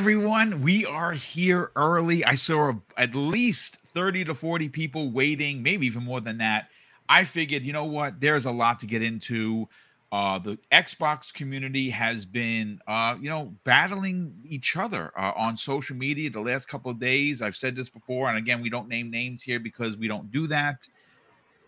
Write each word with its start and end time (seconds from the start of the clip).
Everyone, 0.00 0.62
we 0.62 0.86
are 0.86 1.12
here 1.12 1.72
early. 1.76 2.24
I 2.24 2.34
saw 2.34 2.72
at 2.96 3.14
least 3.14 3.76
30 3.92 4.24
to 4.24 4.34
40 4.34 4.70
people 4.70 5.10
waiting, 5.10 5.62
maybe 5.62 5.86
even 5.86 6.04
more 6.04 6.22
than 6.22 6.38
that. 6.38 6.68
I 7.06 7.24
figured, 7.24 7.64
you 7.64 7.74
know 7.74 7.84
what, 7.84 8.18
there's 8.18 8.46
a 8.46 8.50
lot 8.50 8.80
to 8.80 8.86
get 8.86 9.02
into. 9.02 9.68
Uh, 10.10 10.38
the 10.38 10.56
Xbox 10.72 11.30
community 11.30 11.90
has 11.90 12.24
been, 12.24 12.80
uh, 12.88 13.16
you 13.20 13.28
know, 13.28 13.54
battling 13.64 14.32
each 14.48 14.74
other 14.74 15.12
uh, 15.18 15.32
on 15.36 15.58
social 15.58 15.94
media 15.94 16.30
the 16.30 16.40
last 16.40 16.66
couple 16.66 16.90
of 16.90 16.98
days. 16.98 17.42
I've 17.42 17.54
said 17.54 17.76
this 17.76 17.90
before, 17.90 18.30
and 18.30 18.38
again, 18.38 18.62
we 18.62 18.70
don't 18.70 18.88
name 18.88 19.10
names 19.10 19.42
here 19.42 19.60
because 19.60 19.98
we 19.98 20.08
don't 20.08 20.32
do 20.32 20.46
that. 20.46 20.88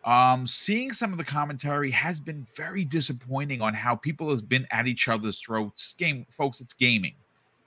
Um, 0.07 0.47
seeing 0.47 0.95
some 0.95 1.13
of 1.13 1.19
the 1.19 1.25
commentary 1.25 1.91
has 1.91 2.19
been 2.19 2.47
very 2.57 2.87
disappointing 2.87 3.61
on 3.61 3.75
how 3.75 3.95
people 3.95 4.31
has 4.31 4.41
been 4.41 4.67
at 4.71 4.87
each 4.87 5.07
other's 5.07 5.39
throats. 5.39 5.93
Game, 5.99 6.25
folks, 6.31 6.63
it's 6.63 6.73
gaming. 6.73 7.13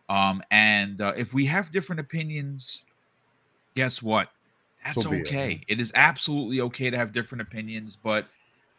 Um, 0.09 0.43
and 0.51 1.01
uh, 1.01 1.13
if 1.17 1.33
we 1.33 1.45
have 1.47 1.71
different 1.71 1.99
opinions, 1.99 2.83
guess 3.75 4.01
what? 4.01 4.29
That's 4.83 5.01
so 5.01 5.13
okay. 5.13 5.61
It. 5.67 5.73
it 5.73 5.79
is 5.79 5.91
absolutely 5.95 6.61
okay 6.61 6.89
to 6.89 6.97
have 6.97 7.11
different 7.11 7.41
opinions, 7.41 7.97
but 8.01 8.27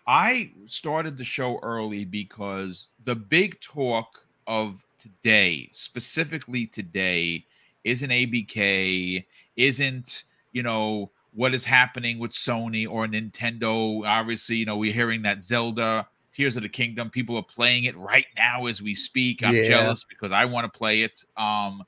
I 0.06 0.52
started 0.66 1.16
the 1.16 1.24
show 1.24 1.58
early 1.62 2.04
because 2.04 2.88
the 3.04 3.16
big 3.16 3.60
talk 3.60 4.24
of 4.46 4.84
today, 4.98 5.68
specifically 5.72 6.66
today, 6.66 7.44
isn't 7.82 8.10
ABK, 8.10 9.24
isn't, 9.56 10.24
you 10.52 10.62
know, 10.62 11.10
what 11.34 11.54
is 11.54 11.64
happening 11.64 12.18
with 12.18 12.30
Sony 12.30 12.88
or 12.88 13.06
Nintendo. 13.06 14.06
Obviously, 14.06 14.56
you 14.56 14.64
know, 14.64 14.76
we're 14.76 14.92
hearing 14.92 15.22
that 15.22 15.42
Zelda 15.42 16.06
Tears 16.36 16.54
of 16.54 16.62
the 16.62 16.68
Kingdom. 16.68 17.08
People 17.08 17.34
are 17.38 17.42
playing 17.42 17.84
it 17.84 17.96
right 17.96 18.26
now 18.36 18.66
as 18.66 18.82
we 18.82 18.94
speak. 18.94 19.42
I'm 19.42 19.54
yeah. 19.54 19.68
jealous 19.68 20.04
because 20.04 20.32
I 20.32 20.44
want 20.44 20.70
to 20.70 20.78
play 20.78 21.00
it. 21.00 21.24
Um, 21.34 21.82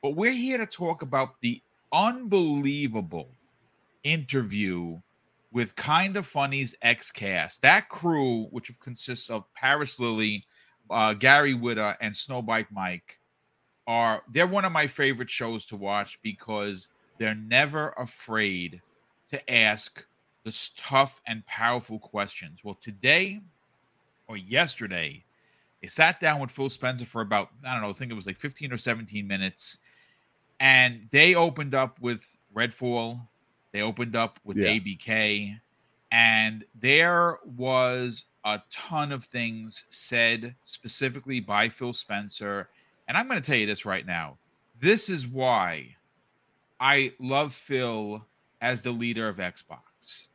but 0.00 0.10
we're 0.10 0.30
here 0.30 0.58
to 0.58 0.66
talk 0.66 1.02
about 1.02 1.40
the 1.40 1.60
unbelievable 1.92 3.30
interview 4.04 5.00
with 5.50 5.74
Kind 5.74 6.16
of 6.16 6.24
Funny's 6.24 6.76
X 6.82 7.10
Cast. 7.10 7.62
That 7.62 7.88
crew, 7.88 8.44
which 8.52 8.70
consists 8.78 9.28
of 9.28 9.52
Parris 9.54 9.98
Lilly, 9.98 10.44
uh, 10.88 11.14
Gary 11.14 11.54
Whitta, 11.54 11.96
and 12.00 12.14
Snowbike 12.14 12.68
Mike, 12.70 13.18
are 13.88 14.22
they're 14.32 14.46
one 14.46 14.64
of 14.64 14.70
my 14.70 14.86
favorite 14.86 15.30
shows 15.30 15.64
to 15.66 15.76
watch 15.76 16.20
because 16.22 16.86
they're 17.18 17.34
never 17.34 17.92
afraid 17.98 18.80
to 19.30 19.52
ask 19.52 20.06
the 20.44 20.70
tough 20.76 21.20
and 21.26 21.44
powerful 21.46 21.98
questions. 21.98 22.60
Well, 22.62 22.74
today 22.74 23.40
or 24.34 24.36
yesterday, 24.36 25.22
they 25.80 25.88
sat 25.88 26.18
down 26.18 26.40
with 26.40 26.50
Phil 26.50 26.68
Spencer 26.68 27.04
for 27.04 27.22
about, 27.22 27.50
I 27.64 27.72
don't 27.72 27.82
know, 27.82 27.88
I 27.88 27.92
think 27.92 28.10
it 28.10 28.14
was 28.14 28.26
like 28.26 28.40
15 28.40 28.72
or 28.72 28.76
17 28.76 29.26
minutes. 29.26 29.78
And 30.58 31.06
they 31.10 31.34
opened 31.34 31.74
up 31.74 32.00
with 32.00 32.36
Redfall. 32.54 33.20
They 33.72 33.82
opened 33.82 34.16
up 34.16 34.40
with 34.44 34.56
yeah. 34.56 34.70
ABK. 34.70 35.60
And 36.10 36.64
there 36.80 37.38
was 37.56 38.24
a 38.44 38.60
ton 38.70 39.12
of 39.12 39.24
things 39.24 39.84
said 39.88 40.54
specifically 40.64 41.40
by 41.40 41.68
Phil 41.68 41.92
Spencer. 41.92 42.68
And 43.06 43.16
I'm 43.16 43.28
going 43.28 43.40
to 43.40 43.46
tell 43.46 43.58
you 43.58 43.66
this 43.66 43.84
right 43.84 44.06
now. 44.06 44.36
This 44.80 45.08
is 45.08 45.26
why 45.26 45.96
I 46.80 47.12
love 47.20 47.54
Phil 47.54 48.24
as 48.60 48.82
the 48.82 48.90
leader 48.90 49.28
of 49.28 49.36
Xbox. 49.36 50.26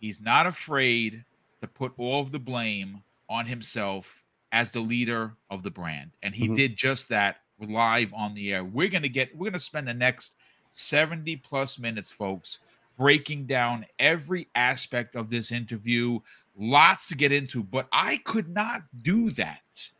He's 0.00 0.20
not 0.20 0.46
afraid 0.46 1.24
to 1.60 1.68
put 1.68 1.92
all 1.96 2.20
of 2.20 2.32
the 2.32 2.38
blame 2.38 3.02
on 3.28 3.46
himself 3.46 4.22
as 4.52 4.70
the 4.70 4.80
leader 4.80 5.34
of 5.50 5.62
the 5.62 5.70
brand. 5.70 6.12
And 6.22 6.34
he 6.34 6.46
mm-hmm. 6.46 6.54
did 6.54 6.76
just 6.76 7.08
that 7.08 7.38
live 7.60 8.12
on 8.14 8.34
the 8.34 8.52
air. 8.52 8.64
We're 8.64 8.88
going 8.88 9.02
to 9.02 9.08
get, 9.08 9.34
we're 9.34 9.50
going 9.50 9.52
to 9.54 9.60
spend 9.60 9.88
the 9.88 9.94
next 9.94 10.32
70 10.70 11.36
plus 11.36 11.78
minutes, 11.78 12.10
folks, 12.10 12.58
breaking 12.96 13.46
down 13.46 13.86
every 13.98 14.48
aspect 14.54 15.16
of 15.16 15.30
this 15.30 15.50
interview. 15.52 16.20
Lots 16.58 17.08
to 17.08 17.16
get 17.16 17.32
into, 17.32 17.62
but 17.62 17.88
I 17.92 18.18
could 18.18 18.48
not 18.48 18.82
do 19.02 19.30
that 19.32 19.90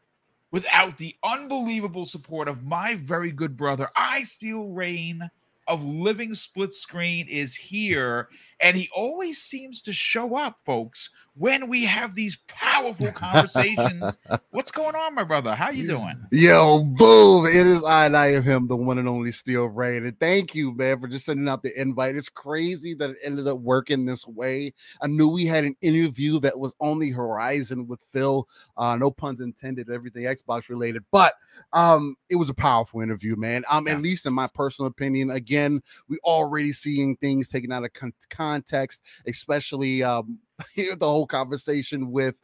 without 0.50 0.96
the 0.96 1.14
unbelievable 1.22 2.06
support 2.06 2.48
of 2.48 2.64
my 2.64 2.94
very 2.94 3.30
good 3.30 3.56
brother, 3.56 3.90
I 3.94 4.22
Steel 4.22 4.68
Rain 4.68 5.30
of 5.66 5.84
Living 5.84 6.32
Split 6.32 6.72
Screen, 6.72 7.28
is 7.28 7.54
here. 7.54 8.28
And 8.60 8.76
he 8.76 8.88
always 8.94 9.38
seems 9.38 9.82
to 9.82 9.92
show 9.92 10.36
up, 10.36 10.58
folks, 10.64 11.10
when 11.38 11.68
we 11.68 11.84
have 11.84 12.14
these 12.14 12.38
powerful 12.48 13.12
conversations. 13.12 14.18
What's 14.50 14.70
going 14.70 14.94
on, 14.94 15.14
my 15.14 15.24
brother? 15.24 15.54
How 15.54 15.70
you 15.70 15.86
doing? 15.86 16.18
Yo, 16.32 16.82
boom! 16.82 17.44
It 17.44 17.66
is 17.66 17.84
I 17.84 18.06
and 18.06 18.16
I 18.16 18.32
am 18.32 18.42
him, 18.42 18.68
the 18.68 18.76
one 18.76 18.98
and 18.98 19.08
only 19.08 19.32
Steel 19.32 19.66
Rain. 19.66 20.06
And 20.06 20.18
thank 20.18 20.54
you, 20.54 20.72
man, 20.74 20.98
for 20.98 21.08
just 21.08 21.26
sending 21.26 21.48
out 21.48 21.62
the 21.62 21.78
invite. 21.78 22.16
It's 22.16 22.30
crazy 22.30 22.94
that 22.94 23.10
it 23.10 23.16
ended 23.22 23.48
up 23.48 23.58
working 23.58 24.06
this 24.06 24.26
way. 24.26 24.72
I 25.02 25.08
knew 25.08 25.28
we 25.28 25.44
had 25.44 25.64
an 25.64 25.76
interview 25.82 26.40
that 26.40 26.58
was 26.58 26.74
on 26.80 26.98
the 26.98 27.10
horizon 27.10 27.86
with 27.86 28.00
Phil. 28.12 28.48
Uh, 28.78 28.96
no 28.96 29.10
puns 29.10 29.40
intended, 29.40 29.90
everything 29.90 30.24
Xbox 30.24 30.70
related, 30.70 31.04
but 31.12 31.34
um, 31.74 32.16
it 32.30 32.36
was 32.36 32.48
a 32.48 32.54
powerful 32.54 33.02
interview, 33.02 33.36
man. 33.36 33.64
Um, 33.70 33.86
yeah. 33.86 33.94
at 33.94 34.00
least 34.00 34.24
in 34.24 34.32
my 34.32 34.46
personal 34.46 34.88
opinion. 34.88 35.30
Again, 35.30 35.82
we 36.08 36.16
already 36.24 36.72
seeing 36.72 37.16
things 37.16 37.48
taken 37.48 37.72
out 37.72 37.84
of 37.84 37.92
con- 37.92 38.14
context, 38.46 39.02
especially 39.26 40.02
um 40.02 40.38
the 40.76 40.96
whole 41.00 41.26
conversation 41.26 42.10
with 42.10 42.36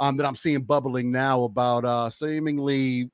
um 0.00 0.16
that 0.16 0.26
I'm 0.26 0.36
seeing 0.36 0.62
bubbling 0.62 1.12
now 1.12 1.44
about 1.44 1.84
uh 1.84 2.10
seemingly 2.10 3.10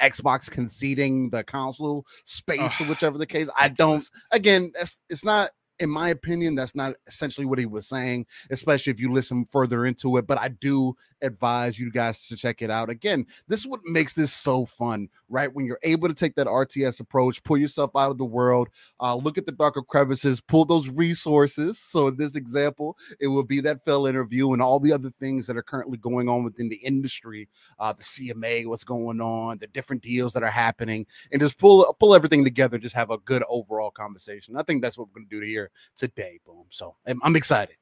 Xbox 0.00 0.50
conceding 0.50 1.30
the 1.30 1.42
console 1.42 2.04
space 2.24 2.80
or 2.80 2.84
whichever 2.84 3.18
the 3.18 3.26
case. 3.26 3.48
I 3.58 3.68
don't 3.68 4.04
again, 4.30 4.72
it's 4.78 5.00
it's 5.08 5.24
not 5.24 5.50
in 5.78 5.90
my 5.90 6.08
opinion, 6.08 6.54
that's 6.54 6.74
not 6.74 6.94
essentially 7.06 7.46
what 7.46 7.58
he 7.58 7.66
was 7.66 7.86
saying, 7.86 8.26
especially 8.50 8.90
if 8.90 9.00
you 9.00 9.12
listen 9.12 9.46
further 9.50 9.86
into 9.86 10.16
it. 10.16 10.26
But 10.26 10.38
I 10.40 10.48
do 10.48 10.96
advise 11.22 11.78
you 11.78 11.90
guys 11.90 12.26
to 12.28 12.36
check 12.36 12.62
it 12.62 12.70
out. 12.70 12.88
Again, 12.88 13.26
this 13.48 13.60
is 13.60 13.66
what 13.66 13.80
makes 13.84 14.14
this 14.14 14.32
so 14.32 14.64
fun, 14.64 15.08
right? 15.28 15.52
When 15.52 15.66
you're 15.66 15.78
able 15.82 16.08
to 16.08 16.14
take 16.14 16.34
that 16.36 16.46
RTS 16.46 17.00
approach, 17.00 17.42
pull 17.42 17.58
yourself 17.58 17.90
out 17.96 18.10
of 18.10 18.18
the 18.18 18.24
world, 18.24 18.68
uh, 19.00 19.14
look 19.14 19.38
at 19.38 19.46
the 19.46 19.52
darker 19.52 19.82
crevices, 19.82 20.40
pull 20.40 20.64
those 20.64 20.88
resources. 20.88 21.78
So, 21.78 22.08
in 22.08 22.16
this 22.16 22.36
example, 22.36 22.96
it 23.20 23.28
will 23.28 23.44
be 23.44 23.60
that 23.60 23.84
Phil 23.84 24.06
interview 24.06 24.52
and 24.52 24.62
all 24.62 24.80
the 24.80 24.92
other 24.92 25.10
things 25.10 25.46
that 25.46 25.56
are 25.56 25.62
currently 25.62 25.98
going 25.98 26.28
on 26.28 26.44
within 26.44 26.68
the 26.68 26.76
industry, 26.76 27.48
uh, 27.78 27.92
the 27.92 28.02
CMA, 28.02 28.66
what's 28.66 28.84
going 28.84 29.20
on, 29.20 29.58
the 29.58 29.66
different 29.68 30.02
deals 30.02 30.32
that 30.32 30.42
are 30.42 30.50
happening, 30.50 31.06
and 31.32 31.40
just 31.40 31.58
pull 31.58 31.94
pull 32.00 32.14
everything 32.14 32.44
together, 32.44 32.78
just 32.78 32.94
have 32.94 33.10
a 33.10 33.18
good 33.18 33.42
overall 33.48 33.90
conversation. 33.90 34.56
I 34.56 34.62
think 34.62 34.82
that's 34.82 34.96
what 34.96 35.08
we're 35.08 35.20
going 35.20 35.28
to 35.28 35.40
do 35.40 35.46
here 35.46 35.65
today. 35.96 36.40
Boom. 36.44 36.64
So 36.70 36.96
I'm, 37.06 37.20
I'm 37.22 37.36
excited. 37.36 37.76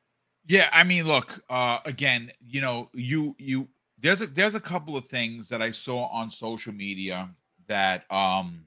Yeah, 0.47 0.69
I 0.73 0.85
mean, 0.85 1.07
look, 1.07 1.43
uh, 1.49 1.79
again, 1.85 2.31
you 2.47 2.61
know, 2.61 2.91
you 2.93 3.35
you 3.39 3.69
there's 4.05 4.21
a 4.21 4.27
there's 4.27 4.55
a 4.55 4.61
couple 4.61 4.97
of 4.97 5.07
things 5.07 5.49
that 5.49 5.63
I 5.63 5.71
saw 5.71 6.07
on 6.07 6.31
social 6.31 6.73
media 6.73 7.31
that 7.67 8.11
um 8.13 8.67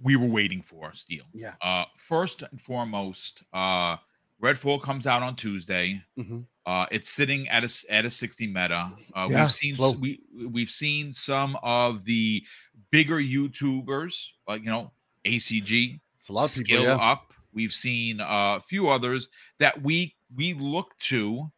we 0.00 0.14
were 0.14 0.28
waiting 0.28 0.62
for, 0.62 0.92
Steel. 0.94 1.24
Yeah. 1.34 1.54
Uh 1.60 1.84
first 1.96 2.42
and 2.42 2.60
foremost, 2.60 3.42
uh 3.52 3.96
Redfall 4.40 4.80
comes 4.80 5.06
out 5.06 5.22
on 5.22 5.34
Tuesday. 5.34 6.00
Mm-hmm. 6.16 6.40
Uh 6.64 6.86
it's 6.92 7.10
sitting 7.10 7.48
at 7.48 7.64
a 7.64 7.92
at 7.92 8.04
a 8.04 8.10
60 8.10 8.46
meta. 8.46 8.90
Uh 9.14 9.26
yeah, 9.28 9.42
we've 9.42 9.52
seen 9.52 9.72
slow. 9.72 9.92
we 9.92 10.20
we've 10.52 10.70
seen 10.70 11.12
some 11.12 11.58
of 11.64 12.04
the 12.04 12.44
bigger 12.92 13.16
YouTubers, 13.16 14.28
like 14.46 14.62
you 14.62 14.70
know, 14.70 14.92
ACG, 15.24 15.98
skill 16.20 16.48
people, 16.48 16.84
yeah. 16.84 16.94
up 16.94 17.32
We've 17.56 17.72
seen 17.72 18.20
uh, 18.20 18.56
a 18.56 18.60
few 18.60 18.90
others 18.90 19.28
that 19.58 19.82
we 19.82 20.14
we 20.36 20.52
look 20.52 20.96
to 20.98 21.50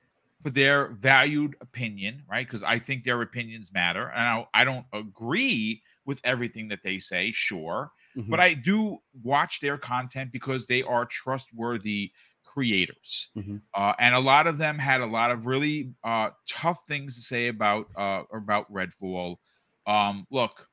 for 0.43 0.51
their 0.51 0.91
valued 0.93 1.57
opinion, 1.61 2.23
right? 2.31 2.47
Because 2.47 2.63
I 2.63 2.79
think 2.79 3.03
their 3.03 3.21
opinions 3.21 3.73
matter, 3.73 4.13
and 4.15 4.23
I, 4.23 4.47
I, 4.55 4.65
don't 4.65 4.87
agree 4.93 5.83
with 6.05 6.21
everything 6.23 6.69
that 6.69 6.85
they 6.85 7.01
say, 7.01 7.33
sure, 7.33 7.91
mm-hmm. 8.17 8.31
but 8.31 8.39
I 8.39 8.55
do 8.55 8.99
watch 9.25 9.59
their 9.59 9.77
content 9.77 10.31
because 10.31 10.67
they 10.67 10.85
are 10.85 11.05
trustworthy 11.05 12.13
creators, 12.45 13.31
mm-hmm. 13.37 13.57
uh, 13.75 13.95
and 13.99 14.15
a 14.15 14.21
lot 14.21 14.47
of 14.47 14.57
them 14.57 14.79
had 14.79 15.01
a 15.01 15.07
lot 15.07 15.33
of 15.33 15.47
really 15.47 15.91
uh, 16.05 16.31
tough 16.49 16.85
things 16.87 17.17
to 17.17 17.23
say 17.23 17.49
about 17.49 17.89
uh, 17.97 18.23
about 18.33 18.73
Redfall. 18.73 19.39
Um, 19.85 20.29
look, 20.31 20.69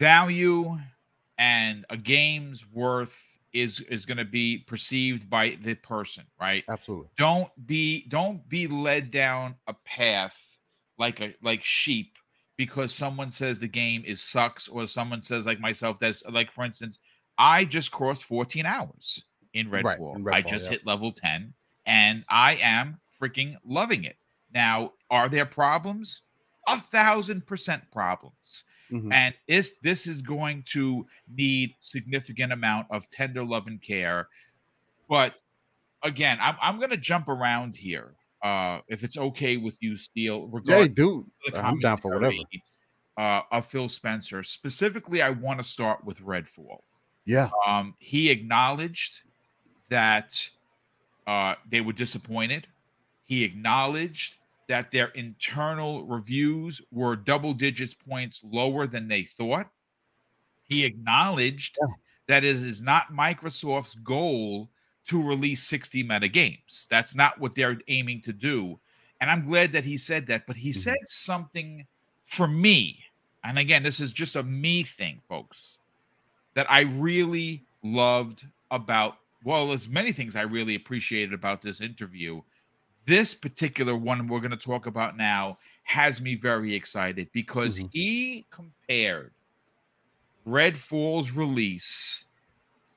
value 0.00 0.76
and 1.38 1.84
a 1.90 1.96
game's 1.96 2.66
worth 2.72 3.35
is 3.52 3.80
is 3.80 4.04
going 4.04 4.18
to 4.18 4.24
be 4.24 4.58
perceived 4.58 5.28
by 5.30 5.56
the 5.62 5.74
person, 5.74 6.24
right? 6.40 6.64
Absolutely. 6.68 7.08
Don't 7.16 7.50
be 7.66 8.06
don't 8.08 8.46
be 8.48 8.66
led 8.66 9.10
down 9.10 9.56
a 9.66 9.74
path 9.84 10.38
like 10.98 11.20
a 11.20 11.34
like 11.42 11.62
sheep 11.62 12.18
because 12.56 12.94
someone 12.94 13.30
says 13.30 13.58
the 13.58 13.68
game 13.68 14.02
is 14.06 14.22
sucks 14.22 14.68
or 14.68 14.86
someone 14.86 15.22
says 15.22 15.46
like 15.46 15.60
myself 15.60 15.98
that's 15.98 16.22
like 16.30 16.50
for 16.50 16.64
instance, 16.64 16.98
I 17.38 17.64
just 17.64 17.90
crossed 17.90 18.24
14 18.24 18.66
hours 18.66 19.24
in 19.52 19.68
Redfall. 19.68 19.84
Right, 19.84 19.98
in 19.98 20.24
Redfall 20.24 20.34
I 20.34 20.42
just 20.42 20.66
yeah. 20.66 20.70
hit 20.72 20.86
level 20.86 21.12
10 21.12 21.54
and 21.86 22.24
I 22.28 22.56
am 22.56 23.00
freaking 23.20 23.56
loving 23.64 24.04
it. 24.04 24.16
Now, 24.52 24.92
are 25.10 25.28
there 25.28 25.46
problems? 25.46 26.22
A 26.68 26.78
thousand 26.78 27.46
percent 27.46 27.84
problems. 27.92 28.64
Mm-hmm. 28.92 29.12
And 29.12 29.34
this 29.48 29.74
this 29.82 30.06
is 30.06 30.22
going 30.22 30.64
to 30.72 31.06
need 31.28 31.74
significant 31.80 32.52
amount 32.52 32.86
of 32.90 33.10
tender 33.10 33.44
love 33.44 33.66
and 33.66 33.80
care. 33.82 34.28
But 35.08 35.34
again, 36.02 36.38
I'm 36.40 36.56
I'm 36.62 36.78
gonna 36.78 36.96
jump 36.96 37.28
around 37.28 37.76
here. 37.76 38.14
Uh, 38.42 38.80
if 38.88 39.02
it's 39.02 39.16
okay 39.16 39.56
with 39.56 39.76
you, 39.80 39.96
Steele. 39.96 40.50
Yeah, 40.64 40.86
dude. 40.86 41.24
I'm 41.54 41.80
down 41.80 41.96
for 41.96 42.14
whatever. 42.14 42.34
Uh, 43.18 43.40
of 43.50 43.66
Phil 43.66 43.88
Spencer. 43.88 44.42
Specifically, 44.42 45.22
I 45.22 45.30
want 45.30 45.58
to 45.58 45.64
start 45.64 46.04
with 46.04 46.20
Redfall. 46.20 46.82
Yeah. 47.24 47.48
Um, 47.66 47.94
he 47.98 48.30
acknowledged 48.30 49.22
that 49.88 50.48
uh, 51.26 51.54
they 51.68 51.80
were 51.80 51.92
disappointed. 51.92 52.66
He 53.24 53.42
acknowledged 53.42 54.36
that 54.68 54.90
their 54.90 55.08
internal 55.08 56.04
reviews 56.04 56.80
were 56.90 57.16
double 57.16 57.54
digits 57.54 57.94
points 57.94 58.40
lower 58.44 58.86
than 58.86 59.08
they 59.08 59.22
thought. 59.24 59.68
He 60.64 60.84
acknowledged 60.84 61.76
yeah. 61.80 61.94
that 62.26 62.44
it 62.44 62.56
is 62.56 62.82
not 62.82 63.12
Microsoft's 63.12 63.94
goal 63.94 64.68
to 65.06 65.22
release 65.22 65.62
60 65.62 66.02
meta 66.02 66.28
games. 66.28 66.88
That's 66.90 67.14
not 67.14 67.40
what 67.40 67.54
they're 67.54 67.78
aiming 67.86 68.22
to 68.22 68.32
do. 68.32 68.80
And 69.20 69.30
I'm 69.30 69.46
glad 69.46 69.72
that 69.72 69.84
he 69.84 69.96
said 69.96 70.26
that, 70.26 70.46
but 70.46 70.56
he 70.56 70.70
mm-hmm. 70.70 70.80
said 70.80 70.96
something 71.06 71.86
for 72.26 72.48
me. 72.48 73.04
And 73.44 73.58
again, 73.58 73.84
this 73.84 74.00
is 74.00 74.12
just 74.12 74.34
a 74.34 74.42
me 74.42 74.82
thing, 74.82 75.20
folks, 75.28 75.78
that 76.54 76.70
I 76.70 76.80
really 76.80 77.64
loved 77.84 78.44
about, 78.72 79.18
well, 79.44 79.68
there's 79.68 79.88
many 79.88 80.10
things 80.10 80.34
I 80.34 80.42
really 80.42 80.74
appreciated 80.74 81.32
about 81.32 81.62
this 81.62 81.80
interview 81.80 82.42
this 83.06 83.34
particular 83.34 83.96
one 83.96 84.28
we're 84.28 84.40
going 84.40 84.50
to 84.50 84.56
talk 84.56 84.86
about 84.86 85.16
now 85.16 85.58
has 85.84 86.20
me 86.20 86.34
very 86.34 86.74
excited 86.74 87.28
because 87.32 87.78
mm-hmm. 87.78 87.88
he 87.92 88.46
compared 88.50 89.30
Redfall's 90.46 91.32
release 91.32 92.24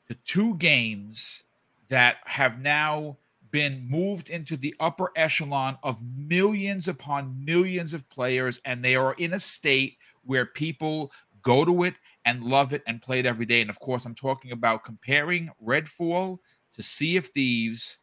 to 0.08 0.16
two 0.26 0.56
games 0.56 1.44
that 1.90 2.18
have 2.26 2.60
now 2.60 3.18
been 3.52 3.88
moved 3.90 4.30
into 4.30 4.58
the 4.58 4.76
upper 4.80 5.12
echelon 5.16 5.78
of 5.84 5.98
millions 6.02 6.88
upon 6.88 7.44
millions 7.44 7.94
of 7.94 8.08
players, 8.10 8.62
and 8.66 8.84
they 8.84 8.96
are 8.96 9.14
in 9.14 9.34
a 9.34 9.40
state 9.40 9.98
where 10.24 10.46
people 10.46 11.12
go 11.42 11.66
to 11.66 11.84
it 11.84 11.96
and 12.26 12.44
love 12.44 12.74
it 12.74 12.84
and 12.86 13.02
play 13.02 13.20
it 13.20 13.26
every 13.26 13.46
day. 13.46 13.62
And 13.62 13.70
of 13.70 13.80
course, 13.80 14.06
I'm 14.06 14.16
talking 14.16 14.52
about 14.52 14.84
comparing 14.84 15.50
Redfall 15.64 16.40
to 16.76 16.84
Sea 16.84 17.18
of 17.18 17.28
Thieves 17.28 17.98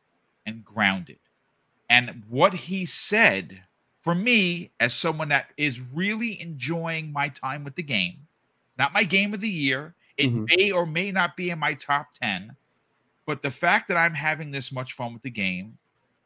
and 0.47 0.65
Grounded. 0.65 1.19
And 1.89 2.23
what 2.29 2.55
he 2.55 2.87
said 2.87 3.63
for 4.03 4.15
me, 4.15 4.71
as 4.81 4.95
someone 4.95 5.29
that 5.29 5.47
is 5.57 5.81
really 5.81 6.41
enjoying 6.41 7.13
my 7.13 7.29
time 7.29 7.65
with 7.65 7.75
the 7.75 7.83
game, 7.83 8.27
it's 8.69 8.79
not 8.79 8.93
my 8.93 9.05
game 9.05 9.35
of 9.35 9.41
the 9.41 9.49
year. 9.49 9.95
It 10.17 10.29
mm-hmm. 10.29 10.45
may 10.57 10.71
or 10.71 10.87
may 10.87 11.13
not 11.13 11.37
be 11.37 11.51
in 11.51 11.59
my 11.59 11.75
top 11.75 12.09
10. 12.21 12.57
But 13.27 13.43
the 13.43 13.51
fact 13.51 13.89
that 13.89 13.97
I'm 13.97 14.15
having 14.15 14.51
this 14.51 14.71
much 14.71 14.93
fun 14.93 15.13
with 15.13 15.23
the 15.23 15.31
game 15.31 15.79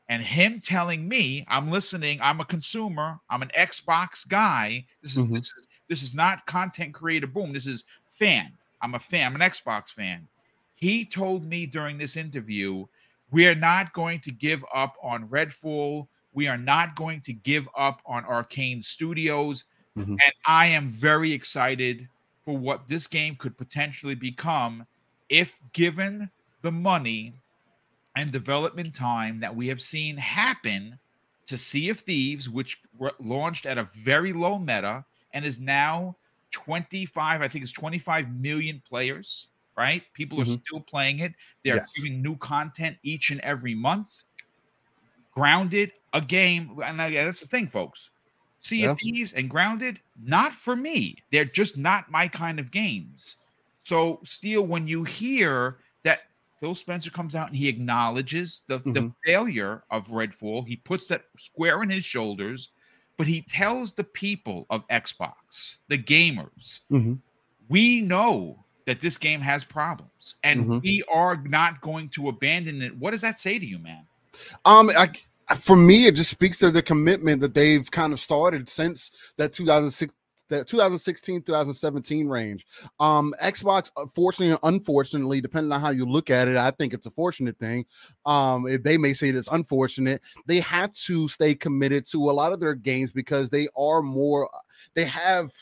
and 0.09 0.23
him 0.23 0.61
telling 0.61 1.09
me 1.09 1.47
I'm 1.49 1.71
listening, 1.71 2.21
I'm 2.21 2.41
a 2.41 2.45
consumer, 2.45 3.21
I'm 3.31 3.43
an 3.43 3.51
Xbox 3.57 4.29
guy. 4.29 4.85
This 5.03 5.17
is 5.17 5.25
mm-hmm. 5.25 5.35
this 5.35 5.53
is 5.57 5.67
this 5.89 6.03
is 6.03 6.15
not 6.15 6.47
content 6.47 6.93
creator 6.95 7.27
boom. 7.27 7.53
This 7.53 7.67
is 7.67 7.85
fan. 8.09 8.53
I'm 8.83 8.95
a 8.95 8.99
fan, 8.99 9.27
I'm 9.27 9.41
an 9.41 9.51
Xbox 9.51 9.89
fan. 9.89 10.29
He 10.75 11.05
told 11.05 11.45
me 11.45 11.67
during 11.67 11.99
this 11.99 12.17
interview 12.17 12.87
we 13.31 13.47
are 13.47 13.55
not 13.55 13.93
going 13.93 14.21
to 14.21 14.31
give 14.31 14.65
up 14.75 14.97
on 15.03 15.29
Redfall. 15.29 16.09
We 16.33 16.49
are 16.49 16.59
not 16.59 16.97
going 16.97 17.21
to 17.23 17.33
give 17.33 17.69
up 17.77 18.03
on 18.07 18.25
Arkane 18.25 18.85
Studios. 18.85 19.65
Mm-hmm. 19.97 20.13
And 20.13 20.33
I 20.47 20.67
am 20.67 20.89
very 20.89 21.33
excited 21.33 22.09
for 22.45 22.57
what 22.57 22.87
this 22.87 23.07
game 23.07 23.37
could 23.37 23.57
potentially 23.57 24.15
become 24.15 24.87
if 25.29 25.59
given 25.73 26.31
the 26.63 26.73
money 26.73 27.35
and 28.17 28.33
development 28.33 28.95
time 28.95 29.39
that 29.39 29.55
we 29.55 29.69
have 29.69 29.81
seen 29.81 30.17
happen 30.17 30.99
to 31.47 31.57
Sea 31.57 31.91
of 31.91 32.01
Thieves, 32.01 32.49
which 32.49 32.81
launched 33.19 33.67
at 33.67 33.79
a 33.79 33.85
very 33.85 34.33
low 34.33 34.59
meta 34.59 35.05
and 35.33 35.45
is 35.45 35.61
now 35.61 36.17
25, 36.53 37.43
I 37.43 37.49
think 37.49 37.63
it's 37.63 37.73
25 37.73 38.31
million 38.31 38.83
players 38.89 39.49
right? 39.81 40.03
People 40.13 40.39
mm-hmm. 40.39 40.53
are 40.53 40.59
still 40.67 40.81
playing 40.81 41.21
it. 41.21 41.33
They're 41.65 41.77
yes. 41.77 41.93
giving 41.97 42.21
new 42.21 42.37
content 42.37 42.99
each 43.03 43.31
and 43.31 43.41
every 43.41 43.75
month. 43.75 44.25
Grounded, 45.33 45.93
a 46.13 46.21
game, 46.21 46.79
and 46.85 47.01
that's 47.01 47.41
the 47.41 47.47
thing, 47.47 47.67
folks. 47.67 48.11
Sea 48.61 48.83
yeah. 48.83 48.91
of 48.91 48.99
Thieves 48.99 49.33
and 49.33 49.49
Grounded, 49.49 50.01
not 50.23 50.53
for 50.53 50.77
me. 50.77 51.17
They're 51.33 51.47
just 51.47 51.79
not 51.79 52.11
my 52.11 52.29
kind 52.29 52.61
of 52.61 52.71
games. 52.71 53.37
So, 53.83 54.21
Steele, 54.23 54.67
when 54.67 54.87
you 54.87 55.03
hear 55.05 55.79
that 56.03 56.21
Phil 56.61 56.75
Spencer 56.75 57.11
comes 57.11 57.35
out 57.35 57.49
and 57.49 57.57
he 57.57 57.69
acknowledges 57.69 58.61
the, 58.67 58.81
mm-hmm. 58.81 58.93
the 58.93 59.13
failure 59.25 59.83
of 59.91 60.09
Redfall, 60.09 60.69
he 60.69 60.77
puts 60.77 61.07
that 61.07 61.25
square 61.39 61.83
in 61.83 61.89
his 61.89 62.05
shoulders, 62.05 62.69
but 63.17 63.27
he 63.27 63.41
tells 63.41 63.95
the 63.95 64.05
people 64.05 64.67
of 64.69 64.87
Xbox, 64.89 65.79
the 65.89 65.97
gamers, 65.97 66.81
mm-hmm. 66.93 67.15
we 67.71 68.03
know 68.03 68.63
that 68.91 68.99
this 68.99 69.17
game 69.17 69.41
has 69.41 69.63
problems 69.63 70.35
and 70.43 70.63
mm-hmm. 70.63 70.79
we 70.83 71.01
are 71.09 71.37
not 71.37 71.81
going 71.81 72.09
to 72.09 72.29
abandon 72.29 72.83
it. 72.83 72.99
What 72.99 73.13
does 73.13 73.21
that 73.21 73.39
say 73.39 73.57
to 73.57 73.65
you, 73.65 73.79
man? 73.79 74.05
Um, 74.65 74.91
I, 74.99 75.13
for 75.55 75.77
me, 75.77 76.07
it 76.07 76.17
just 76.17 76.29
speaks 76.29 76.59
to 76.59 76.73
the 76.73 76.83
commitment 76.83 77.41
that 77.43 77.55
they've 77.55 77.89
kind 77.89 78.13
of 78.13 78.19
started 78.19 78.69
since 78.69 79.13
that 79.37 79.53
2006 79.53 80.13
that 80.49 80.67
2016 80.67 81.43
2017 81.43 82.27
range 82.27 82.67
um 82.99 83.33
xbox 83.41 83.89
fortunately 84.13 84.59
unfortunately 84.65 85.41
depending 85.41 85.71
on 85.71 85.81
how 85.81 85.91
you 85.91 86.05
look 86.05 86.29
at 86.29 86.49
it 86.49 86.57
i 86.57 86.73
think 86.73 86.93
it's 86.93 87.07
a 87.07 87.11
fortunate 87.11 87.57
thing 87.61 87.87
um 88.27 88.67
if 88.67 88.83
they 88.83 88.99
may 88.99 89.13
say 89.13 89.29
it's 89.29 89.49
unfortunate 89.53 90.21
they 90.47 90.59
have 90.59 90.93
to 90.93 91.29
stay 91.29 91.55
committed 91.55 92.05
to 92.05 92.29
a 92.29 92.33
lot 92.33 92.53
of 92.53 92.59
their 92.59 92.75
games 92.75 93.13
because 93.13 93.49
they 93.49 93.69
are 93.79 94.03
more 94.03 94.51
they 94.97 95.05
have 95.05 95.53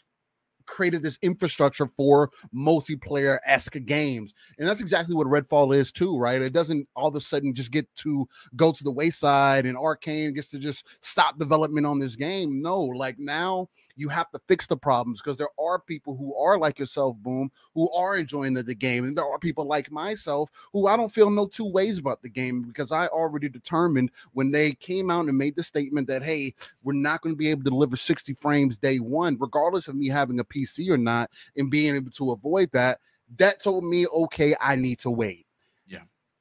created 0.69 1.03
this 1.03 1.19
infrastructure 1.23 1.87
for 1.97 2.31
multiplayer 2.55 3.39
esque 3.45 3.85
games. 3.85 4.35
And 4.59 4.69
that's 4.69 4.81
exactly 4.81 5.17
what 5.17 5.27
Redfall 5.27 5.75
is, 5.77 5.91
too, 5.91 6.17
right? 6.17 6.41
It 6.41 6.53
doesn't 6.53 6.87
all 6.95 7.09
of 7.09 7.17
a 7.17 7.21
sudden 7.21 7.55
just 7.55 7.73
get 7.73 7.93
to 7.97 8.29
go 8.55 8.71
to 8.71 8.85
the 8.85 8.93
wayside 8.93 9.67
and 9.67 9.77
Arkane 9.77 10.35
gets 10.35 10.51
to 10.51 10.59
just 10.59 10.87
stop 11.01 11.39
development 11.39 11.87
on 11.87 11.99
this 11.99 12.15
game. 12.15 12.63
No, 12.63 12.83
like 12.83 13.19
now 13.19 13.69
you 13.99 14.09
have 14.09 14.31
to 14.31 14.41
fix 14.47 14.67
the 14.67 14.77
problems 14.77 15.21
because 15.21 15.37
there 15.37 15.49
are 15.59 15.81
people 15.81 16.17
who 16.17 16.35
are 16.37 16.57
like 16.57 16.79
yourself, 16.79 17.17
Boom, 17.19 17.51
who 17.75 17.91
are 17.91 18.17
enjoying 18.17 18.55
the, 18.55 18.63
the 18.63 18.75
game. 18.75 19.05
And 19.05 19.17
there 19.17 19.27
are 19.27 19.39
people 19.39 19.67
like 19.67 19.91
myself 19.91 20.51
who 20.73 20.87
I 20.87 20.97
don't 20.97 21.13
feel 21.13 21.31
no 21.31 21.47
two 21.47 21.69
ways 21.69 21.99
about 21.99 22.23
the 22.23 22.29
game 22.29 22.63
because 22.63 22.93
I 22.93 23.09
already 23.09 23.49
determined 23.49 24.13
when 24.33 24.53
they 24.53 24.73
came 24.73 25.11
out 25.11 25.27
and 25.27 25.37
made 25.37 25.57
the 25.57 25.65
statement 25.65 26.07
that, 26.07 26.23
hey, 26.23 26.55
we're 26.85 26.93
not 26.93 27.23
going 27.23 27.35
to 27.35 27.39
be 27.39 27.51
able 27.51 27.65
to 27.65 27.71
deliver 27.71 27.97
60 27.97 28.33
frames 28.35 28.79
day 28.79 28.99
one, 29.01 29.37
regardless 29.41 29.89
of 29.89 29.97
me 29.97 30.09
having 30.09 30.39
a 30.39 30.45
PC 30.45 30.89
or 30.91 30.97
not, 30.97 31.31
and 31.57 31.71
being 31.71 31.97
able 31.97 32.13
to 32.13 32.31
avoid 32.31 32.71
that. 32.73 33.01
That 33.37 33.61
told 33.61 33.85
me, 33.85 34.07
okay, 34.07 34.55
I 34.61 34.77
need 34.77 35.01
to 35.01 35.11
wait. 35.11 35.48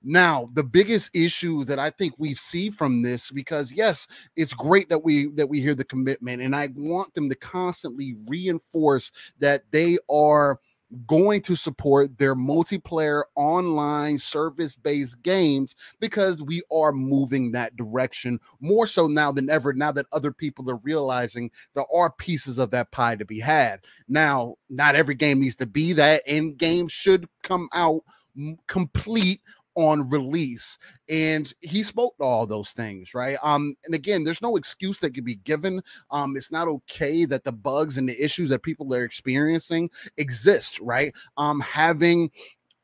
Now, 0.10 0.50
the 0.54 0.64
biggest 0.64 1.12
issue 1.14 1.66
that 1.66 1.80
I 1.80 1.90
think 1.90 2.14
we 2.18 2.34
see 2.34 2.70
from 2.70 3.02
this, 3.02 3.30
because 3.30 3.74
yes, 3.74 4.08
it's 4.38 4.54
great 4.54 4.88
that 4.88 5.04
we 5.04 5.28
that 5.32 5.50
we 5.50 5.60
hear 5.60 5.76
the 5.76 5.84
commitment, 5.84 6.42
and 6.42 6.56
I 6.56 6.70
want 6.76 7.14
them 7.14 7.28
to 7.28 7.36
constantly 7.36 8.16
reinforce 8.26 9.12
that 9.40 9.64
they 9.72 9.98
are 10.10 10.62
going 11.06 11.42
to 11.42 11.58
support 11.58 12.18
their 12.18 12.36
multiplayer 12.36 13.24
online 13.36 14.18
service 14.18 14.78
based 14.78 15.22
games 15.24 15.76
because 16.00 16.42
we 16.42 16.62
are 16.72 16.94
moving 16.94 17.52
that 17.52 17.76
direction 17.76 18.40
more 18.62 18.88
so 18.88 19.08
now 19.08 19.30
than 19.30 19.50
ever. 19.50 19.74
Now 19.74 19.92
that 19.92 20.06
other 20.14 20.32
people 20.32 20.72
are 20.72 20.80
realizing 20.84 21.52
there 21.76 21.84
are 21.94 22.14
pieces 22.14 22.60
of 22.60 22.72
that 22.72 22.92
pie 22.92 23.18
to 23.18 23.26
be 23.26 23.42
had. 23.42 23.82
Now, 24.08 24.56
not 24.70 24.96
every 24.96 25.16
game 25.16 25.42
needs 25.42 25.58
to 25.58 25.66
be 25.66 25.92
that, 25.92 26.24
and 26.26 26.58
games 26.58 26.94
should 26.94 27.28
come 27.44 27.68
out 27.74 28.04
complete 28.68 29.42
on 29.78 30.10
release 30.10 30.78
and 31.08 31.54
he 31.62 31.84
spoke 31.84 32.18
to 32.18 32.24
all 32.24 32.48
those 32.48 32.72
things 32.72 33.14
right? 33.14 33.38
Um 33.44 33.76
and 33.86 33.94
again 33.94 34.24
there's 34.24 34.42
no 34.42 34.58
excuse 34.58 35.00
that 35.00 35.14
could 35.14 35.24
be 35.24 35.36
given. 35.36 35.82
Um 36.12 36.36
it's 36.36 36.52
not 36.52 36.68
okay 36.68 37.26
that 37.26 37.44
the 37.44 37.52
bugs 37.52 37.98
and 37.98 38.10
the 38.10 38.22
issues 38.24 38.50
that 38.50 38.64
people 38.64 38.94
are 38.94 39.04
experiencing 39.04 39.90
exist 40.18 40.80
right? 40.80 41.16
Um 41.38 41.60
having 41.62 42.32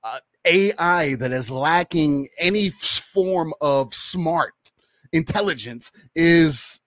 uh, 0.03 0.19
ai 0.45 1.15
that 1.15 1.31
is 1.31 1.49
lacking 1.49 2.27
any 2.37 2.69
form 2.69 3.53
of 3.61 3.93
smart 3.93 4.53
intelligence 5.13 5.91
is 6.15 6.79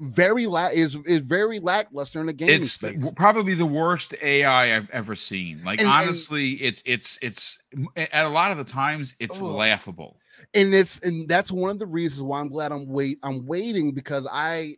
very 0.00 0.46
la- 0.46 0.68
is 0.72 0.96
is 1.06 1.20
very 1.20 1.60
lackluster 1.60 2.20
in 2.20 2.26
the 2.26 2.32
gaming 2.32 2.62
it's 2.62 2.72
space. 2.72 3.04
Probably 3.16 3.54
the 3.54 3.66
worst 3.66 4.14
AI 4.22 4.76
I've 4.76 4.90
ever 4.90 5.14
seen. 5.14 5.62
Like 5.64 5.80
and, 5.80 5.88
honestly, 5.88 6.52
and, 6.52 6.60
it's 6.62 6.82
it's 6.84 7.18
it's 7.22 7.58
at 7.96 8.26
a 8.26 8.28
lot 8.28 8.50
of 8.50 8.58
the 8.58 8.64
times 8.64 9.14
it's 9.20 9.40
oh. 9.40 9.44
laughable. 9.44 10.18
And 10.52 10.74
it's 10.74 10.98
and 11.00 11.28
that's 11.28 11.52
one 11.52 11.70
of 11.70 11.78
the 11.78 11.86
reasons 11.86 12.22
why 12.22 12.40
I'm 12.40 12.48
glad 12.48 12.72
I'm 12.72 12.86
wait 12.86 13.18
I'm 13.22 13.46
waiting 13.46 13.92
because 13.92 14.26
I 14.30 14.76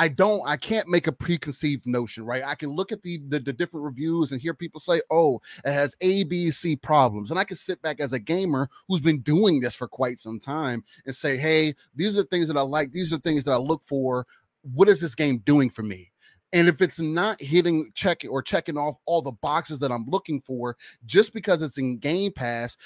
I 0.00 0.08
don't, 0.08 0.40
I 0.46 0.56
can't 0.56 0.88
make 0.88 1.08
a 1.08 1.12
preconceived 1.12 1.86
notion, 1.86 2.24
right? 2.24 2.42
I 2.42 2.54
can 2.54 2.70
look 2.70 2.90
at 2.90 3.02
the, 3.02 3.20
the, 3.28 3.38
the 3.38 3.52
different 3.52 3.84
reviews 3.84 4.32
and 4.32 4.40
hear 4.40 4.54
people 4.54 4.80
say, 4.80 5.02
"Oh, 5.10 5.42
it 5.62 5.72
has 5.72 5.94
A, 6.00 6.24
B, 6.24 6.50
C 6.50 6.74
problems," 6.74 7.30
and 7.30 7.38
I 7.38 7.44
can 7.44 7.58
sit 7.58 7.82
back 7.82 8.00
as 8.00 8.14
a 8.14 8.18
gamer 8.18 8.70
who's 8.88 9.02
been 9.02 9.20
doing 9.20 9.60
this 9.60 9.74
for 9.74 9.86
quite 9.86 10.18
some 10.18 10.40
time 10.40 10.84
and 11.04 11.14
say, 11.14 11.36
"Hey, 11.36 11.74
these 11.94 12.16
are 12.16 12.22
the 12.22 12.28
things 12.28 12.48
that 12.48 12.56
I 12.56 12.62
like. 12.62 12.92
These 12.92 13.12
are 13.12 13.18
things 13.18 13.44
that 13.44 13.52
I 13.52 13.58
look 13.58 13.84
for. 13.84 14.26
What 14.62 14.88
is 14.88 15.00
this 15.00 15.14
game 15.14 15.38
doing 15.38 15.70
for 15.70 15.82
me?" 15.82 16.10
And 16.52 16.68
if 16.68 16.82
it's 16.82 16.98
not 16.98 17.40
hitting 17.40 17.92
check 17.94 18.24
or 18.28 18.42
checking 18.42 18.76
off 18.76 18.96
all 19.06 19.22
the 19.22 19.32
boxes 19.32 19.78
that 19.80 19.92
I'm 19.92 20.06
looking 20.08 20.40
for, 20.40 20.76
just 21.06 21.32
because 21.32 21.62
it's 21.62 21.78
in 21.78 21.98
Game 21.98 22.32
Pass, 22.32 22.76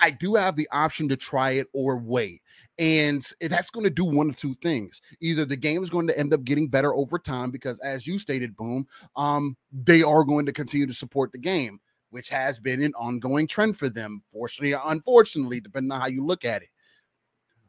I 0.00 0.10
do 0.10 0.36
have 0.36 0.56
the 0.56 0.68
option 0.70 1.08
to 1.08 1.16
try 1.16 1.52
it 1.52 1.66
or 1.74 1.98
wait. 1.98 2.40
And 2.78 3.26
that's 3.40 3.70
going 3.70 3.84
to 3.84 3.90
do 3.90 4.04
one 4.04 4.30
of 4.30 4.36
two 4.36 4.54
things. 4.62 5.02
Either 5.20 5.44
the 5.44 5.56
game 5.56 5.82
is 5.82 5.90
going 5.90 6.06
to 6.06 6.18
end 6.18 6.32
up 6.32 6.44
getting 6.44 6.68
better 6.68 6.94
over 6.94 7.18
time 7.18 7.50
because, 7.50 7.78
as 7.80 8.06
you 8.06 8.18
stated, 8.18 8.56
Boom, 8.56 8.86
um, 9.16 9.56
they 9.72 10.02
are 10.02 10.24
going 10.24 10.46
to 10.46 10.52
continue 10.52 10.86
to 10.86 10.94
support 10.94 11.32
the 11.32 11.38
game, 11.38 11.80
which 12.10 12.28
has 12.28 12.58
been 12.58 12.82
an 12.82 12.94
ongoing 12.94 13.46
trend 13.46 13.76
for 13.76 13.88
them, 13.88 14.22
fortunately, 14.32 14.74
or 14.74 14.82
unfortunately, 14.86 15.60
depending 15.60 15.90
on 15.90 16.00
how 16.00 16.06
you 16.06 16.24
look 16.24 16.44
at 16.44 16.62
it. 16.62 16.68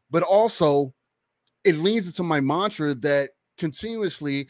But 0.08 0.22
also, 0.22 0.94
it 1.64 1.76
leads 1.76 2.06
into 2.06 2.22
my 2.22 2.40
mantra 2.40 2.94
that 2.94 3.30
continuously 3.58 4.48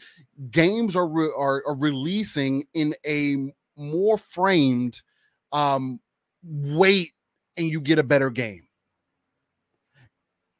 games 0.49 0.95
are 0.95 1.07
re- 1.07 1.33
are, 1.37 1.63
are 1.67 1.75
releasing 1.75 2.65
in 2.73 2.93
a 3.05 3.35
more 3.77 4.17
framed 4.17 5.01
um 5.51 5.99
wait 6.43 7.11
and 7.57 7.67
you 7.67 7.81
get 7.81 7.99
a 7.99 8.03
better 8.03 8.29
game 8.29 8.63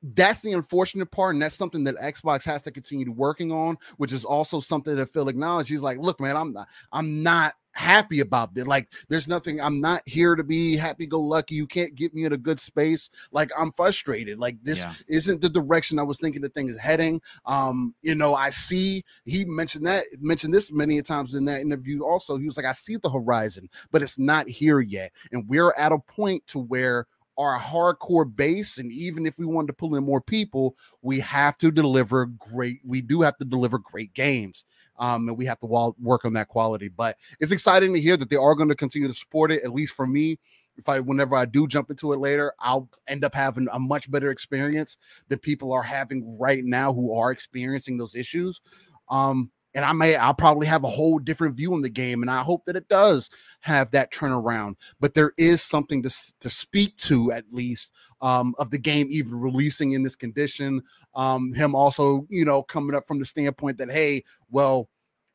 that's 0.01 0.41
the 0.41 0.53
unfortunate 0.53 1.11
part, 1.11 1.35
and 1.35 1.41
that's 1.41 1.55
something 1.55 1.83
that 1.83 1.95
Xbox 1.97 2.43
has 2.45 2.63
to 2.63 2.71
continue 2.71 3.11
working 3.11 3.51
on, 3.51 3.77
which 3.97 4.11
is 4.11 4.25
also 4.25 4.59
something 4.59 4.95
that 4.95 5.13
Phil 5.13 5.29
acknowledged. 5.29 5.69
He's 5.69 5.81
like, 5.81 5.99
look, 5.99 6.19
man, 6.19 6.35
I'm 6.35 6.53
not, 6.53 6.67
I'm 6.91 7.23
not 7.23 7.53
happy 7.73 8.19
about 8.19 8.53
this. 8.53 8.67
Like, 8.67 8.91
there's 9.09 9.27
nothing, 9.27 9.61
I'm 9.61 9.79
not 9.79 10.01
here 10.05 10.35
to 10.35 10.43
be 10.43 10.75
happy 10.75 11.05
go 11.05 11.21
lucky. 11.21 11.55
You 11.55 11.67
can't 11.67 11.95
get 11.95 12.13
me 12.13 12.25
in 12.25 12.33
a 12.33 12.37
good 12.37 12.59
space. 12.59 13.09
Like, 13.31 13.51
I'm 13.57 13.71
frustrated. 13.71 14.39
Like, 14.39 14.57
this 14.63 14.79
yeah. 14.79 14.93
isn't 15.07 15.41
the 15.41 15.49
direction 15.49 15.99
I 15.99 16.03
was 16.03 16.17
thinking 16.17 16.41
the 16.41 16.49
thing 16.49 16.67
is 16.67 16.79
heading. 16.79 17.21
Um, 17.45 17.95
you 18.01 18.15
know, 18.15 18.33
I 18.33 18.49
see 18.49 19.03
he 19.25 19.45
mentioned 19.45 19.85
that 19.85 20.05
mentioned 20.19 20.53
this 20.53 20.71
many 20.71 21.01
times 21.01 21.35
in 21.35 21.45
that 21.45 21.61
interview. 21.61 22.03
Also, 22.03 22.37
he 22.37 22.45
was 22.45 22.57
like, 22.57 22.65
I 22.65 22.73
see 22.73 22.97
the 22.97 23.09
horizon, 23.09 23.69
but 23.91 24.01
it's 24.01 24.19
not 24.19 24.49
here 24.49 24.79
yet. 24.79 25.11
And 25.31 25.47
we're 25.47 25.73
at 25.77 25.91
a 25.91 25.99
point 25.99 26.45
to 26.47 26.59
where 26.59 27.07
our 27.37 27.59
hardcore 27.59 28.35
base 28.35 28.77
and 28.77 28.91
even 28.91 29.25
if 29.25 29.37
we 29.37 29.45
wanted 29.45 29.67
to 29.67 29.73
pull 29.73 29.95
in 29.95 30.03
more 30.03 30.21
people 30.21 30.75
we 31.01 31.19
have 31.19 31.57
to 31.57 31.71
deliver 31.71 32.25
great 32.25 32.79
we 32.83 33.01
do 33.01 33.21
have 33.21 33.37
to 33.37 33.45
deliver 33.45 33.77
great 33.77 34.13
games 34.13 34.65
um, 35.01 35.27
and 35.27 35.37
we 35.37 35.45
have 35.45 35.59
to 35.59 35.65
work 35.65 36.25
on 36.25 36.33
that 36.33 36.47
quality. 36.47 36.87
But 36.87 37.17
it's 37.39 37.51
exciting 37.51 37.93
to 37.93 37.99
hear 37.99 38.15
that 38.15 38.29
they 38.29 38.35
are 38.37 38.55
going 38.55 38.69
to 38.69 38.75
continue 38.75 39.07
to 39.07 39.13
support 39.13 39.51
it 39.51 39.63
at 39.63 39.73
least 39.73 39.93
for 39.93 40.07
me. 40.07 40.39
If 40.77 40.87
i 40.87 41.01
whenever 41.01 41.35
i 41.35 41.43
do 41.43 41.67
jump 41.67 41.91
into 41.91 42.13
it 42.13 42.19
later 42.19 42.53
i'll 42.59 42.89
end 43.07 43.25
up 43.25 43.35
having 43.35 43.67
a 43.73 43.77
much 43.77 44.09
better 44.09 44.31
experience 44.31 44.97
than 45.27 45.37
people 45.39 45.73
are 45.73 45.83
having 45.83 46.37
right 46.39 46.63
now 46.63 46.93
who 46.93 47.13
are 47.13 47.29
experiencing 47.29 47.97
those 47.97 48.15
issues. 48.15 48.61
Um, 49.09 49.51
and 49.73 49.85
I 49.85 49.93
may 49.93 50.15
I'll 50.15 50.33
probably 50.33 50.67
have 50.67 50.83
a 50.83 50.89
whole 50.89 51.19
different 51.19 51.55
view 51.55 51.73
on 51.73 51.81
the 51.81 51.89
game, 51.89 52.21
and 52.21 52.29
I 52.29 52.41
hope 52.41 52.65
that 52.65 52.75
it 52.75 52.87
does 52.87 53.29
have 53.61 53.91
that 53.91 54.11
turnaround. 54.11 54.75
But 54.99 55.13
there 55.13 55.33
is 55.37 55.61
something 55.61 56.03
to 56.03 56.09
to 56.39 56.49
speak 56.49 56.97
to 56.97 57.31
at 57.31 57.45
least 57.51 57.91
um, 58.21 58.53
of 58.57 58.71
the 58.71 58.77
game 58.77 59.07
even 59.09 59.39
releasing 59.39 59.93
in 59.93 60.03
this 60.03 60.15
condition. 60.15 60.83
Um, 61.15 61.53
him 61.53 61.75
also, 61.75 62.25
you 62.29 62.45
know, 62.45 62.63
coming 62.63 62.95
up 62.95 63.07
from 63.07 63.19
the 63.19 63.25
standpoint 63.25 63.77
that 63.77 63.91
hey, 63.91 64.23
well, 64.49 64.89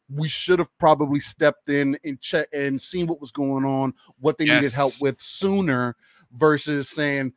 we 0.09 0.29
should 0.29 0.59
have 0.59 0.77
probably 0.79 1.21
stepped 1.21 1.69
in 1.69 1.99
and 2.05 2.21
check 2.21 2.49
and 2.53 2.81
seen 2.81 3.07
what 3.07 3.21
was 3.21 3.33
going 3.33 3.65
on, 3.65 3.93
what 4.21 4.39
they 4.39 4.47
yes. 4.47 4.63
needed 4.63 4.75
help 4.75 4.93
with 5.01 5.21
sooner, 5.21 5.97
versus 6.33 6.89
saying 6.89 7.33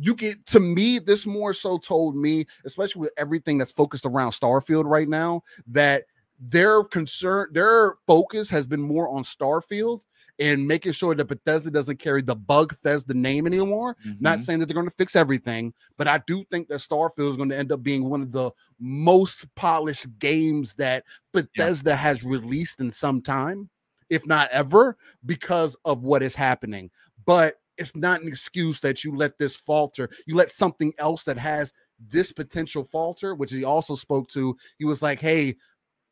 you 0.00 0.14
get 0.14 0.44
to 0.46 0.60
me 0.60 0.98
this 0.98 1.26
more 1.26 1.52
so 1.52 1.78
told 1.78 2.16
me 2.16 2.46
especially 2.64 3.00
with 3.00 3.12
everything 3.16 3.58
that's 3.58 3.72
focused 3.72 4.06
around 4.06 4.30
starfield 4.30 4.84
right 4.84 5.08
now 5.08 5.42
that 5.66 6.04
their 6.38 6.82
concern 6.84 7.48
their 7.52 7.94
focus 8.06 8.48
has 8.48 8.66
been 8.66 8.80
more 8.80 9.08
on 9.08 9.22
starfield 9.22 10.00
and 10.40 10.66
making 10.66 10.92
sure 10.92 11.14
that 11.14 11.26
Bethesda 11.26 11.70
doesn't 11.70 11.98
carry 11.98 12.22
the 12.22 12.34
bug 12.34 12.70
Bethesda 12.70 13.12
name 13.12 13.46
anymore. 13.46 13.94
Mm-hmm. 13.96 14.22
Not 14.22 14.40
saying 14.40 14.58
that 14.58 14.66
they're 14.66 14.74
going 14.74 14.88
to 14.88 14.96
fix 14.96 15.14
everything, 15.14 15.74
but 15.98 16.08
I 16.08 16.20
do 16.26 16.44
think 16.50 16.68
that 16.68 16.80
Starfield 16.80 17.30
is 17.30 17.36
going 17.36 17.50
to 17.50 17.58
end 17.58 17.70
up 17.70 17.82
being 17.82 18.08
one 18.08 18.22
of 18.22 18.32
the 18.32 18.50
most 18.78 19.54
polished 19.54 20.06
games 20.18 20.74
that 20.74 21.04
Bethesda 21.32 21.90
yeah. 21.90 21.96
has 21.96 22.24
released 22.24 22.80
in 22.80 22.90
some 22.90 23.20
time, 23.20 23.68
if 24.08 24.26
not 24.26 24.48
ever, 24.50 24.96
because 25.26 25.76
of 25.84 26.04
what 26.04 26.22
is 26.22 26.34
happening. 26.34 26.90
But 27.26 27.56
it's 27.80 27.96
not 27.96 28.20
an 28.20 28.28
excuse 28.28 28.78
that 28.80 29.02
you 29.02 29.16
let 29.16 29.38
this 29.38 29.56
falter. 29.56 30.08
You 30.26 30.36
let 30.36 30.52
something 30.52 30.92
else 30.98 31.24
that 31.24 31.38
has 31.38 31.72
this 31.98 32.30
potential 32.30 32.84
falter, 32.84 33.34
which 33.34 33.50
he 33.50 33.64
also 33.64 33.96
spoke 33.96 34.28
to. 34.28 34.56
He 34.78 34.84
was 34.84 35.02
like, 35.02 35.18
hey, 35.18 35.56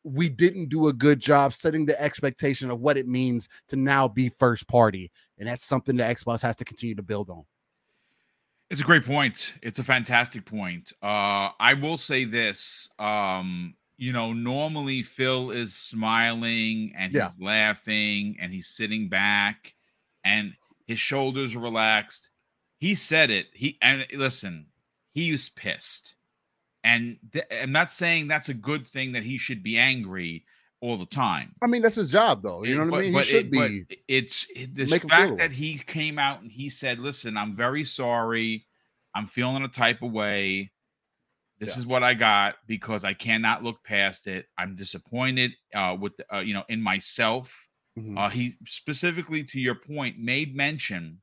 we 0.03 0.29
didn't 0.29 0.69
do 0.69 0.87
a 0.87 0.93
good 0.93 1.19
job 1.19 1.53
setting 1.53 1.85
the 1.85 2.01
expectation 2.01 2.71
of 2.71 2.79
what 2.79 2.97
it 2.97 3.07
means 3.07 3.47
to 3.67 3.75
now 3.75 4.07
be 4.07 4.29
first 4.29 4.67
party. 4.67 5.11
And 5.37 5.47
that's 5.47 5.65
something 5.65 5.95
that 5.97 6.17
Xbox 6.17 6.41
has 6.41 6.55
to 6.57 6.65
continue 6.65 6.95
to 6.95 7.03
build 7.03 7.29
on. 7.29 7.43
It's 8.69 8.81
a 8.81 8.83
great 8.83 9.05
point. 9.05 9.55
It's 9.61 9.79
a 9.79 9.83
fantastic 9.83 10.45
point. 10.45 10.91
Uh, 11.01 11.49
I 11.59 11.75
will 11.79 11.97
say 11.97 12.25
this. 12.25 12.89
Um, 12.99 13.75
you 13.97 14.13
know, 14.13 14.31
normally 14.31 15.03
Phil 15.03 15.51
is 15.51 15.75
smiling 15.75 16.93
and 16.97 17.11
he's 17.11 17.39
laughing 17.41 18.37
and 18.39 18.53
he's 18.53 18.67
sitting 18.67 19.09
back 19.09 19.75
and 20.23 20.53
his 20.89 20.99
shoulders 20.99 21.55
are 21.55 21.59
relaxed. 21.59 22.31
He 22.79 22.95
said 22.95 23.29
it. 23.29 23.45
He 23.53 23.77
and 23.79 24.07
listen, 24.11 24.65
he 25.11 25.31
was 25.31 25.47
pissed. 25.47 26.15
And 26.83 27.17
th- 27.31 27.45
I'm 27.51 27.71
not 27.71 27.91
saying 27.91 28.27
that's 28.27 28.49
a 28.49 28.55
good 28.55 28.87
thing 28.87 29.11
that 29.11 29.21
he 29.21 29.37
should 29.37 29.61
be 29.61 29.77
angry 29.77 30.45
all 30.81 30.97
the 30.97 31.05
time. 31.05 31.53
I 31.61 31.67
mean, 31.67 31.83
that's 31.83 31.97
his 31.97 32.09
job, 32.09 32.41
though. 32.41 32.63
You 32.63 32.75
know 32.75 32.85
what 32.85 32.91
but, 32.91 32.97
I 32.97 33.01
mean? 33.01 33.13
He 33.13 33.21
should 33.21 33.55
it, 33.55 33.87
be. 33.87 34.01
It's 34.07 34.47
the 34.55 34.99
fact 35.07 35.37
that 35.37 35.51
he 35.51 35.77
came 35.77 36.17
out 36.17 36.41
and 36.41 36.51
he 36.51 36.71
said, 36.71 36.97
"Listen, 36.97 37.37
I'm 37.37 37.55
very 37.55 37.83
sorry. 37.83 38.65
I'm 39.13 39.27
feeling 39.27 39.61
a 39.63 39.67
type 39.67 40.01
of 40.01 40.11
way. 40.11 40.71
This 41.59 41.75
yeah. 41.75 41.81
is 41.81 41.85
what 41.85 42.01
I 42.01 42.15
got 42.15 42.55
because 42.65 43.03
I 43.03 43.13
cannot 43.13 43.63
look 43.63 43.83
past 43.83 44.25
it. 44.25 44.47
I'm 44.57 44.73
disappointed 44.73 45.51
uh, 45.75 45.95
with 45.99 46.17
the, 46.17 46.35
uh, 46.35 46.41
you 46.41 46.55
know 46.55 46.63
in 46.67 46.81
myself 46.81 47.68
Mm-hmm. 47.99 48.17
Uh, 48.17 48.29
he 48.29 48.55
specifically, 48.65 49.43
to 49.43 49.59
your 49.59 49.75
point, 49.75 50.19
made 50.19 50.55
mention 50.55 51.19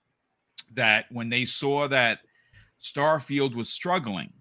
that 0.75 1.06
when 1.11 1.28
they 1.28 1.45
saw 1.45 1.88
that 1.88 2.21
Starfield 2.80 3.54
was 3.54 3.71
struggling, 3.71 4.33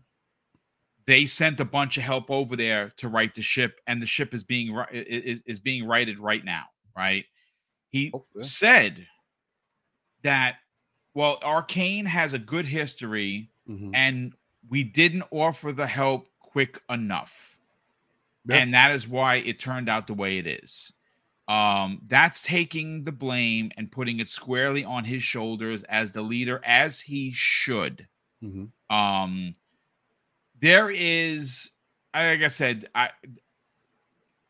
they 1.06 1.26
sent 1.26 1.60
a 1.60 1.66
bunch 1.66 1.98
of 1.98 2.04
help 2.04 2.30
over 2.30 2.56
there 2.56 2.94
to 2.98 3.08
right 3.08 3.34
the 3.34 3.42
ship, 3.42 3.80
and 3.88 4.02
the 4.02 4.08
ship 4.08 4.34
is 4.34 4.44
being 4.44 4.78
is, 4.92 5.42
is 5.46 5.60
being 5.60 5.88
righted 5.88 6.20
right 6.20 6.44
now. 6.44 6.66
Right? 6.96 7.26
He. 7.90 8.12
Oh, 8.14 8.26
said 8.42 9.08
that 10.24 10.56
well, 11.14 11.40
Arkane 11.40 12.06
has 12.06 12.34
a 12.34 12.40
good 12.40 12.66
history, 12.66 13.50
mm-hmm. 13.70 13.96
and 13.96 14.34
we 14.70 14.84
didn't 14.84 15.24
offer 15.32 15.72
the 15.72 15.88
help 15.88 16.28
quick 16.40 16.82
enough, 16.90 17.58
yep. 18.46 18.62
and 18.62 18.74
that 18.74 18.92
is 18.92 19.08
why 19.08 19.36
it 19.38 19.58
turned 19.58 19.88
out 19.88 20.08
the 20.08 20.14
way 20.14 20.38
it 20.38 20.46
is. 20.46 20.92
Um, 21.48 22.02
that's 22.08 22.42
taking 22.42 23.04
the 23.04 23.12
blame 23.12 23.72
and 23.78 23.92
putting 23.92 24.20
it 24.20 24.30
squarely 24.30 24.84
on 24.84 25.04
his 25.04 25.22
shoulders 25.22 25.84
as 25.84 26.12
the 26.12 26.22
leader, 26.22 26.60
as 26.64 27.00
he 27.00 27.32
should. 27.32 28.08
Mm-hmm. 28.44 28.96
Um, 28.96 29.56
there 30.60 30.90
is, 30.90 31.72
like 32.16 32.42
I 32.42 32.48
said, 32.48 32.90
I, 32.96 33.10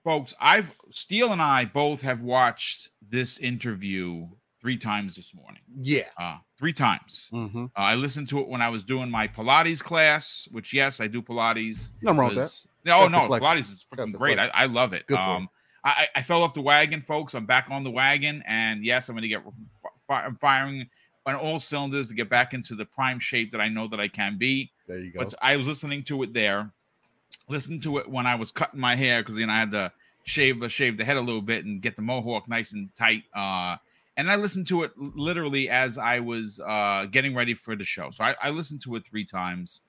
folks, 0.04 0.34
I've 0.40 0.72
Steele 0.92 1.34
and 1.34 1.42
I 1.42 1.66
both 1.66 2.02
have 2.02 2.22
watched 2.22 2.92
this 3.02 3.38
interview 3.40 4.28
three 4.62 4.78
times 4.78 5.16
this 5.16 5.34
morning. 5.36 5.62
Yeah, 5.80 6.08
uh, 6.18 6.38
three 6.58 6.74
times. 6.74 7.30
Mm-hmm. 7.34 7.66
Uh, 7.66 7.80
I 7.80 7.96
listened 7.96 8.30
to 8.30 8.40
it 8.40 8.48
when 8.48 8.62
I 8.62 8.70
was 8.70 8.84
doing 8.84 9.10
my 9.12 9.28
Pilates 9.28 9.84
class, 9.84 10.48
which 10.52 10.74
yes, 10.74 11.02
I 11.02 11.08
do 11.08 11.22
Pilates. 11.22 11.90
No 12.02 12.14
wrong 12.14 12.36
with 12.36 12.38
that. 12.38 12.66
No, 12.86 13.08
no, 13.08 13.28
Pilates 13.28 13.72
is 13.72 13.86
freaking 13.94 14.14
great. 14.14 14.40
I, 14.40 14.48
I, 14.48 14.66
love 14.68 14.94
it. 14.94 15.06
Good 15.08 15.18
um, 15.18 15.50
I, 15.86 16.08
I 16.16 16.22
fell 16.24 16.42
off 16.42 16.56
the 16.56 16.62
wagon, 16.62 17.02
folks. 17.02 17.36
I'm 17.36 17.46
back 17.46 17.68
on 17.70 17.84
the 17.84 17.92
wagon, 17.92 18.44
and 18.48 18.84
yes, 18.84 19.08
I'm 19.08 19.16
going 19.16 19.22
to 19.22 19.28
get. 19.28 19.44
I'm 20.10 20.36
firing 20.36 20.90
on 21.28 21.36
all 21.36 21.60
cylinders 21.60 22.08
to 22.08 22.16
get 22.16 22.30
back 22.30 22.54
into 22.54 22.76
the 22.76 22.86
prime 22.86 23.20
shape 23.20 23.52
that 23.52 23.62
I 23.62 23.70
know 23.70 23.88
that 23.88 24.00
I 24.00 24.08
can 24.08 24.38
be. 24.38 24.72
There 24.88 24.98
you 24.98 25.12
go. 25.12 25.24
But 25.24 25.36
I 25.42 25.58
was 25.58 25.68
listening 25.68 26.04
to 26.06 26.24
it 26.24 26.34
there. 26.34 26.72
Listened 27.48 27.84
to 27.84 28.00
it 28.00 28.10
when 28.10 28.26
I 28.26 28.36
was 28.36 28.52
cutting 28.52 28.80
my 28.80 28.96
hair 28.96 29.22
because 29.22 29.36
you 29.36 29.46
know 29.46 29.54
I 29.54 29.60
had 29.60 29.72
to 29.72 29.92
shave 30.24 30.64
uh, 30.64 30.68
shave 30.68 30.98
the 30.98 31.06
head 31.06 31.18
a 31.18 31.22
little 31.22 31.42
bit 31.42 31.66
and 31.66 31.82
get 31.82 31.96
the 31.96 32.02
mohawk 32.02 32.50
nice 32.50 32.74
and 32.74 32.90
tight. 32.96 33.24
Uh, 33.36 33.78
and 34.18 34.32
I 34.32 34.38
listened 34.38 34.68
to 34.68 34.84
it 34.84 34.98
literally 34.98 35.70
as 35.70 36.00
I 36.00 36.20
was 36.20 36.60
uh, 36.66 37.06
getting 37.12 37.36
ready 37.36 37.54
for 37.54 37.76
the 37.76 37.84
show. 37.84 38.10
So 38.10 38.24
I, 38.24 38.36
I 38.42 38.50
listened 38.50 38.82
to 38.84 38.96
it 38.96 39.06
three 39.06 39.26
times, 39.26 39.82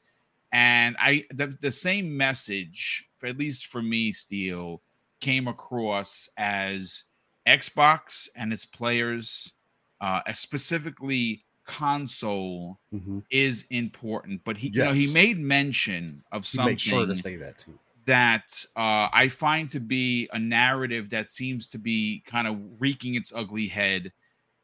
and 0.53 0.95
I 0.99 1.25
the, 1.31 1.47
the 1.47 1.71
same 1.71 2.15
message 2.15 3.09
at 3.25 3.38
least 3.38 3.67
for 3.67 3.83
me, 3.83 4.12
Steele 4.12 4.83
came 5.20 5.49
across 5.49 6.28
as 6.37 7.04
Xbox 7.46 8.28
and 8.35 8.52
its 8.52 8.64
players, 8.64 9.52
uh, 10.00 10.20
specifically 10.35 11.44
console, 11.64 12.78
Mhm. 12.92 13.25
is 13.30 13.66
important. 13.70 14.42
But 14.44 14.56
he, 14.56 14.68
you 14.68 14.85
know, 14.85 14.92
he 14.92 15.12
made 15.12 15.38
mention 15.38 16.23
of 16.32 16.44
He 16.44 16.56
something 16.56 16.73
made 16.73 16.80
sure 16.80 17.06
to 17.06 17.16
say 17.16 17.37
that 17.37 17.58
too. 17.58 17.78
that 18.06 18.64
uh, 18.76 19.08
I 19.12 19.28
find 19.28 19.68
to 19.73 19.80
be 19.80 20.28
a 20.32 20.38
narrative 20.38 21.11
that 21.11 21.28
seems 21.30 21.66
to 21.68 21.78
be 21.78 22.23
kind 22.26 22.46
of 22.46 22.56
wreaking 22.80 23.14
its 23.16 23.32
ugly 23.35 23.66
head. 23.68 24.12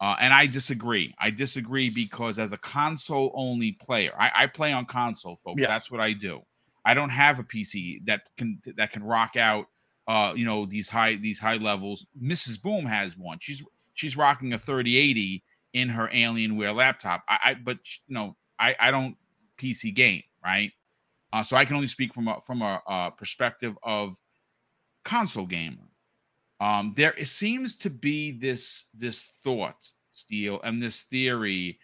Uh, 0.01 0.17
and 0.21 0.33
I 0.35 0.47
disagree. 0.47 1.15
I 1.19 1.31
disagree 1.31 1.89
because 1.89 2.39
as 2.41 2.51
a 2.53 2.59
console 2.59 3.31
only 3.35 3.73
player, 3.73 4.13
I, 4.19 4.31
I 4.35 4.47
play 4.49 4.73
on 4.73 4.85
console, 4.85 5.37
folks. 5.37 5.61
Yes. 5.61 5.69
That's 5.69 5.91
what 5.93 6.01
I 6.01 6.13
do. 6.13 6.43
I 6.85 6.95
don't 6.95 7.11
have 7.11 7.39
a 7.39 7.45
PC 7.45 8.05
that 8.07 8.23
can 8.37 8.61
that 8.77 8.91
can 8.93 9.05
rock 9.05 9.37
out, 9.37 9.67
uh, 10.09 10.33
you 10.35 10.45
know, 10.45 10.67
these 10.67 10.89
high 10.89 11.17
these 11.17 11.39
high 11.39 11.57
levels. 11.57 12.07
Mrs. 12.21 12.61
Boom 12.61 12.85
has 12.87 13.17
one. 13.17 13.39
She's 13.41 13.63
she's 13.95 14.17
rocking 14.17 14.53
a 14.53 14.59
3080 14.59 15.43
in 15.73 15.89
her 15.89 16.09
Alienware 16.13 16.75
laptop. 16.75 17.23
I, 17.29 17.39
I 17.45 17.55
but 17.55 17.79
you 18.07 18.15
know, 18.15 18.37
I 18.59 18.75
I 18.79 18.91
don't 18.91 19.17
PC 19.59 19.95
game, 19.95 20.23
right? 20.45 20.73
Uh, 21.33 21.43
so 21.43 21.57
I 21.57 21.65
can 21.65 21.77
only 21.77 21.89
speak 21.89 22.13
from 22.13 22.29
a 22.29 22.41
from 22.47 22.63
a, 22.63 22.83
uh 22.87 23.11
perspective 23.11 23.77
of 23.83 24.17
console 25.05 25.47
gamer. 25.47 25.89
Um, 26.61 26.95
there 26.97 27.15
it 27.15 27.29
seems 27.29 27.77
to 27.77 27.91
be 27.91 28.33
this 28.33 28.87
this 28.95 29.27
thought, 29.43 29.77
Steele, 30.11 30.61
and 30.63 30.83
this 30.83 31.05
theory 31.05 31.79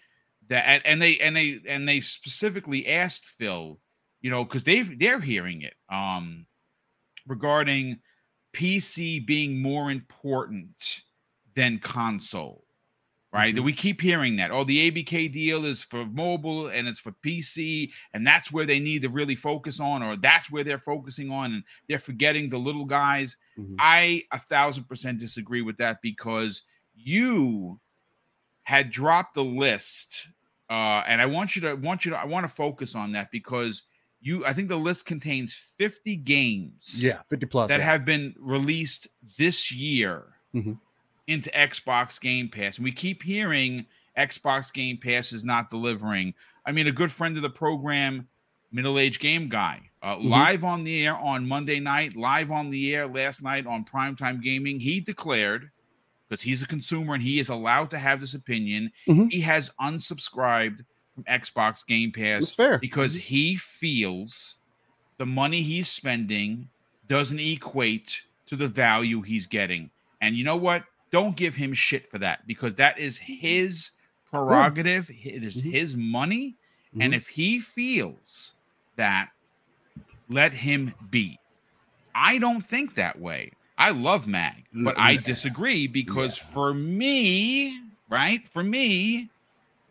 that 0.48 0.64
and, 0.66 0.86
and 0.86 1.02
they 1.02 1.18
and 1.18 1.36
they 1.36 1.60
and 1.66 1.88
they 1.88 2.00
specifically 2.00 2.88
asked 2.88 3.24
Phil, 3.24 3.80
you 4.20 4.30
know, 4.30 4.44
because 4.44 4.64
they 4.64 4.82
they're 4.82 5.20
hearing 5.20 5.62
it 5.62 5.74
um 5.90 6.46
regarding 7.28 8.00
PC 8.52 9.20
being 9.20 9.60
more 9.62 9.90
important 9.90 11.02
than 11.54 11.78
console 11.78 12.64
right? 13.32 13.54
That 13.54 13.62
we 13.62 13.72
keep 13.72 14.00
hearing 14.00 14.36
that. 14.36 14.50
Oh, 14.50 14.64
the 14.64 14.90
ABK 14.90 15.30
deal 15.30 15.64
is 15.64 15.82
for 15.82 16.06
mobile 16.06 16.68
and 16.68 16.88
it's 16.88 16.98
for 17.00 17.12
PC, 17.12 17.92
and 18.14 18.26
that's 18.26 18.50
where 18.50 18.64
they 18.64 18.80
need 18.80 19.02
to 19.02 19.10
really 19.10 19.34
focus 19.34 19.80
on, 19.80 20.02
or 20.02 20.16
that's 20.16 20.50
where 20.50 20.64
they're 20.64 20.78
focusing 20.78 21.30
on, 21.30 21.52
and 21.52 21.64
they're 21.88 21.98
forgetting 21.98 22.48
the 22.48 22.58
little 22.58 22.86
guys. 22.86 23.36
Mhm. 23.58 23.76
I 23.78 24.24
a 24.32 24.38
thousand 24.38 24.84
percent 24.84 25.18
disagree 25.18 25.62
with 25.62 25.76
that 25.78 26.00
because 26.02 26.62
you 26.94 27.80
had 28.62 28.90
dropped 28.90 29.34
the 29.34 29.44
list, 29.44 30.28
uh, 30.70 31.02
and 31.06 31.20
I 31.20 31.26
want 31.26 31.56
you 31.56 31.62
to 31.62 31.74
want 31.74 32.04
you 32.04 32.12
to 32.12 32.18
I 32.18 32.24
want 32.24 32.44
to 32.44 32.54
focus 32.54 32.94
on 32.94 33.12
that 33.12 33.30
because 33.30 33.82
you 34.20 34.44
I 34.44 34.52
think 34.52 34.68
the 34.68 34.76
list 34.76 35.06
contains 35.06 35.54
50 35.78 36.16
games 36.16 37.02
Yeah, 37.02 37.20
50 37.30 37.46
plus. 37.46 37.68
that 37.68 37.78
yeah. 37.80 37.84
have 37.86 38.04
been 38.04 38.34
released 38.38 39.08
this 39.38 39.72
year 39.72 40.24
Mhm. 40.54 40.78
into 41.26 41.50
Xbox 41.50 42.20
Game 42.20 42.48
Pass. 42.48 42.76
And 42.78 42.84
we 42.84 42.92
keep 42.92 43.22
hearing 43.22 43.86
Xbox 44.16 44.72
Game 44.72 44.96
Pass 44.96 45.32
is 45.32 45.44
not 45.44 45.70
delivering. 45.70 46.34
I 46.66 46.72
mean, 46.72 46.86
a 46.86 46.92
good 46.92 47.12
friend 47.12 47.36
of 47.36 47.42
the 47.42 47.50
program, 47.50 48.28
middle-aged 48.72 49.20
Game 49.20 49.48
Guy, 49.48 49.90
uh, 50.02 50.16
Mhm. 50.16 50.24
live 50.24 50.64
on 50.64 50.84
the 50.84 51.06
air 51.06 51.16
on 51.16 51.46
Monday 51.46 51.80
night, 51.80 52.16
live 52.16 52.50
on 52.50 52.70
the 52.70 52.94
air 52.94 53.06
last 53.06 53.42
night 53.42 53.66
on 53.66 53.84
Primetime 53.84 54.42
Gaming, 54.42 54.80
he 54.80 55.00
declared, 55.00 55.70
because 56.28 56.42
he's 56.42 56.62
a 56.62 56.66
consumer 56.66 57.14
and 57.14 57.22
he 57.22 57.38
is 57.38 57.48
allowed 57.48 57.90
to 57.90 57.98
have 57.98 58.20
this 58.20 58.34
opinion, 58.34 58.90
Mhm. 59.06 59.30
he 59.30 59.40
has 59.42 59.70
unsubscribed 59.80 60.84
from 61.18 61.24
Xbox 61.40 61.84
Game 61.86 62.12
Pass 62.12 62.42
It's 62.44 62.54
fair. 62.54 62.78
because 62.78 63.16
he 63.16 63.56
feels 63.56 64.56
the 65.18 65.26
money 65.26 65.62
he's 65.62 65.88
spending 65.88 66.68
doesn't 67.06 67.40
equate 67.40 68.22
to 68.46 68.56
the 68.56 68.68
value 68.68 69.22
he's 69.22 69.46
getting. 69.46 69.90
And 70.20 70.36
you 70.36 70.44
know 70.44 70.56
what? 70.56 70.84
Don't 71.10 71.36
give 71.36 71.56
him 71.56 71.72
shit 71.72 72.10
for 72.10 72.18
that 72.18 72.46
because 72.46 72.74
that 72.74 72.98
is 72.98 73.16
his 73.16 73.90
prerogative. 74.30 75.10
It 75.10 75.42
is 75.42 75.56
Mhm. 75.62 75.72
his 75.72 75.96
money. 75.96 76.56
And 77.00 77.12
Mhm. 77.12 77.16
if 77.16 77.28
he 77.28 77.60
feels 77.60 78.54
that, 78.96 79.30
let 80.28 80.52
him 80.52 80.94
be. 81.10 81.38
I 82.14 82.38
don't 82.38 82.60
think 82.62 82.94
that 82.94 83.18
way. 83.18 83.52
I 83.78 83.90
love 83.90 84.26
Mag, 84.26 84.66
but 84.84 84.98
I 84.98 85.16
disagree 85.16 85.86
because 85.86 86.36
for 86.36 86.74
me, 86.74 87.78
right? 88.08 88.44
For 88.48 88.62
me, 88.64 89.30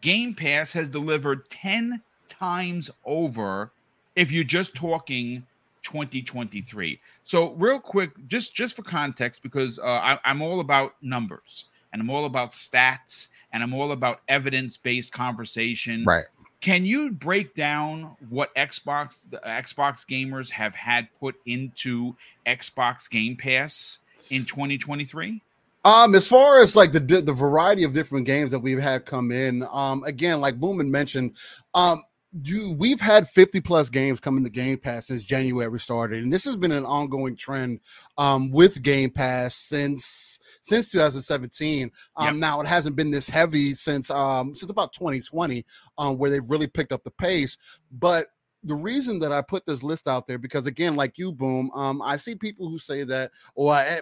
Game 0.07 0.33
Pass 0.33 0.71
has 0.71 0.87
delivered 0.87 1.49
10 1.49 2.01
times 2.29 2.89
over 3.03 3.73
if 4.15 4.31
you're 4.31 4.45
just 4.45 4.73
talking 4.73 5.45
2023. 5.83 6.97
So 7.25 7.51
real 7.55 7.81
quick, 7.81 8.11
just 8.29 8.55
just 8.55 8.77
for 8.77 8.83
context, 8.83 9.43
because 9.43 9.79
uh, 9.79 9.83
I, 9.83 10.17
I'm 10.23 10.41
all 10.41 10.61
about 10.61 10.93
numbers 11.01 11.65
and 11.91 12.01
I'm 12.01 12.09
all 12.09 12.23
about 12.23 12.51
stats 12.51 13.27
and 13.51 13.61
I'm 13.61 13.73
all 13.73 13.91
about 13.91 14.21
evidence-based 14.29 15.11
conversation. 15.11 16.05
Right. 16.05 16.23
Can 16.61 16.85
you 16.85 17.11
break 17.11 17.53
down 17.53 18.15
what 18.29 18.55
Xbox 18.55 19.29
the 19.29 19.41
Xbox 19.45 20.05
gamers 20.05 20.49
have 20.51 20.73
had 20.73 21.09
put 21.19 21.35
into 21.45 22.15
Xbox 22.45 23.09
Game 23.09 23.35
Pass 23.35 23.99
in 24.29 24.45
2023? 24.45 25.41
Um, 25.87 26.15
as 26.15 26.27
far 26.27 26.59
as 26.59 26.75
like 26.75 26.91
the 26.91 26.99
the 26.99 27.31
variety 27.31 27.83
of 27.85 27.93
different 27.93 28.25
games 28.25 28.51
that 28.51 28.59
we've 28.59 28.77
had 28.77 29.05
come 29.05 29.31
in, 29.31 29.65
um, 29.71 30.03
again, 30.03 30.41
like 30.41 30.59
Boomin 30.59 30.91
mentioned, 30.91 31.37
um, 31.73 32.03
you 32.43 32.71
we've 32.71 32.99
had 32.99 33.29
50 33.29 33.61
plus 33.61 33.89
games 33.89 34.19
coming 34.19 34.43
to 34.43 34.49
Game 34.49 34.79
Pass 34.79 35.07
since 35.07 35.23
January 35.23 35.79
started, 35.79 36.21
and 36.23 36.33
this 36.33 36.43
has 36.43 36.57
been 36.57 36.73
an 36.73 36.85
ongoing 36.85 37.37
trend 37.37 37.79
um 38.17 38.51
with 38.51 38.81
Game 38.81 39.11
Pass 39.11 39.55
since 39.55 40.37
since 40.61 40.91
2017. 40.91 41.89
Um, 42.17 42.25
Yep. 42.25 42.35
now 42.35 42.59
it 42.59 42.67
hasn't 42.67 42.97
been 42.97 43.11
this 43.11 43.29
heavy 43.29 43.73
since 43.73 44.09
um 44.09 44.55
since 44.55 44.69
about 44.69 44.91
2020, 44.91 45.65
um, 45.97 46.17
where 46.17 46.29
they've 46.29 46.49
really 46.49 46.67
picked 46.67 46.91
up 46.91 47.05
the 47.05 47.11
pace, 47.11 47.57
but 47.93 48.27
the 48.67 48.75
reason 48.75 49.17
that 49.19 49.31
I 49.31 49.41
put 49.41 49.65
this 49.65 49.81
list 49.81 50.07
out 50.07 50.27
there 50.27 50.37
because 50.37 50.65
again, 50.65 50.95
like 50.95 51.17
you, 51.17 51.31
boom, 51.31 51.71
um, 51.73 52.01
I 52.01 52.17
see 52.17 52.35
people 52.35 52.69
who 52.69 52.77
say 52.77 53.03
that, 53.05 53.31
or 53.55 53.73
I, 53.73 54.01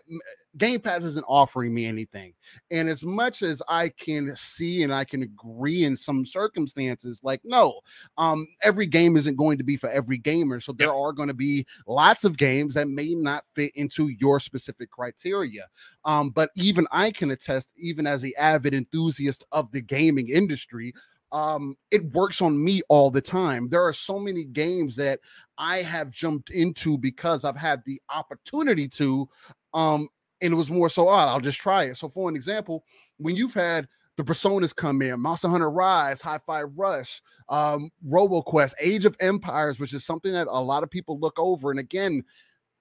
Game 0.58 0.80
Pass 0.80 1.04
isn't 1.04 1.26
offering 1.28 1.74
me 1.74 1.86
anything. 1.86 2.34
And 2.72 2.90
as 2.90 3.04
much 3.04 3.44
as 3.44 3.62
I 3.70 3.90
can 3.90 4.36
see 4.36 4.84
and 4.84 4.94
I 4.94 5.04
can 5.04 5.22
agree 5.22 5.84
in 5.84 5.96
some 5.96 6.26
circumstances, 6.26 7.20
like 7.24 7.42
no, 7.44 7.80
um, 8.18 8.48
every 8.64 8.88
game 8.88 9.18
isn't 9.18 9.36
going 9.36 9.60
to 9.60 9.64
be 9.64 9.78
for 9.78 9.90
every 9.90 10.18
gamer. 10.18 10.60
So 10.60 10.72
there 10.72 10.94
are 10.94 11.14
going 11.14 11.28
to 11.28 11.36
be 11.36 11.68
lots 11.86 12.24
of 12.24 12.38
games 12.38 12.74
that 12.74 12.88
may 12.88 13.14
not 13.14 13.46
fit 13.54 13.72
into 13.76 14.10
your 14.20 14.40
specific 14.40 14.90
criteria. 14.90 15.68
Um, 16.06 16.32
but 16.32 16.50
even 16.56 16.88
I 16.92 17.12
can 17.12 17.30
attest, 17.32 17.72
even 17.78 18.08
as 18.08 18.22
the 18.22 18.36
avid 18.38 18.74
enthusiast 18.74 19.46
of 19.52 19.72
the 19.72 19.82
gaming 19.82 20.30
industry, 20.30 20.94
um 21.32 21.76
it 21.92 22.04
works 22.14 22.42
on 22.42 22.64
me 22.64 22.82
all 22.90 23.10
the 23.10 23.22
time. 23.22 23.68
There 23.70 23.84
are 23.84 23.94
so 23.94 24.20
many 24.20 24.44
games 24.44 24.96
that 24.98 25.20
i 25.58 25.78
have 25.78 26.12
jumped 26.12 26.50
into 26.50 26.98
because 26.98 27.46
i've 27.46 27.56
had 27.56 27.82
the 27.86 28.02
opportunity 28.14 28.88
to 28.90 29.28
um 29.74 30.08
and 30.42 30.54
it 30.54 30.58
was 30.58 30.70
more 30.70 30.90
so 30.90 31.08
odd 31.08 31.28
i'll 31.30 31.40
just 31.40 31.60
try 31.60 31.84
it. 31.84 31.96
So 31.98 32.10
for 32.10 32.30
an 32.30 32.36
example 32.36 32.84
when 33.18 33.36
you've 33.36 33.54
had 33.54 33.88
the 34.18 34.24
personas 34.24 34.76
come 34.76 35.02
in 35.02 35.20
monster 35.20 35.48
hunter 35.48 35.70
rise 35.70 36.22
hi-fi 36.22 36.64
rush 36.64 37.22
um 37.50 37.90
roboquest 38.08 38.74
age 38.82 39.06
of 39.06 39.16
empires 39.20 39.80
which 39.80 39.94
is 39.94 40.06
something 40.06 40.34
that 40.34 40.48
a 40.50 40.62
lot 40.62 40.84
of 40.84 40.90
people 40.90 41.20
look 41.20 41.38
over 41.38 41.72
and 41.72 41.80
again 41.80 42.24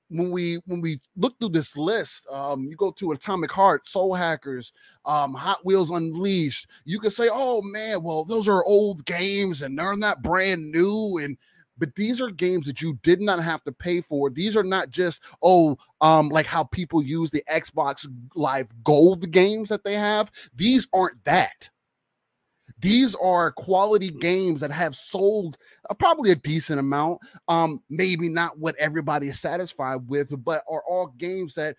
when 0.09 0.31
we 0.31 0.57
when 0.67 0.81
we 0.81 1.01
look 1.17 1.38
through 1.38 1.49
this 1.49 1.77
list 1.77 2.27
um 2.31 2.64
you 2.64 2.77
go 2.77 2.90
to 2.90 3.12
atomic 3.12 3.51
heart 3.51 3.88
soul 3.88 4.14
hackers 4.14 4.73
um 5.07 5.35
hot 5.35 5.64
wheels 5.64 5.90
unleashed 5.90 6.67
you 6.85 6.99
can 6.99 7.11
say 7.11 7.29
oh 7.33 7.62
man 7.62 8.03
well 8.03 8.25
those 8.25 8.49
are 8.49 8.64
old 8.64 9.05
games 9.07 9.62
and 9.62 9.79
they're 9.79 9.97
not 9.97 10.23
brand 10.23 10.71
new 10.71 11.19
and 11.23 11.37
but 11.79 11.95
these 11.97 12.21
are 12.21 12.31
games 12.31 12.67
that 12.67 12.81
you 12.81 12.99
did 13.03 13.21
not 13.21 13.43
have 13.43 13.64
to 13.64 13.73
pay 13.73 14.01
for. 14.01 14.31
These 14.31 14.57
are 14.57 14.62
not 14.62 14.90
just 14.90 15.23
oh 15.43 15.77
um 16.01 16.29
like 16.29 16.47
how 16.47 16.64
people 16.64 17.03
use 17.03 17.31
the 17.31 17.43
xbox 17.51 18.07
live 18.35 18.73
gold 18.85 19.31
games 19.31 19.69
that 19.71 19.85
they 19.85 19.95
have. 19.95 20.31
These 20.55 20.87
aren't 20.93 21.23
that 21.25 21.69
these 22.85 23.14
are 23.16 23.51
quality 23.53 24.11
games 24.11 24.61
that 24.61 24.70
have 24.70 24.94
sold 24.94 25.57
uh, 25.88 25.94
probably 25.94 26.31
a 26.31 26.37
decent 26.37 26.79
amount 26.79 27.18
um 27.49 27.81
maybe 27.88 28.29
not 28.29 28.59
what 28.59 28.77
everybody 28.79 29.29
is 29.29 29.40
satisfied 29.40 30.01
with 30.07 30.33
but 30.44 30.62
are 30.68 30.83
all 30.87 31.07
games 31.18 31.55
that 31.55 31.75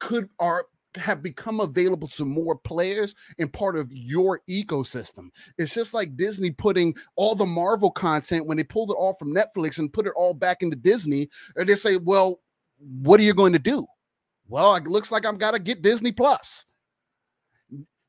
could 0.00 0.28
are 0.38 0.64
have 0.96 1.22
become 1.22 1.60
available 1.60 2.08
to 2.08 2.24
more 2.24 2.56
players 2.56 3.14
and 3.38 3.52
part 3.52 3.76
of 3.76 3.90
your 3.92 4.40
ecosystem. 4.48 5.30
It's 5.58 5.72
just 5.72 5.94
like 5.94 6.16
Disney 6.16 6.50
putting 6.50 6.94
all 7.16 7.34
the 7.34 7.46
Marvel 7.46 7.90
content 7.90 8.46
when 8.46 8.56
they 8.56 8.64
pulled 8.64 8.90
it 8.90 8.96
all 8.98 9.14
from 9.14 9.34
Netflix 9.34 9.78
and 9.78 9.92
put 9.92 10.06
it 10.06 10.12
all 10.16 10.34
back 10.34 10.62
into 10.62 10.76
Disney, 10.76 11.28
and 11.56 11.68
they 11.68 11.76
say, 11.76 11.96
"Well, 11.96 12.40
what 12.78 13.20
are 13.20 13.24
you 13.24 13.34
going 13.34 13.52
to 13.54 13.58
do?" 13.58 13.86
Well, 14.48 14.74
it 14.74 14.84
looks 14.84 15.10
like 15.10 15.24
I'm 15.24 15.38
got 15.38 15.52
to 15.52 15.58
get 15.58 15.82
Disney 15.82 16.12
Plus. 16.12 16.66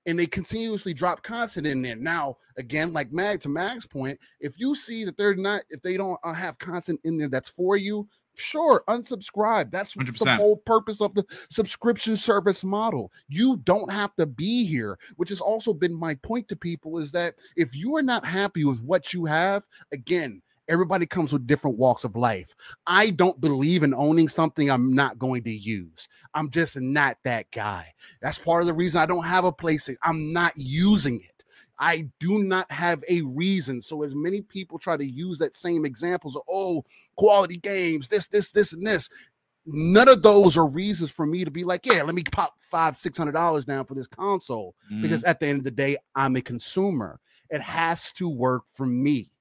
And 0.06 0.20
they 0.20 0.26
continuously 0.26 0.94
drop 0.94 1.24
content 1.24 1.66
in 1.66 1.82
there. 1.82 1.96
Now, 1.96 2.38
again, 2.58 2.92
like 2.92 3.12
Mag 3.14 3.40
to 3.42 3.50
Mag's 3.50 3.86
point, 3.86 4.20
if 4.40 4.60
you 4.60 4.76
see 4.76 5.06
that 5.06 5.18
they're 5.18 5.36
not, 5.36 5.62
if 5.70 5.82
they 5.82 5.96
don't 5.96 6.20
uh, 6.24 6.34
have 6.34 6.58
content 6.58 7.00
in 7.04 7.18
there 7.18 7.30
that's 7.30 7.50
for 7.50 7.78
you, 7.78 8.08
Sure, 8.36 8.84
unsubscribe. 8.88 9.72
That's 9.72 9.94
100%. 9.94 10.18
the 10.18 10.36
whole 10.36 10.58
purpose 10.58 11.02
of 11.02 11.14
the 11.14 11.24
subscription 11.50 12.18
service 12.18 12.64
model. 12.64 13.12
You 13.30 13.58
don't 13.58 13.92
have 13.92 14.16
to 14.16 14.26
be 14.26 14.66
here, 14.66 14.98
which 15.18 15.30
has 15.30 15.40
also 15.40 15.74
been 15.74 15.94
my 15.94 16.16
point 16.16 16.48
to 16.48 16.56
people 16.56 16.98
is 16.98 17.12
that 17.12 17.36
if 17.56 17.76
you 17.76 17.96
are 17.96 18.04
not 18.04 18.26
happy 18.26 18.66
with 18.66 18.82
what 18.82 19.14
you 19.14 19.26
have, 19.26 19.68
again, 19.92 20.42
everybody 20.68 21.06
comes 21.06 21.34
with 21.34 21.48
different 21.48 21.78
walks 21.78 22.04
of 22.04 22.16
life. 22.16 22.56
I 22.88 23.10
don't 23.12 23.40
believe 23.42 23.84
in 23.84 23.94
owning 23.94 24.28
something 24.28 24.70
I'm 24.70 24.94
not 24.94 25.20
going 25.20 25.44
to 25.44 25.52
use. 25.52 26.08
I'm 26.34 26.50
just 26.50 26.80
not 26.80 27.18
that 27.24 27.52
guy. 27.52 27.94
That's 28.22 28.38
part 28.38 28.62
of 28.62 28.68
the 28.68 28.74
reason 28.74 29.02
I 29.02 29.06
don't 29.06 29.26
have 29.26 29.46
a 29.46 29.52
place. 29.52 29.90
I'm 30.04 30.32
not 30.34 30.54
using 30.56 31.22
it. 31.22 31.44
I 31.80 32.08
do 32.20 32.44
not 32.44 32.72
have 32.72 33.04
a 33.10 33.22
reason. 33.22 33.82
So, 33.82 34.04
as 34.04 34.16
many 34.16 34.42
people 34.42 34.78
try 34.78 34.96
to 34.96 35.06
use 35.06 35.40
that 35.40 35.56
same 35.56 35.86
examples 35.86 36.36
of, 36.36 36.44
oh, 36.50 36.86
quality 37.18 37.58
games, 37.58 38.08
this, 38.08 38.28
this, 38.28 38.52
this, 38.52 38.74
and 38.74 38.86
this, 38.86 39.10
none 39.66 40.08
of 40.08 40.22
those 40.22 40.56
are 40.56 40.68
reasons 40.68 41.12
for 41.12 41.26
me 41.26 41.44
to 41.44 41.52
be 41.52 41.64
like, 41.64 41.86
yeah, 41.86 42.04
let 42.04 42.16
me 42.16 42.24
pop 42.24 42.54
five, 42.60 42.96
six 42.96 43.18
hundred 43.18 43.34
dollars 43.34 43.66
down 43.66 43.86
for 43.86 43.96
this 43.96 44.08
console. 44.08 44.76
Mm. 44.92 45.02
Because 45.02 45.24
at 45.24 45.40
the 45.40 45.48
end 45.48 45.60
of 45.60 45.66
the 45.66 45.72
day, 45.72 45.98
I'm 46.16 46.36
a 46.36 46.42
consumer. 46.42 47.20
It 47.50 47.62
has 47.62 48.14
to 48.14 48.30
work 48.30 48.64
for 48.72 48.86
me 48.86 49.33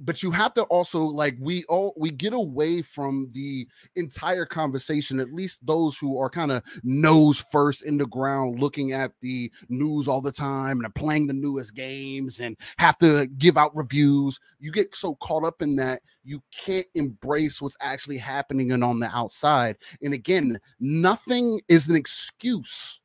but 0.00 0.22
you 0.22 0.30
have 0.30 0.54
to 0.54 0.62
also 0.64 1.02
like 1.02 1.36
we 1.40 1.64
all 1.64 1.92
we 1.96 2.10
get 2.10 2.32
away 2.32 2.82
from 2.82 3.28
the 3.32 3.66
entire 3.96 4.44
conversation 4.44 5.20
at 5.20 5.32
least 5.32 5.64
those 5.66 5.96
who 5.98 6.18
are 6.18 6.30
kind 6.30 6.52
of 6.52 6.62
nose 6.82 7.44
first 7.50 7.82
in 7.82 7.98
the 7.98 8.06
ground 8.06 8.60
looking 8.60 8.92
at 8.92 9.12
the 9.20 9.50
news 9.68 10.08
all 10.08 10.20
the 10.20 10.32
time 10.32 10.78
and 10.78 10.86
are 10.86 10.90
playing 10.90 11.26
the 11.26 11.32
newest 11.32 11.74
games 11.74 12.40
and 12.40 12.56
have 12.78 12.96
to 12.98 13.26
give 13.38 13.56
out 13.56 13.74
reviews. 13.74 14.38
You 14.58 14.72
get 14.72 14.94
so 14.94 15.16
caught 15.16 15.44
up 15.44 15.62
in 15.62 15.76
that 15.76 16.02
you 16.24 16.42
can't 16.56 16.86
embrace 16.94 17.60
what's 17.60 17.76
actually 17.80 18.18
happening 18.18 18.72
and 18.72 18.84
on 18.84 19.00
the 19.00 19.08
outside. 19.08 19.76
And 20.02 20.14
again 20.14 20.60
nothing 20.80 21.60
is 21.68 21.88
an 21.88 21.96
excuse 21.96 23.00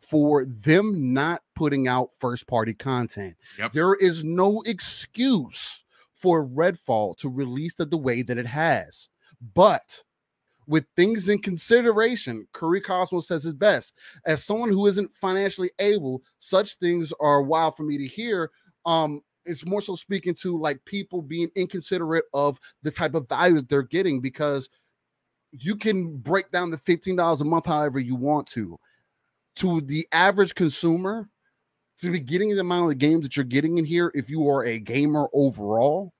for 0.00 0.44
them 0.44 1.12
not 1.12 1.42
putting 1.56 1.88
out 1.88 2.10
first 2.20 2.46
party 2.46 2.72
content. 2.72 3.34
Yep. 3.58 3.72
there 3.72 3.94
is 3.94 4.22
no 4.22 4.62
excuse 4.66 5.84
for 6.26 6.44
Redfall 6.44 7.16
to 7.18 7.28
release 7.28 7.78
it 7.78 7.88
the 7.88 7.96
way 7.96 8.20
that 8.20 8.36
it 8.36 8.48
has. 8.48 9.08
But 9.54 10.02
with 10.66 10.84
things 10.96 11.28
in 11.28 11.38
consideration, 11.38 12.48
Curry 12.50 12.80
Cosmos 12.80 13.28
says 13.28 13.46
it 13.46 13.60
best. 13.60 13.94
As 14.26 14.42
someone 14.42 14.70
who 14.70 14.88
isn't 14.88 15.14
financially 15.14 15.70
able, 15.78 16.24
such 16.40 16.78
things 16.78 17.12
are 17.20 17.42
wild 17.42 17.76
for 17.76 17.84
me 17.84 17.96
to 17.98 18.06
hear. 18.08 18.50
Um, 18.84 19.20
it's 19.44 19.64
more 19.64 19.80
so 19.80 19.94
speaking 19.94 20.34
to 20.40 20.58
like 20.58 20.84
people 20.84 21.22
being 21.22 21.48
inconsiderate 21.54 22.24
of 22.34 22.58
the 22.82 22.90
type 22.90 23.14
of 23.14 23.28
value 23.28 23.54
that 23.54 23.68
they're 23.68 23.82
getting 23.82 24.20
because 24.20 24.68
you 25.52 25.76
can 25.76 26.16
break 26.16 26.50
down 26.50 26.72
the 26.72 26.76
$15 26.76 27.40
a 27.40 27.44
month 27.44 27.66
however 27.66 28.00
you 28.00 28.16
want 28.16 28.48
to. 28.48 28.76
To 29.58 29.80
the 29.80 30.08
average 30.10 30.56
consumer, 30.56 31.28
to 31.98 32.10
be 32.10 32.20
getting 32.20 32.54
the 32.54 32.60
amount 32.60 32.92
of 32.92 32.98
games 32.98 33.22
that 33.22 33.36
you're 33.36 33.44
getting 33.44 33.78
in 33.78 33.84
here, 33.84 34.10
if 34.14 34.28
you 34.28 34.48
are 34.48 34.64
a 34.64 34.78
gamer 34.78 35.28
overall, 35.32 36.12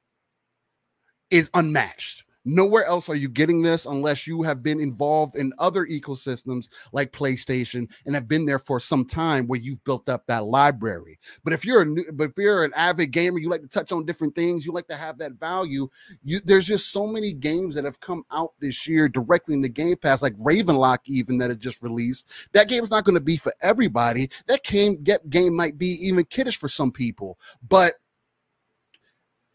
is 1.30 1.50
unmatched. 1.54 2.24
Nowhere 2.48 2.84
else 2.84 3.08
are 3.08 3.16
you 3.16 3.28
getting 3.28 3.60
this 3.60 3.86
unless 3.86 4.24
you 4.24 4.44
have 4.44 4.62
been 4.62 4.80
involved 4.80 5.34
in 5.34 5.52
other 5.58 5.84
ecosystems 5.84 6.68
like 6.92 7.10
PlayStation 7.10 7.92
and 8.06 8.14
have 8.14 8.28
been 8.28 8.46
there 8.46 8.60
for 8.60 8.78
some 8.78 9.04
time 9.04 9.48
where 9.48 9.58
you've 9.58 9.82
built 9.82 10.08
up 10.08 10.24
that 10.28 10.44
library. 10.44 11.18
But 11.42 11.54
if 11.54 11.64
you're 11.64 11.82
a 11.82 11.84
new, 11.84 12.04
but 12.12 12.30
if 12.30 12.38
you're 12.38 12.62
an 12.62 12.72
avid 12.76 13.10
gamer, 13.10 13.40
you 13.40 13.48
like 13.48 13.62
to 13.62 13.68
touch 13.68 13.90
on 13.90 14.06
different 14.06 14.36
things, 14.36 14.64
you 14.64 14.70
like 14.70 14.86
to 14.86 14.96
have 14.96 15.18
that 15.18 15.32
value. 15.32 15.88
You 16.22 16.38
there's 16.44 16.68
just 16.68 16.92
so 16.92 17.04
many 17.04 17.32
games 17.32 17.74
that 17.74 17.84
have 17.84 17.98
come 17.98 18.22
out 18.30 18.52
this 18.60 18.86
year 18.86 19.08
directly 19.08 19.54
in 19.54 19.60
the 19.60 19.68
Game 19.68 19.96
Pass, 19.96 20.22
like 20.22 20.36
Ravenlock, 20.36 20.98
even 21.06 21.38
that 21.38 21.50
it 21.50 21.58
just 21.58 21.82
released. 21.82 22.30
That 22.52 22.68
game's 22.68 22.92
not 22.92 23.04
going 23.04 23.14
to 23.14 23.20
be 23.20 23.38
for 23.38 23.52
everybody. 23.60 24.30
That 24.46 24.62
game 24.62 25.02
game 25.02 25.56
might 25.56 25.78
be 25.78 25.88
even 26.06 26.24
kiddish 26.26 26.58
for 26.58 26.68
some 26.68 26.92
people, 26.92 27.40
but 27.68 27.94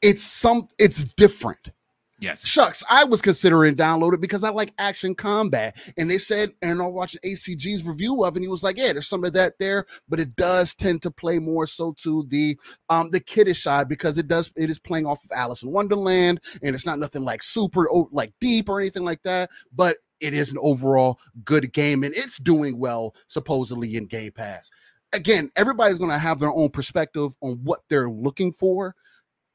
it's 0.02 0.24
some 0.24 0.68
it's 0.78 1.04
different 1.16 1.72
Yes. 2.22 2.46
Shucks, 2.46 2.84
I 2.88 3.04
was 3.04 3.20
considering 3.20 3.74
downloading 3.74 4.22
because 4.22 4.44
I 4.44 4.52
like 4.52 4.76
action 4.78 5.16
combat. 5.16 5.76
And 5.98 6.10
they 6.10 6.20
said, 6.20 6.52
and 6.62 6.80
I 6.80 6.86
watched 6.86 7.18
ACG's 7.26 7.84
review 7.84 8.24
of 8.24 8.36
it, 8.36 8.38
and 8.38 8.44
he 8.44 8.48
was 8.48 8.64
like, 8.64 8.78
Yeah, 8.78 8.94
there's 8.94 9.08
some 9.08 9.24
of 9.24 9.34
that 9.34 9.56
there, 9.60 9.86
but 10.08 10.20
it 10.20 10.36
does 10.36 10.76
tend 10.76 11.02
to 11.02 11.10
play 11.10 11.40
more 11.40 11.66
so 11.66 11.96
to 12.04 12.24
the 12.30 12.58
um 12.90 13.10
the 13.10 13.20
kiddish 13.20 13.64
side 13.64 13.90
because 13.90 14.20
it 14.20 14.28
does 14.28 14.54
it 14.56 14.70
is 14.70 14.78
playing 14.78 15.08
off 15.08 15.24
of 15.26 15.32
Alice 15.36 15.64
in 15.64 15.72
Wonderland, 15.72 16.42
and 16.62 16.76
it's 16.76 16.86
not 16.86 17.00
nothing 17.00 17.24
like 17.24 17.42
super 17.42 17.88
like 18.12 18.32
deep 18.40 18.70
or 18.70 18.80
anything 18.80 19.04
like 19.04 19.24
that, 19.24 19.50
but 19.76 19.98
it 20.20 20.36
is 20.36 20.52
an 20.52 20.60
overall 20.62 21.20
good 21.44 21.74
game, 21.74 22.04
and 22.04 22.14
it's 22.14 22.38
doing 22.38 22.78
well 22.78 23.16
supposedly 23.26 23.96
in 23.96 24.06
Game 24.06 24.32
Pass. 24.32 24.70
Again, 25.12 25.50
everybody's 25.56 25.98
gonna 25.98 26.20
have 26.20 26.40
their 26.40 26.54
own 26.54 26.70
perspective 26.70 27.34
on 27.42 27.60
what 27.64 27.80
they're 27.90 28.12
looking 28.12 28.54
for. 28.54 28.96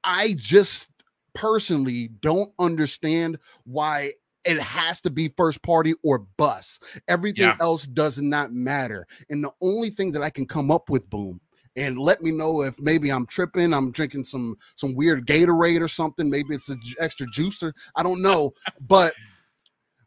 I 0.06 0.34
just 0.38 0.88
personally 1.34 2.08
don't 2.22 2.50
understand 2.58 3.38
why 3.64 4.12
it 4.44 4.60
has 4.60 5.00
to 5.02 5.10
be 5.10 5.34
first 5.36 5.60
party 5.62 5.94
or 6.04 6.20
bus. 6.20 6.78
Everything 7.08 7.48
yeah. 7.48 7.56
else 7.60 7.86
does 7.86 8.20
not 8.22 8.52
matter. 8.52 9.06
And 9.28 9.42
the 9.42 9.50
only 9.60 9.90
thing 9.90 10.12
that 10.12 10.22
I 10.22 10.30
can 10.30 10.46
come 10.46 10.70
up 10.70 10.88
with, 10.88 11.10
boom, 11.10 11.40
and 11.74 11.98
let 11.98 12.22
me 12.22 12.30
know 12.30 12.62
if 12.62 12.80
maybe 12.80 13.10
I'm 13.10 13.26
tripping. 13.26 13.74
I'm 13.74 13.90
drinking 13.90 14.24
some 14.24 14.56
some 14.76 14.94
weird 14.94 15.26
Gatorade 15.26 15.82
or 15.82 15.88
something. 15.88 16.30
Maybe 16.30 16.54
it's 16.54 16.68
an 16.68 16.80
extra 17.00 17.26
juicer. 17.26 17.72
I 17.96 18.02
don't 18.02 18.22
know, 18.22 18.52
but 18.80 19.12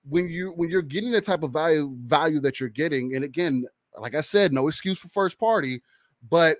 when 0.07 0.29
you 0.29 0.53
when 0.55 0.69
you're 0.69 0.81
getting 0.81 1.11
the 1.11 1.21
type 1.21 1.43
of 1.43 1.51
value 1.51 1.95
value 2.05 2.39
that 2.39 2.59
you're 2.59 2.69
getting, 2.69 3.15
and 3.15 3.25
again, 3.25 3.65
like 3.97 4.15
I 4.15 4.21
said, 4.21 4.53
no 4.53 4.67
excuse 4.69 4.97
for 4.97 5.09
first 5.09 5.37
party, 5.37 5.81
but 6.27 6.59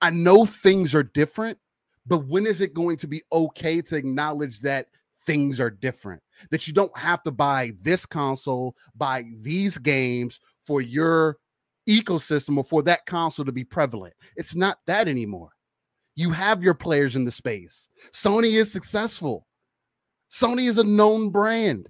I 0.00 0.10
know 0.10 0.46
things 0.46 0.94
are 0.94 1.02
different 1.02 1.58
but 2.06 2.26
when 2.26 2.46
is 2.46 2.60
it 2.60 2.74
going 2.74 2.96
to 2.98 3.06
be 3.06 3.22
okay 3.32 3.80
to 3.82 3.96
acknowledge 3.96 4.60
that 4.60 4.88
things 5.24 5.60
are 5.60 5.70
different? 5.70 6.22
That 6.50 6.66
you 6.66 6.72
don't 6.72 6.96
have 6.96 7.22
to 7.24 7.30
buy 7.30 7.72
this 7.82 8.06
console, 8.06 8.76
buy 8.94 9.24
these 9.40 9.78
games 9.78 10.40
for 10.62 10.80
your 10.80 11.38
ecosystem 11.88 12.56
or 12.58 12.64
for 12.64 12.82
that 12.82 13.06
console 13.06 13.44
to 13.44 13.52
be 13.52 13.64
prevalent. 13.64 14.14
It's 14.36 14.54
not 14.54 14.78
that 14.86 15.08
anymore. 15.08 15.50
You 16.14 16.30
have 16.30 16.62
your 16.62 16.74
players 16.74 17.14
in 17.16 17.24
the 17.24 17.30
space. 17.30 17.88
Sony 18.12 18.54
is 18.54 18.72
successful. 18.72 19.46
Sony 20.30 20.68
is 20.68 20.78
a 20.78 20.84
known 20.84 21.30
brand. 21.30 21.88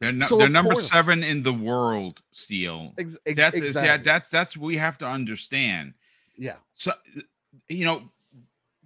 They're, 0.00 0.12
no, 0.12 0.26
so 0.26 0.38
they're 0.38 0.48
number 0.48 0.72
course. 0.72 0.88
seven 0.88 1.22
in 1.22 1.42
the 1.42 1.52
world. 1.52 2.22
Steel. 2.32 2.94
Ex- 2.98 3.18
that's 3.36 3.56
exactly. 3.56 3.86
yeah. 3.86 3.96
That's 3.98 4.30
that's 4.30 4.56
what 4.56 4.66
we 4.66 4.78
have 4.78 4.96
to 4.98 5.06
understand. 5.06 5.94
Yeah. 6.38 6.56
So 6.74 6.92
you 7.68 7.84
know, 7.84 8.10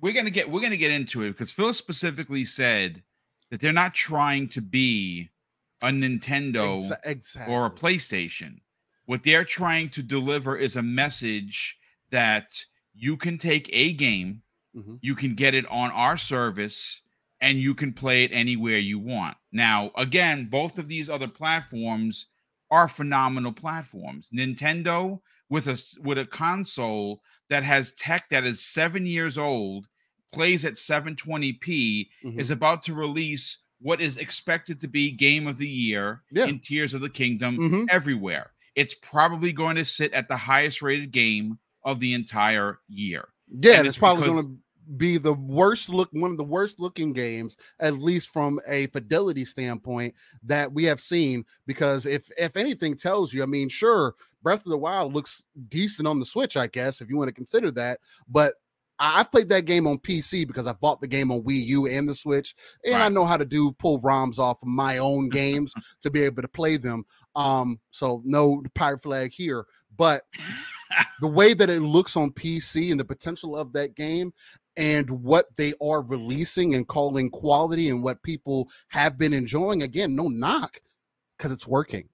we're 0.04 0.12
gonna 0.12 0.28
get 0.28 0.50
we're 0.50 0.60
gonna 0.60 0.76
get 0.76 0.90
into 0.90 1.22
it 1.22 1.30
because 1.30 1.50
Phil 1.50 1.72
specifically 1.72 2.44
said 2.44 3.02
that 3.50 3.58
they're 3.58 3.72
not 3.72 3.94
trying 3.94 4.48
to 4.48 4.60
be 4.60 5.30
a 5.80 5.86
Nintendo 5.86 6.78
Exa- 6.78 6.98
exactly. 7.04 7.54
or 7.54 7.64
a 7.64 7.70
PlayStation. 7.70 8.60
What 9.06 9.22
they're 9.24 9.46
trying 9.46 9.88
to 9.90 10.02
deliver 10.02 10.58
is 10.58 10.76
a 10.76 10.82
message 10.82 11.78
that 12.10 12.62
you 12.92 13.16
can 13.16 13.38
take 13.38 13.70
a 13.72 13.94
game, 13.94 14.42
mm-hmm. 14.76 14.96
you 15.00 15.14
can 15.14 15.34
get 15.34 15.54
it 15.54 15.66
on 15.70 15.90
our 15.92 16.18
service, 16.18 17.00
and 17.40 17.56
you 17.56 17.74
can 17.74 17.94
play 17.94 18.24
it 18.24 18.30
anywhere 18.30 18.76
you 18.76 18.98
want. 18.98 19.38
Now, 19.52 19.90
again, 19.96 20.48
both 20.50 20.78
of 20.78 20.86
these 20.86 21.08
other 21.08 21.28
platforms 21.28 22.26
are 22.70 22.88
phenomenal 22.88 23.52
platforms. 23.52 24.28
Nintendo 24.36 25.20
with 25.48 25.66
a 25.66 25.82
with 26.02 26.18
a 26.18 26.26
console 26.26 27.22
that 27.48 27.62
has 27.62 27.92
tech 27.92 28.28
that 28.28 28.44
is 28.44 28.60
7 28.60 29.06
years 29.06 29.38
old 29.38 29.88
plays 30.34 30.64
at 30.64 30.74
720p, 30.74 31.58
mm-hmm. 32.24 32.40
is 32.40 32.50
about 32.50 32.82
to 32.84 32.94
release 32.94 33.58
what 33.80 34.00
is 34.00 34.16
expected 34.16 34.80
to 34.80 34.88
be 34.88 35.10
game 35.10 35.46
of 35.46 35.58
the 35.58 35.68
year 35.68 36.22
yeah. 36.30 36.46
in 36.46 36.58
Tears 36.58 36.94
of 36.94 37.00
the 37.00 37.10
Kingdom 37.10 37.58
mm-hmm. 37.58 37.84
everywhere. 37.90 38.52
It's 38.74 38.94
probably 38.94 39.52
going 39.52 39.76
to 39.76 39.84
sit 39.84 40.12
at 40.12 40.28
the 40.28 40.36
highest 40.36 40.82
rated 40.82 41.12
game 41.12 41.58
of 41.84 42.00
the 42.00 42.14
entire 42.14 42.78
year. 42.88 43.28
Yeah, 43.48 43.78
and 43.78 43.86
it's, 43.86 43.96
it's 43.96 43.98
probably 43.98 44.26
going 44.26 44.44
to 44.44 44.58
be 44.96 45.18
the 45.18 45.32
worst 45.32 45.88
look 45.88 46.08
one 46.12 46.30
of 46.30 46.36
the 46.36 46.44
worst 46.44 46.78
looking 46.78 47.12
games 47.12 47.56
at 47.80 47.94
least 47.94 48.28
from 48.28 48.60
a 48.68 48.86
fidelity 48.88 49.44
standpoint 49.44 50.14
that 50.42 50.72
we 50.72 50.84
have 50.84 51.00
seen 51.00 51.44
because 51.66 52.04
if 52.04 52.30
if 52.36 52.56
anything 52.56 52.94
tells 52.94 53.32
you 53.32 53.42
i 53.42 53.46
mean 53.46 53.68
sure 53.68 54.14
breath 54.42 54.64
of 54.66 54.70
the 54.70 54.76
wild 54.76 55.14
looks 55.14 55.42
decent 55.68 56.06
on 56.06 56.20
the 56.20 56.26
switch 56.26 56.56
i 56.56 56.66
guess 56.66 57.00
if 57.00 57.08
you 57.08 57.16
want 57.16 57.28
to 57.28 57.34
consider 57.34 57.70
that 57.70 57.98
but 58.28 58.54
I 58.98 59.24
played 59.24 59.48
that 59.48 59.64
game 59.64 59.86
on 59.86 59.98
PC 59.98 60.46
because 60.46 60.66
I 60.66 60.72
bought 60.72 61.00
the 61.00 61.06
game 61.06 61.32
on 61.32 61.42
Wii 61.42 61.66
U 61.66 61.86
and 61.86 62.08
the 62.08 62.14
Switch, 62.14 62.54
and 62.84 62.94
right. 62.94 63.02
I 63.02 63.08
know 63.08 63.24
how 63.24 63.36
to 63.36 63.44
do 63.44 63.72
pull 63.72 64.00
ROMs 64.00 64.38
off 64.38 64.62
of 64.62 64.68
my 64.68 64.98
own 64.98 65.28
games 65.30 65.74
to 66.02 66.10
be 66.10 66.22
able 66.22 66.42
to 66.42 66.48
play 66.48 66.76
them. 66.76 67.04
Um, 67.34 67.80
so 67.90 68.22
no 68.24 68.62
pirate 68.74 69.02
flag 69.02 69.32
here, 69.32 69.66
but 69.96 70.22
the 71.20 71.26
way 71.26 71.54
that 71.54 71.70
it 71.70 71.80
looks 71.80 72.16
on 72.16 72.30
PC 72.30 72.90
and 72.90 73.00
the 73.00 73.04
potential 73.04 73.56
of 73.56 73.72
that 73.72 73.94
game, 73.94 74.32
and 74.76 75.08
what 75.10 75.54
they 75.56 75.74
are 75.82 76.02
releasing 76.02 76.74
and 76.74 76.86
calling 76.86 77.30
quality 77.30 77.88
and 77.88 78.02
what 78.02 78.22
people 78.22 78.68
have 78.88 79.18
been 79.18 79.32
enjoying, 79.32 79.82
again, 79.82 80.16
no 80.16 80.28
knock 80.28 80.80
because 81.36 81.52
it's 81.52 81.66
working 81.66 82.08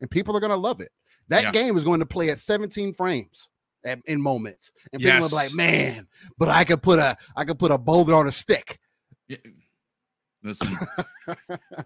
and 0.00 0.10
people 0.10 0.36
are 0.36 0.40
going 0.40 0.50
to 0.50 0.56
love 0.56 0.80
it. 0.80 0.90
That 1.28 1.44
yeah. 1.44 1.52
game 1.52 1.76
is 1.76 1.84
going 1.84 2.00
to 2.00 2.06
play 2.06 2.30
at 2.30 2.38
17 2.38 2.94
frames 2.94 3.48
at, 3.84 4.00
in 4.06 4.20
moments, 4.20 4.70
and 4.92 5.00
people 5.00 5.14
yes. 5.14 5.22
will 5.22 5.28
be 5.30 5.34
like, 5.34 5.54
"Man, 5.54 6.06
but 6.38 6.48
I 6.48 6.64
could 6.64 6.82
put 6.82 6.98
a 6.98 7.16
I 7.36 7.44
could 7.44 7.58
put 7.58 7.70
a 7.70 7.78
boulder 7.78 8.14
on 8.14 8.26
a 8.26 8.32
stick." 8.32 8.78
Yeah. 9.28 9.38
Listen, 10.42 10.68
I, 11.28 11.36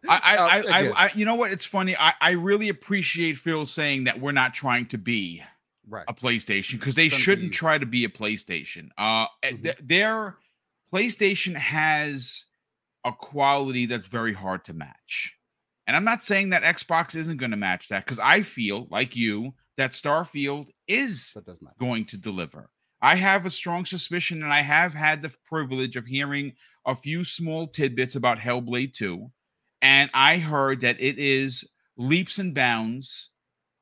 I, 0.09 0.37
I, 0.37 0.63
I, 0.63 1.07
I, 1.07 1.11
you 1.17 1.25
know 1.25 1.35
what? 1.35 1.51
It's 1.51 1.65
funny. 1.65 1.97
I, 1.97 2.15
I 2.21 2.31
really 2.33 2.69
appreciate 2.69 3.37
Phil 3.37 3.67
saying 3.67 4.05
that 4.05 4.21
we're 4.21 4.31
not 4.31 4.55
trying 4.55 4.87
to 4.87 4.99
be 4.99 5.43
right. 5.89 6.05
a 6.07 6.15
PlayStation 6.15 6.79
because 6.79 6.95
they 6.95 7.09
shouldn't 7.09 7.53
try 7.53 7.79
to 7.79 7.87
be 7.87 8.05
a 8.05 8.09
PlayStation. 8.09 8.91
Uh, 8.97 9.27
eh, 9.43 9.51
mm-hmm. 9.51 9.63
th- 9.63 9.79
their 9.83 10.37
PlayStation 10.93 11.57
has 11.57 12.47
a 13.05 13.13
quality 13.13 13.87
that's 13.87 14.07
very 14.07 14.33
hard 14.33 14.65
to 14.65 14.73
match. 14.73 15.37
And 15.87 15.97
I'm 15.97 16.05
not 16.05 16.23
saying 16.23 16.51
that 16.51 16.63
Xbox 16.63 17.15
isn't 17.15 17.37
going 17.37 17.51
to 17.51 17.57
match 17.57 17.89
that 17.89 18.05
because 18.05 18.19
I 18.19 18.43
feel 18.43 18.87
like 18.91 19.17
you 19.17 19.55
that 19.77 19.93
Starfield 19.93 20.69
is 20.87 21.37
going 21.79 22.05
to 22.07 22.17
deliver. 22.17 22.71
I 23.03 23.17
have 23.17 23.45
a 23.45 23.51
strong 23.51 23.85
suspicion, 23.85 24.43
and 24.43 24.53
I 24.53 24.63
have 24.63 24.95
had 24.95 25.21
the 25.21 25.35
privilege 25.47 25.97
of 25.97 26.07
hearing 26.07 26.53
a 26.87 26.95
few 26.95 27.25
small 27.25 27.67
tidbits 27.67 28.17
about 28.17 28.39
Hellblade 28.39 28.95
2. 28.95 29.31
And 29.83 30.11
I 30.15 30.39
heard 30.39 30.81
that 30.81 31.01
it 31.01 31.19
is 31.19 31.65
leaps 31.97 32.39
and 32.39 32.55
bounds, 32.55 33.31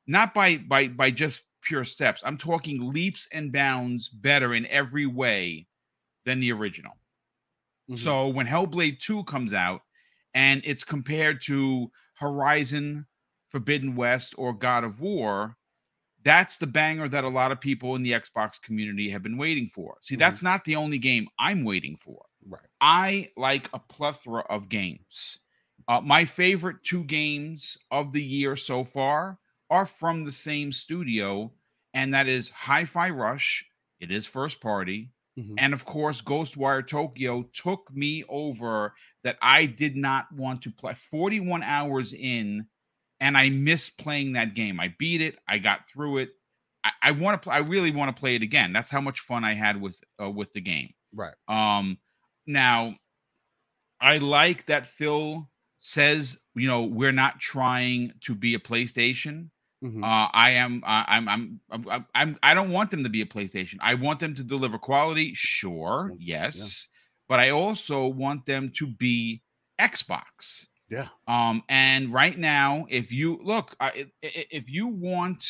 not 0.07 0.33
by 0.33 0.57
by 0.57 0.89
by 0.89 1.11
just 1.11 1.43
pure 1.61 1.85
steps. 1.85 2.21
I'm 2.25 2.37
talking 2.37 2.91
leaps 2.91 3.27
and 3.31 3.51
bounds 3.51 4.09
better 4.09 4.53
in 4.53 4.65
every 4.67 5.05
way 5.05 5.67
than 6.25 6.39
the 6.39 6.51
original. 6.51 6.93
Mm-hmm. 7.89 7.95
So 7.95 8.27
when 8.27 8.47
Hellblade 8.47 8.99
2 8.99 9.23
comes 9.23 9.53
out 9.53 9.81
and 10.33 10.61
it's 10.65 10.83
compared 10.83 11.41
to 11.43 11.91
Horizon, 12.15 13.05
Forbidden 13.49 13.95
West, 13.95 14.35
or 14.37 14.53
God 14.53 14.83
of 14.83 14.99
War, 14.99 15.55
that's 16.23 16.57
the 16.57 16.67
banger 16.67 17.07
that 17.09 17.23
a 17.23 17.29
lot 17.29 17.51
of 17.51 17.59
people 17.59 17.95
in 17.95 18.03
the 18.03 18.11
Xbox 18.11 18.61
community 18.61 19.09
have 19.09 19.23
been 19.23 19.37
waiting 19.37 19.67
for. 19.67 19.97
See, 20.01 20.15
mm-hmm. 20.15 20.19
that's 20.19 20.43
not 20.43 20.65
the 20.65 20.75
only 20.75 20.97
game 20.97 21.27
I'm 21.39 21.63
waiting 21.63 21.95
for. 21.95 22.23
Right. 22.47 22.61
I 22.81 23.29
like 23.37 23.69
a 23.73 23.79
plethora 23.79 24.41
of 24.49 24.69
games. 24.69 25.39
Uh, 25.87 26.01
my 26.01 26.25
favorite 26.25 26.77
two 26.83 27.03
games 27.03 27.77
of 27.91 28.13
the 28.13 28.23
year 28.23 28.55
so 28.55 28.83
far 28.83 29.39
are 29.69 29.85
from 29.85 30.23
the 30.23 30.31
same 30.31 30.71
studio, 30.71 31.51
and 31.93 32.13
that 32.13 32.27
is 32.27 32.49
Hi 32.49 32.85
Fi 32.85 33.09
Rush. 33.09 33.65
It 33.99 34.11
is 34.11 34.25
first 34.25 34.61
party. 34.61 35.09
Mm-hmm. 35.37 35.55
And 35.57 35.73
of 35.73 35.83
course, 35.83 36.21
Ghostwire 36.21 36.87
Tokyo 36.87 37.43
took 37.53 37.89
me 37.91 38.23
over 38.29 38.93
that 39.23 39.37
I 39.41 39.65
did 39.65 39.95
not 39.95 40.31
want 40.31 40.61
to 40.63 40.71
play 40.71 40.93
41 40.93 41.63
hours 41.63 42.13
in, 42.13 42.67
and 43.23 43.37
I 43.37 43.47
miss 43.47 43.89
playing 43.89 44.33
that 44.33 44.53
game. 44.53 44.81
I 44.81 44.93
beat 44.99 45.21
it, 45.21 45.39
I 45.47 45.57
got 45.57 45.87
through 45.87 46.17
it. 46.17 46.31
I, 46.83 46.91
I 47.01 47.11
want 47.11 47.41
to. 47.41 47.49
I 47.49 47.59
really 47.59 47.89
want 47.89 48.13
to 48.13 48.19
play 48.19 48.35
it 48.35 48.41
again. 48.43 48.73
That's 48.73 48.89
how 48.89 48.99
much 48.99 49.21
fun 49.21 49.45
I 49.45 49.53
had 49.53 49.81
with 49.81 49.97
uh, 50.21 50.29
with 50.29 50.51
the 50.51 50.61
game. 50.61 50.93
Right. 51.15 51.33
Um. 51.47 51.97
Now, 52.45 52.95
I 54.01 54.17
like 54.17 54.65
that 54.65 54.85
Phil 54.85 55.49
says, 55.79 56.37
you 56.55 56.67
know, 56.67 56.83
we're 56.83 57.13
not 57.13 57.39
trying 57.39 58.11
to 58.25 58.35
be 58.35 58.55
a 58.55 58.59
PlayStation. 58.59 59.49
Mm-hmm. 59.81 60.03
Uh, 60.03 60.27
I 60.33 60.51
am. 60.51 60.83
Uh, 60.85 61.03
I'm, 61.07 61.29
I'm. 61.29 61.59
I'm. 61.71 62.05
I'm. 62.13 62.37
I 62.43 62.53
don't 62.53 62.71
want 62.71 62.91
them 62.91 63.03
to 63.05 63.09
be 63.09 63.21
a 63.21 63.25
PlayStation. 63.25 63.77
I 63.79 63.93
want 63.93 64.19
them 64.19 64.35
to 64.35 64.43
deliver 64.43 64.77
quality. 64.77 65.33
Sure. 65.33 66.11
Yes. 66.19 66.89
Yeah. 66.89 66.99
But 67.29 67.39
I 67.39 67.51
also 67.51 68.05
want 68.05 68.45
them 68.45 68.69
to 68.75 68.85
be 68.85 69.43
Xbox. 69.79 70.67
Yeah. 70.93 71.07
Um. 71.27 71.63
And 71.69 72.13
right 72.13 72.37
now, 72.37 72.85
if 72.89 73.11
you 73.11 73.39
look, 73.43 73.75
if 74.21 74.69
you 74.69 74.87
want 74.87 75.43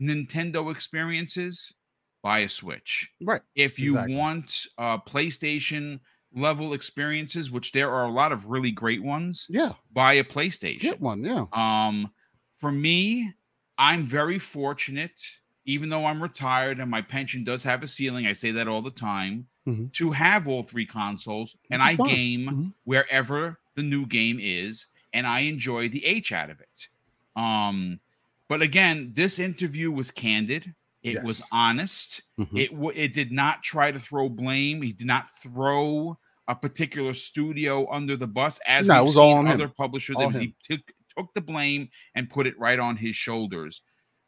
Nintendo 0.00 0.70
experiences, 0.70 1.74
buy 2.22 2.40
a 2.40 2.48
Switch. 2.48 3.10
Right. 3.20 3.42
If 3.54 3.78
you 3.78 3.92
exactly. 3.92 4.14
want 4.14 4.66
uh, 4.78 4.98
PlayStation 4.98 6.00
level 6.34 6.72
experiences, 6.72 7.50
which 7.50 7.72
there 7.72 7.90
are 7.90 8.04
a 8.04 8.12
lot 8.12 8.30
of 8.30 8.46
really 8.46 8.70
great 8.70 9.02
ones. 9.02 9.46
Yeah. 9.48 9.72
Buy 9.92 10.14
a 10.14 10.24
PlayStation. 10.24 10.80
Get 10.80 11.00
one. 11.00 11.24
Yeah. 11.24 11.46
Um. 11.52 12.12
For 12.58 12.70
me, 12.70 13.34
I'm 13.76 14.04
very 14.04 14.38
fortunate, 14.38 15.20
even 15.64 15.88
though 15.90 16.06
I'm 16.06 16.22
retired 16.22 16.78
and 16.78 16.90
my 16.90 17.02
pension 17.02 17.44
does 17.44 17.64
have 17.64 17.82
a 17.82 17.86
ceiling. 17.86 18.26
I 18.26 18.32
say 18.32 18.52
that 18.52 18.68
all 18.68 18.82
the 18.82 18.90
time. 18.90 19.48
Mm-hmm. 19.68 19.86
To 19.94 20.12
have 20.12 20.46
all 20.46 20.62
three 20.62 20.86
consoles, 20.86 21.56
and 21.72 21.82
I 21.82 21.96
fun. 21.96 22.06
game 22.06 22.46
mm-hmm. 22.46 22.68
wherever 22.84 23.58
the 23.76 23.82
new 23.82 24.06
game 24.06 24.38
is, 24.40 24.86
and 25.12 25.26
I 25.26 25.40
enjoy 25.40 25.88
the 25.88 26.04
H 26.04 26.32
out 26.32 26.50
of 26.50 26.60
it. 26.60 26.88
Um, 27.36 28.00
but 28.48 28.62
again, 28.62 29.12
this 29.14 29.38
interview 29.38 29.90
was 29.90 30.10
candid. 30.10 30.74
It 31.02 31.14
yes. 31.14 31.24
was 31.24 31.42
honest. 31.52 32.22
Mm-hmm. 32.38 32.56
It 32.56 32.70
w- 32.72 32.92
it 32.96 33.12
did 33.12 33.30
not 33.30 33.62
try 33.62 33.92
to 33.92 33.98
throw 33.98 34.28
blame. 34.28 34.82
He 34.82 34.92
did 34.92 35.06
not 35.06 35.28
throw 35.40 36.18
a 36.48 36.54
particular 36.54 37.12
studio 37.14 37.90
under 37.90 38.16
the 38.16 38.26
bus 38.26 38.58
as 38.66 38.86
no, 38.86 39.04
we've 39.04 39.14
seen 39.14 39.46
other 39.46 39.64
him. 39.64 39.74
publishers. 39.76 40.16
All 40.18 40.30
he 40.30 40.54
took 40.68 40.80
took 41.16 41.32
the 41.34 41.40
blame 41.40 41.88
and 42.14 42.28
put 42.28 42.46
it 42.46 42.58
right 42.58 42.78
on 42.78 42.96
his 42.96 43.14
shoulders. 43.14 43.82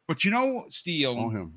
But 0.06 0.24
you 0.24 0.30
know, 0.30 0.66
Steele, 0.68 1.50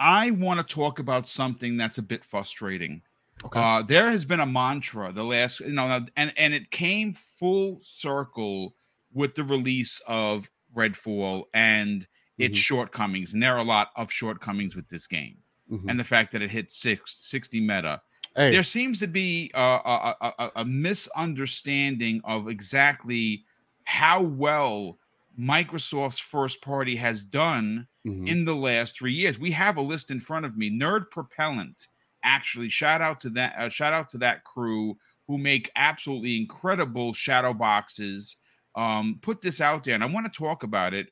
I 0.00 0.30
want 0.30 0.66
to 0.66 0.74
talk 0.74 0.98
about 0.98 1.28
something 1.28 1.76
that's 1.76 1.98
a 1.98 2.02
bit 2.02 2.24
frustrating. 2.24 3.02
Okay. 3.44 3.60
Uh, 3.60 3.82
there 3.82 4.10
has 4.10 4.24
been 4.24 4.40
a 4.40 4.46
mantra 4.46 5.12
the 5.12 5.22
last, 5.22 5.60
you 5.60 5.72
know, 5.72 6.06
and 6.16 6.32
and 6.36 6.54
it 6.54 6.70
came 6.70 7.12
full 7.12 7.78
circle 7.82 8.74
with 9.12 9.34
the 9.34 9.44
release 9.44 10.00
of 10.06 10.50
Redfall 10.76 11.44
and 11.54 12.06
its 12.36 12.54
mm-hmm. 12.54 12.60
shortcomings, 12.60 13.32
and 13.32 13.42
there 13.42 13.54
are 13.54 13.60
a 13.60 13.64
lot 13.64 13.90
of 13.96 14.12
shortcomings 14.12 14.76
with 14.76 14.88
this 14.88 15.06
game, 15.06 15.38
mm-hmm. 15.70 15.88
and 15.88 15.98
the 15.98 16.04
fact 16.04 16.32
that 16.32 16.42
it 16.42 16.50
hit 16.50 16.70
six, 16.70 17.18
60 17.20 17.60
meta. 17.60 18.00
Hey. 18.36 18.50
There 18.50 18.62
seems 18.62 19.00
to 19.00 19.06
be 19.06 19.50
a, 19.54 19.60
a, 19.60 20.16
a, 20.20 20.50
a 20.56 20.64
misunderstanding 20.64 22.20
of 22.24 22.48
exactly 22.48 23.44
how 23.84 24.22
well 24.22 24.98
Microsoft's 25.38 26.18
first 26.18 26.60
party 26.60 26.96
has 26.96 27.22
done 27.22 27.86
mm-hmm. 28.06 28.26
in 28.26 28.44
the 28.44 28.54
last 28.54 28.98
three 28.98 29.12
years. 29.12 29.38
We 29.38 29.52
have 29.52 29.76
a 29.76 29.82
list 29.82 30.10
in 30.10 30.20
front 30.20 30.44
of 30.44 30.56
me. 30.56 30.70
Nerd 30.70 31.10
Propellant, 31.10 31.88
actually, 32.28 32.68
shout 32.68 33.00
out 33.00 33.20
to 33.20 33.30
that. 33.30 33.54
Uh, 33.58 33.68
shout 33.68 33.92
out 33.92 34.08
to 34.10 34.18
that 34.18 34.44
crew 34.44 34.96
who 35.26 35.38
make 35.38 35.70
absolutely 35.76 36.36
incredible 36.36 37.12
shadow 37.12 37.52
boxes. 37.52 38.36
Um, 38.74 39.18
put 39.22 39.40
this 39.42 39.60
out 39.60 39.84
there, 39.84 39.94
and 39.94 40.04
I 40.04 40.06
want 40.06 40.26
to 40.26 40.38
talk 40.38 40.62
about 40.62 40.94
it. 40.94 41.08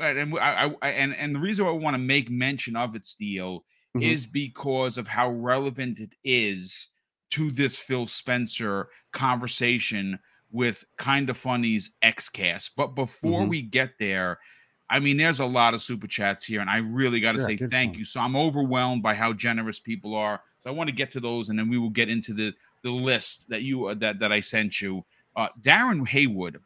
And 0.00 0.38
I, 0.38 0.72
I 0.82 0.88
and 0.88 1.14
and 1.14 1.34
the 1.34 1.40
reason 1.40 1.66
I 1.66 1.70
want 1.70 1.94
to 1.94 1.98
make 1.98 2.30
mention 2.30 2.76
of 2.76 2.96
it, 2.96 3.06
Steele, 3.06 3.64
mm-hmm. 3.96 4.02
is 4.02 4.26
because 4.26 4.98
of 4.98 5.06
how 5.06 5.30
relevant 5.30 6.00
it 6.00 6.14
is 6.24 6.88
to 7.30 7.50
this 7.50 7.78
Phil 7.78 8.06
Spencer 8.06 8.88
conversation 9.12 10.18
with 10.54 10.84
kind 10.96 11.28
of 11.28 11.36
funny's 11.36 11.90
xcast 12.02 12.70
but 12.76 12.94
before 12.94 13.40
mm-hmm. 13.40 13.50
we 13.50 13.60
get 13.60 13.90
there 13.98 14.38
i 14.88 15.00
mean 15.00 15.16
there's 15.16 15.40
a 15.40 15.44
lot 15.44 15.74
of 15.74 15.82
super 15.82 16.06
chats 16.06 16.44
here 16.44 16.60
and 16.60 16.70
i 16.70 16.76
really 16.76 17.18
got 17.18 17.32
to 17.32 17.40
yeah, 17.40 17.46
say 17.46 17.56
thank 17.56 17.98
you 17.98 18.04
so 18.04 18.20
i'm 18.20 18.36
overwhelmed 18.36 19.02
by 19.02 19.14
how 19.14 19.32
generous 19.32 19.80
people 19.80 20.14
are 20.14 20.40
so 20.64 20.70
i 20.70 20.72
want 20.72 20.88
to 20.88 20.96
get 20.96 21.10
to 21.12 21.20
those 21.20 21.50
and 21.50 21.58
then 21.58 21.68
we 21.68 21.78
will 21.78 21.90
get 21.90 22.08
into 22.08 22.34
the 22.34 22.52
the 22.82 22.90
list 22.90 23.48
that 23.48 23.62
you 23.62 23.86
uh, 23.86 23.94
that 23.94 24.18
that 24.18 24.32
i 24.32 24.40
sent 24.40 24.80
you. 24.80 25.02
Uh 25.36 25.48
darren 25.62 26.06
haywood 26.06 26.60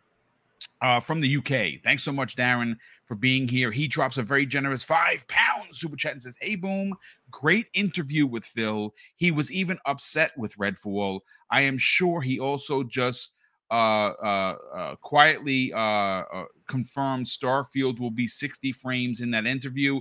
uh 0.81 1.01
from 1.01 1.21
the 1.21 1.37
uk 1.37 1.83
thanks 1.85 2.03
so 2.03 2.13
much 2.13 2.37
darren 2.37 2.77
for 3.09 3.15
being 3.15 3.49
here. 3.49 3.73
He 3.73 3.89
drops 3.89 4.19
a 4.19 4.23
very 4.23 4.45
generous 4.45 4.85
five 4.85 5.27
pounds 5.29 5.81
super 5.81 5.97
chat 5.97 6.13
and 6.13 6.23
says 6.23 6.37
hey 6.41 6.55
boom. 6.55 6.95
Great 7.31 7.67
interview 7.73 8.27
with 8.27 8.45
phil. 8.45 8.95
He 9.17 9.31
was 9.31 9.51
even 9.51 9.79
upset 9.87 10.37
with 10.37 10.57
redfall. 10.59 11.21
I 11.51 11.63
am 11.63 11.79
sure 11.79 12.21
he 12.21 12.39
also 12.39 12.83
just 12.85 13.33
uh, 13.71 14.13
uh, 14.23 14.57
uh, 14.75 14.97
quietly 14.97 15.73
uh, 15.73 15.79
uh, 15.79 16.45
confirmed 16.69 17.27
Starfield 17.27 17.99
will 17.99 18.11
be 18.11 18.27
60 18.27 18.73
frames 18.73 19.21
in 19.21 19.31
that 19.33 19.47
interview. 19.47 20.01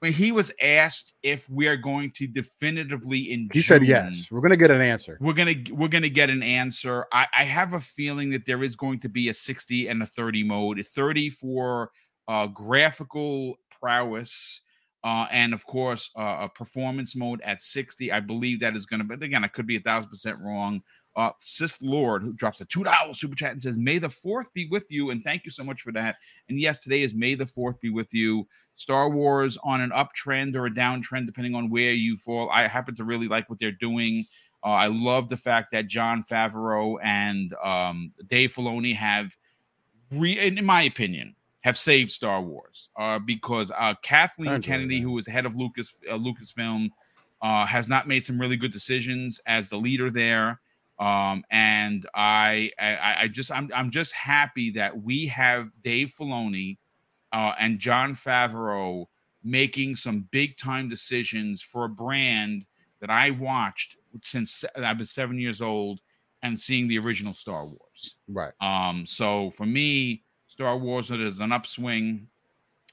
When 0.00 0.12
he 0.12 0.30
was 0.30 0.52
asked 0.62 1.12
if 1.24 1.48
we 1.50 1.66
are 1.66 1.76
going 1.76 2.12
to 2.12 2.28
definitively 2.28 3.32
in, 3.32 3.48
he 3.52 3.60
June, 3.60 3.62
said 3.64 3.82
yes. 3.84 4.28
We're 4.30 4.40
going 4.40 4.52
to 4.52 4.56
get 4.56 4.70
an 4.70 4.80
answer. 4.80 5.18
We're 5.20 5.32
gonna 5.32 5.56
we're 5.72 5.88
gonna 5.88 6.08
get 6.08 6.30
an 6.30 6.42
answer. 6.42 7.06
I, 7.12 7.26
I 7.36 7.44
have 7.44 7.72
a 7.72 7.80
feeling 7.80 8.30
that 8.30 8.46
there 8.46 8.62
is 8.62 8.76
going 8.76 9.00
to 9.00 9.08
be 9.08 9.28
a 9.28 9.34
60 9.34 9.88
and 9.88 10.02
a 10.02 10.06
30 10.06 10.44
mode. 10.44 10.86
30 10.86 11.30
for 11.30 11.90
uh, 12.28 12.46
graphical 12.46 13.58
prowess. 13.80 14.60
Uh, 15.04 15.26
and 15.30 15.54
of 15.54 15.64
course, 15.64 16.10
uh, 16.18 16.38
a 16.42 16.48
performance 16.48 17.14
mode 17.14 17.40
at 17.42 17.62
60. 17.62 18.10
I 18.10 18.20
believe 18.20 18.60
that 18.60 18.74
is 18.74 18.86
going 18.86 19.00
to, 19.00 19.04
but 19.06 19.22
again, 19.22 19.44
I 19.44 19.48
could 19.48 19.66
be 19.66 19.76
a 19.76 19.80
thousand 19.80 20.10
percent 20.10 20.38
wrong. 20.42 20.82
Uh, 21.16 21.30
Sis 21.38 21.80
Lord, 21.82 22.22
who 22.22 22.32
drops 22.32 22.60
a 22.60 22.64
$2 22.64 23.16
super 23.16 23.34
chat 23.34 23.50
and 23.50 23.60
says, 23.60 23.76
May 23.76 23.98
the 23.98 24.08
4th 24.08 24.52
be 24.52 24.68
with 24.68 24.86
you. 24.88 25.10
And 25.10 25.22
thank 25.22 25.44
you 25.44 25.50
so 25.50 25.64
much 25.64 25.82
for 25.82 25.90
that. 25.92 26.16
And 26.48 26.60
yes, 26.60 26.78
today 26.78 27.02
is 27.02 27.12
May 27.12 27.34
the 27.34 27.44
4th 27.44 27.80
be 27.80 27.90
with 27.90 28.14
you. 28.14 28.46
Star 28.76 29.10
Wars 29.10 29.58
on 29.64 29.80
an 29.80 29.90
uptrend 29.90 30.54
or 30.54 30.66
a 30.66 30.70
downtrend, 30.70 31.26
depending 31.26 31.56
on 31.56 31.70
where 31.70 31.92
you 31.92 32.16
fall. 32.16 32.48
I 32.50 32.68
happen 32.68 32.94
to 32.96 33.04
really 33.04 33.26
like 33.26 33.50
what 33.50 33.58
they're 33.58 33.72
doing. 33.72 34.24
Uh, 34.64 34.70
I 34.70 34.86
love 34.88 35.28
the 35.28 35.36
fact 35.36 35.72
that 35.72 35.88
Jon 35.88 36.22
Favreau 36.22 36.98
and 37.02 37.52
um, 37.64 38.12
Dave 38.28 38.54
Filoni 38.54 38.94
have, 38.94 39.36
re- 40.12 40.38
in 40.38 40.64
my 40.64 40.82
opinion, 40.82 41.34
have 41.68 41.76
saved 41.76 42.10
Star 42.10 42.40
Wars 42.40 42.88
uh, 42.98 43.18
because 43.18 43.70
uh, 43.70 43.92
Kathleen 44.02 44.62
Kennedy, 44.62 45.02
who 45.02 45.12
was 45.12 45.26
head 45.26 45.44
of 45.44 45.54
Lucas 45.54 45.92
uh, 46.10 46.14
Lucasfilm, 46.14 46.88
uh, 47.42 47.66
has 47.66 47.90
not 47.90 48.08
made 48.08 48.24
some 48.24 48.40
really 48.40 48.56
good 48.56 48.72
decisions 48.72 49.38
as 49.46 49.68
the 49.68 49.76
leader 49.76 50.10
there. 50.10 50.62
Um, 50.98 51.44
and 51.50 52.06
I, 52.14 52.70
I, 52.80 53.16
I 53.24 53.28
just, 53.28 53.52
I'm, 53.52 53.70
I'm 53.74 53.90
just 53.90 54.14
happy 54.14 54.70
that 54.70 55.02
we 55.02 55.26
have 55.26 55.70
Dave 55.82 56.10
Filoni 56.18 56.78
uh, 57.34 57.52
and 57.60 57.78
Jon 57.78 58.14
Favreau 58.14 59.04
making 59.44 59.96
some 59.96 60.26
big 60.30 60.56
time 60.56 60.88
decisions 60.88 61.60
for 61.60 61.84
a 61.84 61.88
brand 61.90 62.64
that 63.02 63.10
I 63.10 63.28
watched 63.28 63.98
since 64.22 64.64
I 64.74 64.94
was 64.94 65.10
seven 65.10 65.38
years 65.38 65.60
old 65.60 66.00
and 66.42 66.58
seeing 66.58 66.86
the 66.86 66.98
original 66.98 67.34
Star 67.34 67.66
Wars. 67.66 68.16
Right. 68.26 68.54
Um, 68.58 69.04
so 69.04 69.50
for 69.50 69.66
me, 69.66 70.22
Star 70.58 70.76
Wars 70.76 71.12
is 71.12 71.38
an 71.38 71.52
upswing, 71.52 72.26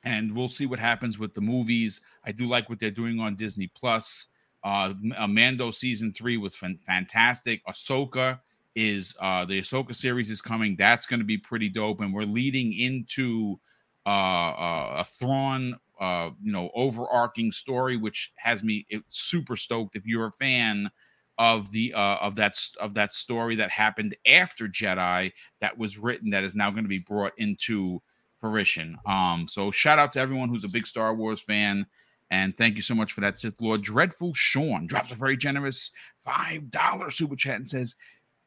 and 0.04 0.36
we'll 0.36 0.48
see 0.48 0.68
what 0.68 0.78
happens 0.78 1.18
with 1.18 1.34
the 1.34 1.42
movies. 1.42 2.00
I 2.24 2.32
do 2.32 2.46
like 2.46 2.70
what 2.70 2.78
they're 2.80 2.92
doing 2.92 3.20
on 3.20 3.34
Disney 3.36 3.66
Plus. 3.66 4.28
Uh, 4.64 4.94
Mando 5.28 5.72
season 5.72 6.14
three 6.14 6.38
was 6.38 6.56
fantastic. 6.56 7.66
Ahsoka 7.66 8.40
is 8.76 9.16
uh, 9.20 9.46
the 9.46 9.60
Ahsoka 9.60 9.96
series 9.96 10.30
is 10.30 10.44
coming. 10.44 10.76
That's 10.76 11.08
going 11.08 11.22
to 11.22 11.26
be 11.26 11.40
pretty 11.40 11.70
dope, 11.70 12.02
and 12.02 12.14
we're 12.14 12.26
leading 12.26 12.72
into 12.72 13.60
uh, 14.06 14.10
uh, 14.10 14.96
a 15.00 15.04
Thrawn, 15.04 15.76
uh, 16.00 16.30
you 16.44 16.52
know, 16.52 16.70
overarching 16.76 17.52
story, 17.52 17.98
which 17.98 18.32
has 18.36 18.62
me 18.62 18.86
super 19.08 19.56
stoked. 19.56 19.96
If 19.96 20.06
you're 20.06 20.28
a 20.28 20.32
fan 20.32 20.92
of 21.38 21.72
the 21.72 21.94
uh, 21.94 22.18
of 22.18 22.36
that 22.36 22.58
of 22.80 22.94
that 22.94 23.14
story 23.14 23.56
that 23.56 23.70
happened 23.70 24.16
after 24.28 24.68
Jedi 24.68 25.32
that 25.62 25.78
was 25.78 25.98
written 25.98 26.30
that 26.32 26.44
is 26.44 26.56
now 26.56 26.72
going 26.72 26.84
to 26.84 26.90
be 26.90 27.00
brought 27.00 27.34
into 27.38 28.02
fruition. 28.40 28.98
Um, 29.06 29.48
so 29.50 29.72
shout 29.72 30.00
out 30.00 30.14
to 30.14 30.20
everyone 30.20 30.50
who's 30.50 30.64
a 30.64 30.70
big 30.70 30.86
Star 30.86 31.14
Wars 31.14 31.42
fan. 31.42 31.86
And 32.32 32.58
thank 32.58 32.76
you 32.76 32.82
so 32.82 32.96
much 32.96 33.14
for 33.14 33.22
that, 33.22 33.38
Sith 33.38 33.62
Lord. 33.62 33.82
Dreadful 33.82 34.34
Sean 34.34 34.88
drops 34.88 35.12
a 35.12 35.16
very 35.16 35.38
generous 35.38 35.92
$5 36.28 37.14
super 37.14 37.36
chat 37.36 37.58
and 37.58 37.68
says, 37.68 37.96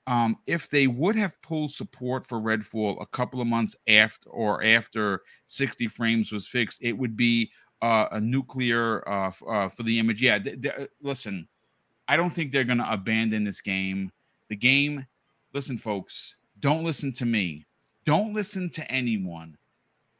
um, 0.09 0.38
if 0.46 0.70
they 0.70 0.87
would 0.87 1.16
have 1.16 1.40
pulled 1.42 1.72
support 1.72 2.27
for 2.27 2.40
Redfall 2.40 3.01
a 3.01 3.07
couple 3.07 3.42
of 3.42 3.46
months 3.46 3.77
after 3.87 4.31
or 4.31 4.64
after 4.64 5.20
60 5.46 5.87
frames 5.88 6.33
was 6.33 6.48
fixed, 6.48 6.79
it 6.83 6.94
would 6.94 7.16
be 7.16 7.51
uh, 7.83 8.07
a 8.12 8.20
nuclear 8.20 9.07
uh, 9.07 9.31
uh, 9.46 9.68
for 9.68 9.83
the 9.83 9.98
image. 9.98 10.22
Yeah, 10.22 10.38
th- 10.38 10.62
th- 10.62 10.88
listen, 11.03 11.46
I 12.09 12.16
don't 12.16 12.31
think 12.31 12.51
they're 12.51 12.64
going 12.64 12.79
to 12.79 12.92
abandon 12.92 13.44
this 13.44 13.61
game. 13.61 14.11
The 14.49 14.57
game, 14.57 15.07
listen, 15.53 15.77
folks, 15.77 16.37
don't 16.61 16.85
listen 16.85 17.12
to 17.14 17.27
me. 17.27 17.66
Don't 18.05 18.35
listen 18.35 18.71
to 18.71 18.90
anyone. 18.90 19.57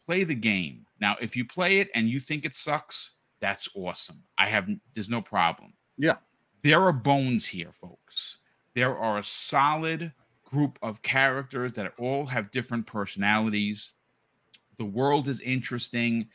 Play 0.07 0.25
the 0.25 0.35
game. 0.35 0.87
Now, 1.01 1.17
if 1.21 1.37
you 1.37 1.45
play 1.45 1.79
it 1.79 1.89
and 1.95 2.09
you 2.09 2.21
think 2.21 2.45
it 2.45 2.55
sucks, 2.55 3.13
that's 3.41 3.69
awesome. 3.75 4.23
I 4.37 4.47
have, 4.47 4.69
there's 4.95 5.09
no 5.09 5.23
problem. 5.23 5.73
Yeah. 5.97 6.17
There 6.63 6.83
are 6.83 6.93
bones 6.93 7.47
here, 7.47 7.73
folks 7.73 8.39
there 8.79 8.97
are 8.97 9.19
a 9.19 9.25
solid 9.25 10.13
group 10.45 10.79
of 10.83 11.03
characters 11.03 11.73
that 11.73 11.93
all 11.99 12.25
have 12.27 12.53
different 12.53 12.87
personalities. 12.87 13.93
The 14.77 14.85
world 14.85 15.27
is 15.27 15.41
interesting, 15.41 16.29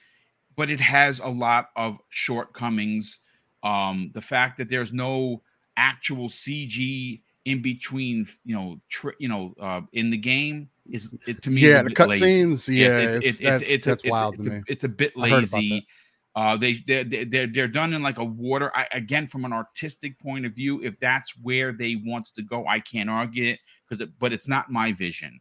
but 0.58 0.70
it 0.70 0.82
has 0.82 1.22
a 1.22 1.28
lot 1.28 1.70
of 1.78 2.00
shortcomings. 2.10 3.20
Um, 3.64 4.12
the 4.14 4.22
fact 4.22 4.58
that 4.58 4.70
there's 4.70 4.94
no 4.94 5.42
actual 5.78 6.30
CG 6.30 7.22
in 7.46 7.62
between, 7.62 8.28
you 8.46 8.56
know, 8.56 8.80
tri- 8.90 9.14
you 9.20 9.28
know, 9.28 9.54
uh, 9.60 9.82
in 9.94 10.10
the 10.10 10.18
game 10.18 10.70
is 10.90 11.16
it, 11.28 11.42
to 11.44 11.50
me. 11.50 11.62
Yeah, 11.62 11.84
the 11.84 11.90
cutscenes. 11.92 12.68
Yeah, 12.68 13.00
it's, 13.00 13.26
it's, 13.26 13.40
it's, 13.42 13.70
it's, 13.70 13.86
that's 13.86 14.04
wild 14.06 14.36
it's, 14.36 14.46
to 14.46 14.52
me. 14.52 14.62
It's 14.68 14.84
a 14.84 14.90
bit 14.90 15.16
lazy. 15.16 15.88
Uh, 16.36 16.58
they 16.58 16.74
they're, 16.88 17.04
they're 17.04 17.48
they're 17.48 17.68
done 17.68 17.94
in 17.94 18.02
like 18.02 18.18
a 18.18 18.24
water. 18.24 18.72
I, 18.76 18.88
again, 18.92 19.28
from 19.28 19.46
an 19.46 19.54
artistic 19.54 20.20
point 20.20 20.46
of 20.46 20.54
view, 20.54 20.82
if 20.84 21.00
that's 21.00 21.32
where 21.42 21.72
they 21.72 22.02
want 22.04 22.34
to 22.36 22.42
go, 22.42 22.66
I 22.66 22.80
can't 22.80 23.10
argue 23.10 23.52
it 23.52 23.60
because, 23.88 24.02
it, 24.02 24.10
but 24.20 24.34
it's 24.34 24.48
not 24.48 24.72
my 24.72 24.94
vision. 24.94 25.40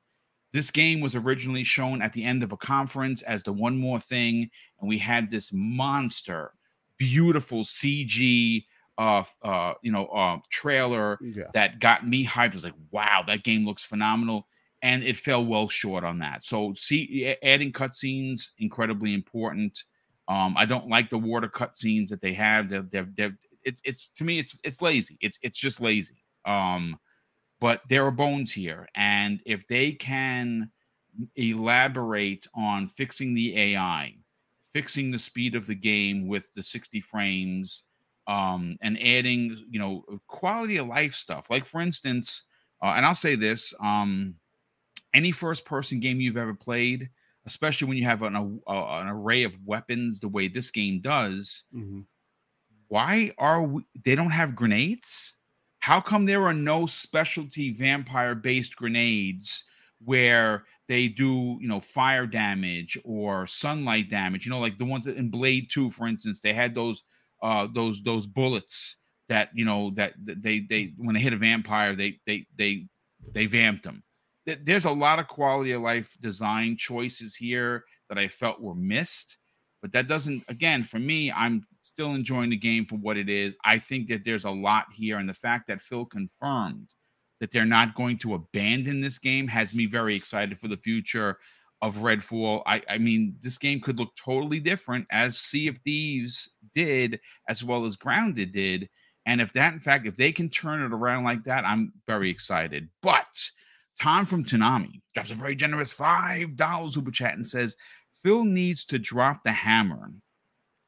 This 0.52 0.70
game 0.70 1.00
was 1.00 1.16
originally 1.16 1.64
shown 1.64 2.02
at 2.02 2.12
the 2.12 2.24
end 2.24 2.42
of 2.42 2.52
a 2.52 2.58
conference 2.58 3.22
as 3.22 3.42
the 3.42 3.54
one 3.54 3.78
more 3.78 3.98
thing, 3.98 4.50
and 4.80 4.88
we 4.88 4.98
had 4.98 5.30
this 5.30 5.50
monster, 5.50 6.52
beautiful 6.98 7.62
CG, 7.62 8.64
uh, 8.98 9.24
uh, 9.42 9.74
you 9.82 9.92
know, 9.92 10.06
uh, 10.06 10.38
trailer 10.50 11.18
yeah. 11.20 11.44
that 11.54 11.80
got 11.80 12.06
me 12.06 12.26
hyped. 12.26 12.52
I 12.52 12.54
was 12.54 12.64
like, 12.64 12.74
wow, 12.90 13.22
that 13.26 13.44
game 13.44 13.64
looks 13.66 13.84
phenomenal, 13.84 14.46
and 14.82 15.02
it 15.02 15.16
fell 15.16 15.44
well 15.44 15.68
short 15.68 16.04
on 16.04 16.18
that. 16.20 16.44
So, 16.44 16.74
see, 16.74 17.34
adding 17.42 17.72
cutscenes 17.72 18.50
incredibly 18.58 19.14
important 19.14 19.84
um, 20.28 20.54
I 20.56 20.66
don't 20.66 20.88
like 20.88 21.10
the 21.10 21.18
water 21.18 21.48
cutscenes 21.48 22.08
that 22.08 22.20
they 22.20 22.32
have. 22.34 22.68
They're, 22.68 22.82
they're, 22.82 23.08
they're, 23.16 23.36
it's 23.64 23.80
it's 23.84 24.08
to 24.16 24.24
me 24.24 24.38
it's 24.38 24.56
it's 24.64 24.82
lazy. 24.82 25.18
It's 25.20 25.38
it's 25.42 25.58
just 25.58 25.80
lazy. 25.80 26.24
Um, 26.44 26.98
but 27.60 27.82
there 27.88 28.04
are 28.06 28.10
bones 28.10 28.50
here, 28.52 28.88
and 28.94 29.40
if 29.46 29.66
they 29.68 29.92
can 29.92 30.70
elaborate 31.36 32.46
on 32.54 32.88
fixing 32.88 33.34
the 33.34 33.56
AI, 33.56 34.16
fixing 34.72 35.10
the 35.10 35.18
speed 35.18 35.54
of 35.54 35.66
the 35.66 35.74
game 35.74 36.26
with 36.26 36.52
the 36.54 36.62
60 36.62 37.00
frames, 37.00 37.84
um, 38.26 38.76
and 38.82 39.00
adding 39.02 39.56
you 39.70 39.78
know 39.78 40.04
quality 40.26 40.76
of 40.76 40.88
life 40.88 41.14
stuff. 41.14 41.50
Like 41.50 41.66
for 41.66 41.80
instance, 41.80 42.44
uh, 42.82 42.94
and 42.96 43.04
I'll 43.04 43.14
say 43.14 43.34
this: 43.36 43.74
um, 43.80 44.34
any 45.14 45.32
first 45.32 45.64
person 45.64 46.00
game 46.00 46.20
you've 46.20 46.36
ever 46.36 46.54
played 46.54 47.10
especially 47.46 47.88
when 47.88 47.96
you 47.96 48.04
have 48.04 48.22
an, 48.22 48.36
a, 48.36 48.72
an 48.72 49.08
array 49.08 49.42
of 49.42 49.52
weapons 49.64 50.20
the 50.20 50.28
way 50.28 50.48
this 50.48 50.70
game 50.70 51.00
does. 51.00 51.64
Mm-hmm. 51.74 52.00
Why 52.88 53.32
are 53.38 53.62
we, 53.62 53.82
they 54.04 54.14
don't 54.14 54.30
have 54.30 54.54
grenades? 54.54 55.34
How 55.80 56.00
come 56.00 56.26
there 56.26 56.44
are 56.44 56.54
no 56.54 56.86
specialty 56.86 57.72
vampire 57.72 58.34
based 58.34 58.76
grenades 58.76 59.64
where 60.04 60.64
they 60.88 61.08
do, 61.08 61.58
you 61.60 61.68
know, 61.68 61.80
fire 61.80 62.26
damage 62.26 62.98
or 63.04 63.46
sunlight 63.46 64.10
damage? 64.10 64.44
You 64.44 64.50
know, 64.50 64.60
like 64.60 64.78
the 64.78 64.84
ones 64.84 65.04
that 65.04 65.16
in 65.16 65.30
Blade 65.30 65.68
2, 65.70 65.90
for 65.90 66.06
instance, 66.06 66.40
they 66.40 66.52
had 66.52 66.74
those 66.74 67.02
uh 67.42 67.66
those 67.72 68.02
those 68.02 68.26
bullets 68.26 68.96
that 69.28 69.50
you 69.54 69.64
know 69.64 69.90
that 69.94 70.12
they 70.18 70.60
they 70.60 70.92
when 70.96 71.14
they 71.14 71.20
hit 71.20 71.32
a 71.32 71.36
vampire 71.36 71.96
they 71.96 72.20
they 72.26 72.46
they 72.56 72.86
they 73.34 73.46
vamped 73.46 73.82
them 73.82 74.02
there's 74.44 74.84
a 74.84 74.90
lot 74.90 75.18
of 75.18 75.28
quality 75.28 75.72
of 75.72 75.82
life 75.82 76.16
design 76.20 76.76
choices 76.76 77.36
here 77.36 77.84
that 78.08 78.18
I 78.18 78.28
felt 78.28 78.60
were 78.60 78.74
missed. 78.74 79.36
But 79.80 79.92
that 79.92 80.08
doesn't, 80.08 80.44
again, 80.48 80.84
for 80.84 80.98
me, 80.98 81.32
I'm 81.32 81.66
still 81.80 82.14
enjoying 82.14 82.50
the 82.50 82.56
game 82.56 82.86
for 82.86 82.96
what 82.96 83.16
it 83.16 83.28
is. 83.28 83.56
I 83.64 83.78
think 83.78 84.08
that 84.08 84.24
there's 84.24 84.44
a 84.44 84.50
lot 84.50 84.86
here. 84.92 85.18
And 85.18 85.28
the 85.28 85.34
fact 85.34 85.66
that 85.68 85.82
Phil 85.82 86.04
confirmed 86.04 86.90
that 87.42 87.50
they're 87.50 87.64
not 87.64 87.96
going 87.96 88.16
to 88.16 88.34
abandon 88.34 89.00
this 89.00 89.18
game 89.18 89.48
has 89.48 89.74
me 89.74 89.84
very 89.84 90.14
excited 90.14 90.60
for 90.60 90.68
the 90.68 90.76
future 90.76 91.38
of 91.82 91.96
Redfall. 91.96 92.62
I, 92.66 92.82
I 92.88 92.98
mean, 92.98 93.34
this 93.42 93.58
game 93.58 93.80
could 93.80 93.98
look 93.98 94.14
totally 94.14 94.60
different 94.60 95.08
as 95.10 95.38
Sea 95.38 95.66
of 95.66 95.76
Thieves 95.78 96.48
did, 96.72 97.18
as 97.48 97.64
well 97.64 97.84
as 97.84 97.96
Grounded 97.96 98.52
did. 98.52 98.88
And 99.26 99.40
if 99.40 99.52
that, 99.54 99.72
in 99.72 99.80
fact, 99.80 100.06
if 100.06 100.14
they 100.14 100.30
can 100.30 100.50
turn 100.50 100.82
it 100.82 100.92
around 100.92 101.24
like 101.24 101.42
that, 101.42 101.64
I'm 101.64 101.92
very 102.06 102.30
excited. 102.30 102.88
But 103.02 103.50
Tom 104.00 104.24
from 104.24 104.44
Tanami 104.44 105.00
drops 105.12 105.32
a 105.32 105.34
very 105.34 105.56
generous 105.56 105.92
$5 105.92 106.92
super 106.92 107.10
chat 107.10 107.34
and 107.34 107.46
says, 107.46 107.74
Phil 108.22 108.44
needs 108.44 108.84
to 108.84 109.00
drop 109.00 109.42
the 109.42 109.50
hammer 109.50 110.12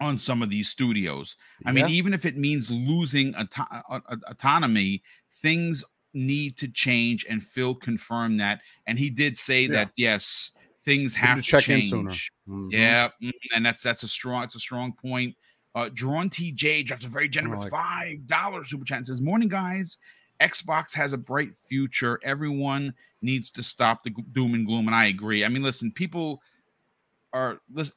on 0.01 0.20
some 0.20 0.41
of 0.41 0.51
these 0.51 0.68
studios. 0.68 1.35
I 1.66 1.70
yeah. 1.70 1.83
mean, 1.83 1.89
even 1.89 2.14
if 2.14 2.24
it 2.24 2.37
means 2.37 2.70
losing 2.70 3.35
auto- 3.35 3.83
autonomy, 4.29 5.03
things 5.43 5.83
need 6.15 6.57
to 6.59 6.69
change. 6.69 7.27
And 7.29 7.43
Phil 7.43 7.75
confirmed 7.75 8.41
that. 8.41 8.61
And 8.87 8.99
he 8.99 9.11
did 9.11 9.39
say 9.39 9.62
yeah. 9.62 9.73
that, 9.73 9.91
yes, 9.97 10.53
things 10.85 11.15
have 11.15 11.39
to, 11.39 11.43
to 11.43 11.49
check 11.49 11.65
change. 11.65 11.85
in 11.85 11.91
sooner. 11.91 12.11
Mm-hmm. 12.11 12.69
Yeah. 12.71 13.09
Mm, 13.23 13.33
and 13.55 13.67
that's, 13.67 13.83
that's 13.83 14.03
a 14.03 14.09
strong, 14.09 14.45
it's 14.45 14.55
a 14.55 14.61
strong 14.61 14.93
point. 14.93 15.35
Uh, 15.75 15.91
Drawn 15.93 16.31
TJ 16.31 16.87
drops 16.87 17.05
a 17.05 17.09
very 17.09 17.29
generous 17.29 17.62
like 17.62 17.73
$5 17.73 18.67
super 18.67 18.85
chat 18.85 18.99
and 18.99 19.07
says, 19.07 19.21
Morning, 19.21 19.49
guys. 19.49 19.99
Xbox 20.41 20.95
has 20.95 21.12
a 21.12 21.19
bright 21.19 21.51
future. 21.69 22.21
Everyone 22.23 22.95
needs 23.23 23.51
to 23.53 23.62
stop 23.62 24.03
the 24.03 24.11
doom 24.33 24.55
and 24.55 24.67
gloom, 24.67 24.87
and 24.87 24.95
I 24.95 25.07
agree. 25.07 25.45
I 25.45 25.49
mean, 25.49 25.62
listen, 25.62 25.91
people 25.91 26.41
are 27.33 27.61
listen. 27.73 27.95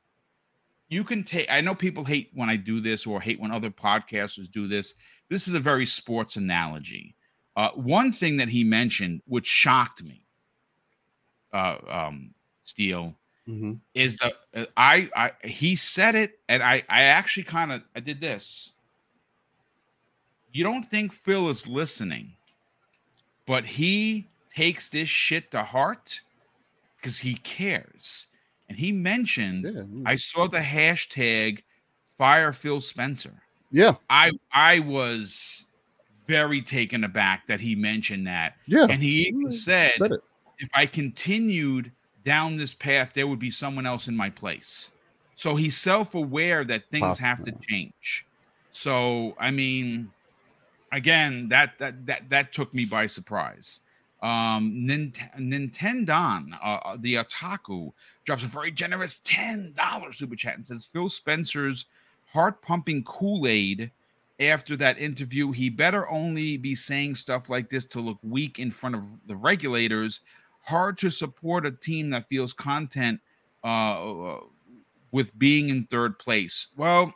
You 0.90 1.04
can 1.04 1.24
take. 1.24 1.50
I 1.50 1.62
know 1.62 1.76
people 1.76 2.06
hate 2.06 2.32
when 2.34 2.50
I 2.50 2.56
do 2.56 2.80
this, 2.80 3.06
or 3.06 3.20
hate 3.20 3.40
when 3.40 3.52
other 3.52 3.70
podcasters 3.70 4.50
do 4.50 4.68
this. 4.68 4.94
This 5.30 5.48
is 5.48 5.54
a 5.54 5.60
very 5.60 5.86
sports 5.86 6.38
analogy. 6.38 7.16
Uh, 7.58 7.72
one 7.72 8.14
thing 8.14 8.38
that 8.38 8.48
he 8.48 8.64
mentioned, 8.64 9.22
which 9.28 9.46
shocked 9.48 10.02
me, 10.02 10.24
uh, 11.52 11.76
um, 11.90 12.34
Steel, 12.64 13.14
mm-hmm. 13.50 13.74
is 13.94 14.16
that 14.18 14.34
uh, 14.56 14.66
I, 14.78 15.10
I 15.14 15.32
he 15.46 15.76
said 15.76 16.16
it, 16.16 16.40
and 16.48 16.64
I, 16.64 16.84
I 16.88 17.04
actually 17.04 17.44
kind 17.44 17.74
of 17.74 17.82
I 17.94 18.00
did 18.00 18.22
this 18.22 18.74
you 20.54 20.64
don't 20.64 20.86
think 20.86 21.14
Phil 21.14 21.50
is 21.50 21.68
listening 21.68 22.32
but 23.48 23.66
he 23.66 24.28
takes 24.54 24.90
this 24.90 25.10
shit 25.10 25.50
to 25.52 25.64
heart 25.64 26.22
because 26.98 27.18
he 27.18 27.36
cares. 27.36 28.28
And 28.70 28.78
he 28.78 28.92
mentioned, 28.92 29.66
Yeah. 29.66 29.84
I 30.06 30.18
saw 30.18 30.48
the 30.48 30.60
hashtag 30.60 31.64
fire 32.18 32.52
Phil 32.54 32.82
Spencer. 32.82 33.42
Yeah. 33.72 33.96
I 34.10 34.32
I 34.52 34.80
was 34.80 35.67
very 36.28 36.62
taken 36.62 37.04
aback 37.04 37.48
that 37.48 37.60
he 37.60 37.76
mentioned 37.76 38.28
that. 38.28 38.56
Yeah. 38.66 38.88
And 38.90 39.02
he 39.02 39.28
even 39.28 39.50
said, 39.50 39.94
Said 39.98 40.12
if 40.60 40.70
I 40.74 40.86
continued 40.86 41.92
down 42.24 42.58
this 42.58 42.74
path, 42.74 43.12
there 43.14 43.28
would 43.28 43.40
be 43.40 43.52
someone 43.52 43.86
else 43.86 44.08
in 44.08 44.16
my 44.16 44.30
place. 44.30 44.92
So 45.36 45.56
he's 45.56 45.78
self 45.78 46.16
aware 46.16 46.66
that 46.66 46.90
things 46.90 47.20
have 47.20 47.44
to 47.44 47.52
change. 47.52 48.26
So, 48.72 49.36
I 49.40 49.52
mean, 49.52 50.12
again, 50.92 51.50
that 51.50 51.78
that 51.80 52.06
that 52.08 52.30
that 52.30 52.54
took 52.54 52.74
me 52.74 52.86
by 52.86 53.08
surprise. 53.08 53.80
Um, 54.22 54.74
Nint- 54.74 55.36
Nintendon, 55.38 56.58
uh, 56.64 56.80
uh, 56.84 56.98
the 57.00 57.16
Otaku, 57.16 57.92
drops 58.26 58.42
a 58.42 58.48
very 58.48 58.72
generous 58.72 59.20
ten 59.24 59.74
dollars 59.78 60.18
super 60.18 60.36
chat 60.36 60.56
and 60.56 60.66
says 60.66 60.88
Phil 60.92 61.10
Spencer's 61.10 61.86
heart 62.34 62.62
pumping 62.64 63.04
Kool 63.04 63.48
Aid 63.48 63.92
after 64.40 64.78
that 64.78 65.00
interview. 65.00 65.52
He 65.52 65.70
better 65.70 66.10
only 66.10 66.58
be 66.58 66.76
saying 66.76 67.16
stuff 67.16 67.50
like 67.50 67.70
this 67.70 67.86
to 67.86 68.00
look 68.00 68.20
weak 68.24 68.60
in 68.60 68.72
front 68.72 68.96
of 68.96 69.04
the 69.28 69.36
regulators. 69.36 70.22
Hard 70.62 70.98
to 71.00 71.10
support 71.10 71.66
a 71.66 71.72
team 71.72 72.10
that 72.12 72.28
feels 72.30 72.54
content 72.54 73.20
uh, 73.64 74.38
with 75.12 75.38
being 75.38 75.70
in 75.70 75.86
third 75.86 76.20
place. 76.20 76.68
Well, 76.76 77.14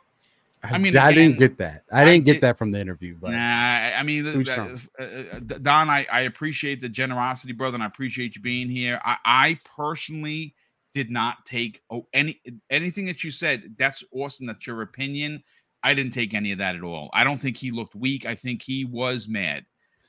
I 0.64 0.78
mean, 0.78 0.96
I 0.96 1.12
didn't 1.12 1.38
get 1.38 1.58
that. 1.58 1.82
I 1.90 2.02
I 2.02 2.04
didn't 2.04 2.24
get 2.24 2.34
did- 2.34 2.42
that 2.42 2.58
from 2.58 2.70
the 2.70 2.80
interview, 2.80 3.16
but 3.20 3.32
Nah, 3.32 3.38
I 3.38 4.02
mean, 4.04 4.26
uh, 4.26 4.76
uh, 4.98 5.02
uh, 5.02 5.38
Don, 5.40 5.90
I, 5.90 6.06
I 6.10 6.20
appreciate 6.22 6.80
the 6.80 6.88
generosity, 6.88 7.52
brother, 7.52 7.74
and 7.74 7.82
I 7.82 7.86
appreciate 7.86 8.36
you 8.36 8.42
being 8.42 8.68
here. 8.68 9.00
I, 9.04 9.16
I 9.24 9.58
personally 9.76 10.54
did 10.94 11.10
not 11.10 11.44
take 11.46 11.82
oh, 11.90 12.06
any 12.12 12.40
anything 12.70 13.06
that 13.06 13.24
you 13.24 13.30
said. 13.30 13.74
That's 13.76 14.04
awesome. 14.12 14.46
That's 14.46 14.66
your 14.66 14.82
opinion. 14.82 15.42
I 15.84 15.94
didn't 15.94 16.12
take 16.12 16.34
any 16.34 16.52
of 16.52 16.58
that 16.58 16.76
at 16.76 16.82
all. 16.82 17.10
I 17.12 17.24
don't 17.24 17.40
think 17.40 17.56
he 17.56 17.70
looked 17.70 17.94
weak. 17.94 18.24
I 18.26 18.34
think 18.34 18.62
he 18.62 18.84
was 18.84 19.28
mad. 19.28 19.64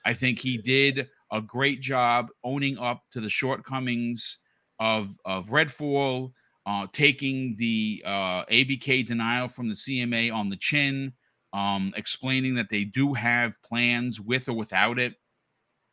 I 0.05 0.13
think 0.13 0.39
he 0.39 0.57
did 0.57 1.07
a 1.31 1.41
great 1.41 1.81
job 1.81 2.27
owning 2.43 2.77
up 2.77 3.03
to 3.11 3.21
the 3.21 3.29
shortcomings 3.29 4.37
of 4.79 5.15
of 5.25 5.47
Redfall, 5.47 6.31
uh, 6.65 6.87
taking 6.93 7.55
the 7.57 8.03
uh, 8.05 8.45
ABK 8.45 9.05
denial 9.05 9.47
from 9.47 9.69
the 9.69 9.75
CMA 9.75 10.33
on 10.33 10.49
the 10.49 10.57
chin 10.57 11.13
um, 11.53 11.93
explaining 11.95 12.55
that 12.55 12.69
they 12.69 12.83
do 12.83 13.13
have 13.13 13.61
plans 13.61 14.19
with 14.19 14.49
or 14.49 14.53
without 14.53 14.99
it. 14.99 15.13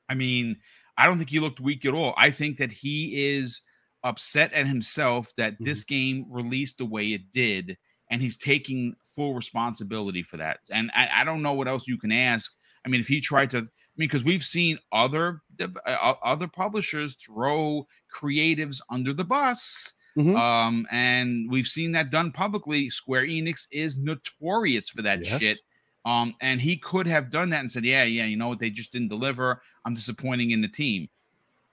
I 0.09 0.15
mean, 0.15 0.57
I 0.97 1.07
don't 1.07 1.19
think 1.19 1.31
he 1.31 1.39
looked 1.39 1.61
weak 1.61 1.85
at 1.85 1.95
all. 1.95 2.15
I 2.17 2.31
think 2.31 2.57
that 2.57 2.73
he 2.73 3.29
is 3.29 3.61
upset 4.03 4.53
at 4.55 4.67
himself 4.67 5.31
that 5.37 5.57
this 5.61 5.85
game 5.85 6.25
released 6.31 6.79
the 6.79 6.87
way 6.87 7.09
it 7.09 7.31
did, 7.31 7.77
and 8.11 8.21
he's 8.23 8.37
taking 8.37 8.97
full 9.21 9.35
responsibility 9.35 10.23
for 10.23 10.39
that. 10.39 10.61
And 10.71 10.91
I, 10.95 11.09
I 11.21 11.25
don't 11.25 11.43
know 11.43 11.53
what 11.53 11.69
else 11.69 11.87
you 11.87 11.99
can 11.99 12.11
ask. 12.13 12.55
I 12.87 12.89
mean, 12.89 13.01
if 13.03 13.07
he 13.09 13.21
tried 13.21 13.51
to, 13.51 13.59
I 13.59 13.61
mean, 13.61 14.09
because 14.09 14.25
we've 14.25 14.43
seen 14.45 14.79
other 14.93 15.43
uh, 15.61 16.15
other 16.25 16.49
publishers 16.49 17.17
throw 17.17 17.87
creatives 18.15 18.81
under 18.91 19.13
the 19.13 19.25
bus. 19.25 19.93
Mhm. 20.17 20.37
Um, 20.37 20.87
and 20.91 21.51
we've 21.51 21.67
seen 21.67 21.93
that 21.93 22.11
done 22.11 22.33
publicly. 22.33 22.89
Square 22.91 23.27
Enix 23.27 23.67
is 23.71 23.99
notorious 23.99 24.89
for 24.89 25.03
that 25.03 25.23
Yes. 25.25 25.41
shit. 25.41 25.61
Um, 26.07 26.35
and 26.41 26.61
he 26.61 26.77
could 26.79 27.07
have 27.07 27.31
done 27.31 27.51
that 27.51 27.61
and 27.61 27.71
said, 27.71 27.85
Yeah, 27.85 28.05
yeah, 28.05 28.25
you 28.25 28.37
know 28.39 28.49
what, 28.49 28.59
they 28.59 28.71
just 28.71 28.91
didn't 28.91 29.09
deliver. 29.09 29.61
I'm 29.85 29.95
disappointing 29.95 30.51
in 30.51 30.63
the 30.63 30.69
team. 30.69 31.09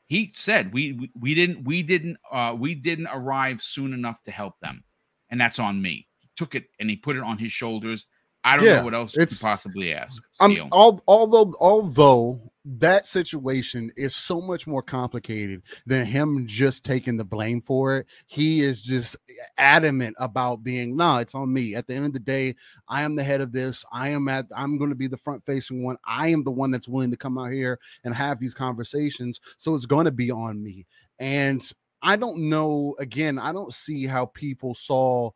He 0.07 0.31
said 0.35 0.73
we 0.73 0.91
we, 0.93 1.11
we 1.19 1.33
didn't 1.33 1.63
we 1.63 1.81
didn't 1.83 2.17
uh 2.31 2.53
we 2.57 2.75
didn't 2.75 3.07
arrive 3.07 3.61
soon 3.61 3.93
enough 3.93 4.21
to 4.23 4.31
help 4.31 4.59
them. 4.59 4.83
And 5.29 5.39
that's 5.41 5.59
on 5.59 5.81
me. 5.81 6.07
Took 6.37 6.55
it 6.55 6.65
and 6.79 6.89
he 6.89 6.95
put 6.95 7.15
it 7.17 7.23
on 7.23 7.37
his 7.37 7.51
shoulders. 7.51 8.05
I 8.43 8.55
don't 8.55 8.65
Yeah, 8.65 8.77
know 8.79 8.85
what 8.85 8.93
else 8.93 9.13
you 9.13 9.25
could 9.25 9.39
possibly 9.41 9.93
ask. 9.93 10.23
Um, 10.39 10.53
Steel. 10.53 10.69
al- 10.71 11.03
although 11.07 11.51
although 11.59 12.39
that 12.79 13.05
situation 13.07 13.91
is 13.97 14.15
so 14.15 14.39
much 14.39 14.67
more 14.67 14.81
complicated 14.81 15.63
than 15.85 16.05
him 16.05 16.45
just 16.47 16.85
taking 16.85 17.17
the 17.17 17.23
blame 17.25 17.61
for 17.61 17.97
it, 17.97 18.07
he 18.27 18.61
is 18.61 18.81
just 18.81 19.17
adamant 19.57 20.15
about 20.19 20.63
being 20.63 20.95
no, 20.95 21.17
it's 21.17 21.35
on 21.35 21.51
me. 21.51 21.75
At 21.75 21.87
the 21.87 21.95
end 21.95 22.05
of 22.05 22.13
the 22.13 22.19
day, 22.19 22.55
I 22.87 23.01
am 23.01 23.15
the 23.15 23.23
head 23.23 23.41
of 23.41 23.51
this. 23.51 23.83
I 23.91 24.09
am 24.09 24.27
at. 24.29 24.45
I'm 24.55 24.77
going 24.77 24.91
to 24.91 24.95
be 24.95 25.07
the 25.07 25.17
front 25.17 25.43
facing 25.45 25.83
one. 25.83 25.97
I 26.05 26.27
am 26.29 26.43
the 26.43 26.51
one 26.51 26.71
that's 26.71 26.87
willing 26.87 27.11
to 27.11 27.17
come 27.17 27.37
out 27.37 27.51
here 27.51 27.79
and 28.05 28.13
have 28.13 28.39
these 28.39 28.53
conversations. 28.53 29.41
So 29.57 29.75
it's 29.75 29.85
going 29.85 30.05
to 30.05 30.11
be 30.11 30.31
on 30.31 30.61
me. 30.63 30.85
And 31.19 31.69
I 32.01 32.15
don't 32.15 32.49
know. 32.49 32.95
Again, 32.99 33.39
I 33.39 33.51
don't 33.51 33.73
see 33.73 34.05
how 34.05 34.27
people 34.27 34.75
saw 34.75 35.31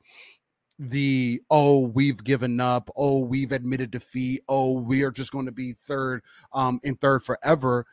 the 0.81 1.39
oh 1.51 1.81
we've 1.81 2.23
given 2.23 2.59
up. 2.59 2.89
Oh 2.95 3.19
we've 3.19 3.51
admitted 3.51 3.91
defeat. 3.91 4.41
Oh 4.49 4.71
we 4.71 5.03
are 5.03 5.11
just 5.11 5.31
going 5.31 5.45
to 5.45 5.51
be 5.51 5.73
third 5.73 6.23
um 6.53 6.79
in 6.83 6.95
third 6.95 7.23
forever. 7.23 7.85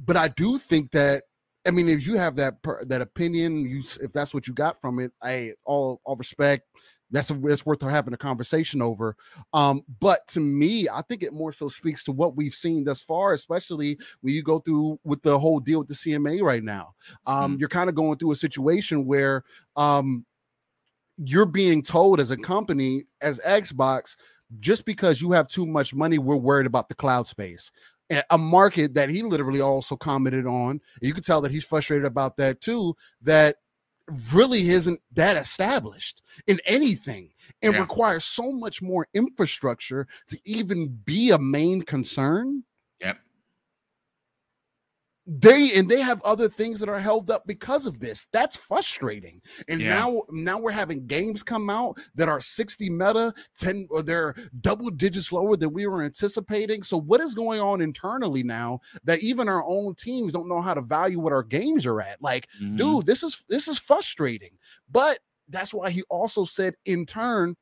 But 0.00 0.16
i 0.16 0.28
do 0.28 0.56
think 0.56 0.90
that 0.92 1.24
i 1.66 1.70
mean 1.70 1.88
if 1.88 2.06
you 2.06 2.16
have 2.16 2.36
that 2.36 2.62
per, 2.62 2.82
that 2.86 3.02
opinion 3.02 3.68
you 3.68 3.82
if 4.00 4.12
that's 4.12 4.32
what 4.32 4.46
you 4.46 4.54
got 4.54 4.80
from 4.80 5.00
it 5.00 5.12
i 5.22 5.52
all 5.64 6.00
all 6.04 6.16
respect. 6.16 6.66
That's 7.10 7.30
it's 7.30 7.64
worth 7.64 7.80
having 7.80 8.12
a 8.14 8.18
conversation 8.18 8.80
over. 8.80 9.16
Um 9.52 9.82
but 10.00 10.26
to 10.28 10.40
me 10.40 10.88
i 10.88 11.02
think 11.02 11.22
it 11.22 11.34
more 11.34 11.52
so 11.52 11.68
speaks 11.68 12.04
to 12.04 12.12
what 12.12 12.36
we've 12.36 12.54
seen 12.54 12.84
thus 12.84 13.02
far 13.02 13.34
especially 13.34 13.98
when 14.22 14.32
you 14.32 14.42
go 14.42 14.60
through 14.60 14.98
with 15.04 15.20
the 15.22 15.38
whole 15.38 15.60
deal 15.60 15.80
with 15.80 15.88
the 15.88 15.94
cma 15.94 16.40
right 16.40 16.64
now. 16.64 16.94
Um 17.26 17.58
you're 17.60 17.68
kind 17.68 17.90
of 17.90 17.94
going 17.94 18.16
through 18.16 18.32
a 18.32 18.36
situation 18.36 19.04
where 19.04 19.44
um 19.76 20.24
you're 21.24 21.46
being 21.46 21.82
told 21.82 22.20
as 22.20 22.30
a 22.30 22.36
company 22.36 23.04
as 23.20 23.40
xbox 23.46 24.16
just 24.60 24.84
because 24.84 25.20
you 25.20 25.32
have 25.32 25.48
too 25.48 25.66
much 25.66 25.94
money 25.94 26.18
we're 26.18 26.36
worried 26.36 26.66
about 26.66 26.88
the 26.88 26.94
cloud 26.94 27.26
space 27.26 27.70
A- 28.30 28.38
market 28.38 28.94
that 28.94 29.08
he 29.10 29.22
literally 29.22 29.60
also 29.60 29.96
commented 29.96 30.46
on 30.46 30.80
you 31.02 31.12
could 31.12 31.24
tell 31.24 31.40
that 31.42 31.50
he's 31.50 31.64
frustrated 31.64 32.06
about 32.06 32.36
that 32.36 32.60
too 32.60 32.94
that 33.22 33.56
really 34.32 34.70
isn't 34.70 35.00
that 35.12 35.36
established 35.36 36.22
in 36.46 36.58
anything 36.64 37.30
and 37.62 37.74
Yeah. 37.74 37.80
requires 37.80 38.24
so 38.24 38.50
much 38.52 38.80
more 38.80 39.06
infrastructure 39.12 40.06
to 40.28 40.38
even 40.46 40.88
be 41.04 41.30
a 41.30 41.38
main 41.38 41.82
concern. 41.82 42.64
They 45.30 45.72
and 45.74 45.90
they 45.90 46.00
have 46.00 46.22
other 46.22 46.48
things 46.48 46.80
that 46.80 46.88
are 46.88 46.98
held 46.98 47.30
up 47.30 47.46
because 47.46 47.84
of 47.84 48.00
this. 48.00 48.26
That's 48.32 48.56
frustrating. 48.56 49.42
And 49.68 49.82
Yeah. 49.82 49.88
now 49.90 50.22
now 50.30 50.58
we're 50.58 50.70
having 50.72 51.06
games 51.06 51.42
come 51.42 51.68
out 51.68 51.98
that 52.14 52.30
are 52.30 52.40
60 52.40 52.88
meta 52.88 53.34
10 53.54 53.88
or 53.90 54.02
they're 54.02 54.34
double 54.62 54.88
digits 54.88 55.30
lower 55.30 55.56
than 55.58 55.74
we 55.74 55.86
were 55.86 56.02
anticipating. 56.02 56.82
So 56.82 56.98
what 56.98 57.20
is 57.20 57.34
going 57.34 57.60
on 57.60 57.82
internally 57.82 58.42
now 58.42 58.80
that 59.04 59.22
even 59.22 59.50
our 59.50 59.62
own 59.68 59.94
teams 59.96 60.32
don't 60.32 60.48
know 60.48 60.62
how 60.62 60.72
to 60.72 60.80
value 60.82 61.20
what 61.20 61.34
our 61.34 61.42
games 61.42 61.84
are 61.84 62.00
at? 62.00 62.22
Like 62.22 62.48
Mhm. 62.58 62.76
dude 62.78 63.06
this 63.06 63.22
is 63.22 63.44
this 63.50 63.68
is 63.68 63.78
frustrating. 63.78 64.56
But 64.90 65.18
that's 65.48 65.74
why 65.74 65.90
he 65.90 66.02
also 66.08 66.46
said 66.46 66.74
in 66.86 67.04
turn 67.04 67.54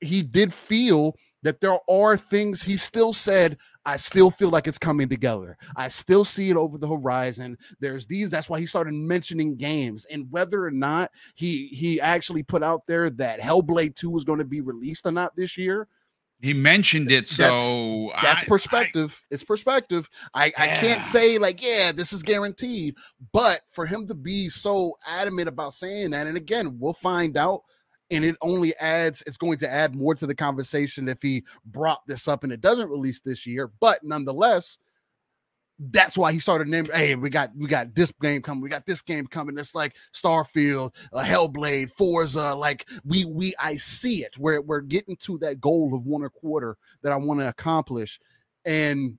he 0.00 0.22
did 0.22 0.52
feel 0.52 1.14
that 1.44 1.60
there 1.60 1.78
are 1.88 2.16
things 2.16 2.62
he 2.62 2.76
still 2.76 3.12
said 3.12 3.56
i 3.86 3.96
still 3.96 4.30
feel 4.30 4.48
like 4.50 4.66
it's 4.66 4.78
coming 4.78 5.08
together 5.08 5.56
i 5.76 5.86
still 5.86 6.24
see 6.24 6.50
it 6.50 6.56
over 6.56 6.76
the 6.78 6.88
horizon 6.88 7.56
there's 7.78 8.06
these 8.06 8.28
that's 8.30 8.48
why 8.50 8.58
he 8.58 8.66
started 8.66 8.92
mentioning 8.94 9.54
games 9.56 10.04
and 10.10 10.26
whether 10.32 10.64
or 10.64 10.70
not 10.72 11.10
he 11.36 11.68
he 11.68 12.00
actually 12.00 12.42
put 12.42 12.62
out 12.64 12.82
there 12.88 13.08
that 13.10 13.38
hellblade 13.40 13.94
2 13.94 14.10
was 14.10 14.24
going 14.24 14.40
to 14.40 14.44
be 14.44 14.60
released 14.60 15.06
or 15.06 15.12
not 15.12 15.36
this 15.36 15.56
year 15.56 15.86
He 16.40 16.52
mentioned 16.52 17.10
it, 17.12 17.28
so 17.28 18.10
that's 18.20 18.42
I- 18.42 18.46
perspective. 18.46 19.18
it's 19.30 19.44
perspective. 19.44 20.10
I, 20.34 20.46
I 20.58 20.66
can't 20.82 21.00
say 21.00 21.38
like, 21.38 21.62
yeah, 21.64 21.92
this 21.92 22.12
is 22.12 22.22
guaranteed. 22.22 22.96
But 23.32 23.62
for 23.72 23.86
him 23.86 24.06
to 24.08 24.14
be 24.14 24.48
so 24.50 24.94
adamant 25.08 25.48
about 25.48 25.72
saying 25.72 26.10
that, 26.10 26.26
and 26.26 26.36
again, 26.36 26.76
we'll 26.78 26.92
find 26.92 27.36
out. 27.38 27.62
And 28.10 28.24
it 28.24 28.36
only 28.42 28.76
adds, 28.76 29.22
it's 29.26 29.36
going 29.36 29.58
to 29.58 29.70
add 29.70 29.94
more 29.94 30.14
to 30.14 30.26
the 30.26 30.34
conversation 30.34 31.08
if 31.08 31.22
he 31.22 31.42
brought 31.66 32.06
this 32.06 32.28
up 32.28 32.44
and 32.44 32.52
it 32.52 32.60
doesn't 32.60 32.90
release 32.90 33.20
this 33.20 33.46
year. 33.46 33.70
But 33.80 34.04
nonetheless, 34.04 34.78
that's 35.78 36.16
why 36.16 36.32
he 36.32 36.38
started 36.38 36.68
naming, 36.68 36.92
hey, 36.92 37.14
we 37.16 37.30
got 37.30 37.50
we 37.56 37.66
got 37.66 37.94
this 37.94 38.12
game 38.20 38.42
coming, 38.42 38.62
we 38.62 38.68
got 38.68 38.86
this 38.86 39.02
game 39.02 39.26
coming. 39.26 39.58
It's 39.58 39.74
like 39.74 39.96
Starfield, 40.12 40.94
uh, 41.12 41.24
Hellblade, 41.24 41.90
Forza. 41.90 42.54
Like 42.54 42.88
we 43.04 43.24
we 43.24 43.54
I 43.58 43.76
see 43.76 44.22
it. 44.22 44.38
We're 44.38 44.60
we're 44.60 44.80
getting 44.80 45.16
to 45.16 45.38
that 45.38 45.60
goal 45.60 45.94
of 45.94 46.06
one 46.06 46.24
a 46.24 46.30
quarter 46.30 46.76
that 47.02 47.12
I 47.12 47.16
want 47.16 47.40
to 47.40 47.48
accomplish. 47.48 48.20
And 48.64 49.18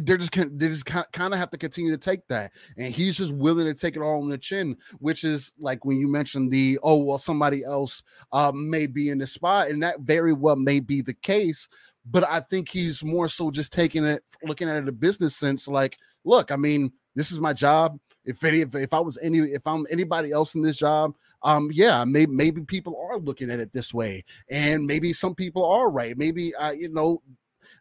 they're 0.00 0.16
just 0.16 0.32
they 0.32 0.68
just 0.68 0.86
kind 0.86 1.06
of 1.34 1.34
have 1.34 1.50
to 1.50 1.58
continue 1.58 1.90
to 1.90 1.98
take 1.98 2.26
that, 2.28 2.52
and 2.76 2.92
he's 2.92 3.16
just 3.16 3.34
willing 3.34 3.66
to 3.66 3.74
take 3.74 3.96
it 3.96 4.00
all 4.02 4.22
on 4.22 4.28
the 4.28 4.38
chin, 4.38 4.76
which 4.98 5.24
is 5.24 5.52
like 5.58 5.84
when 5.84 5.98
you 5.98 6.08
mentioned 6.08 6.50
the 6.50 6.78
oh 6.82 7.02
well 7.04 7.18
somebody 7.18 7.64
else 7.64 8.02
uh, 8.32 8.52
may 8.54 8.86
be 8.86 9.08
in 9.08 9.18
the 9.18 9.26
spot, 9.26 9.68
and 9.68 9.82
that 9.82 10.00
very 10.00 10.32
well 10.32 10.56
may 10.56 10.80
be 10.80 11.02
the 11.02 11.14
case, 11.14 11.68
but 12.10 12.24
I 12.28 12.40
think 12.40 12.68
he's 12.68 13.04
more 13.04 13.28
so 13.28 13.50
just 13.50 13.72
taking 13.72 14.04
it, 14.04 14.22
looking 14.42 14.68
at 14.68 14.76
it 14.76 14.88
a 14.88 14.92
business 14.92 15.36
sense, 15.36 15.68
like 15.68 15.98
look, 16.24 16.50
I 16.50 16.56
mean 16.56 16.92
this 17.14 17.30
is 17.30 17.40
my 17.40 17.52
job. 17.52 17.98
If 18.24 18.44
any, 18.44 18.60
if, 18.60 18.74
if 18.76 18.94
I 18.94 19.00
was 19.00 19.18
any, 19.20 19.38
if 19.38 19.66
I'm 19.66 19.84
anybody 19.90 20.30
else 20.30 20.54
in 20.54 20.62
this 20.62 20.76
job, 20.76 21.16
um, 21.42 21.70
yeah, 21.72 22.04
maybe 22.04 22.30
maybe 22.30 22.60
people 22.62 22.96
are 23.10 23.18
looking 23.18 23.50
at 23.50 23.58
it 23.58 23.72
this 23.72 23.92
way, 23.92 24.24
and 24.48 24.86
maybe 24.86 25.12
some 25.12 25.34
people 25.34 25.64
are 25.64 25.90
right. 25.90 26.16
Maybe 26.16 26.54
I, 26.54 26.68
uh, 26.68 26.72
you 26.72 26.88
know, 26.88 27.20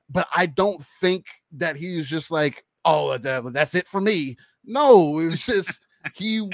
but 0.10 0.28
I 0.36 0.46
don't 0.46 0.84
think 1.02 1.28
that 1.54 1.76
he's 1.76 2.08
just 2.08 2.32
like, 2.32 2.66
oh, 2.86 3.18
that's 3.18 3.76
it 3.76 3.88
for 3.88 4.02
me. 4.02 4.38
No, 4.66 5.20
it 5.20 5.28
was 5.28 5.46
just 5.46 5.80
he. 6.16 6.50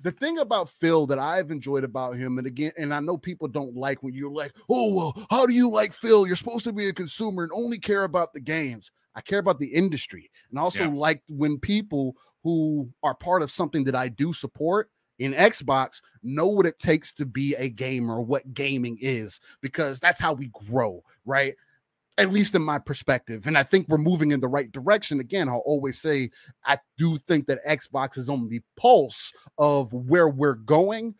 The 0.00 0.10
thing 0.10 0.38
about 0.38 0.68
Phil 0.68 1.06
that 1.06 1.18
I've 1.18 1.50
enjoyed 1.50 1.82
about 1.82 2.16
him, 2.16 2.36
and 2.36 2.46
again, 2.46 2.72
and 2.76 2.92
I 2.92 3.00
know 3.00 3.16
people 3.16 3.48
don't 3.48 3.74
like 3.74 4.02
when 4.02 4.12
you're 4.12 4.30
like, 4.30 4.54
oh, 4.68 4.92
well, 4.92 5.26
how 5.30 5.46
do 5.46 5.54
you 5.54 5.70
like 5.70 5.92
Phil? 5.94 6.26
You're 6.26 6.36
supposed 6.36 6.64
to 6.64 6.72
be 6.74 6.88
a 6.88 6.92
consumer 6.92 7.42
and 7.42 7.52
only 7.54 7.78
care 7.78 8.04
about 8.04 8.34
the 8.34 8.40
games. 8.40 8.90
I 9.14 9.22
care 9.22 9.38
about 9.38 9.58
the 9.58 9.68
industry, 9.68 10.30
and 10.50 10.58
also 10.58 10.84
yeah. 10.84 10.90
like 10.94 11.22
when 11.28 11.58
people 11.58 12.16
who 12.42 12.90
are 13.02 13.14
part 13.14 13.40
of 13.40 13.50
something 13.50 13.84
that 13.84 13.94
I 13.94 14.08
do 14.08 14.34
support 14.34 14.90
in 15.18 15.32
Xbox 15.32 16.00
know 16.22 16.48
what 16.48 16.66
it 16.66 16.78
takes 16.78 17.12
to 17.14 17.24
be 17.24 17.54
a 17.54 17.68
gamer, 17.70 18.20
what 18.20 18.52
gaming 18.52 18.98
is, 19.00 19.40
because 19.62 20.00
that's 20.00 20.20
how 20.20 20.34
we 20.34 20.50
grow, 20.68 21.02
right? 21.24 21.54
At 22.18 22.32
least 22.32 22.54
in 22.54 22.62
my 22.62 22.78
perspective. 22.78 23.46
And 23.46 23.58
I 23.58 23.62
think 23.62 23.88
we're 23.88 23.98
moving 23.98 24.30
in 24.30 24.40
the 24.40 24.48
right 24.48 24.70
direction. 24.70 25.20
Again, 25.20 25.48
I'll 25.48 25.62
always 25.66 26.00
say 26.00 26.30
I 26.64 26.78
do 26.96 27.18
think 27.18 27.46
that 27.46 27.64
Xbox 27.66 28.16
is 28.16 28.28
on 28.28 28.48
the 28.48 28.60
pulse 28.76 29.32
of 29.58 29.92
where 29.92 30.28
we're 30.28 30.54
going, 30.54 31.14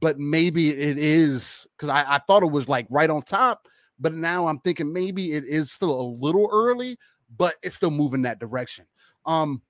but 0.00 0.18
maybe 0.18 0.70
it 0.70 0.98
is 0.98 1.66
because 1.76 1.88
I, 1.88 2.16
I, 2.16 2.18
thought 2.18 2.42
it 2.42 2.50
was 2.50 2.68
like 2.68 2.86
right 2.90 3.10
on 3.10 3.22
top, 3.22 3.68
but 3.98 4.12
now 4.14 4.46
I'm 4.46 4.58
thinking 4.60 4.92
maybe 4.92 5.32
it 5.32 5.44
is 5.44 5.72
still 5.72 5.98
a 5.98 6.08
little 6.20 6.48
early, 6.52 6.98
but 7.36 7.54
it's 7.62 7.76
still 7.76 7.90
moving 7.90 8.22
that 8.22 8.38
direction. 8.38 8.86
Um, 9.26 9.62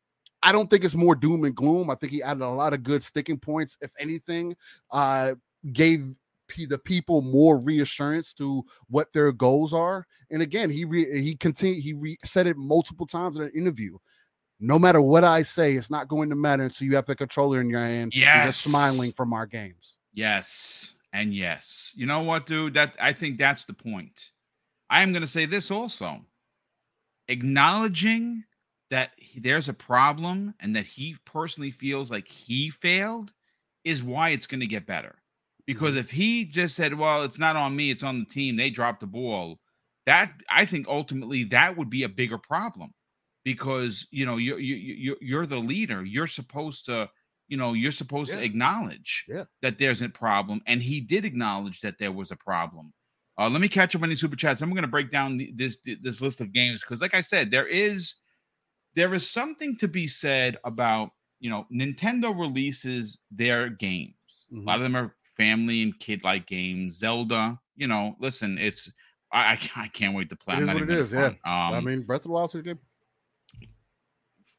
I 0.43 0.53
don't 0.53 0.69
think 0.69 0.85
it's 0.85 0.95
more 0.95 1.15
doom 1.15 1.45
and 1.45 1.55
gloom. 1.55 1.89
I 1.89 1.95
think 1.95 2.13
he 2.13 2.23
added 2.23 2.43
a 2.43 2.49
lot 2.49 2.75
of 2.75 2.83
good 2.83 3.03
sticking 3.03 3.39
points. 3.39 3.79
If 3.81 3.93
anything, 3.99 4.55
uh, 4.91 5.35
gave 5.73 6.15
the 6.69 6.79
people 6.79 7.23
more 7.23 7.59
reassurance 7.59 8.35
to 8.35 8.65
what 8.89 9.13
their 9.13 9.33
goals 9.33 9.73
are. 9.73 10.07
And 10.31 10.43
again, 10.43 10.71
he 10.71 10.85
re, 10.85 11.23
he 11.23 11.37
continued 11.37 11.83
he 11.83 11.93
re, 11.93 12.17
said 12.25 12.47
it 12.47 12.57
multiple 12.57 13.07
times 13.07 13.37
in 13.37 13.43
an 13.43 13.53
interview. 13.55 13.99
No 14.61 14.79
matter 14.79 15.01
what 15.01 15.25
I 15.25 15.43
say, 15.43 15.75
it's 15.75 15.91
not 15.91 16.09
going 16.09 16.31
to 16.31 16.37
matter 16.37 16.65
until 16.65 16.87
you 16.87 16.97
have 16.97 17.07
the 17.07 17.17
controller 17.17 17.61
in 17.61 17.69
your 17.69 17.81
hand. 17.81 18.15
Yes, 18.15 18.45
you're 18.45 18.53
smiling 18.53 19.13
from 19.13 19.33
our 19.33 19.47
games. 19.47 19.95
Yes, 20.13 20.95
and 21.13 21.35
yes. 21.35 21.93
You 21.97 22.07
know 22.07 22.23
what, 22.23 22.47
dude? 22.47 22.75
That 22.75 22.97
I 23.01 23.13
think 23.13 23.39
that's 23.39 23.65
the 23.65 23.75
point. 23.75 24.31
I 24.89 25.03
am 25.03 25.13
going 25.13 25.23
to 25.23 25.29
say 25.29 25.47
this 25.47 25.71
also. 25.71 26.25
Acknowledging 27.29 28.45
that 28.91 29.11
he, 29.17 29.41
there's 29.41 29.69
a 29.69 29.75
problem 29.75 30.55
and 30.61 30.77
that 30.77 30.87
he 30.87 31.17
personally 31.25 31.71
feels 31.71 32.11
like 32.11 32.29
he 32.29 32.71
failed 32.71 33.33
is 33.83 34.03
why 34.03 34.31
it's 34.31 34.47
going 34.47 34.61
to 34.61 34.67
get 34.67 34.87
better 34.87 35.17
because 35.67 35.91
mm-hmm. 35.91 36.01
if 36.01 36.11
he 36.11 36.45
just 36.45 36.75
said, 36.75 36.95
"Well, 36.95 37.23
it's 37.23 37.39
not 37.39 37.57
on 37.57 37.77
me; 37.77 37.91
it's 37.91 38.03
on 38.03 38.21
the 38.21 38.27
team. 38.27 38.57
They 38.57 38.71
dropped 38.71 39.01
the 39.01 39.07
ball," 39.07 39.61
that 40.07 40.33
I 40.51 40.67
think 40.67 40.87
ultimately 40.89 41.45
that 41.45 41.77
would 41.77 41.91
be 41.91 42.03
a 42.03 42.09
bigger 42.09 42.39
problem 42.39 42.95
because 43.45 44.07
you 44.11 44.27
know 44.27 44.37
you 44.37 44.57
you 44.57 44.75
you 44.75 45.17
you're 45.21 45.47
the 45.47 45.59
leader. 45.59 46.05
You're 46.05 46.27
supposed 46.27 46.87
to 46.87 47.09
you 47.49 47.57
know 47.57 47.73
you're 47.73 47.93
supposed 47.93 48.31
yeah. 48.31 48.37
to 48.37 48.43
acknowledge 48.43 49.25
yeah. 49.29 49.45
that 49.63 49.79
there's 49.79 50.03
a 50.03 50.09
problem, 50.09 50.63
and 50.67 50.83
he 50.83 51.01
did 51.01 51.25
acknowledge 51.25 51.81
that 51.81 51.99
there 51.99 52.13
was 52.13 52.31
a 52.31 52.37
problem. 52.37 52.93
Uh, 53.39 53.49
let 53.49 53.61
me 53.61 53.69
catch 53.69 53.97
up 53.97 54.03
on 54.03 54.09
these 54.09 54.21
super 54.21 54.37
chats. 54.37 54.63
I'm 54.63 54.71
going 54.71 54.83
to 54.83 54.89
break 54.89 55.11
down 55.11 55.41
this 55.57 55.79
this 55.85 56.21
list 56.21 56.41
of 56.41 56.53
games 56.53 56.81
because, 56.81 57.01
like 57.01 57.15
I 57.15 57.21
said, 57.21 57.51
there 57.51 57.67
is 57.67 58.17
there 58.95 59.13
is 59.13 59.29
something 59.29 59.77
to 59.79 59.89
be 59.89 60.07
said 60.07 60.57
about 60.65 61.11
you 61.41 61.51
know 61.51 61.67
Nintendo 61.73 62.39
releases 62.39 63.23
their 63.31 63.69
games. 63.69 64.15
Mm-hmm. 64.53 64.59
A 64.61 64.63
lot 64.63 64.77
of 64.77 64.83
them 64.83 64.97
are 64.97 65.15
family 65.37 65.83
and 65.83 65.99
kid 65.99 66.25
like 66.25 66.47
games. 66.47 66.99
Zelda, 66.99 67.59
you 67.77 67.87
know, 67.87 68.17
listen, 68.21 68.59
it's 68.59 68.91
I 69.33 69.59
I, 69.77 69.89
can't 69.89 70.15
wait 70.15 70.31
to 70.31 70.37
play. 70.37 70.57
It 70.57 70.63
is 70.63 70.69
what 70.69 70.83
it 70.83 70.91
is, 70.91 71.13
yeah. 71.13 71.27
Um, 71.27 71.35
I 71.45 71.81
mean, 71.81 72.03
Breath 72.03 72.21
of 72.21 72.25
the 72.25 72.31
Wild's 72.31 72.55
a 72.55 72.63
good. 72.63 72.79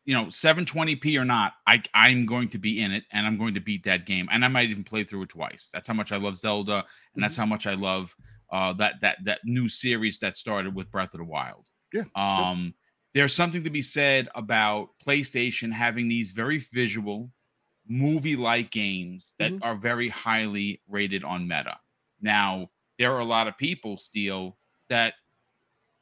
You 0.04 0.14
know, 0.14 0.26
720p 0.26 1.20
or 1.20 1.26
not, 1.26 1.54
I 1.66 1.82
I'm 1.96 2.28
going 2.28 2.50
to 2.50 2.60
be 2.60 2.82
in 2.82 2.92
it 2.92 3.06
and 3.12 3.26
I'm 3.26 3.40
going 3.40 3.56
to 3.56 3.60
beat 3.60 3.86
that 3.86 4.06
game. 4.06 4.30
And 4.32 4.46
I 4.46 4.50
might 4.50 4.70
even 4.70 4.84
play 4.84 5.04
through 5.04 5.24
it 5.24 5.30
twice. 5.30 5.72
That's 5.74 5.88
how 5.88 5.96
much 5.96 6.12
I 6.12 6.18
love 6.18 6.38
Zelda, 6.38 6.74
and 6.74 6.84
mm-hmm. 6.84 7.22
that's 7.22 7.36
how 7.36 7.46
much 7.46 7.66
I 7.66 7.74
love 7.74 8.16
uh 8.52 8.74
that 8.74 8.96
that 9.02 9.18
that 9.24 9.40
new 9.44 9.68
series 9.68 10.20
that 10.20 10.38
started 10.38 10.76
with 10.76 10.92
Breath 10.92 11.14
of 11.16 11.20
the 11.20 11.26
Wild. 11.26 11.68
Yeah. 11.92 12.04
Um 12.16 12.76
there's 13.16 13.34
something 13.34 13.64
to 13.64 13.70
be 13.70 13.82
said 13.82 14.28
about 14.36 14.90
PlayStation 15.04 15.72
having 15.72 16.10
these 16.10 16.32
very 16.32 16.58
visual, 16.58 17.32
movie 17.88 18.36
like 18.36 18.72
games 18.72 19.34
that 19.40 19.52
mm-hmm. 19.52 19.64
are 19.64 19.76
very 19.76 20.10
highly 20.10 20.82
rated 20.88 21.24
on 21.24 21.48
meta. 21.48 21.78
Now, 22.22 22.70
there 22.98 23.14
are 23.14 23.20
a 23.20 23.26
lot 23.26 23.48
of 23.48 23.58
people 23.58 23.98
still 23.98 24.58
that 24.90 25.16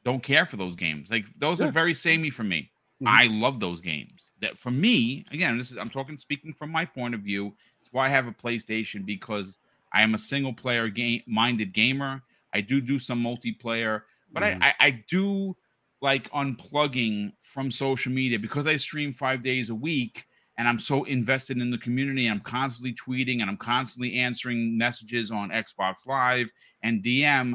don't 0.04 0.22
care 0.22 0.46
for 0.46 0.56
those 0.56 0.74
games. 0.74 1.10
Like 1.10 1.24
those 1.38 1.60
yeah. 1.60 1.66
are 1.66 1.72
very 1.72 1.94
samey 1.94 2.30
for 2.30 2.42
me. 2.42 2.70
Mm-hmm. 3.02 3.08
I 3.08 3.26
love 3.26 3.60
those 3.60 3.80
games. 3.80 4.30
That 4.40 4.56
for 4.56 4.70
me, 4.70 5.24
again, 5.30 5.58
this 5.58 5.70
is 5.70 5.76
I'm 5.76 5.90
talking 5.90 6.16
speaking 6.16 6.52
from 6.52 6.70
my 6.70 6.84
point 6.84 7.14
of 7.14 7.20
view. 7.20 7.54
It's 7.80 7.92
why 7.92 8.06
I 8.06 8.10
have 8.10 8.26
a 8.26 8.32
PlayStation 8.32 9.04
because 9.04 9.58
I 9.92 10.02
am 10.02 10.14
a 10.14 10.18
single 10.18 10.52
player 10.52 10.88
game 10.88 11.22
minded 11.26 11.72
gamer. 11.72 12.22
I 12.52 12.60
do 12.60 12.80
do 12.80 12.98
some 12.98 13.22
multiplayer, 13.22 14.02
but 14.32 14.42
mm-hmm. 14.42 14.62
I, 14.62 14.68
I 14.68 14.74
I 14.86 15.04
do 15.08 15.56
like 16.00 16.30
unplugging 16.32 17.32
from 17.42 17.70
social 17.70 18.12
media 18.12 18.38
because 18.38 18.66
I 18.66 18.76
stream 18.76 19.12
five 19.12 19.42
days 19.42 19.70
a 19.70 19.74
week 19.74 20.26
and 20.56 20.68
I'm 20.68 20.78
so 20.78 21.04
invested 21.04 21.58
in 21.58 21.70
the 21.70 21.78
community. 21.78 22.26
I'm 22.26 22.40
constantly 22.40 22.94
tweeting 22.94 23.40
and 23.40 23.50
I'm 23.50 23.56
constantly 23.56 24.18
answering 24.18 24.78
messages 24.78 25.30
on 25.30 25.50
Xbox 25.50 26.06
Live 26.06 26.48
and 26.82 27.02
DM. 27.02 27.54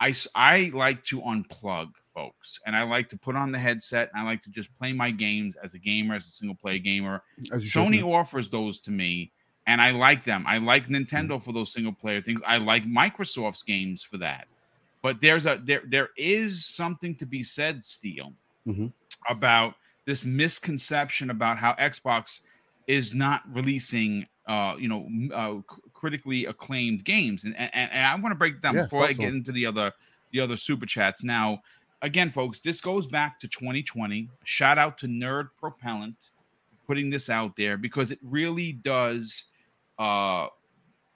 I, 0.00 0.14
I 0.34 0.70
like 0.72 1.02
to 1.06 1.20
unplug 1.20 1.90
folks 2.14 2.60
and 2.66 2.76
I 2.76 2.84
like 2.84 3.08
to 3.08 3.18
put 3.18 3.34
on 3.34 3.50
the 3.50 3.58
headset 3.58 4.10
and 4.12 4.22
I 4.22 4.24
like 4.24 4.42
to 4.42 4.50
just 4.50 4.76
play 4.78 4.92
my 4.92 5.10
games 5.10 5.56
as 5.56 5.74
a 5.74 5.78
gamer, 5.78 6.14
as 6.14 6.26
a 6.26 6.30
single 6.30 6.54
player 6.54 6.78
gamer. 6.78 7.22
Sony 7.50 8.04
offers 8.04 8.48
those 8.48 8.78
to 8.80 8.92
me 8.92 9.32
and 9.66 9.80
I 9.80 9.90
like 9.90 10.24
them. 10.24 10.44
I 10.46 10.58
like 10.58 10.86
Nintendo 10.86 11.32
mm-hmm. 11.32 11.44
for 11.44 11.52
those 11.52 11.72
single 11.72 11.92
player 11.92 12.22
things. 12.22 12.40
I 12.46 12.56
like 12.58 12.84
Microsoft's 12.84 13.62
games 13.62 14.02
for 14.02 14.16
that. 14.18 14.46
But 15.02 15.20
there's 15.20 15.46
a 15.46 15.60
there 15.62 15.82
there 15.86 16.08
is 16.16 16.66
something 16.66 17.14
to 17.16 17.26
be 17.26 17.42
said, 17.42 17.84
Steel, 17.84 18.32
mm-hmm. 18.66 18.88
about 19.28 19.74
this 20.08 20.24
misconception 20.24 21.28
about 21.28 21.58
how 21.58 21.74
Xbox 21.74 22.40
is 22.86 23.14
not 23.14 23.42
releasing 23.52 24.26
uh, 24.46 24.74
you 24.78 24.88
know, 24.88 25.06
uh, 25.34 25.74
critically 25.92 26.46
acclaimed 26.46 27.04
games, 27.04 27.44
and 27.44 27.54
and, 27.58 27.70
and 27.74 28.06
I 28.06 28.14
want 28.14 28.32
to 28.32 28.38
break 28.38 28.62
down 28.62 28.74
yeah, 28.74 28.84
before 28.84 29.04
I 29.04 29.12
get 29.12 29.28
into 29.28 29.52
the 29.52 29.66
other 29.66 29.92
the 30.32 30.40
other 30.40 30.56
super 30.56 30.86
chats. 30.86 31.22
Now, 31.22 31.60
again, 32.00 32.30
folks, 32.30 32.58
this 32.60 32.80
goes 32.80 33.06
back 33.06 33.38
to 33.40 33.48
2020. 33.48 34.30
Shout 34.44 34.78
out 34.78 34.96
to 34.98 35.06
Nerd 35.06 35.48
Propellant 35.60 36.30
putting 36.86 37.10
this 37.10 37.28
out 37.28 37.56
there 37.56 37.76
because 37.76 38.10
it 38.10 38.18
really 38.22 38.72
does 38.72 39.44
uh, 39.98 40.46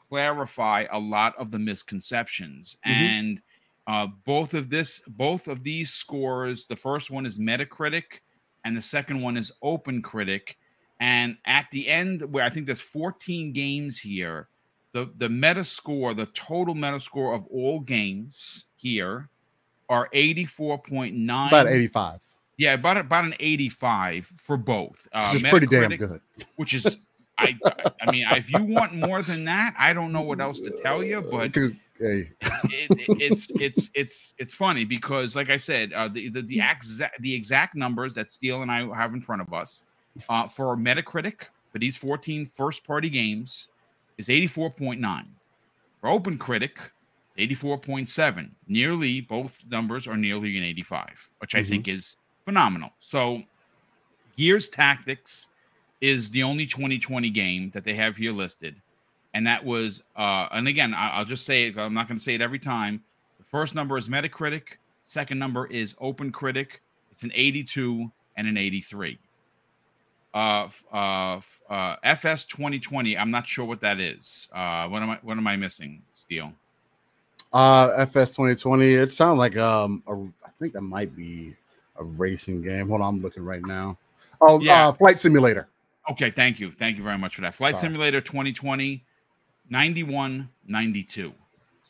clarify 0.06 0.84
a 0.92 0.98
lot 0.98 1.34
of 1.38 1.50
the 1.50 1.58
misconceptions 1.58 2.76
mm-hmm. 2.86 3.00
and. 3.00 3.42
Uh, 3.88 4.06
both 4.24 4.54
of 4.54 4.70
this, 4.70 5.00
both 5.08 5.48
of 5.48 5.64
these 5.64 5.92
scores. 5.92 6.66
The 6.66 6.76
first 6.76 7.10
one 7.10 7.26
is 7.26 7.40
Metacritic, 7.40 8.20
and 8.64 8.76
the 8.76 8.82
second 8.82 9.22
one 9.22 9.36
is 9.36 9.52
Open 9.62 10.02
Critic. 10.02 10.58
And 11.00 11.36
at 11.44 11.66
the 11.72 11.88
end, 11.88 12.32
where 12.32 12.44
I 12.44 12.48
think 12.48 12.66
there's 12.66 12.80
14 12.80 13.52
games 13.52 13.98
here, 13.98 14.48
the 14.92 15.10
the 15.16 15.28
meta 15.28 15.64
score, 15.64 16.14
the 16.14 16.26
total 16.26 16.74
meta 16.74 17.00
score 17.00 17.34
of 17.34 17.46
all 17.46 17.80
games 17.80 18.66
here 18.76 19.28
are 19.88 20.08
84.9. 20.14 21.48
About 21.48 21.66
85. 21.66 22.20
Yeah, 22.58 22.74
about 22.74 22.98
about 22.98 23.24
an 23.24 23.34
85 23.40 24.32
for 24.36 24.56
both. 24.56 25.08
Uh, 25.12 25.32
it's 25.34 25.48
pretty 25.48 25.66
damn 25.66 25.90
good. 25.96 26.20
Which 26.56 26.74
is, 26.74 26.98
I 27.38 27.56
I 28.00 28.10
mean, 28.10 28.26
if 28.30 28.50
you 28.52 28.62
want 28.62 28.94
more 28.94 29.22
than 29.22 29.44
that, 29.46 29.74
I 29.78 29.92
don't 29.92 30.12
know 30.12 30.20
what 30.20 30.40
else 30.40 30.60
to 30.60 30.70
tell 30.70 31.02
you, 31.02 31.22
but 31.22 31.52
Hey. 32.02 32.32
it, 32.64 32.90
it, 32.90 33.22
it's 33.22 33.48
it's 33.60 33.90
it's 33.94 34.34
it's 34.36 34.54
funny 34.54 34.84
because, 34.84 35.36
like 35.36 35.50
I 35.50 35.56
said, 35.56 35.92
uh, 35.92 36.08
the 36.08 36.28
the 36.30 36.42
the 36.42 36.60
exact 36.60 37.22
the 37.22 37.32
exact 37.32 37.76
numbers 37.76 38.14
that 38.14 38.32
Steel 38.32 38.62
and 38.62 38.70
I 38.70 38.86
have 38.96 39.14
in 39.14 39.20
front 39.20 39.40
of 39.40 39.52
us 39.54 39.84
uh, 40.28 40.48
for 40.48 40.76
Metacritic 40.76 41.44
for 41.70 41.78
these 41.78 41.96
14 41.96 42.50
first 42.54 42.84
party 42.84 43.08
games 43.08 43.68
is 44.18 44.26
84.9. 44.26 45.26
For 46.00 46.10
Open 46.10 46.36
Critic, 46.36 46.78
84.7. 47.38 48.50
Nearly 48.66 49.20
both 49.20 49.64
numbers 49.70 50.06
are 50.08 50.16
nearly 50.16 50.58
an 50.58 50.64
85, 50.64 51.30
which 51.38 51.54
I 51.54 51.60
mm-hmm. 51.60 51.68
think 51.70 51.88
is 51.88 52.16
phenomenal. 52.44 52.90
So, 52.98 53.42
Gears 54.36 54.68
Tactics 54.68 55.48
is 56.00 56.30
the 56.30 56.42
only 56.42 56.66
2020 56.66 57.30
game 57.30 57.70
that 57.70 57.84
they 57.84 57.94
have 57.94 58.16
here 58.16 58.32
listed, 58.32 58.82
and 59.34 59.46
that 59.46 59.64
was, 59.64 60.02
uh, 60.16 60.48
and 60.52 60.68
again, 60.68 60.94
I, 60.94 61.18
will 61.18 61.24
just 61.24 61.44
say 61.44 61.64
it. 61.64 61.78
I'm 61.78 61.94
not 61.94 62.08
going 62.08 62.18
to 62.18 62.22
say 62.22 62.34
it 62.34 62.40
every 62.40 62.58
time. 62.58 63.02
The 63.38 63.44
first 63.44 63.74
number 63.74 63.96
is 63.96 64.08
Metacritic. 64.08 64.76
Second 65.02 65.38
number 65.38 65.66
is 65.66 65.94
Open 66.00 66.30
Critic. 66.30 66.82
It's 67.10 67.22
an 67.22 67.32
82 67.34 68.10
and 68.36 68.46
an 68.46 68.56
83. 68.56 69.18
Uh, 70.34 70.68
uh, 70.92 71.40
uh, 71.68 71.96
FS 72.02 72.44
2020. 72.44 73.18
I'm 73.18 73.30
not 73.30 73.46
sure 73.46 73.64
what 73.64 73.80
that 73.80 74.00
is. 74.00 74.48
Uh, 74.52 74.88
what 74.88 75.02
am 75.02 75.10
I? 75.10 75.18
What 75.22 75.36
am 75.36 75.46
I 75.46 75.56
missing, 75.56 76.00
Steel? 76.14 76.52
Uh, 77.52 77.92
FS 77.98 78.30
2020. 78.30 78.94
It 78.94 79.12
sounds 79.12 79.38
like 79.38 79.58
um, 79.58 80.02
a, 80.06 80.14
I 80.46 80.50
think 80.58 80.72
that 80.72 80.80
might 80.80 81.14
be 81.14 81.54
a 81.96 82.04
racing 82.04 82.62
game. 82.62 82.88
Hold 82.88 83.02
on, 83.02 83.16
I'm 83.16 83.22
looking 83.22 83.44
right 83.44 83.64
now. 83.64 83.98
Oh, 84.40 84.58
yeah. 84.60 84.88
uh, 84.88 84.92
Flight 84.92 85.20
Simulator. 85.20 85.68
Okay, 86.10 86.30
thank 86.30 86.58
you. 86.58 86.72
Thank 86.72 86.96
you 86.96 87.04
very 87.04 87.18
much 87.18 87.34
for 87.34 87.42
that. 87.42 87.54
Flight 87.54 87.76
Sorry. 87.76 87.90
Simulator 87.90 88.20
2020, 88.20 89.04
91, 89.72 90.50
92. 90.68 91.32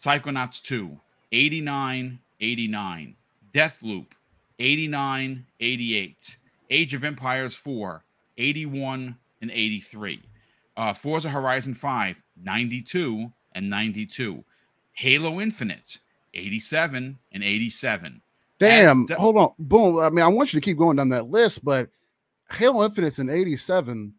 Psychonauts 0.01 0.63
2, 0.63 0.97
89, 1.33 2.21
89. 2.41 3.17
Deathloop, 3.53 4.07
89, 4.61 5.47
88. 5.59 6.37
Age 6.71 6.95
of 6.95 7.03
Empires 7.03 7.57
4, 7.57 8.05
81, 8.39 9.17
and 9.41 9.51
83. 9.51 10.23
Uh, 10.77 10.95
Forza 10.95 11.29
Horizon 11.29 11.75
5, 11.75 12.23
92 12.41 13.33
and 13.57 13.69
92. 13.69 14.45
Halo 14.93 15.41
Infinite, 15.41 15.99
87 16.35 17.19
and 17.33 17.43
87. 17.43 18.23
Damn, 18.61 19.07
de- 19.07 19.17
hold 19.17 19.37
on. 19.37 19.55
Boom. 19.59 19.99
I 19.99 20.09
mean, 20.11 20.25
I 20.25 20.29
want 20.29 20.55
you 20.55 20.61
to 20.61 20.65
keep 20.65 20.79
going 20.79 20.99
down 20.99 21.09
that 21.09 21.31
list, 21.31 21.65
but 21.65 21.91
Halo 22.49 22.85
Infinite's 22.85 23.19
in 23.19 23.29
87, 23.29 24.15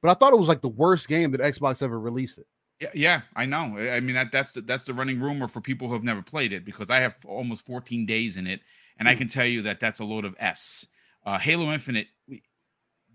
but 0.00 0.10
I 0.10 0.14
thought 0.14 0.32
it 0.32 0.38
was 0.38 0.48
like 0.48 0.62
the 0.62 0.68
worst 0.70 1.06
game 1.06 1.32
that 1.32 1.42
Xbox 1.42 1.82
ever 1.82 2.00
released 2.00 2.38
it. 2.38 2.46
Yeah, 2.84 2.90
yeah, 2.94 3.20
I 3.34 3.46
know. 3.46 3.78
I 3.78 4.00
mean 4.00 4.14
that 4.14 4.30
that's 4.30 4.52
the 4.52 4.60
that's 4.60 4.84
the 4.84 4.94
running 4.94 5.20
rumor 5.20 5.48
for 5.48 5.60
people 5.60 5.88
who 5.88 5.94
have 5.94 6.04
never 6.04 6.22
played 6.22 6.52
it 6.52 6.64
because 6.64 6.90
I 6.90 7.00
have 7.00 7.16
almost 7.26 7.64
14 7.66 8.04
days 8.04 8.36
in 8.36 8.46
it, 8.46 8.60
and 8.98 9.06
mm. 9.06 9.10
I 9.10 9.14
hmm. 9.14 9.18
can 9.18 9.28
tell 9.28 9.46
you 9.46 9.62
that 9.62 9.80
that's 9.80 10.00
a 10.00 10.04
load 10.04 10.24
of 10.24 10.34
S. 10.38 10.86
Uh, 11.24 11.38
Halo 11.38 11.72
Infinite, 11.72 12.08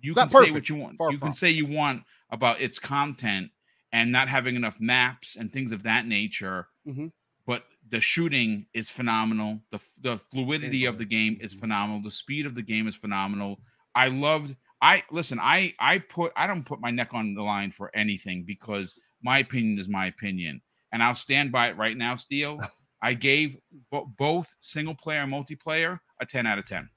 you 0.01 0.11
it's 0.11 0.15
can 0.17 0.29
say 0.29 0.51
what 0.51 0.69
you 0.69 0.75
want. 0.75 0.97
Far 0.97 1.11
you 1.11 1.19
from. 1.19 1.29
can 1.29 1.35
say 1.35 1.49
you 1.51 1.67
want 1.67 2.03
about 2.31 2.61
its 2.61 2.79
content 2.79 3.51
and 3.91 4.11
not 4.11 4.27
having 4.27 4.55
enough 4.55 4.77
maps 4.79 5.35
and 5.35 5.51
things 5.51 5.71
of 5.71 5.83
that 5.83 6.05
nature. 6.05 6.67
Mm-hmm. 6.87 7.07
But 7.45 7.63
the 7.89 8.01
shooting 8.01 8.65
is 8.73 8.89
phenomenal. 8.89 9.59
The 9.71 9.79
the 10.01 10.17
fluidity 10.31 10.85
of 10.85 10.97
the 10.97 11.05
game 11.05 11.37
is 11.41 11.51
mm-hmm. 11.51 11.61
phenomenal. 11.61 12.01
The 12.01 12.11
speed 12.11 12.45
of 12.45 12.55
the 12.55 12.61
game 12.61 12.87
is 12.87 12.95
phenomenal. 12.95 13.59
I 13.93 14.07
loved. 14.07 14.55
I 14.81 15.03
listen. 15.11 15.39
I 15.39 15.73
I 15.79 15.99
put. 15.99 16.31
I 16.35 16.47
don't 16.47 16.65
put 16.65 16.79
my 16.79 16.91
neck 16.91 17.09
on 17.13 17.33
the 17.33 17.43
line 17.43 17.71
for 17.71 17.91
anything 17.95 18.43
because 18.45 18.99
my 19.21 19.39
opinion 19.39 19.79
is 19.79 19.89
my 19.89 20.07
opinion, 20.07 20.61
and 20.91 21.03
I'll 21.03 21.15
stand 21.15 21.51
by 21.51 21.69
it 21.69 21.77
right 21.77 21.97
now. 21.97 22.15
Steel. 22.15 22.59
I 23.01 23.13
gave 23.13 23.55
bo- 23.91 24.11
both 24.17 24.53
single 24.59 24.93
player 24.95 25.21
and 25.21 25.31
multiplayer 25.31 25.99
a 26.19 26.25
ten 26.25 26.45
out 26.45 26.59
of 26.59 26.65
ten. 26.65 26.89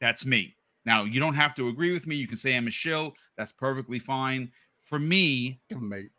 That's 0.00 0.26
me. 0.26 0.56
Now 0.84 1.04
you 1.04 1.20
don't 1.20 1.34
have 1.34 1.54
to 1.56 1.68
agree 1.68 1.92
with 1.92 2.06
me. 2.06 2.16
You 2.16 2.26
can 2.26 2.38
say 2.38 2.56
I'm 2.56 2.66
a 2.66 2.72
shill. 2.72 3.14
That's 3.36 3.52
perfectly 3.52 4.00
fine. 4.00 4.50
For 4.82 4.98
me, 4.98 5.60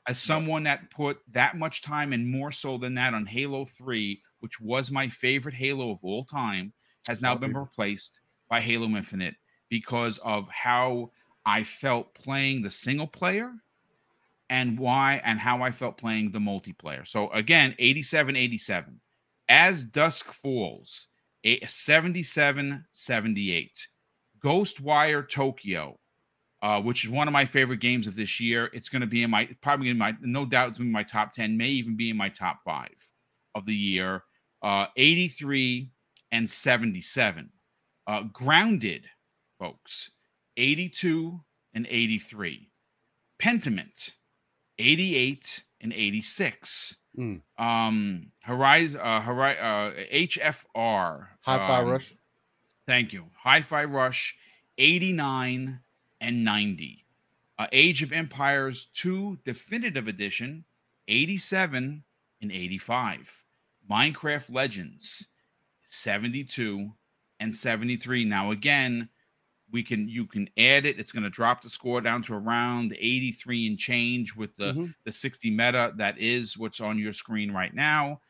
as 0.07 0.19
someone 0.19 0.63
that 0.63 0.89
put 0.89 1.17
that 1.32 1.57
much 1.57 1.82
time 1.82 2.13
and 2.13 2.26
more 2.26 2.51
so 2.51 2.78
than 2.78 2.95
that 2.95 3.13
on 3.13 3.26
Halo 3.26 3.65
3, 3.65 4.21
which 4.39 4.61
was 4.61 4.89
my 4.89 5.09
favorite 5.09 5.53
Halo 5.53 5.91
of 5.91 5.99
all 6.01 6.24
time, 6.24 6.71
has 7.05 7.21
now 7.21 7.36
been 7.36 7.55
replaced 7.55 8.21
by 8.49 8.61
Halo 8.61 8.88
Infinite 8.88 9.36
because 9.67 10.17
of 10.19 10.47
how 10.47 11.11
I 11.45 11.63
felt 11.63 12.13
playing 12.15 12.61
the 12.61 12.69
single 12.69 13.07
player 13.07 13.51
and 14.54 14.78
why 14.78 15.20
and 15.26 15.39
how 15.39 15.64
I 15.64 15.72
felt 15.72 15.97
playing 15.97 16.30
the 16.30 16.38
multiplayer. 16.38 17.08
So 17.08 17.32
again, 17.32 17.74
87 17.80 18.36
87. 18.36 19.01
As 19.49 19.84
Dusk 19.84 20.32
Falls, 20.32 21.08
77 21.43 22.86
78. 22.91 23.88
Ghostwire 24.39 25.28
Tokyo, 25.28 25.97
uh, 26.62 26.80
which 26.82 27.04
is 27.04 27.10
one 27.10 27.28
of 27.28 27.32
my 27.32 27.45
favorite 27.45 27.80
games 27.80 28.06
of 28.06 28.16
this 28.16 28.39
year. 28.39 28.70
It's 28.74 28.89
going 28.89 29.01
to 29.01 29.08
be 29.08 29.24
in 29.24 29.32
my 29.32 29.49
probably 29.64 29.89
in 29.89 29.97
my 29.97 30.14
no 30.22 30.45
doubt 30.45 30.70
it's 30.70 30.80
in 30.80 30.91
my 30.91 31.04
top 31.04 31.34
10, 31.34 31.58
may 31.58 31.70
even 31.70 31.97
be 31.97 32.12
in 32.12 32.18
my 32.18 32.30
top 32.30 32.60
five 32.64 32.93
of 33.56 33.66
the 33.66 33.76
year. 33.76 34.24
Uh, 34.62 34.86
83 34.95 35.89
and 36.32 36.47
77. 36.47 37.49
Uh, 38.06 38.24
grounded 38.32 39.06
folks. 39.58 40.12
82 40.58 41.41
and 41.74 41.88
83. 41.89 42.70
Pentiment, 43.41 44.12
88 44.80 45.63
and 45.82 45.93
86. 45.93 46.97
Mm. 47.17 47.41
Um, 47.57 48.32
Horizon, 48.41 48.99
uh, 48.99 49.21
Horizon, 49.21 49.63
uh, 49.63 49.91
HFR, 50.11 51.28
High 51.41 51.57
Fi 51.57 51.80
um, 51.82 51.89
Rush. 51.89 52.15
Thank 52.86 53.13
you. 53.13 53.26
Hi-Fi 53.43 53.86
Rush, 53.86 54.36
89 54.78 55.80
and 56.19 56.43
90. 56.43 57.05
Uh, 57.57 57.67
Age 57.71 58.01
of 58.03 58.11
Empires 58.11 58.88
2 58.93 59.39
Definitive 59.45 60.07
Edition, 60.07 60.65
87 61.07 62.03
and 62.41 62.51
85. 62.51 63.45
Minecraft 63.89 64.53
Legends, 64.53 65.28
72 65.86 66.91
and 67.39 67.55
73. 67.55 68.26
Now, 68.26 68.51
again, 68.51 69.09
we 69.74 69.84
can 69.84 70.07
you 70.07 70.26
can 70.26 70.47
add 70.57 70.86
it. 70.86 70.99
It's 70.99 71.11
going 71.11 71.24
to 71.24 71.30
drop 71.30 71.61
the 71.61 71.69
score 71.69 71.99
down 71.99 72.21
to 72.24 72.36
around 72.36 72.95
83 72.97 73.67
and 73.67 73.78
change 73.78 74.36
with 74.36 74.55
the 74.55 74.71
mm-hmm. 74.71 74.86
the 75.03 75.11
60 75.11 75.49
meta 75.49 75.91
that 75.97 76.17
is 76.19 76.57
what's 76.57 76.80
on 76.80 76.97
your 76.97 77.11
screen 77.11 77.51
right 77.51 77.74
now. 77.74 78.21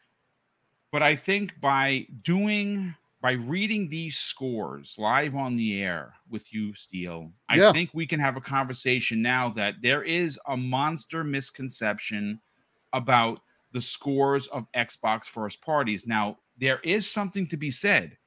But 0.92 1.04
I 1.04 1.16
think 1.16 1.60
by 1.60 2.08
doing 2.22 2.96
by 3.22 3.34
reading 3.34 3.90
these 3.90 4.18
scores 4.18 4.96
live 4.98 5.36
on 5.36 5.56
the 5.56 5.82
air 5.82 6.14
with 6.30 6.54
you, 6.54 6.74
Steel, 6.74 7.32
I 7.50 7.58
yeah. 7.58 7.72
think 7.72 7.92
we 7.94 8.08
can 8.08 8.20
have 8.20 8.38
a 8.38 8.42
conversation 8.42 9.22
now 9.22 9.50
that 9.50 9.76
there 9.82 10.04
is 10.04 10.40
a 10.48 10.58
monster 10.58 11.24
misconception 11.24 12.40
about 12.94 13.40
the 13.72 13.82
scores 13.82 14.48
of 14.48 14.68
Xbox 14.74 15.26
first 15.26 15.62
parties. 15.62 16.06
Now, 16.06 16.38
there 16.58 16.80
is 16.84 17.10
something 17.10 17.48
to 17.48 17.58
be 17.58 17.72
said 17.72 18.18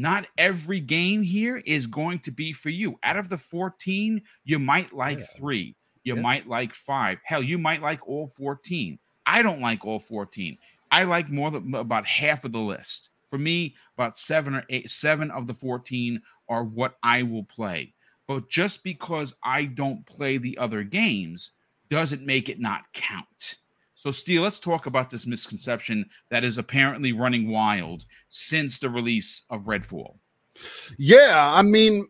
not 0.00 0.26
every 0.38 0.80
game 0.80 1.22
here 1.22 1.58
is 1.66 1.86
going 1.86 2.20
to 2.20 2.30
be 2.30 2.54
for 2.54 2.70
you. 2.70 2.98
Out 3.02 3.18
of 3.18 3.28
the 3.28 3.36
14, 3.36 4.22
you 4.44 4.58
might 4.58 4.94
like 4.94 5.20
yeah. 5.20 5.26
three, 5.36 5.76
you 6.04 6.14
yeah. 6.14 6.22
might 6.22 6.48
like 6.48 6.74
five. 6.74 7.18
Hell, 7.22 7.42
you 7.42 7.58
might 7.58 7.82
like 7.82 8.08
all 8.08 8.26
14. 8.28 8.98
I 9.26 9.42
don't 9.42 9.60
like 9.60 9.84
all 9.84 10.00
14. 10.00 10.56
I 10.90 11.04
like 11.04 11.28
more 11.28 11.50
than 11.50 11.74
about 11.74 12.06
half 12.06 12.44
of 12.44 12.52
the 12.52 12.58
list. 12.58 13.10
For 13.28 13.36
me, 13.36 13.76
about 13.94 14.16
seven 14.16 14.54
or 14.54 14.64
eight, 14.70 14.90
seven 14.90 15.30
of 15.30 15.46
the 15.46 15.54
14 15.54 16.22
are 16.48 16.64
what 16.64 16.96
I 17.02 17.22
will 17.22 17.44
play. 17.44 17.92
But 18.26 18.48
just 18.48 18.82
because 18.82 19.34
I 19.44 19.64
don't 19.64 20.06
play 20.06 20.38
the 20.38 20.56
other 20.56 20.82
games 20.82 21.50
doesn't 21.90 22.24
make 22.24 22.48
it 22.48 22.58
not 22.58 22.90
count. 22.94 23.56
So, 24.00 24.10
Steel, 24.10 24.40
let's 24.40 24.58
talk 24.58 24.86
about 24.86 25.10
this 25.10 25.26
misconception 25.26 26.08
that 26.30 26.42
is 26.42 26.56
apparently 26.56 27.12
running 27.12 27.50
wild 27.50 28.06
since 28.30 28.78
the 28.78 28.88
release 28.88 29.42
of 29.50 29.64
Redfall. 29.64 30.16
Yeah, 30.96 31.52
I 31.54 31.60
mean, 31.60 32.06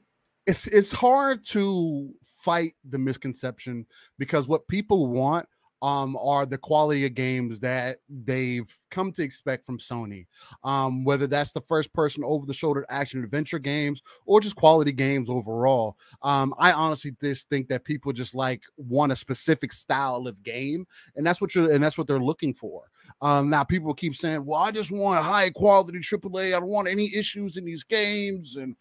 it's 0.47 0.69
it's 0.69 0.93
hard 0.93 1.45
to 1.47 2.13
fight 2.45 2.75
the 2.89 2.99
misconception 2.99 3.87
because 4.21 4.47
what 4.47 4.69
people 4.69 5.09
want 5.09 5.49
um, 5.83 6.17
are 6.17 6.47
the 6.47 6.59
quality 6.59 7.07
of 7.07 7.15
games 7.15 7.61
that 7.61 7.99
they've 8.09 8.77
come 8.91 9.13
to 9.13 9.23
expect 9.23 9.65
from 9.65 9.79
Sony. 9.79 10.27
Um, 10.65 11.05
whether 11.05 11.27
that's 11.27 11.53
the 11.53 11.61
first 11.61 11.93
person 11.93 12.23
over 12.25 12.47
the 12.47 12.55
shoulder 12.55 12.85
action 12.89 13.23
adventure 13.23 13.59
games 13.59 14.03
or 14.27 14.41
just 14.41 14.57
quality 14.57 14.93
games 14.93 15.31
overall. 15.31 15.97
Um, 16.23 16.55
I 16.59 16.73
honestly 16.73 17.13
just 17.21 17.49
think 17.49 17.69
that 17.69 17.85
people 17.85 18.13
just 18.13 18.35
like 18.35 18.63
want 18.77 19.13
a 19.13 19.17
specific 19.17 19.73
style 19.73 20.27
of 20.27 20.43
game, 20.43 20.87
and 21.17 21.27
that's 21.27 21.41
what 21.41 21.55
you're 21.55 21.71
and 21.71 21.83
that's 21.83 21.97
what 21.97 22.07
they're 22.07 22.19
looking 22.19 22.55
for. 22.55 22.91
Um, 23.23 23.49
now 23.49 23.65
people 23.65 23.95
keep 23.95 24.15
saying, 24.15 24.45
Well, 24.45 24.61
I 24.61 24.71
just 24.71 24.91
want 24.91 25.25
high 25.25 25.51
quality 25.51 25.99
AAA, 25.99 26.49
I 26.49 26.61
don't 26.61 26.69
want 26.69 26.89
any 26.89 27.11
issues 27.15 27.57
in 27.57 27.65
these 27.65 27.85
games, 27.85 28.57
and 28.57 28.77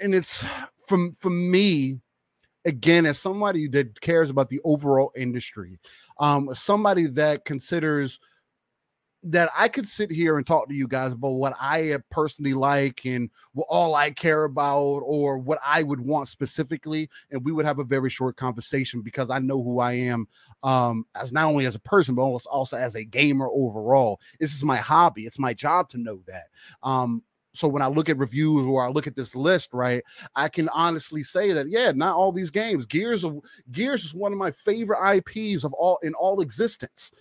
and 0.00 0.14
it's 0.14 0.44
from 0.86 1.14
for 1.18 1.30
me 1.30 2.00
again 2.64 3.06
as 3.06 3.18
somebody 3.18 3.68
that 3.68 4.00
cares 4.00 4.30
about 4.30 4.48
the 4.48 4.60
overall 4.64 5.12
industry 5.16 5.78
um 6.18 6.52
somebody 6.54 7.06
that 7.06 7.44
considers 7.44 8.20
that 9.26 9.48
I 9.56 9.68
could 9.68 9.88
sit 9.88 10.10
here 10.10 10.36
and 10.36 10.46
talk 10.46 10.68
to 10.68 10.74
you 10.74 10.86
guys 10.86 11.12
about 11.12 11.30
what 11.30 11.56
I 11.58 11.96
personally 12.10 12.52
like 12.52 13.06
and 13.06 13.30
what 13.54 13.66
all 13.70 13.94
I 13.94 14.10
care 14.10 14.44
about 14.44 15.00
or 15.00 15.38
what 15.38 15.58
I 15.64 15.82
would 15.82 16.00
want 16.00 16.28
specifically. 16.28 17.08
And 17.30 17.42
we 17.42 17.50
would 17.50 17.64
have 17.64 17.78
a 17.78 17.84
very 17.84 18.10
short 18.10 18.36
conversation 18.36 19.00
because 19.00 19.30
I 19.30 19.38
know 19.38 19.62
who 19.62 19.80
I 19.80 19.94
am 19.94 20.28
um, 20.62 21.06
as 21.14 21.32
not 21.32 21.46
only 21.46 21.64
as 21.64 21.74
a 21.74 21.80
person, 21.80 22.14
but 22.14 22.22
also, 22.22 22.50
also 22.50 22.76
as 22.76 22.96
a 22.96 23.04
gamer 23.04 23.48
overall. 23.50 24.20
This 24.38 24.54
is 24.54 24.62
my 24.62 24.76
hobby. 24.76 25.22
It's 25.22 25.38
my 25.38 25.54
job 25.54 25.88
to 25.90 25.98
know 25.98 26.20
that. 26.26 26.48
Um, 26.82 27.22
so 27.54 27.68
when 27.68 27.82
I 27.82 27.86
look 27.86 28.08
at 28.08 28.18
reviews 28.18 28.66
or 28.66 28.84
I 28.84 28.88
look 28.88 29.06
at 29.06 29.14
this 29.14 29.34
list, 29.34 29.70
right, 29.72 30.02
I 30.34 30.48
can 30.48 30.68
honestly 30.70 31.22
say 31.22 31.52
that 31.52 31.70
yeah, 31.70 31.92
not 31.92 32.16
all 32.16 32.32
these 32.32 32.50
games. 32.50 32.84
Gears 32.84 33.24
of 33.24 33.38
Gears 33.70 34.04
is 34.04 34.14
one 34.14 34.32
of 34.32 34.38
my 34.38 34.50
favorite 34.50 34.98
IPs 35.16 35.64
of 35.64 35.72
all 35.74 35.98
in 36.02 36.14
all 36.14 36.40
existence. 36.40 37.12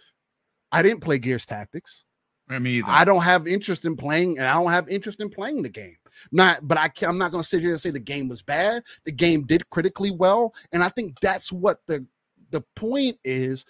I 0.72 0.82
didn't 0.82 1.02
play 1.02 1.20
Gears 1.20 1.46
Tactics. 1.46 2.04
I 2.50 2.60
mean, 2.60 2.84
I 2.88 3.06
don't 3.06 3.22
have 3.22 3.48
interest 3.48 3.86
in 3.86 3.96
playing, 3.96 4.38
and 4.38 4.48
I 4.48 4.54
don't 4.56 4.72
have 4.72 4.90
interest 4.90 5.22
in 5.22 5.30
playing 5.30 5.62
the 5.62 5.70
game. 5.70 5.96
Not, 6.32 6.68
but 6.68 6.78
I 6.78 6.90
can, 6.90 7.10
I'm 7.10 7.18
not 7.18 7.32
going 7.32 7.42
to 7.42 7.48
sit 7.48 7.62
here 7.62 7.72
and 7.72 7.80
say 7.80 7.90
the 7.90 8.00
game 8.00 8.28
was 8.28 8.42
bad. 8.42 8.84
The 9.06 9.12
game 9.12 9.44
did 9.44 9.70
critically 9.70 10.12
well, 10.12 10.54
and 10.72 10.84
I 10.84 10.90
think 10.90 11.20
that's 11.22 11.52
what 11.52 11.80
the 11.88 12.06
the 12.52 12.62
point 12.76 13.18
is. 13.24 13.66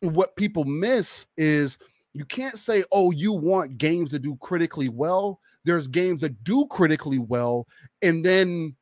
What 0.00 0.36
people 0.36 0.64
miss 0.64 1.26
is 1.36 1.76
you 2.14 2.24
can't 2.24 2.58
say, 2.58 2.84
"Oh, 2.92 3.10
you 3.10 3.32
want 3.32 3.78
games 3.78 4.10
to 4.10 4.18
do 4.18 4.36
critically 4.40 4.88
well." 4.88 5.40
There's 5.64 5.86
games 5.86 6.20
that 6.20 6.42
do 6.44 6.66
critically 6.66 7.18
well, 7.18 7.66
and 8.02 8.24
then 8.24 8.76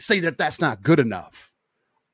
say 0.00 0.20
that 0.20 0.38
that's 0.38 0.60
not 0.60 0.82
good 0.82 0.98
enough. 0.98 1.52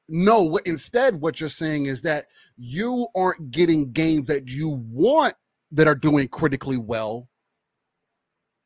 No, 0.09 0.59
instead, 0.65 1.21
what 1.21 1.41
you're 1.41 1.49
saying 1.49 1.87
is 1.87 2.03
that 2.03 2.27
you 2.57 3.09
aren't 3.15 3.51
getting 3.51 3.93
games 3.93 4.27
that 4.29 4.49
you 4.49 4.71
want 4.91 5.35
that 5.73 5.87
are 5.87 5.95
doing 5.95 6.29
critically 6.29 6.79
well 6.79 7.29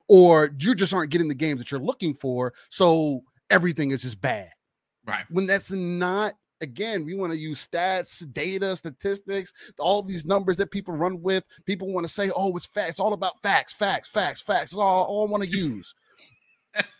or 0.08 0.54
you 0.58 0.74
just 0.74 0.92
aren't 0.92 1.10
getting 1.10 1.28
the 1.28 1.34
games 1.34 1.58
that 1.58 1.70
you're 1.70 1.80
looking 1.80 2.14
for. 2.14 2.52
So 2.70 3.22
everything 3.50 3.90
is 3.90 4.02
just 4.02 4.20
bad. 4.20 4.50
Right. 5.06 5.24
When 5.30 5.46
that's 5.46 5.72
not, 5.72 6.34
again, 6.62 7.04
we 7.04 7.14
want 7.14 7.32
to 7.32 7.38
use 7.38 7.66
stats, 7.66 8.30
data, 8.32 8.76
statistics, 8.76 9.52
all 9.78 10.02
these 10.02 10.24
numbers 10.24 10.56
that 10.56 10.70
people 10.70 10.94
run 10.94 11.20
with. 11.20 11.44
People 11.66 11.92
want 11.92 12.06
to 12.06 12.12
say, 12.12 12.30
oh, 12.34 12.56
it's 12.56 12.66
facts. 12.66 12.90
It's 12.90 13.00
all 13.00 13.12
about 13.12 13.42
facts, 13.42 13.72
facts, 13.74 14.08
facts, 14.08 14.40
facts. 14.40 14.72
It's 14.72 14.78
all, 14.78 15.04
all 15.04 15.26
I 15.26 15.30
want 15.30 15.42
to 15.42 15.48
use. 15.48 15.94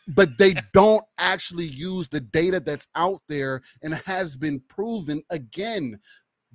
but 0.08 0.36
they 0.36 0.54
don't 0.74 1.04
actually 1.18 1.66
use 1.66 2.08
the 2.08 2.20
data 2.20 2.60
that's 2.60 2.88
out 2.94 3.22
there 3.28 3.62
and 3.82 3.94
has 3.94 4.36
been 4.36 4.60
proven 4.68 5.22
again 5.30 5.98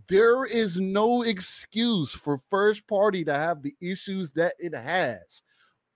there 0.07 0.45
is 0.45 0.79
no 0.79 1.23
excuse 1.23 2.11
for 2.11 2.39
first 2.49 2.87
party 2.87 3.25
to 3.25 3.33
have 3.33 3.63
the 3.63 3.73
issues 3.81 4.29
that 4.29 4.53
it 4.59 4.75
has 4.75 5.41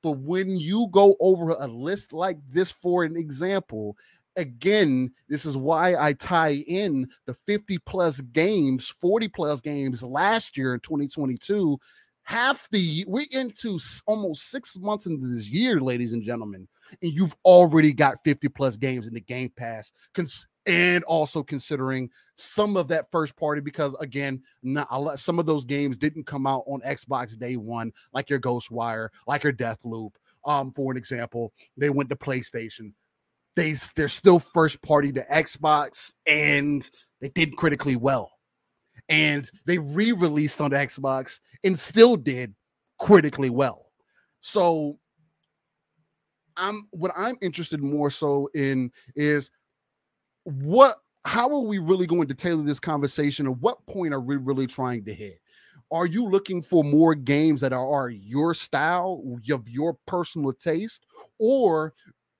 but 0.01 0.17
when 0.17 0.57
you 0.57 0.87
go 0.91 1.15
over 1.19 1.51
a 1.51 1.67
list 1.67 2.11
like 2.11 2.37
this, 2.49 2.71
for 2.71 3.03
an 3.03 3.15
example, 3.15 3.95
again, 4.35 5.11
this 5.29 5.45
is 5.45 5.57
why 5.57 5.95
I 5.95 6.13
tie 6.13 6.63
in 6.67 7.09
the 7.25 7.33
50 7.33 7.77
plus 7.79 8.21
games, 8.21 8.87
40 8.87 9.27
plus 9.29 9.61
games 9.61 10.03
last 10.03 10.57
year 10.57 10.73
in 10.73 10.79
2022. 10.81 11.77
Half 12.23 12.69
the 12.69 13.03
we're 13.07 13.25
into 13.31 13.79
almost 14.05 14.51
six 14.51 14.77
months 14.77 15.05
into 15.05 15.27
this 15.27 15.49
year, 15.49 15.81
ladies 15.81 16.13
and 16.13 16.23
gentlemen, 16.23 16.67
and 17.01 17.11
you've 17.11 17.35
already 17.43 17.93
got 17.93 18.23
50 18.23 18.47
plus 18.49 18.77
games 18.77 19.07
in 19.07 19.13
the 19.13 19.21
Game 19.21 19.51
Pass. 19.57 19.91
Cons- 20.13 20.45
and 20.67 21.03
also 21.05 21.41
considering 21.41 22.09
some 22.35 22.77
of 22.77 22.87
that 22.87 23.09
first 23.11 23.35
party 23.35 23.61
because 23.61 23.95
again 23.95 24.41
not 24.61 25.19
some 25.19 25.39
of 25.39 25.45
those 25.45 25.65
games 25.65 25.97
didn't 25.97 26.25
come 26.25 26.45
out 26.45 26.63
on 26.67 26.81
xbox 26.81 27.37
day 27.37 27.57
one 27.57 27.91
like 28.13 28.29
your 28.29 28.39
ghostwire 28.39 29.09
like 29.27 29.43
your 29.43 29.53
Deathloop 29.53 30.11
um 30.45 30.71
for 30.73 30.91
an 30.91 30.97
example 30.97 31.51
they 31.77 31.89
went 31.89 32.09
to 32.09 32.15
playstation 32.15 32.93
they 33.55 33.73
they're 33.95 34.07
still 34.07 34.39
first 34.39 34.81
party 34.81 35.11
to 35.11 35.23
xbox 35.31 36.13
and 36.25 36.89
they 37.19 37.29
did 37.29 37.55
critically 37.57 37.95
well. 37.95 38.31
And 39.09 39.49
they 39.65 39.77
re-released 39.77 40.61
on 40.61 40.71
xbox 40.71 41.39
and 41.63 41.77
still 41.77 42.15
did 42.15 42.53
critically 42.99 43.49
well. 43.49 43.87
So 44.41 44.97
i'm 46.57 46.85
what 46.91 47.13
i'm 47.15 47.37
interested 47.41 47.81
more 47.81 48.09
so 48.09 48.49
in 48.53 48.91
is 49.15 49.49
what 50.43 50.97
how 51.25 51.49
are 51.49 51.61
we 51.61 51.79
really 51.79 52.07
going 52.07 52.27
to 52.27 52.33
tailor 52.33 52.63
this 52.63 52.79
conversation 52.79 53.45
and 53.47 53.61
what 53.61 53.85
point 53.85 54.13
are 54.13 54.19
we 54.19 54.37
really 54.37 54.67
trying 54.67 55.05
to 55.05 55.13
hit? 55.13 55.39
Are 55.91 56.05
you 56.05 56.27
looking 56.27 56.61
for 56.61 56.83
more 56.83 57.13
games 57.13 57.61
that 57.61 57.73
are, 57.73 57.87
are 57.87 58.09
your 58.09 58.53
style 58.53 59.21
of 59.51 59.69
your 59.69 59.97
personal 60.07 60.53
taste 60.53 61.05
or 61.37 61.93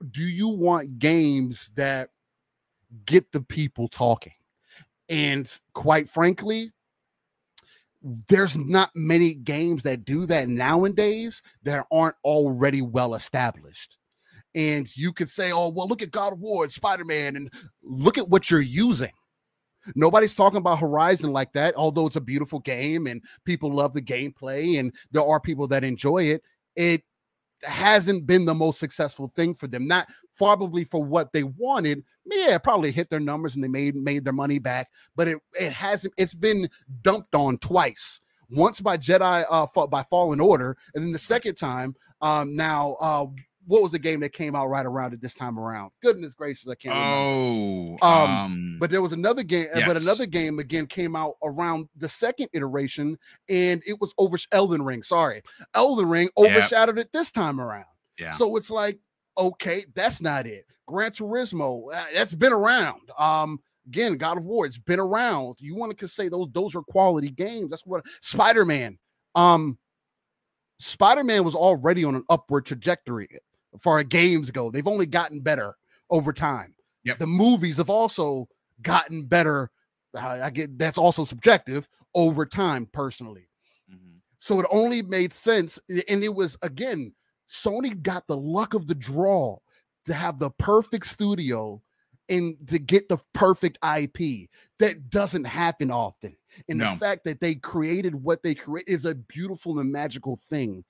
do 0.10 0.24
you 0.24 0.47
want 0.47 0.99
games 0.99 1.72
that 1.76 2.10
get 3.06 3.32
the 3.32 3.41
people 3.41 3.88
talking 3.88 4.34
and 5.10 5.60
quite 5.74 6.10
frankly 6.10 6.72
there's 8.28 8.58
not 8.58 8.89
many 8.95 9.34
games 9.34 9.84
that 9.84 10.04
do 10.04 10.26
that 10.26 10.49
nowadays 10.49 11.41
that 11.64 11.86
aren't 11.91 12.16
already 12.24 12.82
well 12.82 13.14
established 13.14 13.97
and 14.56 14.95
you 14.95 15.14
could 15.14 15.30
say, 15.30 15.52
"Oh, 15.52 15.70
well, 15.70 15.88
look 15.88 16.02
at 16.02 16.12
God 16.12 16.34
of 16.34 16.39
War 16.39 16.64
and 16.64 16.74
Spider 16.74 17.06
Man, 17.06 17.36
and 17.36 17.52
look 17.82 18.18
at 18.18 18.30
what 18.30 18.49
you're 18.49 18.60
using." 18.60 19.12
Nobody's 19.95 20.36
talking 20.36 20.58
about 20.58 20.80
Horizon 20.80 21.32
like 21.32 21.54
that, 21.54 21.76
although 21.76 22.06
it's 22.06 22.16
a 22.16 22.22
beautiful 22.22 22.60
game 22.60 23.08
and 23.08 23.24
people 23.45 23.74
love 23.74 23.93
the 23.93 24.02
gameplay, 24.02 24.80
and 24.80 24.93
there 25.12 25.26
are 25.26 25.39
people 25.39 25.68
that 25.68 25.84
enjoy 25.84 26.24
it. 26.24 26.43
It 26.76 27.04
hasn't 27.64 28.26
been 28.26 28.45
the 28.45 28.53
most 28.53 28.80
successful 28.80 29.32
thing 29.36 29.53
for 29.53 29.68
them. 29.68 29.88
Not 29.88 30.07
probably 30.38 30.84
for 30.84 31.03
what 31.03 31.32
they 31.34 31.43
wanted. 31.43 32.03
Yeah, 32.26 32.57
probably 32.57 32.91
hit 32.91 33.09
their 33.09 33.20
numbers 33.20 33.55
and 33.55 33.64
they 33.64 33.68
made 33.68 33.95
made 33.95 34.26
their 34.26 34.34
money 34.34 34.59
back, 34.59 34.89
but 35.16 35.28
it 35.28 35.38
it 35.59 35.74
hasn't. 35.74 36.14
It's 36.18 36.34
been 36.34 36.70
dumped 37.01 37.36
on 37.36 37.57
twice. 37.57 38.22
Once 38.49 38.82
by 38.82 38.97
Jedi, 38.97 39.45
uh, 39.49 39.88
by 39.88 40.03
Fallen 40.03 40.41
Order, 40.41 40.76
and 40.93 41.03
then 41.03 41.12
the 41.12 41.18
second 41.18 41.55
time, 41.55 41.95
um, 42.22 42.53
now 42.53 42.97
uh, 42.99 43.26
what 43.68 43.82
was 43.82 43.91
the 43.91 43.99
game 43.99 44.20
that 44.22 44.34
came 44.34 44.55
out 44.55 44.68
right 44.68 44.86
around 44.86 45.14
it 45.14 45.22
this 45.22 45.34
time 45.34 45.59
around? 45.59 45.91
Goodness 46.01 46.34
gracious, 46.34 46.68
I 46.68 46.76
can't 46.76 46.95
remember. 46.95 47.97
Oh, 48.01 48.07
um, 48.07 48.32
um, 48.32 48.78
but 48.80 48.89
there 48.89 49.01
was 49.01 49.14
another 49.14 49.43
game, 49.43 49.68
yes. 49.74 49.88
but 49.88 50.01
another 50.01 50.26
game 50.26 50.59
again 50.59 50.88
came 50.88 51.16
out 51.16 51.36
around 51.43 51.88
the 51.95 52.09
second 52.09 52.49
iteration, 52.53 53.18
and 53.49 53.82
it 53.86 53.99
was 53.99 54.14
over 54.18 54.38
Elden 54.51 54.84
Ring. 54.84 55.03
Sorry, 55.03 55.41
Elden 55.74 56.09
Ring 56.09 56.30
overshadowed 56.38 56.97
yep. 56.97 57.05
it 57.05 57.12
this 57.12 57.32
time 57.32 57.59
around. 57.59 57.86
Yeah. 58.20 58.32
So 58.32 58.55
it's 58.55 58.70
like, 58.70 58.99
okay, 59.38 59.84
that's 59.93 60.22
not 60.22 60.47
it. 60.47 60.66
Gran 60.88 61.12
Turismo, 61.12 61.93
uh, 61.93 62.05
that's 62.14 62.34
been 62.34 62.53
around. 62.53 63.12
Um, 63.18 63.59
again, 63.88 64.18
God 64.18 64.38
of 64.38 64.43
War, 64.43 64.66
it's 64.66 64.78
been 64.78 64.99
around. 64.99 65.55
You 65.59 65.76
want 65.76 65.97
to 65.97 66.07
say 66.07 66.30
those 66.30 66.47
those 66.51 66.76
are 66.76 66.82
quality 66.82 67.30
games. 67.30 67.70
That's 67.70 67.86
what 67.86 68.05
Spider 68.22 68.66
Man. 68.66 68.97
Um, 69.36 69.78
Spider 70.80 71.24
Man 71.24 71.43
was 71.43 71.55
already 71.55 72.03
on 72.03 72.16
an 72.16 72.24
upward 72.30 72.66
trajectory 72.66 73.30
far 73.80 74.03
games 74.03 74.51
go. 74.51 74.72
They've 74.72 74.88
only 74.88 75.05
gotten 75.05 75.39
better 75.39 75.76
over 76.09 76.34
time. 76.34 76.76
Yep. 77.03 77.19
The 77.19 77.28
movies 77.28 77.78
have 77.78 77.89
also 77.89 78.47
gotten 78.82 79.26
better. 79.26 79.72
I, 80.15 80.41
I 80.43 80.49
get 80.49 80.78
that's 80.78 80.97
also 80.97 81.26
subjective 81.26 81.88
over 82.13 82.45
time, 82.45 82.88
personally. 82.91 83.47
Mm-hmm. 83.91 84.17
So 84.39 84.59
it 84.59 84.65
only 84.72 85.01
made 85.01 85.34
sense. 85.34 85.80
And 85.89 86.24
it 86.24 86.34
was 86.34 86.57
again, 86.61 87.13
Sony 87.49 88.01
got 88.01 88.28
the 88.28 88.38
luck 88.38 88.74
of 88.74 88.88
the 88.88 88.95
draw 88.95 89.57
to 90.05 90.13
have 90.13 90.39
the 90.39 90.51
perfect 90.51 91.05
studio 91.05 91.82
and 92.30 92.55
to 92.67 92.80
get 92.80 93.09
the 93.09 93.17
perfect 93.34 93.78
IP. 93.84 94.49
That 94.80 95.09
doesn't 95.09 95.45
happen 95.45 95.91
often. 95.91 96.36
And 96.69 96.80
no. 96.80 96.91
the 96.91 96.99
fact 96.99 97.24
that 97.26 97.39
they 97.39 97.55
created 97.55 98.15
what 98.15 98.43
they 98.43 98.55
create 98.55 98.88
is 98.88 99.05
a 99.05 99.15
beautiful 99.15 99.80
and 99.80 99.91
magical 99.91 100.38
thing 100.49 100.84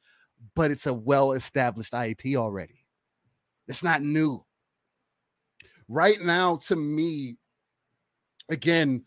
but 0.55 0.71
it's 0.71 0.85
a 0.85 0.93
well 0.93 1.33
established 1.33 1.93
IP 1.93 2.35
already. 2.35 2.85
It's 3.67 3.83
not 3.83 4.01
new. 4.01 4.43
Right 5.87 6.21
now, 6.21 6.57
to 6.67 6.75
me, 6.75 7.37
again, 8.49 9.03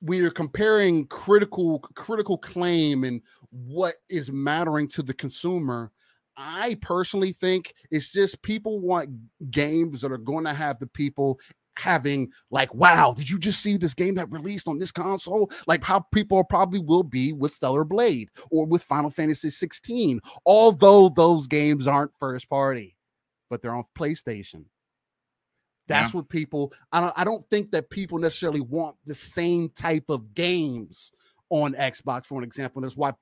we 0.00 0.20
are 0.24 0.30
comparing 0.30 1.06
critical 1.06 1.80
critical 1.80 2.38
claim 2.38 3.04
and 3.04 3.20
what 3.50 3.94
is 4.08 4.30
mattering 4.30 4.88
to 4.88 5.02
the 5.02 5.14
consumer. 5.14 5.90
I 6.36 6.76
personally 6.80 7.32
think 7.32 7.74
it's 7.90 8.12
just 8.12 8.42
people 8.42 8.78
want 8.80 9.10
games 9.50 10.00
that 10.02 10.12
are 10.12 10.18
going 10.18 10.44
to 10.44 10.52
have 10.52 10.78
the 10.78 10.86
people 10.86 11.40
having 11.78 12.30
like, 12.50 12.72
wow, 12.74 13.14
did 13.16 13.30
you 13.30 13.38
just 13.38 13.62
see 13.62 13.76
this 13.76 13.94
game 13.94 14.14
that 14.16 14.30
released 14.30 14.68
on 14.68 14.78
this 14.78 14.92
console? 14.92 15.50
Like 15.66 15.84
how 15.84 16.00
people 16.12 16.42
probably 16.44 16.80
will 16.80 17.02
be 17.02 17.32
with 17.32 17.52
Stellar 17.52 17.84
Blade 17.84 18.30
or 18.50 18.66
with 18.66 18.82
Final 18.84 19.10
Fantasy 19.10 19.50
16, 19.50 20.20
although 20.44 21.08
those 21.08 21.46
games 21.46 21.86
aren't 21.86 22.16
first 22.18 22.48
party, 22.50 22.96
but 23.48 23.62
they're 23.62 23.74
on 23.74 23.84
PlayStation. 23.96 24.64
That's 25.86 26.12
yeah. 26.12 26.18
what 26.18 26.28
people. 26.28 26.72
I 26.92 27.00
don't. 27.00 27.12
I 27.16 27.24
don't 27.24 27.44
think 27.48 27.70
that 27.70 27.88
people 27.88 28.18
necessarily 28.18 28.60
want 28.60 28.96
the 29.06 29.14
same 29.14 29.70
type 29.70 30.04
of 30.10 30.34
games 30.34 31.12
on 31.50 31.72
Xbox, 31.72 32.26
for 32.26 32.38
an 32.38 32.44
example. 32.44 32.82
That's 32.82 32.96
why 32.96 33.12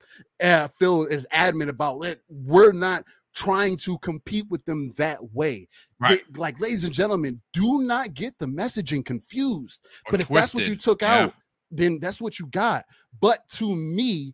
uh, 0.43 0.67
Phil 0.79 1.05
is 1.05 1.25
adamant 1.31 1.69
about 1.69 2.01
it. 2.01 2.21
We're 2.27 2.73
not 2.73 3.05
trying 3.37 3.77
to 3.77 3.99
compete 3.99 4.49
with 4.49 4.65
them 4.65 4.91
that 4.97 5.19
way. 5.31 5.67
Right. 5.99 6.23
They, 6.33 6.39
like, 6.39 6.59
ladies 6.59 6.85
and 6.85 6.93
gentlemen, 6.93 7.39
do 7.53 7.83
not 7.83 8.15
get 8.15 8.35
the 8.39 8.47
messaging 8.47 9.05
confused. 9.05 9.85
Or 10.07 10.11
but 10.11 10.21
if 10.21 10.27
that's 10.27 10.55
what 10.55 10.67
you 10.67 10.75
took 10.75 11.03
yeah. 11.03 11.15
out, 11.15 11.33
then 11.69 11.99
that's 11.99 12.19
what 12.19 12.39
you 12.39 12.47
got. 12.47 12.85
But 13.21 13.47
to 13.49 13.75
me, 13.75 14.33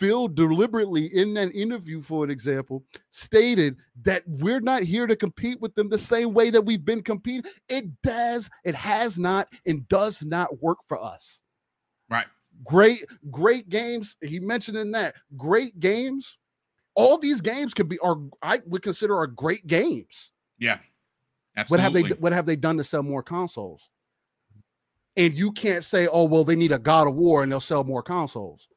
Phil 0.00 0.28
deliberately 0.28 1.06
in 1.14 1.36
an 1.36 1.50
interview, 1.50 2.00
for 2.00 2.24
an 2.24 2.30
example, 2.30 2.84
stated 3.10 3.76
that 4.02 4.22
we're 4.26 4.60
not 4.60 4.82
here 4.82 5.06
to 5.06 5.16
compete 5.16 5.60
with 5.60 5.74
them 5.74 5.90
the 5.90 5.98
same 5.98 6.32
way 6.32 6.48
that 6.48 6.62
we've 6.62 6.84
been 6.84 7.02
competing. 7.02 7.50
It 7.68 8.00
does, 8.02 8.48
it 8.64 8.74
has 8.74 9.18
not, 9.18 9.48
and 9.66 9.86
does 9.88 10.24
not 10.24 10.62
work 10.62 10.78
for 10.86 11.02
us. 11.02 11.42
Right. 12.08 12.26
Great, 12.64 13.04
great 13.30 13.68
games. 13.68 14.16
He 14.22 14.40
mentioned 14.40 14.78
in 14.78 14.92
that 14.92 15.16
great 15.36 15.78
games. 15.80 16.38
All 16.98 17.16
these 17.16 17.40
games 17.40 17.74
could 17.74 17.88
be 17.88 17.98
are 18.00 18.16
I 18.42 18.60
would 18.66 18.82
consider 18.82 19.16
are 19.16 19.28
great 19.28 19.66
games. 19.68 20.32
Yeah. 20.58 20.78
Absolutely. 21.56 21.70
What 21.70 21.80
have 21.80 21.92
they 21.92 22.20
what 22.20 22.32
have 22.32 22.46
they 22.46 22.56
done 22.56 22.76
to 22.78 22.84
sell 22.84 23.04
more 23.04 23.22
consoles? 23.22 23.88
And 25.16 25.32
you 25.32 25.52
can't 25.52 25.84
say, 25.84 26.08
oh, 26.08 26.24
well, 26.24 26.44
they 26.44 26.56
need 26.56 26.72
a 26.72 26.78
God 26.78 27.06
of 27.06 27.14
War 27.14 27.42
and 27.42 27.50
they'll 27.50 27.60
sell 27.60 27.82
more 27.84 28.02
consoles. 28.02 28.68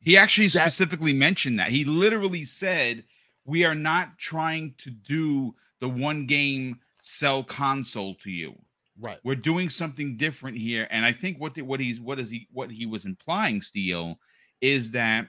He 0.00 0.16
actually 0.16 0.48
That's, 0.48 0.74
specifically 0.74 1.12
mentioned 1.14 1.58
that. 1.58 1.70
He 1.70 1.84
literally 1.84 2.44
said, 2.44 3.04
We 3.46 3.64
are 3.64 3.74
not 3.74 4.18
trying 4.18 4.74
to 4.78 4.90
do 4.90 5.54
the 5.78 5.88
one 5.88 6.26
game 6.26 6.80
sell 7.00 7.42
console 7.42 8.14
to 8.16 8.30
you. 8.30 8.58
Right. 8.98 9.18
We're 9.24 9.36
doing 9.36 9.70
something 9.70 10.18
different 10.18 10.58
here. 10.58 10.86
And 10.90 11.06
I 11.06 11.12
think 11.12 11.40
what 11.40 11.54
the, 11.54 11.62
what 11.62 11.80
he's 11.80 11.98
what 11.98 12.18
is 12.18 12.28
he 12.28 12.46
what 12.52 12.70
he 12.70 12.84
was 12.84 13.06
implying, 13.06 13.62
Steel, 13.62 14.18
is 14.60 14.90
that 14.90 15.28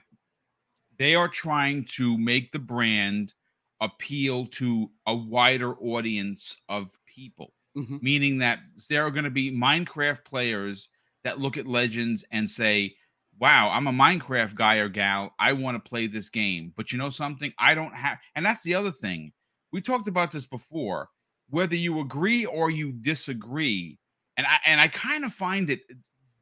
they 1.01 1.15
are 1.15 1.27
trying 1.27 1.83
to 1.83 2.15
make 2.15 2.51
the 2.51 2.59
brand 2.59 3.33
appeal 3.81 4.45
to 4.45 4.91
a 5.07 5.15
wider 5.15 5.73
audience 5.79 6.55
of 6.69 6.91
people. 7.07 7.53
Mm-hmm. 7.75 7.97
Meaning 8.01 8.37
that 8.37 8.59
there 8.87 9.03
are 9.03 9.09
going 9.09 9.23
to 9.23 9.31
be 9.31 9.51
Minecraft 9.51 10.23
players 10.23 10.89
that 11.23 11.39
look 11.39 11.57
at 11.57 11.65
Legends 11.65 12.23
and 12.31 12.47
say, 12.47 12.93
wow, 13.39 13.71
I'm 13.71 13.87
a 13.87 13.91
Minecraft 13.91 14.53
guy 14.53 14.75
or 14.75 14.89
gal. 14.89 15.33
I 15.39 15.53
want 15.53 15.83
to 15.83 15.89
play 15.89 16.05
this 16.05 16.29
game. 16.29 16.71
But 16.77 16.91
you 16.91 16.99
know 16.99 17.09
something? 17.09 17.51
I 17.57 17.73
don't 17.73 17.95
have, 17.95 18.19
and 18.35 18.45
that's 18.45 18.61
the 18.61 18.75
other 18.75 18.91
thing. 18.91 19.31
We 19.71 19.81
talked 19.81 20.07
about 20.07 20.29
this 20.29 20.45
before. 20.45 21.09
Whether 21.49 21.77
you 21.77 21.99
agree 21.99 22.45
or 22.45 22.69
you 22.69 22.91
disagree, 22.91 23.97
and 24.37 24.45
I 24.45 24.57
and 24.65 24.79
I 24.79 24.87
kind 24.87 25.25
of 25.25 25.33
find 25.33 25.69
it 25.69 25.81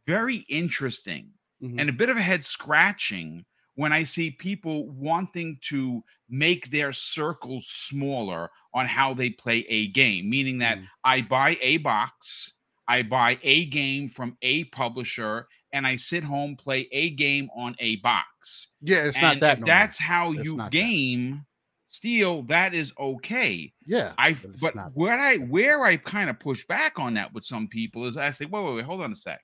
very 0.05 0.45
interesting 0.49 1.29
mm-hmm. 1.63 1.79
and 1.79 1.89
a 1.89 1.93
bit 1.93 2.09
of 2.09 2.17
a 2.17 2.21
head 2.21 2.43
scratching 2.43 3.45
when 3.79 3.93
I 3.93 4.03
see 4.03 4.29
people 4.29 4.89
wanting 4.89 5.57
to 5.69 6.03
make 6.29 6.69
their 6.69 6.91
circles 6.91 7.65
smaller 7.67 8.49
on 8.73 8.85
how 8.85 9.13
they 9.13 9.29
play 9.29 9.65
a 9.69 9.87
game, 9.87 10.29
meaning 10.29 10.57
that 10.57 10.79
mm. 10.79 10.85
I 11.05 11.21
buy 11.21 11.57
a 11.61 11.77
box, 11.77 12.55
I 12.89 13.03
buy 13.03 13.39
a 13.41 13.67
game 13.67 14.09
from 14.09 14.35
a 14.41 14.65
publisher, 14.65 15.47
and 15.71 15.87
I 15.87 15.95
sit 15.95 16.25
home, 16.25 16.57
play 16.57 16.89
a 16.91 17.11
game 17.11 17.47
on 17.55 17.77
a 17.79 17.95
box. 17.97 18.67
Yeah, 18.81 19.05
it's 19.05 19.15
and 19.15 19.23
not 19.23 19.39
that. 19.39 19.59
If 19.59 19.65
that's 19.65 19.97
how 19.97 20.33
it's 20.33 20.43
you 20.43 20.61
game 20.71 21.31
that. 21.31 21.45
Steel, 21.87 22.43
that 22.43 22.73
is 22.73 22.91
okay. 22.99 23.71
Yeah. 23.85 24.11
I 24.17 24.33
but, 24.59 24.75
but 24.75 24.91
where 24.93 25.17
I 25.17 25.37
where 25.37 25.83
I 25.83 25.95
kind 25.95 26.29
of 26.29 26.37
push 26.37 26.67
back 26.67 26.99
on 26.99 27.13
that 27.13 27.33
with 27.33 27.45
some 27.45 27.69
people 27.69 28.07
is 28.07 28.17
I 28.17 28.31
say, 28.31 28.43
wait, 28.43 28.61
wait, 28.61 28.75
wait, 28.75 28.85
hold 28.85 29.01
on 29.01 29.13
a 29.13 29.15
sec. 29.15 29.39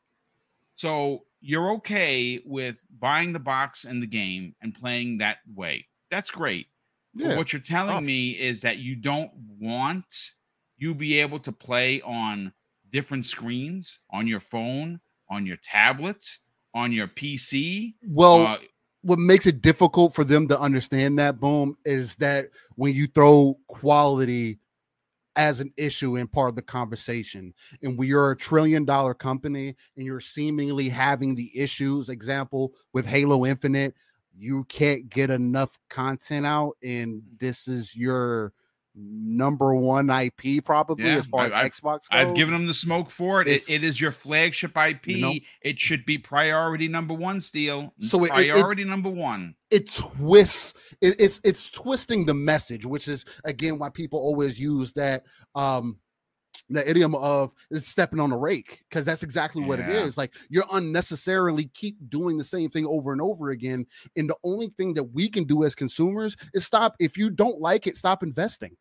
So 0.76 1.24
you're 1.42 1.72
okay 1.74 2.42
with 2.46 2.86
buying 3.00 3.34
the 3.34 3.40
box 3.40 3.86
and 3.86 4.02
the 4.02 4.08
game 4.08 4.56
and 4.62 4.74
playing 4.74 5.20
that 5.20 5.38
way. 5.54 5.88
That's 6.12 6.32
great. 6.32 6.68
Yeah. 7.14 7.30
But 7.30 7.38
what 7.38 7.54
you're 7.54 7.62
telling 7.62 7.96
oh. 7.96 8.02
me 8.02 8.32
is 8.32 8.62
that 8.62 8.78
you 8.78 8.96
don't 8.96 9.32
want 9.60 10.34
you 10.78 10.94
be 10.94 11.20
able 11.20 11.40
to 11.40 11.52
play 11.52 12.02
on 12.02 12.52
different 12.92 13.26
screens 13.26 14.00
on 14.12 14.28
your 14.28 14.40
phone 14.40 15.00
on 15.30 15.46
your 15.46 15.58
tablet, 15.58 16.24
on 16.74 16.92
your 16.92 17.08
PC. 17.08 17.96
Well, 18.08 18.46
uh, 18.46 18.58
what 19.02 19.20
makes 19.20 19.46
it 19.46 19.62
difficult 19.62 20.14
for 20.14 20.24
them 20.24 20.48
to 20.48 20.60
understand 20.60 21.20
that 21.20 21.40
boom 21.40 21.78
is 21.86 22.16
that 22.18 22.50
when 22.76 22.94
you 22.94 23.08
throw 23.08 23.58
quality 23.68 24.60
as 25.36 25.60
an 25.60 25.72
issue 25.78 26.16
and 26.16 26.32
part 26.32 26.50
of 26.50 26.56
the 26.56 26.62
conversation 26.62 27.54
and 27.82 27.98
we 27.98 28.14
are 28.14 28.32
a 28.32 28.38
trillion 28.38 28.86
dollar 28.86 29.14
company 29.14 29.76
and 29.98 30.06
you're 30.06 30.20
seemingly 30.20 30.90
having 30.90 31.36
the 31.36 31.52
issues 31.58 32.10
example 32.10 32.74
with 32.94 33.06
halo 33.06 33.46
infinite 33.46 33.94
you 34.38 34.64
can't 34.66 35.10
get 35.10 35.30
enough 35.30 35.78
content 35.90 36.46
out 36.46 36.74
and 36.84 37.16
mm. 37.16 37.40
this 37.40 37.68
is 37.68 37.96
your 37.96 38.54
number 38.96 39.74
one 39.74 40.10
IP 40.10 40.64
probably 40.64 41.06
yeah, 41.06 41.18
as 41.18 41.26
far 41.26 41.42
I, 41.42 41.46
as 41.48 41.72
Xbox 41.72 41.82
goes. 41.84 42.08
I've 42.12 42.36
given 42.36 42.54
them 42.54 42.68
the 42.68 42.74
smoke 42.74 43.10
for 43.10 43.42
it. 43.42 43.48
it. 43.48 43.70
It 43.70 43.84
is 43.84 44.00
your 44.00 44.12
flagship 44.12 44.78
IP. 44.78 45.08
You 45.08 45.22
know, 45.22 45.34
it 45.62 45.80
should 45.80 46.06
be 46.06 46.18
priority 46.18 46.88
number 46.88 47.14
one. 47.14 47.42
Steel. 47.42 47.94
So 48.00 48.24
it, 48.24 48.32
priority 48.32 48.84
it, 48.84 48.88
number 48.88 49.10
one. 49.10 49.56
It 49.70 49.94
twists. 49.94 50.74
it's 51.02 51.42
it's 51.44 51.70
twisting 51.70 52.26
the 52.26 52.34
message, 52.34 52.86
which 52.86 53.08
is 53.08 53.26
again 53.44 53.78
why 53.78 53.90
people 53.90 54.20
always 54.20 54.60
use 54.60 54.94
that 54.94 55.24
um 55.56 55.98
the 56.70 56.90
idiom 56.90 57.14
of 57.16 57.54
is 57.70 57.88
stepping 57.88 58.20
on 58.20 58.32
a 58.32 58.38
rake 58.38 58.84
because 58.90 59.06
that's 59.06 59.24
exactly 59.24 59.64
what 59.64 59.80
yeah. 59.80 59.90
it 59.90 59.96
is. 59.96 60.18
Like 60.18 60.34
you're 60.50 60.66
unnecessarily 60.72 61.70
keep 61.74 61.98
doing 62.10 62.38
the 62.38 62.44
same 62.44 62.70
thing 62.70 62.86
over 62.86 63.12
and 63.12 63.22
over 63.22 63.52
again. 63.52 63.86
And 64.16 64.30
the 64.30 64.38
only 64.44 64.70
thing 64.70 64.94
that 64.96 65.04
we 65.04 65.30
can 65.30 65.44
do 65.44 65.64
as 65.64 65.76
consumers 65.76 66.36
is 66.54 66.66
stop. 66.66 66.96
If 67.00 67.18
you 67.18 67.30
don't 67.30 67.60
like 67.60 67.88
it, 67.88 67.98
stop 67.98 68.24
investing. 68.24 68.76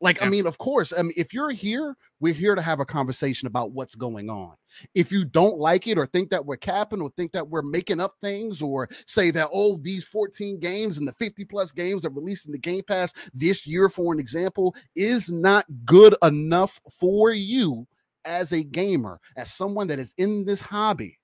Like, 0.00 0.18
yeah. 0.18 0.26
I 0.26 0.28
mean, 0.28 0.46
of 0.46 0.58
course, 0.58 0.92
I 0.96 1.02
mean, 1.02 1.12
if 1.16 1.32
you're 1.32 1.50
here, 1.50 1.96
we're 2.20 2.34
here 2.34 2.54
to 2.54 2.62
have 2.62 2.80
a 2.80 2.84
conversation 2.84 3.46
about 3.46 3.72
what's 3.72 3.94
going 3.94 4.30
on. 4.30 4.54
If 4.94 5.12
you 5.12 5.24
don't 5.24 5.58
like 5.58 5.86
it 5.86 5.98
or 5.98 6.06
think 6.06 6.30
that 6.30 6.44
we're 6.44 6.56
capping 6.56 7.00
or 7.00 7.10
think 7.10 7.32
that 7.32 7.48
we're 7.48 7.62
making 7.62 8.00
up 8.00 8.16
things 8.20 8.62
or 8.62 8.88
say 9.06 9.30
that, 9.32 9.48
oh, 9.52 9.78
these 9.82 10.04
14 10.04 10.58
games 10.60 10.98
and 10.98 11.06
the 11.06 11.12
50 11.14 11.44
plus 11.44 11.72
games 11.72 12.02
that 12.02 12.10
released 12.10 12.46
in 12.46 12.52
the 12.52 12.58
Game 12.58 12.82
Pass 12.86 13.12
this 13.34 13.66
year, 13.66 13.88
for 13.88 14.12
an 14.12 14.20
example, 14.20 14.74
is 14.96 15.30
not 15.30 15.64
good 15.84 16.14
enough 16.22 16.80
for 16.90 17.32
you 17.32 17.86
as 18.24 18.52
a 18.52 18.62
gamer, 18.62 19.20
as 19.36 19.52
someone 19.52 19.88
that 19.88 19.98
is 19.98 20.14
in 20.16 20.44
this 20.44 20.60
hobby, 20.60 21.18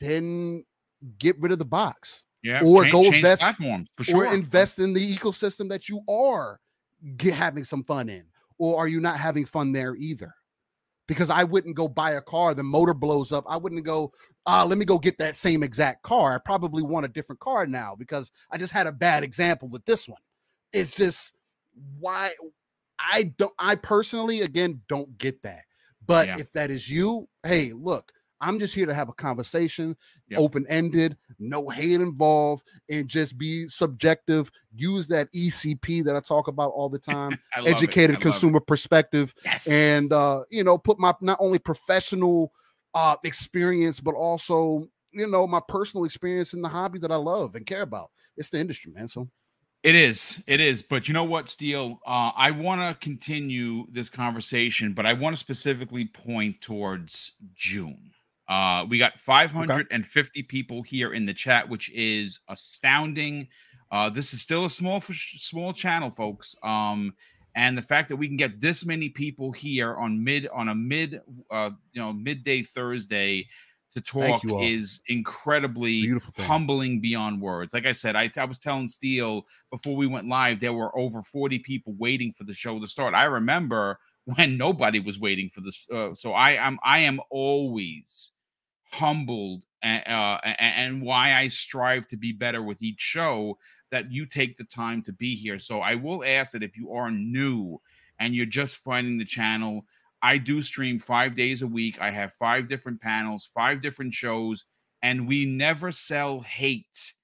then 0.00 0.64
get 1.18 1.38
rid 1.40 1.52
of 1.52 1.58
the 1.58 1.64
box 1.64 2.24
yeah, 2.42 2.62
or 2.64 2.82
change, 2.82 2.92
go 2.92 3.04
invest 3.04 3.42
platforms 3.42 3.88
sure. 4.00 4.26
or 4.26 4.32
invest 4.32 4.78
in 4.78 4.92
the 4.92 5.16
ecosystem 5.16 5.68
that 5.68 5.88
you 5.88 6.00
are 6.08 6.60
get, 7.16 7.34
having 7.34 7.64
some 7.64 7.84
fun 7.84 8.08
in, 8.08 8.24
or 8.58 8.78
are 8.78 8.88
you 8.88 9.00
not 9.00 9.18
having 9.18 9.44
fun 9.44 9.72
there 9.72 9.94
either? 9.96 10.34
Because 11.06 11.28
I 11.28 11.42
wouldn't 11.42 11.74
go 11.74 11.88
buy 11.88 12.12
a 12.12 12.20
car, 12.20 12.54
the 12.54 12.62
motor 12.62 12.94
blows 12.94 13.32
up. 13.32 13.44
I 13.48 13.56
wouldn't 13.56 13.84
go, 13.84 14.12
uh, 14.46 14.64
let 14.64 14.78
me 14.78 14.84
go 14.84 14.96
get 14.96 15.18
that 15.18 15.36
same 15.36 15.64
exact 15.64 16.04
car. 16.04 16.34
I 16.34 16.38
probably 16.38 16.84
want 16.84 17.04
a 17.04 17.08
different 17.08 17.40
car 17.40 17.66
now 17.66 17.96
because 17.98 18.30
I 18.52 18.58
just 18.58 18.72
had 18.72 18.86
a 18.86 18.92
bad 18.92 19.24
example 19.24 19.68
with 19.68 19.84
this 19.84 20.08
one. 20.08 20.20
It's 20.72 20.94
just 20.94 21.34
why 21.98 22.30
I 23.00 23.32
don't, 23.38 23.52
I 23.58 23.74
personally, 23.74 24.42
again, 24.42 24.82
don't 24.88 25.18
get 25.18 25.42
that. 25.42 25.62
But 26.06 26.28
yeah. 26.28 26.36
if 26.38 26.52
that 26.52 26.70
is 26.70 26.88
you, 26.88 27.28
hey, 27.42 27.72
look, 27.72 28.12
I'm 28.40 28.58
just 28.58 28.74
here 28.74 28.86
to 28.86 28.94
have 28.94 29.08
a 29.08 29.12
conversation, 29.12 29.96
yep. 30.28 30.40
open 30.40 30.66
ended, 30.68 31.16
no 31.38 31.68
hate 31.68 32.00
involved, 32.00 32.66
and 32.88 33.06
just 33.06 33.36
be 33.36 33.68
subjective. 33.68 34.50
Use 34.74 35.08
that 35.08 35.32
ECP 35.32 36.04
that 36.04 36.16
I 36.16 36.20
talk 36.20 36.48
about 36.48 36.70
all 36.70 36.88
the 36.88 36.98
time, 37.14 37.38
educated 37.66 38.20
consumer 38.20 38.60
perspective, 38.60 39.34
yes. 39.44 39.68
and 39.68 40.12
uh, 40.12 40.44
you 40.50 40.64
know, 40.64 40.78
put 40.78 40.98
my 40.98 41.14
not 41.20 41.38
only 41.40 41.58
professional 41.58 42.52
uh, 42.94 43.16
experience, 43.24 44.00
but 44.00 44.14
also 44.14 44.88
you 45.12 45.26
know 45.26 45.46
my 45.46 45.60
personal 45.68 46.04
experience 46.04 46.54
in 46.54 46.62
the 46.62 46.68
hobby 46.68 46.98
that 47.00 47.12
I 47.12 47.16
love 47.16 47.54
and 47.54 47.66
care 47.66 47.82
about. 47.82 48.10
It's 48.36 48.50
the 48.50 48.58
industry, 48.58 48.92
man. 48.92 49.08
So 49.08 49.28
it 49.82 49.94
is. 49.94 50.42
It 50.46 50.60
is. 50.60 50.82
But 50.82 51.08
you 51.08 51.14
know 51.14 51.24
what, 51.24 51.48
Steel? 51.48 52.00
Uh, 52.06 52.32
I 52.36 52.50
want 52.50 52.80
to 52.82 53.02
continue 53.02 53.86
this 53.90 54.10
conversation, 54.10 54.92
but 54.92 55.06
I 55.06 55.14
want 55.14 55.34
to 55.34 55.40
specifically 55.40 56.04
point 56.04 56.60
towards 56.60 57.32
June. 57.54 58.09
Uh, 58.50 58.84
we 58.88 58.98
got 58.98 59.18
550 59.18 60.40
okay. 60.40 60.46
people 60.46 60.82
here 60.82 61.14
in 61.14 61.24
the 61.24 61.32
chat, 61.32 61.68
which 61.68 61.88
is 61.90 62.40
astounding. 62.48 63.46
Uh, 63.92 64.10
this 64.10 64.34
is 64.34 64.42
still 64.42 64.64
a 64.64 64.70
small 64.70 65.00
small 65.00 65.72
channel, 65.72 66.10
folks. 66.10 66.56
Um, 66.64 67.14
and 67.54 67.78
the 67.78 67.82
fact 67.82 68.08
that 68.08 68.16
we 68.16 68.26
can 68.26 68.36
get 68.36 68.60
this 68.60 68.84
many 68.84 69.08
people 69.08 69.52
here 69.52 69.94
on 69.94 70.22
mid 70.22 70.48
on 70.48 70.68
a 70.68 70.74
mid 70.74 71.20
uh, 71.50 71.70
you 71.92 72.02
know 72.02 72.12
midday 72.12 72.64
Thursday 72.64 73.46
to 73.94 74.00
talk 74.00 74.42
is 74.44 75.00
incredibly 75.06 76.12
humbling 76.38 77.00
beyond 77.00 77.40
words. 77.40 77.72
Like 77.72 77.86
I 77.86 77.92
said, 77.92 78.16
I, 78.16 78.30
I 78.36 78.44
was 78.44 78.58
telling 78.58 78.88
Steel 78.88 79.46
before 79.70 79.96
we 79.96 80.06
went 80.06 80.28
live, 80.28 80.60
there 80.60 80.72
were 80.72 80.96
over 80.96 81.22
40 81.22 81.58
people 81.60 81.94
waiting 81.98 82.32
for 82.32 82.44
the 82.44 82.52
show 82.52 82.78
to 82.78 82.86
start. 82.86 83.14
I 83.14 83.24
remember 83.24 83.98
when 84.36 84.56
nobody 84.56 85.00
was 85.00 85.18
waiting 85.18 85.48
for 85.48 85.60
this. 85.60 85.86
Uh, 85.92 86.14
so 86.14 86.32
I 86.32 86.52
am 86.52 86.78
I 86.84 87.00
am 87.00 87.20
always 87.30 88.32
humbled 88.92 89.64
and, 89.82 90.06
uh, 90.06 90.38
and 90.44 91.02
why 91.02 91.34
I 91.34 91.48
strive 91.48 92.06
to 92.08 92.16
be 92.16 92.32
better 92.32 92.62
with 92.62 92.82
each 92.82 93.00
show 93.00 93.58
that 93.90 94.12
you 94.12 94.26
take 94.26 94.56
the 94.56 94.64
time 94.64 95.02
to 95.02 95.12
be 95.12 95.34
here. 95.34 95.58
So 95.58 95.80
I 95.80 95.94
will 95.94 96.24
ask 96.24 96.52
that 96.52 96.62
if 96.62 96.76
you 96.76 96.92
are 96.92 97.10
new 97.10 97.80
and 98.18 98.34
you're 98.34 98.46
just 98.46 98.76
finding 98.76 99.18
the 99.18 99.24
channel, 99.24 99.84
I 100.22 100.38
do 100.38 100.60
stream 100.62 100.98
five 100.98 101.34
days 101.34 101.62
a 101.62 101.66
week. 101.66 102.00
I 102.00 102.10
have 102.10 102.32
five 102.34 102.68
different 102.68 103.00
panels, 103.00 103.50
five 103.54 103.80
different 103.80 104.14
shows 104.14 104.64
and 105.02 105.26
we 105.26 105.46
never 105.46 105.90
sell 105.92 106.40
hate 106.40 107.14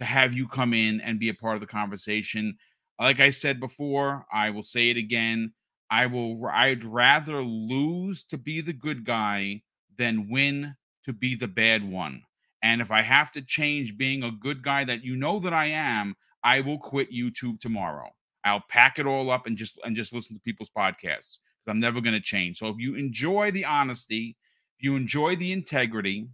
to 0.00 0.04
have 0.04 0.34
you 0.34 0.48
come 0.48 0.74
in 0.74 1.00
and 1.00 1.20
be 1.20 1.28
a 1.28 1.34
part 1.34 1.54
of 1.54 1.60
the 1.60 1.66
conversation. 1.66 2.56
Like 2.98 3.20
I 3.20 3.30
said 3.30 3.60
before, 3.60 4.26
I 4.32 4.50
will 4.50 4.64
say 4.64 4.90
it 4.90 4.96
again. 4.96 5.52
I 5.90 6.06
will 6.06 6.46
I'd 6.46 6.84
rather 6.84 7.42
lose 7.42 8.24
to 8.24 8.38
be 8.38 8.60
the 8.60 8.72
good 8.72 9.04
guy 9.04 9.62
than 9.98 10.30
win 10.30 10.74
to 11.04 11.12
be 11.12 11.34
the 11.34 11.48
bad 11.48 11.88
one. 11.88 12.22
And 12.62 12.80
if 12.80 12.90
I 12.90 13.02
have 13.02 13.32
to 13.32 13.42
change 13.42 13.96
being 13.96 14.22
a 14.22 14.30
good 14.30 14.62
guy 14.62 14.84
that 14.84 15.04
you 15.04 15.16
know 15.16 15.38
that 15.40 15.52
I 15.52 15.66
am, 15.66 16.14
I 16.44 16.60
will 16.60 16.78
quit 16.78 17.12
YouTube 17.12 17.60
tomorrow. 17.60 18.10
I'll 18.44 18.64
pack 18.68 18.98
it 18.98 19.06
all 19.06 19.30
up 19.30 19.46
and 19.46 19.56
just 19.56 19.78
and 19.84 19.96
just 19.96 20.12
listen 20.12 20.36
to 20.36 20.42
people's 20.42 20.70
podcasts 20.76 21.38
because 21.64 21.68
I'm 21.68 21.80
never 21.80 22.00
going 22.00 22.14
to 22.14 22.20
change. 22.20 22.58
So 22.58 22.68
if 22.68 22.76
you 22.78 22.94
enjoy 22.94 23.50
the 23.50 23.64
honesty, 23.64 24.36
if 24.78 24.84
you 24.84 24.96
enjoy 24.96 25.36
the 25.36 25.52
integrity 25.52 26.28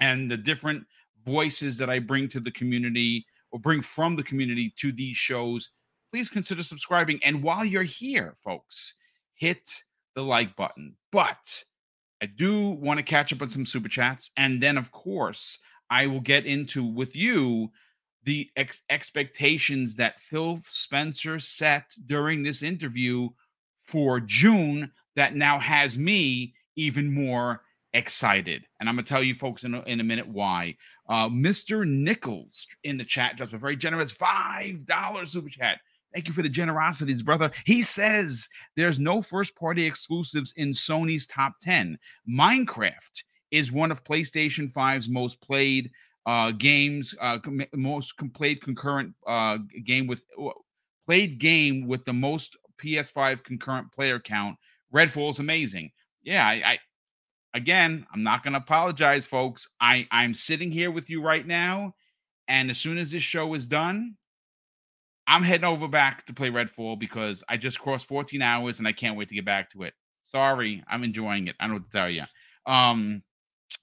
and 0.00 0.30
the 0.30 0.36
different 0.36 0.84
voices 1.24 1.78
that 1.78 1.88
I 1.88 1.98
bring 2.00 2.28
to 2.28 2.40
the 2.40 2.50
community 2.50 3.26
or 3.50 3.58
bring 3.58 3.82
from 3.82 4.16
the 4.16 4.22
community 4.22 4.72
to 4.78 4.92
these 4.92 5.16
shows, 5.16 5.70
please 6.12 6.28
consider 6.28 6.62
subscribing. 6.62 7.20
And 7.22 7.42
while 7.42 7.64
you're 7.64 7.82
here, 7.82 8.34
folks, 8.42 8.94
hit 9.34 9.82
the 10.14 10.22
like 10.22 10.56
button. 10.56 10.96
But 11.10 11.64
I 12.22 12.26
do 12.26 12.70
want 12.70 12.98
to 12.98 13.02
catch 13.02 13.32
up 13.32 13.42
on 13.42 13.48
some 13.48 13.66
super 13.66 13.88
chats. 13.88 14.30
And 14.36 14.62
then, 14.62 14.78
of 14.78 14.92
course, 14.92 15.58
I 15.90 16.06
will 16.06 16.20
get 16.20 16.46
into 16.46 16.84
with 16.84 17.16
you 17.16 17.72
the 18.22 18.48
ex- 18.56 18.82
expectations 18.88 19.96
that 19.96 20.20
Phil 20.20 20.60
Spencer 20.68 21.40
set 21.40 21.90
during 22.06 22.44
this 22.44 22.62
interview 22.62 23.30
for 23.84 24.20
June 24.20 24.92
that 25.16 25.34
now 25.34 25.58
has 25.58 25.98
me 25.98 26.54
even 26.76 27.12
more 27.12 27.62
excited. 27.92 28.66
And 28.78 28.88
I'm 28.88 28.94
going 28.94 29.04
to 29.04 29.08
tell 29.08 29.24
you 29.24 29.34
folks 29.34 29.64
in 29.64 29.74
a, 29.74 29.82
in 29.82 29.98
a 29.98 30.04
minute 30.04 30.28
why. 30.28 30.76
Uh, 31.08 31.28
Mr. 31.28 31.84
Nichols 31.84 32.68
in 32.84 32.98
the 32.98 33.04
chat 33.04 33.36
just 33.36 33.52
a 33.52 33.58
very 33.58 33.74
generous 33.76 34.12
$5 34.12 35.28
super 35.28 35.48
chat. 35.48 35.80
Thank 36.12 36.28
you 36.28 36.34
for 36.34 36.42
the 36.42 36.48
generosities, 36.48 37.22
brother. 37.22 37.50
He 37.64 37.82
says 37.82 38.48
there's 38.76 38.98
no 38.98 39.22
first 39.22 39.56
party 39.56 39.86
exclusives 39.86 40.52
in 40.56 40.70
Sony's 40.70 41.26
top 41.26 41.54
10. 41.62 41.98
Minecraft 42.28 43.22
is 43.50 43.72
one 43.72 43.90
of 43.90 44.04
PlayStation 44.04 44.70
5's 44.72 45.08
most 45.08 45.40
played 45.40 45.90
uh, 46.26 46.52
games, 46.52 47.14
uh, 47.20 47.38
com- 47.38 47.62
most 47.74 48.14
played 48.34 48.60
concurrent 48.62 49.14
uh, 49.26 49.58
game 49.84 50.06
with 50.06 50.24
played 51.06 51.38
game 51.38 51.86
with 51.86 52.04
the 52.04 52.12
most 52.12 52.56
PS5 52.82 53.42
concurrent 53.42 53.92
player 53.92 54.20
count. 54.20 54.56
Redfall 54.94 55.30
is 55.30 55.38
amazing. 55.38 55.90
Yeah, 56.22 56.46
I, 56.46 56.52
I 56.52 56.78
again, 57.54 58.06
I'm 58.12 58.22
not 58.22 58.42
going 58.42 58.52
to 58.52 58.60
apologize, 58.60 59.26
folks. 59.26 59.68
I 59.80 60.06
I'm 60.10 60.34
sitting 60.34 60.70
here 60.70 60.90
with 60.90 61.10
you 61.10 61.22
right 61.22 61.46
now, 61.46 61.94
and 62.48 62.70
as 62.70 62.78
soon 62.78 62.98
as 62.98 63.10
this 63.10 63.22
show 63.22 63.54
is 63.54 63.66
done, 63.66 64.16
I'm 65.26 65.42
heading 65.42 65.64
over 65.64 65.88
back 65.88 66.26
to 66.26 66.32
play 66.32 66.50
Redfall 66.50 66.98
because 66.98 67.44
I 67.48 67.56
just 67.56 67.78
crossed 67.78 68.06
14 68.06 68.42
hours 68.42 68.78
and 68.78 68.88
I 68.88 68.92
can't 68.92 69.16
wait 69.16 69.28
to 69.28 69.34
get 69.34 69.44
back 69.44 69.70
to 69.70 69.82
it. 69.82 69.94
Sorry, 70.24 70.82
I'm 70.88 71.04
enjoying 71.04 71.48
it. 71.48 71.56
I 71.60 71.64
don't 71.64 71.70
know 71.70 71.78
what 71.80 71.90
to 71.90 71.98
tell 71.98 72.10
you. 72.10 72.24
Um, 72.66 73.22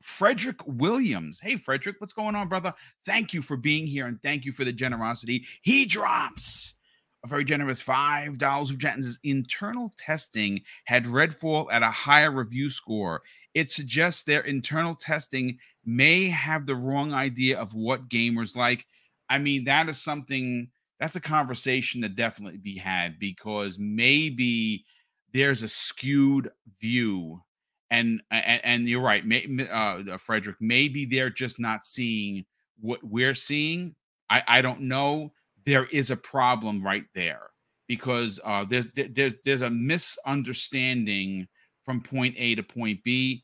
Frederick 0.01 0.65
Williams. 0.65 1.39
Hey, 1.41 1.57
Frederick, 1.57 1.97
what's 1.99 2.13
going 2.13 2.35
on, 2.35 2.47
brother? 2.47 2.73
Thank 3.05 3.33
you 3.33 3.41
for 3.41 3.57
being 3.57 3.85
here 3.85 4.07
and 4.07 4.21
thank 4.21 4.45
you 4.45 4.51
for 4.51 4.63
the 4.63 4.71
generosity. 4.71 5.45
He 5.61 5.85
drops 5.85 6.75
a 7.23 7.27
very 7.27 7.43
generous 7.43 7.81
five 7.81 8.37
dollars 8.37 8.71
of 8.71 8.81
says 8.81 9.19
internal 9.23 9.91
testing 9.97 10.61
had 10.85 11.05
Redfall 11.05 11.67
at 11.71 11.83
a 11.83 11.91
higher 11.91 12.31
review 12.31 12.69
score. 12.69 13.21
It 13.53 13.69
suggests 13.69 14.23
their 14.23 14.41
internal 14.41 14.95
testing 14.95 15.57
may 15.85 16.29
have 16.29 16.65
the 16.65 16.75
wrong 16.75 17.13
idea 17.13 17.59
of 17.59 17.73
what 17.73 18.09
gamers 18.09 18.55
like. 18.55 18.85
I 19.29 19.37
mean, 19.37 19.65
that 19.65 19.89
is 19.89 20.01
something 20.01 20.69
that's 20.99 21.15
a 21.15 21.21
conversation 21.21 22.01
to 22.01 22.09
definitely 22.09 22.59
be 22.59 22.77
had 22.77 23.19
because 23.19 23.77
maybe 23.79 24.85
there's 25.33 25.63
a 25.63 25.69
skewed 25.69 26.51
view 26.81 27.41
and 27.89 28.21
and, 28.31 28.61
and 28.63 28.89
you're 28.89 29.01
right 29.01 29.25
may, 29.25 29.67
uh, 29.69 30.17
frederick 30.17 30.57
maybe 30.59 31.05
they're 31.05 31.29
just 31.29 31.59
not 31.59 31.85
seeing 31.85 32.45
what 32.81 33.03
we're 33.03 33.35
seeing. 33.35 33.95
I 34.29 34.43
i 34.47 34.61
don't 34.61 34.81
know. 34.81 35.33
There 35.65 35.85
is 35.85 36.11
a 36.11 36.15
problem 36.15 36.83
right 36.83 37.05
there 37.13 37.49
because 37.87 38.39
uh, 38.43 38.65
there's 38.65 38.89
there's 38.93 39.37
there's 39.43 39.61
a 39.61 39.69
misunderstanding 39.69 41.47
from 41.85 42.01
point 42.01 42.35
a 42.37 42.55
to 42.55 42.63
point 42.63 43.03
b. 43.03 43.43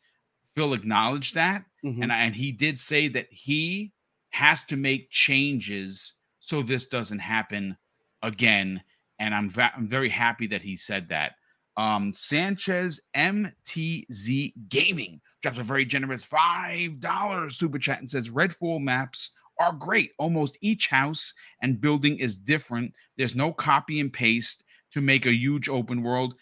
Phil 0.56 0.74
acknowledged 0.74 1.36
that 1.36 1.66
mm-hmm. 1.84 2.02
and 2.02 2.12
and 2.12 2.36
he 2.36 2.52
did 2.52 2.80
say 2.80 3.08
that 3.10 3.28
he 3.30 3.92
has 4.30 4.64
to 4.64 4.78
make 4.78 5.10
changes 5.10 6.14
so 6.46 6.62
this 6.62 6.86
doesn't 6.86 7.20
happen 7.20 7.76
again. 8.22 8.84
And 9.20 9.34
I'm, 9.34 9.50
va- 9.50 9.72
I'm 9.76 9.88
very 9.88 10.10
happy 10.10 10.48
that 10.48 10.62
he 10.62 10.78
said 10.78 11.10
that. 11.10 11.34
Um, 11.76 12.14
Sanchez 12.14 13.02
MTZ 13.16 14.54
Gaming 14.70 15.22
drops 15.42 15.58
a 15.58 15.64
very 15.64 15.86
generous 15.86 16.26
$5 16.26 17.52
super 17.52 17.80
chat 17.80 18.00
and 18.00 18.10
says 18.10 18.30
Redfall 18.30 18.80
maps 18.80 19.32
are 19.60 19.74
great. 19.74 20.12
Almost 20.20 20.58
each 20.62 20.88
house 20.88 21.34
and 21.62 21.82
building 21.82 22.20
is 22.20 22.36
different. 22.36 22.94
There's 23.18 23.36
no 23.36 23.52
copy 23.52 24.00
and 24.00 24.14
paste 24.14 24.64
to 24.94 25.02
make 25.02 25.26
a 25.26 25.34
huge 25.34 25.68
open 25.68 26.04
world. 26.04 26.36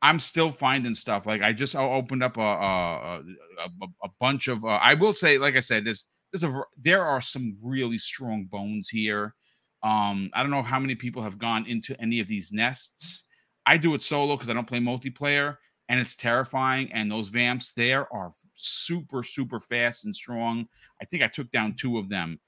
I'm 0.00 0.20
still 0.20 0.52
finding 0.52 0.94
stuff. 0.94 1.26
Like 1.26 1.42
I 1.42 1.52
just 1.52 1.74
opened 1.74 2.22
up 2.22 2.36
a 2.36 2.40
a, 2.40 3.18
a, 3.58 3.86
a 4.04 4.08
bunch 4.20 4.46
of. 4.46 4.64
Uh, 4.64 4.78
I 4.80 4.94
will 4.94 5.14
say, 5.14 5.38
like 5.38 5.56
I 5.56 5.60
said, 5.60 5.84
there's 5.84 6.04
there's 6.32 6.44
a 6.44 6.62
there 6.80 7.04
are 7.04 7.20
some 7.20 7.54
really 7.64 7.98
strong 7.98 8.44
bones 8.44 8.88
here. 8.88 9.34
Um, 9.82 10.30
I 10.34 10.42
don't 10.42 10.50
know 10.50 10.62
how 10.62 10.78
many 10.78 10.94
people 10.94 11.22
have 11.22 11.38
gone 11.38 11.66
into 11.66 12.00
any 12.00 12.20
of 12.20 12.28
these 12.28 12.52
nests. 12.52 13.24
I 13.66 13.76
do 13.76 13.94
it 13.94 14.02
solo 14.02 14.36
because 14.36 14.48
I 14.48 14.54
don't 14.54 14.66
play 14.66 14.80
multiplayer, 14.80 15.56
and 15.88 16.00
it's 16.00 16.16
terrifying. 16.16 16.90
And 16.92 17.10
those 17.10 17.28
vamps 17.28 17.72
there 17.72 18.12
are 18.12 18.32
super, 18.54 19.22
super 19.22 19.60
fast 19.60 20.04
and 20.04 20.14
strong. 20.14 20.66
I 21.00 21.04
think 21.04 21.22
I 21.22 21.28
took 21.28 21.50
down 21.50 21.76
two 21.78 21.98
of 21.98 22.08
them. 22.08 22.40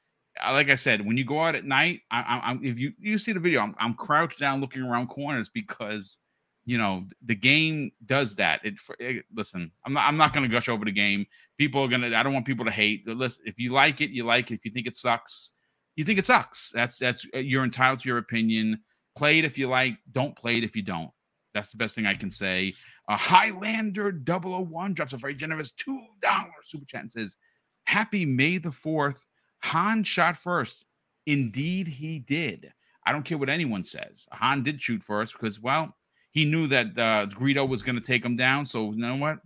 Uh, 0.45 0.53
like 0.53 0.71
I 0.71 0.75
said, 0.75 1.05
when 1.05 1.17
you 1.17 1.25
go 1.25 1.43
out 1.43 1.55
at 1.55 1.65
night, 1.65 2.01
I, 2.11 2.41
I, 2.43 2.59
if 2.63 2.79
you 2.79 2.93
you 2.99 3.19
see 3.19 3.33
the 3.33 3.41
video, 3.41 3.61
I'm, 3.61 3.75
I'm 3.79 3.95
crouched 3.95 4.39
down 4.39 4.61
looking 4.61 4.83
around 4.83 5.09
corners 5.09 5.49
because 5.49 6.19
you 6.65 6.79
know 6.79 7.05
the 7.23 7.35
game 7.35 7.93
does 8.07 8.37
that. 8.37 8.61
It, 8.65 8.75
it 8.99 9.25
listen, 9.35 9.71
I'm 9.85 9.93
not 9.93 10.07
I'm 10.07 10.17
not 10.17 10.33
going 10.33 10.49
to 10.49 10.53
gush 10.55 10.69
over 10.69 10.85
the 10.85 10.93
game. 10.93 11.27
People 11.59 11.83
are 11.83 11.89
gonna. 11.89 12.17
I 12.17 12.23
don't 12.23 12.33
want 12.33 12.47
people 12.47 12.65
to 12.65 12.71
hate. 12.71 13.07
Listen, 13.07 13.43
if 13.47 13.59
you 13.59 13.73
like 13.73 14.01
it, 14.01 14.11
you 14.11 14.25
like 14.25 14.51
it. 14.51 14.55
If 14.55 14.65
you 14.65 14.71
think 14.71 14.87
it 14.87 14.97
sucks, 14.97 15.51
you 15.97 16.05
think 16.05 16.19
it 16.19 16.27
sucks. 16.27 16.71
That's 16.71 16.99
that's 16.99 17.27
uh, 17.35 17.39
you're 17.39 17.65
entitled 17.65 18.01
to 18.01 18.09
your 18.09 18.19
opinion. 18.19 18.81
Play 19.17 19.39
it 19.39 19.45
if 19.45 19.59
you 19.59 19.69
like. 19.69 19.99
Don't 20.13 20.37
play 20.37 20.57
it 20.57 20.65
if 20.65 20.77
you 20.77 20.83
don't. 20.83 21.11
That's 21.53 21.71
the 21.71 21.77
best 21.77 21.95
thing 21.95 22.07
I 22.07 22.15
can 22.15 22.31
say. 22.31 22.75
A 23.09 23.17
Highlander 23.17 24.13
001 24.25 24.95
drops 24.95 25.13
a 25.13 25.17
very 25.17 25.35
generous 25.35 25.73
$2 25.73 25.99
super 26.63 26.85
chat 26.87 27.03
and 27.03 27.13
says, 27.13 27.37
Happy 27.85 28.25
May 28.25 28.59
the 28.59 28.69
4th. 28.69 29.27
Han 29.65 30.05
shot 30.05 30.37
first. 30.37 30.85
Indeed, 31.27 31.89
he 31.89 32.21
did. 32.21 32.73
I 33.05 33.13
don't 33.13 33.25
care 33.25 33.39
what 33.39 33.49
anyone 33.49 33.83
says. 33.83 34.27
Han 34.33 34.63
did 34.63 34.81
shoot 34.81 35.03
first 35.03 35.33
because, 35.33 35.61
well, 35.61 35.95
he 36.31 36.45
knew 36.45 36.69
that 36.69 36.87
uh, 36.97 37.27
Greedo 37.27 37.69
was 37.69 37.83
going 37.83 37.97
to 37.97 38.01
take 38.01 38.25
him 38.25 38.37
down. 38.37 38.65
So, 38.65 38.93
you 38.93 38.99
know 38.99 39.17
what? 39.17 39.39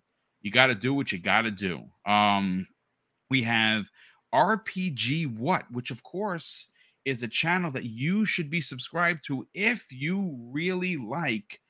You 0.42 0.50
got 0.50 0.66
to 0.66 0.74
do 0.74 0.92
what 0.92 1.10
you 1.10 1.18
got 1.18 1.42
to 1.42 1.50
do. 1.50 1.84
Um, 2.06 2.66
we 3.30 3.42
have 3.44 3.90
RPG 4.34 5.36
What, 5.38 5.70
which 5.70 5.90
of 5.90 6.02
course 6.02 6.68
is 7.04 7.22
a 7.22 7.28
channel 7.28 7.70
that 7.70 7.84
you 7.84 8.24
should 8.24 8.50
be 8.50 8.60
subscribed 8.60 9.24
to 9.26 9.46
if 9.54 9.86
you 9.90 10.36
really 10.50 10.96
like 10.96 11.60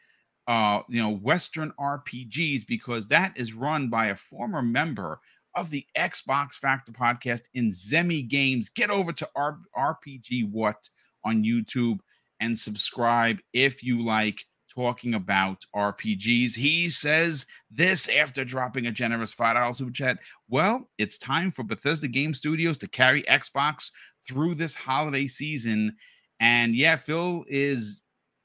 uh 0.47 0.81
you 0.89 1.01
know 1.01 1.11
western 1.11 1.73
RPGs 1.79 2.67
because 2.67 3.07
that 3.09 3.33
is 3.37 3.53
run 3.53 3.89
by 3.89 4.07
a 4.07 4.17
former 4.17 4.63
member 4.63 5.21
of 5.55 5.71
the 5.71 5.87
Xbox 5.97 6.55
Factor 6.55 6.93
podcast 6.93 7.43
in 7.55 7.71
Zemi 7.71 8.27
Games. 8.27 8.69
Get 8.69 8.91
over 8.91 9.13
to 9.13 9.29
R- 9.37 9.59
RPG 9.77 10.51
What 10.51 10.89
on 11.25 11.45
YouTube 11.45 12.01
and 12.41 12.59
subscribe 12.59 13.39
if 13.53 13.83
you 13.83 14.05
like 14.05 14.45
talking 14.75 15.15
about 15.15 15.65
RPGs. 15.75 16.55
He 16.55 16.91
says 16.91 17.47
this 17.71 18.09
after 18.09 18.45
dropping 18.45 18.87
a 18.87 18.93
generous 18.93 19.35
$5 19.35 19.77
super 19.77 19.91
chat. 19.91 20.19
Well, 20.49 20.89
it's 20.99 21.19
time 21.19 21.51
for 21.51 21.63
Bethesda 21.63 22.09
Game 22.09 22.35
Studios 22.35 22.79
to 22.79 22.89
carry 22.89 23.23
Xbox 23.25 23.91
through 24.27 24.55
this 24.55 24.75
holiday 24.75 25.27
season. 25.27 25.97
And 26.41 26.75
yeah, 26.75 26.97
Phil 26.97 27.45
is 27.49 28.01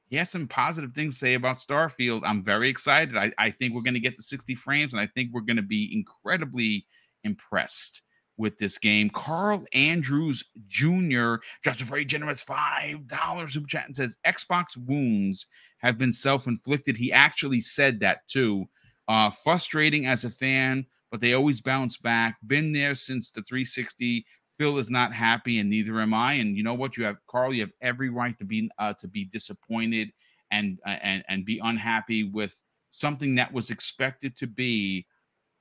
he 0.09 0.15
has 0.17 0.29
some 0.29 0.47
positive 0.47 0.93
things 0.93 1.15
to 1.15 1.19
say 1.19 1.33
about 1.35 1.57
Starfield. 1.57 2.21
I'm 2.25 2.43
very 2.43 2.67
excited. 2.67 3.15
I, 3.15 3.31
I 3.37 3.51
think 3.51 3.73
we're 3.73 3.83
going 3.83 3.93
to 3.93 3.99
get 3.99 4.15
to 4.15 4.23
60 4.23 4.55
frames, 4.55 4.93
and 4.93 4.99
I 4.99 5.07
think 5.07 5.29
we're 5.31 5.41
going 5.41 5.57
to 5.57 5.61
be 5.61 5.89
incredibly 5.93 6.87
impressed 7.23 8.01
with 8.35 8.57
this 8.57 8.77
game. 8.77 9.09
Carl 9.11 9.65
Andrews 9.73 10.43
Jr. 10.67 11.35
drops 11.61 11.81
a 11.81 11.85
very 11.85 12.05
generous 12.05 12.43
$5 12.43 13.49
super 13.51 13.67
chat 13.67 13.85
and 13.85 13.95
says 13.95 14.15
Xbox 14.25 14.77
wounds 14.77 15.45
have 15.79 15.97
been 15.97 16.11
self 16.13 16.47
inflicted. 16.47 16.97
He 16.97 17.11
actually 17.11 17.61
said 17.61 17.99
that 18.01 18.27
too. 18.27 18.69
Uh, 19.07 19.31
frustrating 19.31 20.05
as 20.05 20.23
a 20.23 20.29
fan, 20.29 20.85
but 21.11 21.19
they 21.19 21.33
always 21.33 21.61
bounce 21.61 21.97
back. 21.97 22.37
Been 22.45 22.71
there 22.71 22.93
since 22.93 23.31
the 23.31 23.41
360. 23.41 24.25
Phil 24.57 24.77
is 24.77 24.89
not 24.89 25.13
happy, 25.13 25.59
and 25.59 25.69
neither 25.69 25.99
am 26.01 26.13
I. 26.13 26.33
And 26.33 26.55
you 26.55 26.63
know 26.63 26.73
what? 26.73 26.97
You 26.97 27.05
have 27.05 27.17
Carl. 27.27 27.53
You 27.53 27.61
have 27.61 27.71
every 27.81 28.09
right 28.09 28.37
to 28.37 28.45
be 28.45 28.69
uh, 28.77 28.93
to 28.99 29.07
be 29.07 29.25
disappointed 29.25 30.11
and 30.51 30.79
uh, 30.85 30.97
and 31.01 31.23
and 31.27 31.45
be 31.45 31.59
unhappy 31.59 32.25
with 32.25 32.61
something 32.91 33.35
that 33.35 33.53
was 33.53 33.69
expected 33.69 34.35
to 34.37 34.47
be 34.47 35.05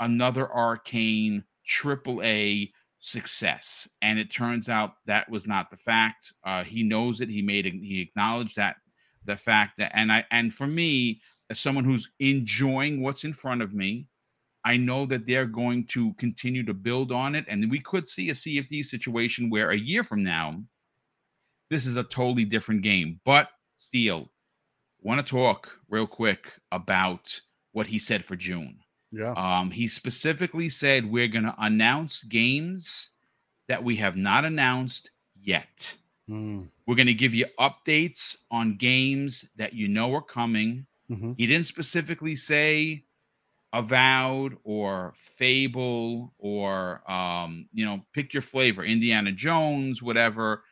another 0.00 0.46
Arkane 0.46 1.44
triple 1.64 2.22
A 2.22 2.72
success. 2.98 3.88
And 4.02 4.18
it 4.18 4.32
turns 4.32 4.68
out 4.68 4.94
that 5.06 5.30
was 5.30 5.46
not 5.46 5.70
the 5.70 5.76
fact. 5.76 6.32
Uh, 6.44 6.64
he 6.64 6.82
knows 6.82 7.20
it. 7.20 7.28
He 7.28 7.42
made. 7.42 7.66
He 7.66 8.00
acknowledged 8.00 8.56
that 8.56 8.76
the 9.28 9.36
fact 9.36 9.76
that, 9.76 9.92
and 9.94 10.10
I, 10.10 10.24
and 10.32 10.52
for 10.52 10.66
me, 10.66 11.20
as 11.50 11.60
someone 11.60 11.84
who's 11.84 12.08
enjoying 12.18 13.02
what's 13.02 13.24
in 13.24 13.32
front 13.32 13.62
of 13.62 13.72
me, 13.72 14.06
I 14.64 14.76
know 14.76 15.06
that 15.06 15.26
they're 15.26 15.46
going 15.46 15.84
to 15.88 16.14
continue 16.14 16.64
to 16.64 16.74
build 16.74 17.12
on 17.12 17.34
it. 17.34 17.44
And 17.46 17.70
we 17.70 17.78
could 17.78 18.08
see 18.08 18.30
a 18.30 18.34
CFD 18.34 18.84
situation 18.84 19.50
where 19.50 19.70
a 19.70 19.78
year 19.78 20.02
from 20.02 20.24
now, 20.24 20.60
this 21.70 21.86
is 21.86 21.96
a 21.96 22.02
totally 22.02 22.44
different 22.44 22.82
game. 22.82 23.20
But 23.24 23.50
Steel, 23.76 24.30
want 25.00 25.24
to 25.24 25.30
talk 25.30 25.78
real 25.88 26.06
quick 26.06 26.54
about 26.72 27.40
what 27.72 27.86
he 27.86 27.98
said 27.98 28.24
for 28.24 28.34
June. 28.34 28.80
Yeah. 29.12 29.32
Um, 29.32 29.70
he 29.70 29.88
specifically 29.88 30.68
said 30.68 31.10
we're 31.10 31.28
going 31.28 31.44
to 31.44 31.54
announce 31.58 32.22
games 32.22 33.10
that 33.68 33.84
we 33.84 33.96
have 33.96 34.16
not 34.16 34.44
announced 34.44 35.10
yet. 35.40 35.96
Mm. 36.28 36.68
We're 36.86 36.94
going 36.96 37.06
to 37.06 37.14
give 37.14 37.34
you 37.34 37.46
updates 37.58 38.36
on 38.50 38.76
games 38.76 39.44
that 39.56 39.72
you 39.72 39.88
know 39.88 40.14
are 40.14 40.22
coming. 40.22 40.86
Mm-hmm. 41.10 41.32
He 41.38 41.46
didn't 41.46 41.66
specifically 41.66 42.36
say 42.36 43.04
Avowed 43.72 44.56
or 44.64 45.14
Fable 45.36 46.32
or 46.38 47.02
um, 47.10 47.68
you 47.72 47.84
know, 47.84 48.02
pick 48.12 48.32
your 48.32 48.42
flavor, 48.42 48.84
Indiana 48.84 49.32
Jones, 49.32 50.02
whatever. 50.02 50.64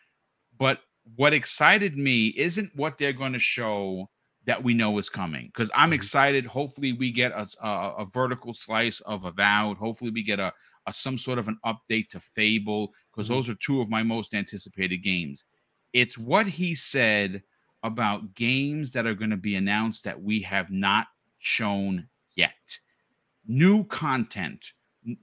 But 0.59 0.81
what 1.15 1.33
excited 1.33 1.97
me 1.97 2.29
isn't 2.37 2.75
what 2.75 2.99
they're 2.99 3.13
going 3.13 3.35
to 3.35 3.39
show 3.39 4.11
that 4.47 4.63
we 4.63 4.75
know 4.75 4.97
is 4.99 5.09
coming 5.09 5.47
because 5.47 5.71
I'm 5.75 5.91
Mhm. 5.91 5.95
excited. 5.95 6.47
Hopefully, 6.47 6.93
we 6.93 7.11
get 7.11 7.33
a, 7.33 7.49
a, 7.61 7.95
a 7.99 8.05
vertical 8.07 8.55
slice 8.55 9.01
of 9.01 9.25
Avowed. 9.25 9.77
Hopefully, 9.77 10.11
we 10.11 10.23
get 10.23 10.39
a, 10.39 10.53
a 10.87 10.95
some 10.95 11.19
sort 11.19 11.39
of 11.39 11.49
an 11.49 11.59
update 11.67 12.09
to 12.11 12.21
Fable 12.21 12.93
because 13.17 13.29
Mhm. 13.29 13.35
those 13.35 13.49
are 13.49 13.55
two 13.57 13.81
of 13.81 13.89
my 13.89 14.05
most 14.05 14.35
anticipated 14.35 14.99
games. 14.99 15.47
It's 15.95 16.19
what 16.19 16.47
he 16.47 16.75
said 16.75 17.43
about 17.83 18.35
games 18.35 18.93
that 18.93 19.07
are 19.07 19.15
going 19.15 19.31
to 19.31 19.37
be 19.39 19.57
announced 19.57 20.05
that 20.05 20.23
we 20.23 20.43
have 20.43 20.71
not 20.71 21.09
shown 21.39 22.11
yet. 22.37 22.81
New 23.47 23.85
content. 23.85 24.73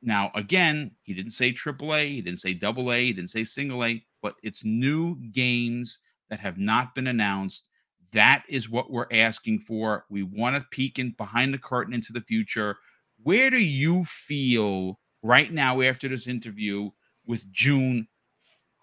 Now, 0.02 0.32
again, 0.34 0.96
he 1.04 1.14
didn't 1.14 1.34
say 1.34 1.52
AAA, 1.54 2.10
he 2.16 2.22
didn't 2.22 2.40
say 2.40 2.54
double 2.54 2.92
A, 2.92 3.06
he 3.06 3.14
didn't 3.14 3.32
say 3.32 3.44
single 3.44 3.84
A, 3.84 4.06
but 4.22 4.38
it's 4.44 4.64
new 4.64 5.18
games 5.32 6.00
that 6.30 6.40
have 6.40 6.58
not 6.58 6.96
been 6.96 7.08
announced. 7.08 7.70
That 8.12 8.46
is 8.48 8.70
what 8.70 8.92
we're 8.92 9.08
asking 9.12 9.60
for. 9.60 10.06
We 10.10 10.24
want 10.24 10.56
to 10.56 10.68
peek 10.72 11.00
in 11.00 11.12
behind 11.12 11.54
the 11.54 11.58
curtain 11.58 11.94
into 11.94 12.14
the 12.14 12.22
future. 12.22 12.78
Where 13.24 13.50
do 13.50 13.64
you 13.64 14.06
feel 14.06 15.00
right 15.22 15.52
now 15.52 15.82
after 15.82 16.08
this 16.08 16.28
interview 16.28 16.92
with 17.26 17.52
June 17.52 18.08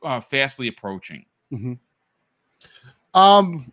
uh, 0.03 0.21
fastly 0.21 0.69
approaching? 0.69 1.25
Um, 3.15 3.73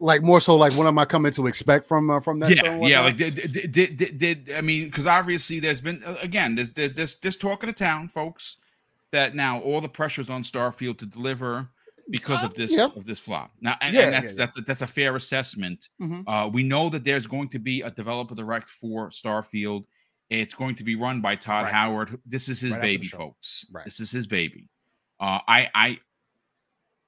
like 0.00 0.22
more 0.22 0.40
so, 0.40 0.56
like 0.56 0.72
what 0.74 0.86
am 0.86 0.98
I 0.98 1.04
coming 1.04 1.32
to 1.32 1.46
expect 1.46 1.86
from 1.86 2.10
uh, 2.10 2.20
from 2.20 2.38
that? 2.40 2.54
yeah, 2.54 2.78
yeah. 2.80 3.00
Like 3.00 3.16
did, 3.16 3.52
did, 3.52 3.96
did, 3.96 4.18
did, 4.18 4.52
I 4.56 4.60
mean? 4.60 4.84
Because 4.86 5.06
obviously, 5.06 5.60
there's 5.60 5.80
been 5.80 6.02
uh, 6.04 6.16
again, 6.22 6.54
there's 6.54 6.72
there's 6.72 6.94
this 6.94 7.14
this 7.16 7.36
talk 7.36 7.62
of 7.62 7.66
the 7.68 7.72
town, 7.72 8.08
folks, 8.08 8.56
that 9.10 9.34
now 9.34 9.60
all 9.60 9.80
the 9.80 9.88
pressure's 9.88 10.30
on 10.30 10.42
Starfield 10.42 10.98
to 10.98 11.06
deliver 11.06 11.68
because 12.10 12.42
Uh, 12.42 12.46
of 12.46 12.54
this 12.54 12.70
yep. 12.70 12.96
of 12.96 13.04
this 13.04 13.20
flop. 13.20 13.52
Now, 13.60 13.76
and, 13.80 13.94
Yeah, 13.94 14.02
and 14.04 14.14
that's 14.14 14.24
yeah, 14.24 14.30
yeah. 14.30 14.36
that's 14.36 14.58
a, 14.58 14.60
that's 14.62 14.82
a 14.82 14.86
fair 14.86 15.16
assessment. 15.16 15.88
Mhm. 16.00 16.24
Uh, 16.26 16.48
we 16.48 16.62
know 16.62 16.88
that 16.90 17.04
there's 17.04 17.26
going 17.26 17.48
to 17.48 17.58
be 17.58 17.82
a 17.82 17.90
developer 17.90 18.34
direct 18.34 18.70
for 18.70 19.10
Starfield. 19.10 19.84
It's 20.30 20.54
going 20.54 20.74
to 20.76 20.84
be 20.84 20.94
run 20.94 21.20
by 21.20 21.36
Todd 21.36 21.64
Right. 21.64 21.72
Howard. 21.72 22.20
This 22.26 22.48
is 22.48 22.60
his 22.60 22.72
Right 22.72 22.82
baby, 22.82 23.08
folks. 23.08 23.64
Right. 23.72 23.84
This 23.84 24.00
is 24.00 24.10
his 24.10 24.26
baby. 24.26 24.68
Uh, 25.20 25.40
I 25.48 25.68
I 25.74 25.98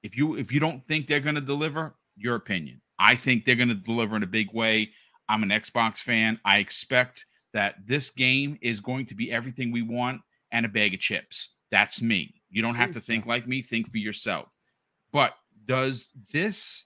if 0.03 0.17
you 0.17 0.35
if 0.35 0.51
you 0.51 0.59
don't 0.59 0.85
think 0.87 1.07
they're 1.07 1.19
going 1.19 1.35
to 1.35 1.41
deliver, 1.41 1.95
your 2.15 2.35
opinion. 2.35 2.81
I 2.99 3.15
think 3.15 3.45
they're 3.45 3.55
going 3.55 3.69
to 3.69 3.75
deliver 3.75 4.15
in 4.15 4.23
a 4.23 4.27
big 4.27 4.53
way. 4.53 4.91
I'm 5.27 5.43
an 5.43 5.49
Xbox 5.49 5.97
fan. 5.97 6.39
I 6.45 6.57
expect 6.57 7.25
that 7.53 7.75
this 7.85 8.09
game 8.11 8.57
is 8.61 8.79
going 8.79 9.05
to 9.07 9.15
be 9.15 9.31
everything 9.31 9.71
we 9.71 9.81
want 9.81 10.21
and 10.51 10.65
a 10.65 10.69
bag 10.69 10.93
of 10.93 10.99
chips. 10.99 11.55
That's 11.71 12.01
me. 12.01 12.41
You 12.49 12.61
don't 12.61 12.75
have 12.75 12.91
to 12.91 12.99
think 12.99 13.25
like 13.25 13.47
me. 13.47 13.61
Think 13.61 13.89
for 13.89 13.97
yourself. 13.97 14.49
But 15.11 15.33
does 15.65 16.09
this 16.31 16.85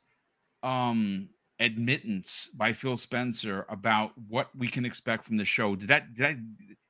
um 0.64 1.30
admittance 1.60 2.50
by 2.56 2.74
Phil 2.74 2.98
Spencer 2.98 3.66
about 3.70 4.12
what 4.28 4.50
we 4.58 4.68
can 4.68 4.86
expect 4.86 5.26
from 5.26 5.38
the 5.38 5.46
show 5.46 5.76
did 5.76 5.88
that 5.88 6.14
did 6.14 6.24
that 6.24 6.38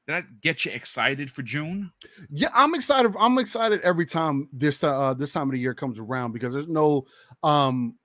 did 0.08 0.14
that 0.14 0.42
get 0.42 0.66
you 0.66 0.72
excited 0.72 1.32
for 1.32 1.42
June? 1.42 1.92
Yeah, 2.30 2.50
I'm 2.54 2.76
excited. 2.76 3.14
I'm 3.20 3.40
excited 3.40 3.82
every 3.82 4.06
time 4.06 4.50
this 4.54 4.84
uh 4.84 5.14
this 5.14 5.34
time 5.34 5.50
of 5.50 5.54
the 5.54 5.60
year 5.60 5.74
comes 5.74 6.00
around 6.00 6.32
because 6.32 6.54
there's 6.54 6.68
no 6.68 7.06
um 7.44 7.96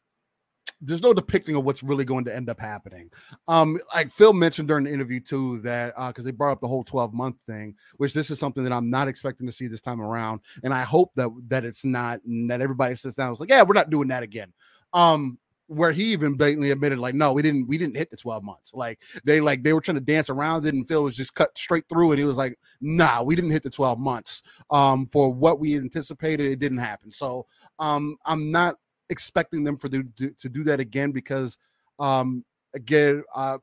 there's 0.81 1.03
no 1.03 1.13
depicting 1.13 1.57
of 1.57 1.65
what's 1.65 1.83
really 1.83 2.07
going 2.07 2.25
to 2.25 2.35
end 2.35 2.49
up 2.49 2.59
happening. 2.59 3.11
Um, 3.49 3.79
like 3.95 4.11
Phil 4.11 4.33
mentioned 4.33 4.69
during 4.69 4.85
the 4.85 4.93
interview 4.93 5.21
too, 5.21 5.61
that 5.61 5.93
uh 5.97 6.09
because 6.09 6.25
they 6.25 6.31
brought 6.31 6.53
up 6.53 6.61
the 6.61 6.69
whole 6.69 6.85
12 6.85 7.13
month 7.13 7.37
thing, 7.47 7.75
which 7.97 8.15
this 8.15 8.31
is 8.31 8.39
something 8.39 8.65
that 8.65 8.73
I'm 8.73 8.89
not 8.89 9.09
expecting 9.09 9.47
to 9.47 9.53
see 9.53 9.67
this 9.67 9.83
time 9.83 10.01
around. 10.01 10.41
And 10.65 10.73
I 10.73 10.83
hope 10.83 11.13
that 11.17 11.31
that 11.49 11.65
it's 11.65 11.85
not 11.85 12.21
that 12.49 12.61
everybody 12.61 12.95
sits 12.95 13.17
down 13.17 13.29
and 13.29 13.37
is 13.37 13.41
like, 13.41 13.51
yeah, 13.51 13.63
we're 13.63 13.75
not 13.75 13.91
doing 13.91 14.09
that 14.09 14.23
again. 14.23 14.53
Um 14.93 15.39
where 15.71 15.93
he 15.93 16.13
even 16.13 16.35
blatantly 16.35 16.73
admitted, 16.73 16.99
like, 16.99 17.15
no, 17.15 17.33
we 17.33 17.43
didn't, 17.43 17.69
we 17.69 17.79
didn't 17.79 17.97
hit 17.97 18.11
the 18.11 18.17
12 18.17 18.43
months. 18.43 18.75
Like 18.75 19.01
they 19.25 19.41
like 19.41 19.63
they 19.63 19.73
were 19.73 19.81
trying 19.81 19.97
to 19.97 20.01
dance 20.01 20.29
around 20.29 20.67
it, 20.67 20.75
and 20.75 20.87
Phil 20.87 21.05
was 21.05 21.17
just 21.17 21.35
cut 21.35 21.57
straight 21.57 21.85
through 21.89 22.13
it. 22.13 22.19
He 22.19 22.25
was 22.25 22.37
like, 22.37 22.59
nah, 22.81 23.23
we 23.23 23.37
didn't 23.37 23.53
hit 23.53 23.63
the 23.63 23.71
12 23.71 23.99
months. 23.99 24.43
Um, 24.71 25.07
for 25.07 25.33
what 25.33 25.61
we 25.61 25.77
anticipated, 25.77 26.51
it 26.51 26.59
didn't 26.59 26.79
happen. 26.79 27.13
So 27.13 27.47
um, 27.79 28.17
I'm 28.27 28.51
not 28.51 28.77
expecting 29.11 29.65
them 29.65 29.77
for 29.77 29.89
the, 29.89 30.07
to, 30.19 30.31
to 30.31 30.49
do 30.49 30.65
that 30.65 30.81
again 30.81 31.11
because 31.11 31.59
um 31.99 32.45
again, 32.75 33.23
uh 33.35 33.59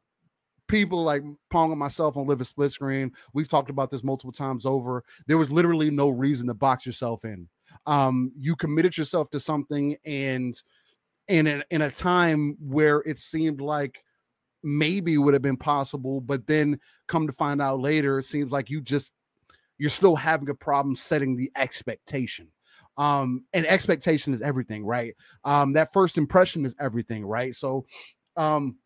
people 0.67 1.01
like 1.03 1.23
Pong 1.49 1.71
and 1.71 1.79
myself 1.79 2.17
on 2.17 2.27
Living 2.27 2.43
Split 2.43 2.71
Screen, 2.71 3.11
we've 3.33 3.47
talked 3.47 3.69
about 3.69 3.89
this 3.89 4.03
multiple 4.03 4.33
times 4.33 4.65
over. 4.65 5.03
There 5.25 5.37
was 5.37 5.49
literally 5.49 5.89
no 5.89 6.09
reason 6.09 6.47
to 6.47 6.53
box 6.53 6.85
yourself 6.85 7.23
in. 7.23 7.47
Um, 7.85 8.31
you 8.37 8.55
committed 8.55 8.97
yourself 8.97 9.29
to 9.31 9.39
something 9.39 9.95
and 10.05 10.61
in 11.27 11.47
a, 11.47 11.63
in 11.71 11.81
a 11.81 11.91
time 11.91 12.57
where 12.59 12.99
it 12.99 13.17
seemed 13.17 13.61
like 13.61 14.03
maybe 14.63 15.17
would 15.17 15.33
have 15.33 15.41
been 15.41 15.57
possible, 15.57 16.21
but 16.21 16.47
then 16.47 16.79
come 17.07 17.27
to 17.27 17.33
find 17.33 17.61
out 17.61 17.79
later, 17.79 18.19
it 18.19 18.23
seems 18.23 18.51
like 18.51 18.69
you 18.69 18.81
just 18.81 19.11
you're 19.77 19.89
still 19.89 20.15
having 20.15 20.49
a 20.49 20.55
problem 20.55 20.95
setting 20.95 21.35
the 21.35 21.51
expectation. 21.55 22.47
Um, 22.97 23.45
and 23.53 23.65
expectation 23.67 24.33
is 24.33 24.41
everything, 24.41 24.85
right? 24.85 25.13
Um, 25.43 25.73
that 25.73 25.93
first 25.93 26.17
impression 26.17 26.65
is 26.65 26.75
everything, 26.79 27.25
right? 27.25 27.53
So, 27.53 27.85
um, 28.35 28.77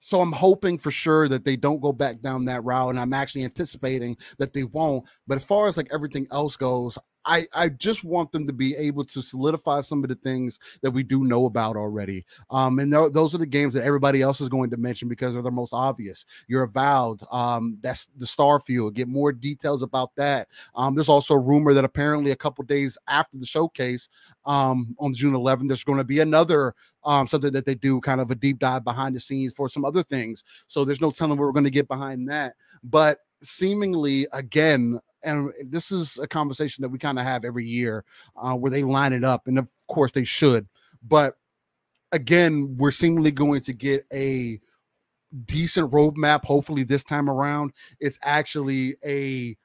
so 0.00 0.20
I'm 0.20 0.32
hoping 0.32 0.78
for 0.78 0.90
sure 0.90 1.28
that 1.28 1.44
they 1.44 1.56
don't 1.56 1.80
go 1.80 1.92
back 1.92 2.20
down 2.20 2.44
that 2.46 2.64
route, 2.64 2.90
and 2.90 2.98
I'm 2.98 3.12
actually 3.12 3.44
anticipating 3.44 4.16
that 4.38 4.52
they 4.52 4.64
won't. 4.64 5.04
But 5.26 5.36
as 5.36 5.44
far 5.44 5.68
as 5.68 5.76
like 5.76 5.88
everything 5.92 6.26
else 6.32 6.56
goes, 6.56 6.98
I 7.26 7.46
I 7.54 7.68
just 7.68 8.04
want 8.04 8.32
them 8.32 8.46
to 8.46 8.52
be 8.52 8.74
able 8.76 9.04
to 9.04 9.20
solidify 9.22 9.80
some 9.82 10.02
of 10.02 10.08
the 10.08 10.14
things 10.14 10.58
that 10.82 10.90
we 10.90 11.02
do 11.02 11.24
know 11.24 11.46
about 11.46 11.76
already. 11.76 12.24
Um, 12.50 12.78
and 12.78 12.92
tho- 12.92 13.08
those 13.08 13.34
are 13.34 13.38
the 13.38 13.46
games 13.46 13.74
that 13.74 13.84
everybody 13.84 14.22
else 14.22 14.40
is 14.40 14.48
going 14.48 14.70
to 14.70 14.76
mention 14.76 15.08
because 15.08 15.34
they're 15.34 15.42
the 15.42 15.50
most 15.50 15.72
obvious. 15.72 16.24
You're 16.48 16.62
avowed. 16.62 17.20
Um, 17.30 17.78
that's 17.80 18.06
the 18.16 18.26
Starfield. 18.26 18.94
Get 18.94 19.08
more 19.08 19.32
details 19.32 19.82
about 19.82 20.14
that. 20.16 20.48
Um, 20.74 20.94
there's 20.94 21.08
also 21.08 21.34
a 21.34 21.40
rumor 21.40 21.74
that 21.74 21.84
apparently 21.84 22.30
a 22.30 22.36
couple 22.36 22.64
days 22.64 22.96
after 23.08 23.36
the 23.36 23.46
showcase, 23.46 24.08
um, 24.44 24.94
on 24.98 25.12
June 25.14 25.34
11th, 25.34 25.68
there's 25.68 25.84
going 25.84 25.98
to 25.98 26.04
be 26.04 26.20
another 26.20 26.74
um 27.04 27.26
something 27.28 27.52
that 27.52 27.64
they 27.64 27.74
do 27.74 28.00
kind 28.00 28.20
of 28.20 28.30
a 28.30 28.34
deep 28.34 28.58
dive 28.58 28.84
behind 28.84 29.14
the 29.14 29.20
scenes 29.20 29.52
for 29.52 29.68
some 29.68 29.84
other 29.84 30.02
things. 30.02 30.44
So 30.66 30.84
there's 30.84 31.00
no 31.00 31.10
telling 31.10 31.38
what 31.38 31.46
we're 31.46 31.52
going 31.52 31.64
to 31.64 31.70
get 31.70 31.88
behind 31.88 32.28
that. 32.28 32.54
But 32.82 33.20
seemingly 33.42 34.26
again 34.32 34.98
and 35.26 35.52
this 35.64 35.92
is 35.92 36.18
a 36.18 36.26
conversation 36.26 36.80
that 36.82 36.88
we 36.88 36.98
kind 36.98 37.18
of 37.18 37.26
have 37.26 37.44
every 37.44 37.66
year 37.66 38.04
uh, 38.36 38.54
where 38.54 38.70
they 38.70 38.82
line 38.82 39.12
it 39.12 39.24
up 39.24 39.46
and 39.46 39.58
of 39.58 39.68
course 39.88 40.12
they 40.12 40.24
should 40.24 40.66
but 41.06 41.36
again 42.12 42.74
we're 42.78 42.90
seemingly 42.90 43.30
going 43.30 43.60
to 43.60 43.74
get 43.74 44.06
a 44.12 44.58
decent 45.44 45.90
roadmap 45.90 46.44
hopefully 46.44 46.84
this 46.84 47.04
time 47.04 47.28
around. 47.28 47.72
It's 48.00 48.18
actually 48.22 48.96
a 49.04 49.56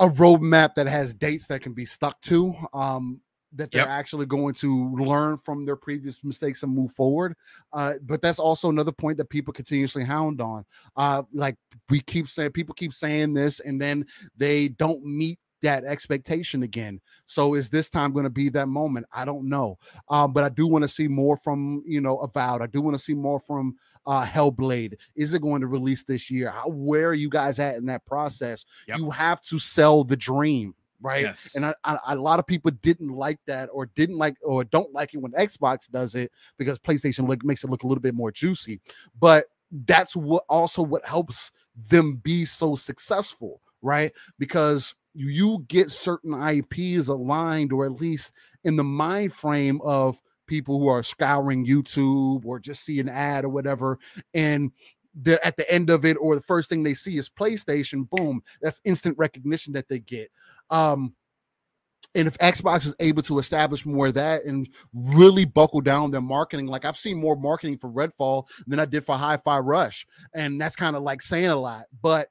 a 0.00 0.08
roadmap 0.08 0.74
that 0.74 0.86
has 0.86 1.14
dates 1.14 1.46
that 1.46 1.62
can 1.62 1.72
be 1.72 1.84
stuck 1.84 2.20
to 2.22 2.52
um 2.72 3.20
that 3.54 3.70
they're 3.70 3.82
Yep. 3.82 3.88
actually 3.88 4.26
going 4.26 4.54
to 4.54 4.94
learn 4.94 5.38
from 5.38 5.64
their 5.64 5.76
previous 5.76 6.22
mistakes 6.24 6.62
and 6.62 6.74
move 6.74 6.92
forward. 6.92 7.34
Uh, 7.72 7.94
but 8.02 8.20
that's 8.22 8.38
also 8.38 8.68
another 8.68 8.92
point 8.92 9.16
that 9.18 9.28
people 9.30 9.52
continuously 9.52 10.04
hound 10.04 10.40
on. 10.40 10.64
Uh, 10.96 11.22
like 11.32 11.56
we 11.88 12.00
keep 12.00 12.28
saying, 12.28 12.50
people 12.52 12.74
keep 12.74 12.92
saying 12.92 13.34
this, 13.34 13.60
and 13.60 13.80
then 13.80 14.06
they 14.36 14.68
don't 14.68 15.04
meet 15.04 15.38
that 15.62 15.84
expectation 15.84 16.62
again. 16.62 17.00
So 17.24 17.54
is 17.54 17.70
this 17.70 17.88
time 17.88 18.12
going 18.12 18.24
to 18.24 18.30
be 18.30 18.50
that 18.50 18.68
moment? 18.68 19.06
I 19.12 19.24
don't 19.24 19.48
know. 19.48 19.78
Um, 20.10 20.32
but 20.34 20.44
I 20.44 20.50
do 20.50 20.66
want 20.66 20.82
to 20.82 20.88
see 20.88 21.08
more 21.08 21.36
from 21.38 21.82
you 21.86 22.00
know 22.02 22.18
Avowed. 22.18 22.60
I 22.60 22.66
do 22.66 22.82
want 22.82 22.96
to 22.96 23.02
see 23.02 23.14
more 23.14 23.40
from 23.40 23.74
uh 24.06 24.26
Hellblade. 24.26 24.94
Is 25.14 25.32
it 25.32 25.40
going 25.40 25.62
to 25.62 25.66
release 25.66 26.04
this 26.04 26.30
year? 26.30 26.50
How, 26.50 26.68
where 26.68 27.08
are 27.08 27.14
you 27.14 27.30
guys 27.30 27.58
at 27.58 27.76
in 27.76 27.86
that 27.86 28.04
process? 28.04 28.66
Yep. 28.88 28.98
You 28.98 29.10
have 29.10 29.40
to 29.42 29.58
sell 29.58 30.04
the 30.04 30.16
dream. 30.16 30.74
Right. 31.04 31.20
Yes. 31.20 31.54
And 31.54 31.66
I, 31.66 31.74
I, 31.84 31.98
a 32.06 32.16
lot 32.16 32.38
of 32.38 32.46
people 32.46 32.70
didn't 32.80 33.10
like 33.10 33.38
that 33.46 33.68
or 33.70 33.84
didn't 33.94 34.16
like 34.16 34.36
or 34.42 34.64
don't 34.64 34.90
like 34.94 35.12
it 35.12 35.18
when 35.18 35.32
Xbox 35.32 35.86
does 35.90 36.14
it 36.14 36.32
because 36.56 36.78
PlayStation 36.78 37.28
look, 37.28 37.44
makes 37.44 37.62
it 37.62 37.68
look 37.68 37.82
a 37.82 37.86
little 37.86 38.00
bit 38.00 38.14
more 38.14 38.32
juicy. 38.32 38.80
But 39.20 39.44
that's 39.70 40.16
what 40.16 40.44
also 40.48 40.80
what 40.80 41.04
helps 41.04 41.52
them 41.90 42.16
be 42.16 42.46
so 42.46 42.74
successful, 42.74 43.60
right? 43.82 44.12
Because 44.38 44.94
you 45.12 45.66
get 45.68 45.90
certain 45.90 46.32
IPs 46.32 47.08
aligned 47.08 47.70
or 47.70 47.84
at 47.84 48.00
least 48.00 48.32
in 48.64 48.76
the 48.76 48.82
mind 48.82 49.34
frame 49.34 49.82
of 49.84 50.22
people 50.46 50.78
who 50.78 50.88
are 50.88 51.02
scouring 51.02 51.66
YouTube 51.66 52.46
or 52.46 52.58
just 52.58 52.82
see 52.82 52.98
an 52.98 53.10
ad 53.10 53.44
or 53.44 53.50
whatever 53.50 53.98
and 54.32 54.72
they're 55.14 55.44
at 55.44 55.56
the 55.56 55.70
end 55.70 55.90
of 55.90 56.04
it 56.04 56.16
or 56.20 56.34
the 56.34 56.42
first 56.42 56.68
thing 56.68 56.82
they 56.82 56.94
see 56.94 57.16
is 57.16 57.28
PlayStation 57.28 58.08
boom 58.10 58.42
that's 58.60 58.80
instant 58.84 59.16
recognition 59.18 59.72
that 59.72 59.88
they 59.88 59.98
get 60.00 60.30
um 60.70 61.14
and 62.14 62.28
if 62.28 62.38
Xbox 62.38 62.86
is 62.86 62.94
able 63.00 63.22
to 63.22 63.38
establish 63.38 63.84
more 63.84 64.06
of 64.08 64.14
that 64.14 64.44
and 64.44 64.68
really 64.92 65.44
buckle 65.44 65.80
down 65.80 66.10
their 66.10 66.20
marketing, 66.20 66.66
like 66.66 66.84
I've 66.84 66.96
seen 66.96 67.20
more 67.20 67.36
marketing 67.36 67.78
for 67.78 67.90
Redfall 67.90 68.46
than 68.66 68.78
I 68.78 68.84
did 68.84 69.04
for 69.04 69.16
Hi-Fi 69.16 69.58
Rush, 69.58 70.06
and 70.32 70.60
that's 70.60 70.76
kind 70.76 70.94
of 70.94 71.02
like 71.02 71.22
saying 71.22 71.50
a 71.50 71.56
lot. 71.56 71.84
But 72.02 72.28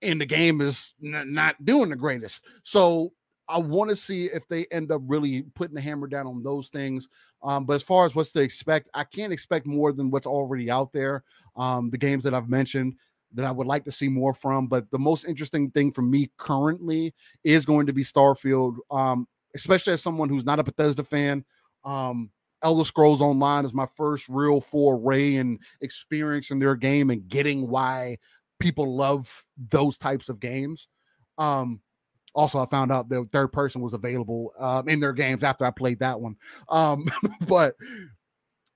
and 0.00 0.20
the 0.20 0.26
game 0.26 0.60
is 0.60 0.94
n- 1.04 1.34
not 1.34 1.62
doing 1.64 1.90
the 1.90 1.96
greatest, 1.96 2.44
so 2.62 3.12
I 3.48 3.58
want 3.58 3.90
to 3.90 3.96
see 3.96 4.26
if 4.26 4.48
they 4.48 4.66
end 4.70 4.90
up 4.90 5.02
really 5.04 5.42
putting 5.54 5.74
the 5.74 5.80
hammer 5.80 6.06
down 6.06 6.26
on 6.26 6.42
those 6.42 6.68
things. 6.68 7.08
Um, 7.42 7.64
but 7.64 7.74
as 7.74 7.82
far 7.82 8.06
as 8.06 8.14
what's 8.14 8.32
to 8.32 8.40
expect, 8.40 8.88
I 8.94 9.04
can't 9.04 9.32
expect 9.32 9.66
more 9.66 9.92
than 9.92 10.10
what's 10.10 10.26
already 10.26 10.70
out 10.70 10.92
there. 10.92 11.24
Um, 11.56 11.90
the 11.90 11.98
games 11.98 12.24
that 12.24 12.34
I've 12.34 12.48
mentioned 12.48 12.94
that 13.34 13.44
I 13.44 13.50
would 13.50 13.66
like 13.66 13.84
to 13.84 13.92
see 13.92 14.08
more 14.08 14.34
from. 14.34 14.66
But 14.68 14.90
the 14.90 14.98
most 14.98 15.24
interesting 15.24 15.70
thing 15.70 15.92
for 15.92 16.02
me 16.02 16.30
currently 16.36 17.14
is 17.44 17.66
going 17.66 17.86
to 17.86 17.92
be 17.92 18.04
Starfield, 18.04 18.76
um, 18.90 19.26
especially 19.54 19.92
as 19.94 20.02
someone 20.02 20.28
who's 20.28 20.44
not 20.44 20.58
a 20.58 20.64
Bethesda 20.64 21.02
fan. 21.02 21.44
Um, 21.84 22.30
Elder 22.62 22.84
Scrolls 22.84 23.20
Online 23.20 23.64
is 23.64 23.74
my 23.74 23.86
first 23.96 24.28
real 24.28 24.60
foray 24.60 25.36
and 25.36 25.60
experience 25.80 26.50
in 26.50 26.58
their 26.58 26.76
game 26.76 27.10
and 27.10 27.26
getting 27.26 27.68
why 27.68 28.18
people 28.60 28.94
love 28.94 29.44
those 29.70 29.98
types 29.98 30.28
of 30.28 30.38
games. 30.38 30.88
Um, 31.38 31.80
also, 32.34 32.58
I 32.58 32.66
found 32.66 32.90
out 32.90 33.08
the 33.08 33.24
third 33.32 33.48
person 33.52 33.80
was 33.82 33.92
available 33.92 34.52
um, 34.58 34.88
in 34.88 35.00
their 35.00 35.12
games 35.12 35.42
after 35.44 35.64
I 35.64 35.70
played 35.70 35.98
that 36.00 36.20
one. 36.20 36.36
Um, 36.68 37.04
but 37.46 37.74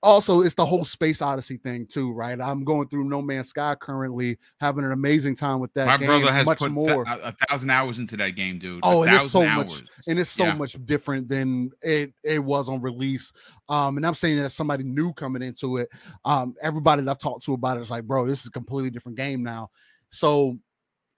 also, 0.02 0.42
it's 0.42 0.54
the 0.54 0.64
whole 0.64 0.84
Space 0.84 1.20
Odyssey 1.22 1.56
thing 1.56 1.86
too, 1.86 2.12
right? 2.12 2.38
I'm 2.40 2.62
going 2.64 2.86
through 2.86 3.04
No 3.08 3.20
Man's 3.22 3.48
Sky 3.48 3.74
currently, 3.80 4.38
having 4.60 4.84
an 4.84 4.92
amazing 4.92 5.34
time 5.34 5.58
with 5.58 5.72
that 5.74 5.86
My 5.86 5.96
game. 5.96 6.06
brother 6.06 6.30
has 6.30 6.46
much 6.46 6.58
put 6.58 6.70
more. 6.70 7.04
th- 7.04 7.18
a, 7.24 7.34
thousand 7.48 7.70
hours 7.70 7.98
into 7.98 8.16
that 8.18 8.36
game, 8.36 8.58
dude. 8.58 8.80
Oh, 8.84 9.02
a 9.02 9.06
and 9.06 9.16
it's 9.16 9.30
so 9.32 9.40
thousand 9.42 9.56
much- 9.56 9.90
and 10.06 10.18
it's 10.20 10.30
so 10.30 10.44
Yeah. 10.44 10.54
much 10.54 10.76
different 10.86 11.28
than 11.28 11.70
it 11.82 12.12
it 12.22 12.44
was 12.44 12.68
on 12.68 12.82
release. 12.82 13.32
Um, 13.68 13.96
and 13.96 14.06
I'm 14.06 14.14
saying 14.14 14.36
that 14.36 14.44
as 14.44 14.54
somebody 14.54 14.84
new 14.84 15.12
coming 15.14 15.42
into 15.42 15.78
it, 15.78 15.88
um, 16.24 16.54
everybody 16.62 17.02
that 17.02 17.10
I've 17.10 17.18
talked 17.18 17.44
to 17.46 17.54
about 17.54 17.78
it 17.78 17.80
is 17.80 17.90
like, 17.90 18.04
bro, 18.04 18.26
this 18.26 18.42
is 18.42 18.46
a 18.46 18.52
completely 18.52 18.90
different 18.90 19.16
game 19.18 19.42
now. 19.42 19.70
So, 20.10 20.56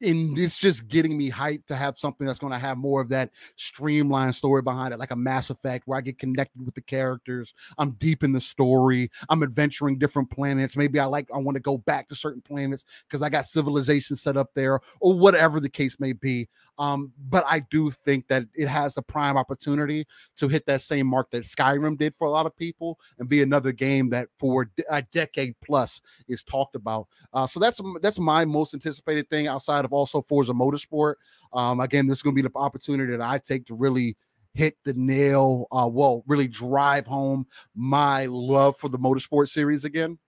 and 0.00 0.38
it's 0.38 0.56
just 0.56 0.88
getting 0.88 1.16
me 1.16 1.30
hyped 1.30 1.66
to 1.66 1.76
have 1.76 1.98
something 1.98 2.26
that's 2.26 2.38
going 2.38 2.52
to 2.52 2.58
have 2.58 2.78
more 2.78 3.00
of 3.00 3.08
that 3.08 3.30
streamlined 3.56 4.34
story 4.34 4.62
behind 4.62 4.94
it, 4.94 5.00
like 5.00 5.10
a 5.10 5.16
Mass 5.16 5.50
Effect, 5.50 5.86
where 5.86 5.98
I 5.98 6.00
get 6.00 6.18
connected 6.18 6.64
with 6.64 6.74
the 6.74 6.80
characters. 6.80 7.54
I'm 7.78 7.92
deep 7.92 8.22
in 8.22 8.32
the 8.32 8.40
story. 8.40 9.10
I'm 9.28 9.42
adventuring 9.42 9.98
different 9.98 10.30
planets. 10.30 10.76
Maybe 10.76 11.00
I 11.00 11.04
like 11.06 11.28
I 11.34 11.38
want 11.38 11.56
to 11.56 11.62
go 11.62 11.78
back 11.78 12.08
to 12.08 12.14
certain 12.14 12.42
planets 12.42 12.84
because 13.06 13.22
I 13.22 13.28
got 13.28 13.46
civilization 13.46 14.16
set 14.16 14.36
up 14.36 14.50
there, 14.54 14.80
or 15.00 15.18
whatever 15.18 15.60
the 15.60 15.68
case 15.68 15.98
may 15.98 16.12
be. 16.12 16.48
Um, 16.78 17.12
but 17.28 17.44
I 17.48 17.60
do 17.60 17.90
think 17.90 18.28
that 18.28 18.44
it 18.55 18.68
has 18.68 18.96
a 18.96 19.02
prime 19.02 19.36
opportunity 19.36 20.06
to 20.36 20.48
hit 20.48 20.66
that 20.66 20.80
same 20.80 21.06
mark 21.06 21.30
that 21.32 21.42
Skyrim 21.42 21.98
did 21.98 22.14
for 22.14 22.26
a 22.26 22.30
lot 22.30 22.46
of 22.46 22.56
people 22.56 22.98
and 23.18 23.28
be 23.28 23.42
another 23.42 23.72
game 23.72 24.10
that 24.10 24.28
for 24.38 24.70
a 24.90 25.02
decade 25.02 25.56
plus 25.64 26.00
is 26.28 26.44
talked 26.44 26.76
about. 26.76 27.09
Uh, 27.32 27.46
so 27.46 27.59
that's 27.59 27.80
that's 28.00 28.18
my 28.18 28.44
most 28.44 28.74
anticipated 28.74 29.28
thing 29.28 29.46
outside 29.46 29.84
of 29.84 29.92
also 29.92 30.22
Forza 30.22 30.52
Motorsport. 30.52 31.14
Um, 31.52 31.80
again, 31.80 32.06
this 32.06 32.18
is 32.18 32.22
going 32.22 32.36
to 32.36 32.42
be 32.42 32.48
the 32.48 32.56
opportunity 32.56 33.12
that 33.12 33.22
I 33.22 33.38
take 33.38 33.66
to 33.66 33.74
really 33.74 34.16
hit 34.55 34.76
the 34.84 34.94
nail, 34.94 35.66
uh, 35.70 35.88
well, 35.90 36.24
really 36.26 36.48
drive 36.48 37.06
home 37.06 37.46
my 37.74 38.26
love 38.26 38.76
for 38.76 38.88
the 38.88 38.98
motorsport 38.98 39.48
series 39.48 39.84
again. 39.84 40.18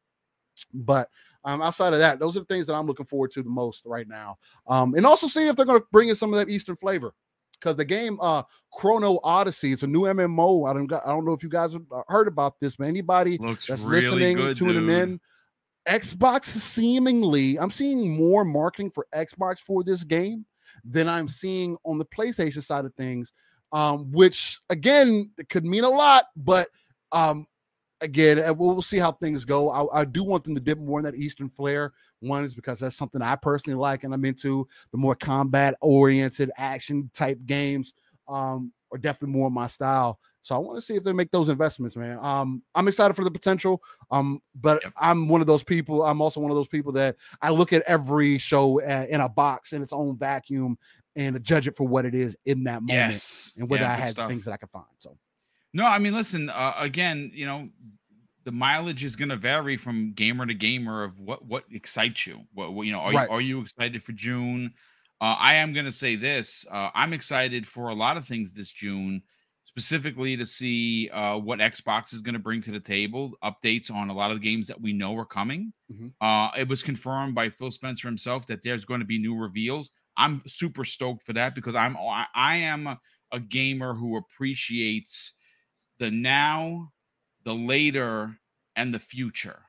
But 0.72 1.09
um, 1.45 1.62
outside 1.62 1.93
of 1.93 1.99
that, 2.01 2.19
those 2.19 2.37
are 2.37 2.41
the 2.41 2.47
things 2.47 2.67
that 2.67 2.75
I'm 2.75 2.87
looking 2.87 3.07
forward 3.07 3.31
to 3.33 3.43
the 3.43 3.51
most 3.51 3.83
right 3.87 4.07
now. 4.09 4.39
Um, 4.67 4.95
and 4.95 5.07
also 5.07 5.27
seeing 5.27 5.49
if 5.49 5.57
they're 5.57 5.67
going 5.67 5.81
to 5.81 5.87
bring 5.91 6.09
in 6.09 6.17
some 6.17 6.33
of 6.33 6.39
that 6.39 6.51
Eastern 6.53 6.77
flavor. 6.77 7.15
Because 7.53 7.77
the 7.77 7.85
game 7.85 8.19
uh 8.23 8.43
Chrono 8.73 9.21
Odyssey, 9.23 9.73
it's 9.73 9.83
a 9.83 9.87
new 9.87 10.03
MMO. 10.03 10.69
I 10.69 10.73
don't 10.73 10.87
got, 10.87 11.07
I 11.07 11.11
don't 11.11 11.27
know 11.27 11.35
if 11.35 11.43
you 11.43 11.51
guys 11.51 11.75
have 11.75 11.85
uh, 11.95 12.01
heard 12.09 12.27
about 12.27 12.59
this, 12.59 12.77
but 12.77 12.89
anybody 12.89 13.37
Looks 13.37 13.67
that's 13.67 13.83
really 13.83 14.11
listening, 14.11 14.37
good, 14.37 14.57
tuning 14.57 14.87
dude. 14.87 14.99
in. 14.99 15.21
Xbox 15.87 16.45
seemingly, 16.45 17.59
I'm 17.59 17.71
seeing 17.71 18.17
more 18.17 18.47
marketing 18.47 18.91
for 18.91 19.07
Xbox 19.15 19.59
for 19.59 19.85
this 19.85 20.05
game 20.05 20.47
than 20.85 21.07
I'm 21.07 21.29
seeing 21.29 21.77
on 21.85 21.99
the 21.99 22.07
PlayStation 22.07 22.62
side 22.62 22.87
of 22.87 22.95
things. 22.95 23.33
Um, 23.73 24.11
which 24.11 24.59
again 24.69 25.31
could 25.49 25.65
mean 25.65 25.85
a 25.85 25.89
lot, 25.89 26.25
but 26.35 26.69
um, 27.12 27.47
again, 28.01 28.36
we'll, 28.56 28.72
we'll 28.72 28.82
see 28.82 28.98
how 28.98 29.12
things 29.12 29.44
go. 29.44 29.70
I, 29.70 30.01
I 30.01 30.05
do 30.05 30.22
want 30.24 30.44
them 30.44 30.55
to 30.55 30.60
dip 30.60 30.78
more 30.78 30.98
in 30.98 31.05
that 31.05 31.14
Eastern 31.14 31.48
flair. 31.48 31.93
One 32.20 32.44
is 32.44 32.55
because 32.55 32.78
that's 32.81 32.97
something 32.97 33.22
I 33.22 33.36
personally 33.36 33.78
like, 33.78 34.05
and 34.05 34.12
I'm 34.14 34.24
into 34.24 34.66
the 34.93 34.98
more 34.98 35.14
combat 35.14 35.74
oriented 35.81 36.51
action 36.56 37.10
type 37.14 37.39
games. 37.47 37.94
Um, 38.28 38.72
are 38.93 38.98
definitely 38.98 39.36
more 39.39 39.51
my 39.51 39.68
style. 39.68 40.18
So 40.43 40.55
I 40.55 40.59
want 40.59 40.77
to 40.77 40.82
see 40.82 40.97
if 40.97 41.05
they 41.05 41.12
make 41.12 41.31
those 41.31 41.48
investments, 41.48 41.94
man. 41.94 42.18
Um, 42.20 42.62
I'm 42.74 42.89
excited 42.89 43.14
for 43.14 43.22
the 43.24 43.31
potential. 43.31 43.81
Um, 44.10 44.40
but 44.55 44.82
Yep. 44.82 44.93
I'm 44.97 45.28
one 45.28 45.40
of 45.40 45.47
those 45.47 45.62
people. 45.62 46.02
I'm 46.05 46.20
also 46.20 46.40
one 46.40 46.51
of 46.51 46.56
those 46.56 46.66
people 46.68 46.90
that 46.93 47.16
I 47.40 47.51
look 47.51 47.72
at 47.72 47.82
every 47.86 48.39
show 48.39 48.81
uh, 48.81 49.06
in 49.09 49.20
a 49.20 49.28
box 49.28 49.72
in 49.72 49.82
its 49.82 49.93
own 49.93 50.16
vacuum 50.18 50.77
and 51.14 51.40
judge 51.44 51.68
it 51.68 51.77
for 51.77 51.86
what 51.86 52.05
it 52.05 52.14
is 52.16 52.36
in 52.47 52.64
that 52.64 52.82
moment, 52.82 53.12
Yes. 53.12 53.52
and 53.56 53.68
whether 53.68 53.85
Yeah, 53.85 53.93
I 53.93 53.97
had 53.97 54.10
stuff. 54.10 54.28
things 54.28 54.44
that 54.47 54.52
I 54.52 54.56
could 54.56 54.70
find. 54.70 54.86
So 54.98 55.16
No, 55.72 55.86
I 55.86 55.98
mean, 55.98 56.14
listen. 56.14 56.51
Uh, 56.51 56.74
again, 56.78 57.30
you 57.32 57.47
know, 57.47 57.68
the 58.44 58.52
mileage 58.52 59.05
is 59.05 59.16
going 59.16 59.28
to 59.28 59.36
vary 59.36 59.76
from 59.76 60.12
gamer 60.14 60.47
to 60.47 60.55
gamer 60.55 61.05
of 61.05 61.18
what 61.20 61.44
what 61.44 61.64
excites 61.70 62.26
you. 62.26 62.40
What, 62.52 62.72
what 62.74 62.86
you 62.86 62.92
know, 62.92 63.01
are 63.01 63.12
Right. 63.12 63.28
you 63.28 63.34
are 63.34 63.40
you 63.40 63.60
excited 63.60 64.02
for 64.02 64.12
June? 64.12 64.72
Uh, 65.20 65.36
I 65.38 65.55
am 65.55 65.72
going 65.72 65.84
to 65.86 65.92
say 65.92 66.16
this. 66.16 66.64
Uh, 66.70 66.90
I'm 66.94 67.12
excited 67.12 67.66
for 67.66 67.88
a 67.90 67.94
lot 67.94 68.16
of 68.16 68.26
things 68.26 68.55
this 68.55 68.72
June, 68.72 69.22
specifically 69.64 70.34
to 70.36 70.47
see 70.47 71.10
uh, 71.10 71.36
what 71.36 71.59
Xbox 71.59 72.14
is 72.14 72.22
going 72.22 72.32
to 72.32 72.38
bring 72.38 72.62
to 72.62 72.70
the 72.72 72.80
table. 72.80 73.36
Updates 73.44 73.90
on 73.90 74.09
a 74.09 74.14
lot 74.14 74.30
of 74.30 74.40
the 74.40 74.42
games 74.42 74.66
that 74.68 74.80
we 74.80 74.92
know 74.94 75.16
are 75.18 75.26
coming. 75.26 75.72
Mhm. 75.92 76.14
Uh, 76.22 76.51
it 76.56 76.66
was 76.68 76.82
confirmed 76.82 77.34
by 77.34 77.51
Phil 77.51 77.70
Spencer 77.70 78.09
himself 78.09 78.47
that 78.47 78.62
there's 78.62 78.86
going 78.86 79.01
to 79.01 79.06
be 79.06 79.18
new 79.18 79.36
reveals. 79.36 79.90
I'm 80.16 80.42
super 80.47 80.84
stoked 80.86 81.22
for 81.24 81.34
that 81.34 81.55
because 81.55 81.74
I'm 81.74 81.97
I, 81.97 82.26
I 82.34 82.56
am 82.56 82.88
a 83.30 83.38
gamer 83.40 83.94
who 83.94 84.16
appreciates 84.16 85.34
the 86.01 86.10
now, 86.10 86.94
the 87.44 87.55
later, 87.55 88.40
and 88.77 88.93
the 88.94 89.01
future. 89.01 89.66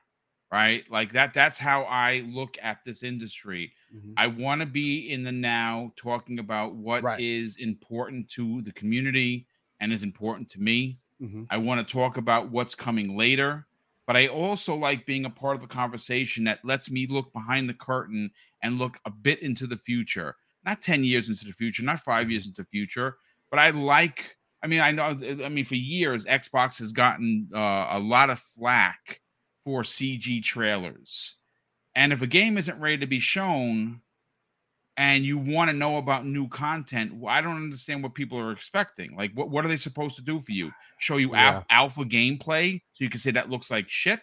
Right? 0.52 0.90
Like 0.90 1.12
that 1.14 1.34
that's 1.34 1.58
how 1.58 1.84
I 1.84 2.20
look 2.26 2.58
at 2.62 2.84
this 2.84 3.02
industry. 3.04 3.74
Mhm. 3.94 4.14
I 4.18 4.26
want 4.28 4.60
to 4.62 4.66
be 4.66 5.10
in 5.10 5.24
the 5.24 5.32
now 5.32 5.94
talking 5.96 6.38
about 6.40 6.74
what 6.74 7.08
is 7.16 7.56
Right. 7.56 7.64
important 7.64 8.30
to 8.32 8.62
the 8.62 8.72
community 8.72 9.48
and 9.80 9.92
is 9.94 10.02
important 10.02 10.50
to 10.50 10.60
me. 10.60 11.00
Mhm. 11.20 11.50
I 11.50 11.56
want 11.58 11.86
to 11.86 11.92
talk 11.92 12.18
about 12.18 12.50
what's 12.50 12.74
coming 12.74 13.16
later, 13.16 13.66
but 14.06 14.16
I 14.16 14.26
also 14.28 14.74
like 14.74 15.06
being 15.06 15.24
a 15.24 15.30
part 15.30 15.56
of 15.56 15.62
a 15.62 15.68
conversation 15.68 16.44
that 16.44 16.64
lets 16.64 16.90
me 16.90 17.06
look 17.06 17.32
behind 17.32 17.68
the 17.68 17.74
curtain 17.74 18.30
and 18.62 18.78
look 18.78 18.98
a 19.06 19.10
bit 19.10 19.40
into 19.40 19.66
the 19.66 19.78
future. 19.78 20.36
Not 20.66 20.82
10 20.82 21.04
years 21.04 21.30
into 21.30 21.46
the 21.46 21.52
future, 21.52 21.82
not 21.82 22.00
5 22.04 22.30
years 22.30 22.46
into 22.46 22.62
the 22.62 22.68
future, 22.68 23.16
but 23.50 23.58
I 23.58 23.70
like 23.70 24.36
I 24.62 24.66
mean, 24.68 24.80
I 24.80 24.92
know 24.92 25.18
I 25.44 25.48
mean 25.48 25.64
for 25.64 25.74
years 25.74 26.24
Xbox 26.24 26.78
has 26.78 26.92
gotten 26.92 27.48
uh, 27.54 27.88
a 27.90 27.98
lot 27.98 28.30
of 28.30 28.38
flack 28.38 29.20
for 29.64 29.82
CG 29.82 30.42
trailers. 30.42 31.36
And 31.94 32.12
if 32.12 32.22
a 32.22 32.26
game 32.26 32.56
isn't 32.56 32.80
ready 32.80 32.98
to 32.98 33.06
be 33.06 33.18
shown, 33.18 34.00
and 34.96 35.24
you 35.24 35.38
want 35.38 35.70
to 35.70 35.76
know 35.76 35.96
about 35.96 36.26
new 36.26 36.48
content, 36.48 37.12
I 37.26 37.40
don't 37.40 37.56
understand 37.56 38.02
what 38.02 38.14
people 38.14 38.38
are 38.38 38.52
expecting. 38.52 39.16
Like, 39.16 39.32
what, 39.34 39.50
what 39.50 39.64
are 39.64 39.68
they 39.68 39.76
supposed 39.76 40.16
to 40.16 40.22
do 40.22 40.40
for 40.40 40.52
you? 40.52 40.70
Show 40.98 41.16
you 41.16 41.32
yeah. 41.32 41.62
alpha 41.70 42.04
gameplay 42.04 42.80
so 42.92 43.04
you 43.04 43.10
can 43.10 43.20
say 43.20 43.30
that 43.30 43.50
looks 43.50 43.70
like 43.70 43.88
shit? 43.88 44.20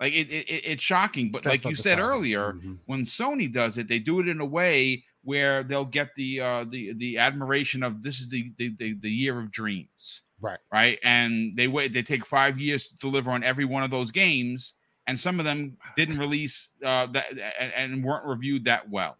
Like, 0.00 0.12
it, 0.12 0.28
it 0.30 0.46
it's 0.48 0.82
shocking. 0.82 1.30
But 1.30 1.42
That's 1.42 1.64
like 1.64 1.70
you 1.70 1.76
said 1.76 1.98
earlier, 1.98 2.54
mm-hmm. 2.54 2.74
when 2.86 3.02
Sony 3.02 3.52
does 3.52 3.78
it, 3.78 3.88
they 3.88 3.98
do 3.98 4.20
it 4.20 4.28
in 4.28 4.40
a 4.40 4.46
way 4.46 5.04
where 5.26 5.64
they'll 5.64 5.84
get 5.84 6.14
the 6.14 6.40
uh, 6.40 6.64
the 6.68 6.92
the 6.94 7.18
admiration 7.18 7.82
of 7.82 8.02
this 8.02 8.20
is 8.20 8.28
the, 8.28 8.52
the 8.58 8.74
the, 8.78 8.94
the 9.00 9.10
year 9.10 9.38
of 9.38 9.50
dreams, 9.50 10.22
right? 10.40 10.58
Right, 10.72 10.98
and 11.02 11.54
they 11.56 11.66
wait. 11.66 11.92
They 11.92 12.02
take 12.02 12.24
five 12.24 12.60
years 12.60 12.88
to 12.88 12.96
deliver 12.96 13.32
on 13.32 13.42
every 13.42 13.64
one 13.64 13.82
of 13.82 13.90
those 13.90 14.12
games, 14.12 14.74
and 15.08 15.18
some 15.18 15.40
of 15.40 15.44
them 15.44 15.76
didn't 15.96 16.18
release 16.18 16.68
uh, 16.84 17.06
that 17.06 17.26
and, 17.58 17.72
and 17.74 18.04
weren't 18.04 18.24
reviewed 18.24 18.64
that 18.66 18.88
well. 18.88 19.16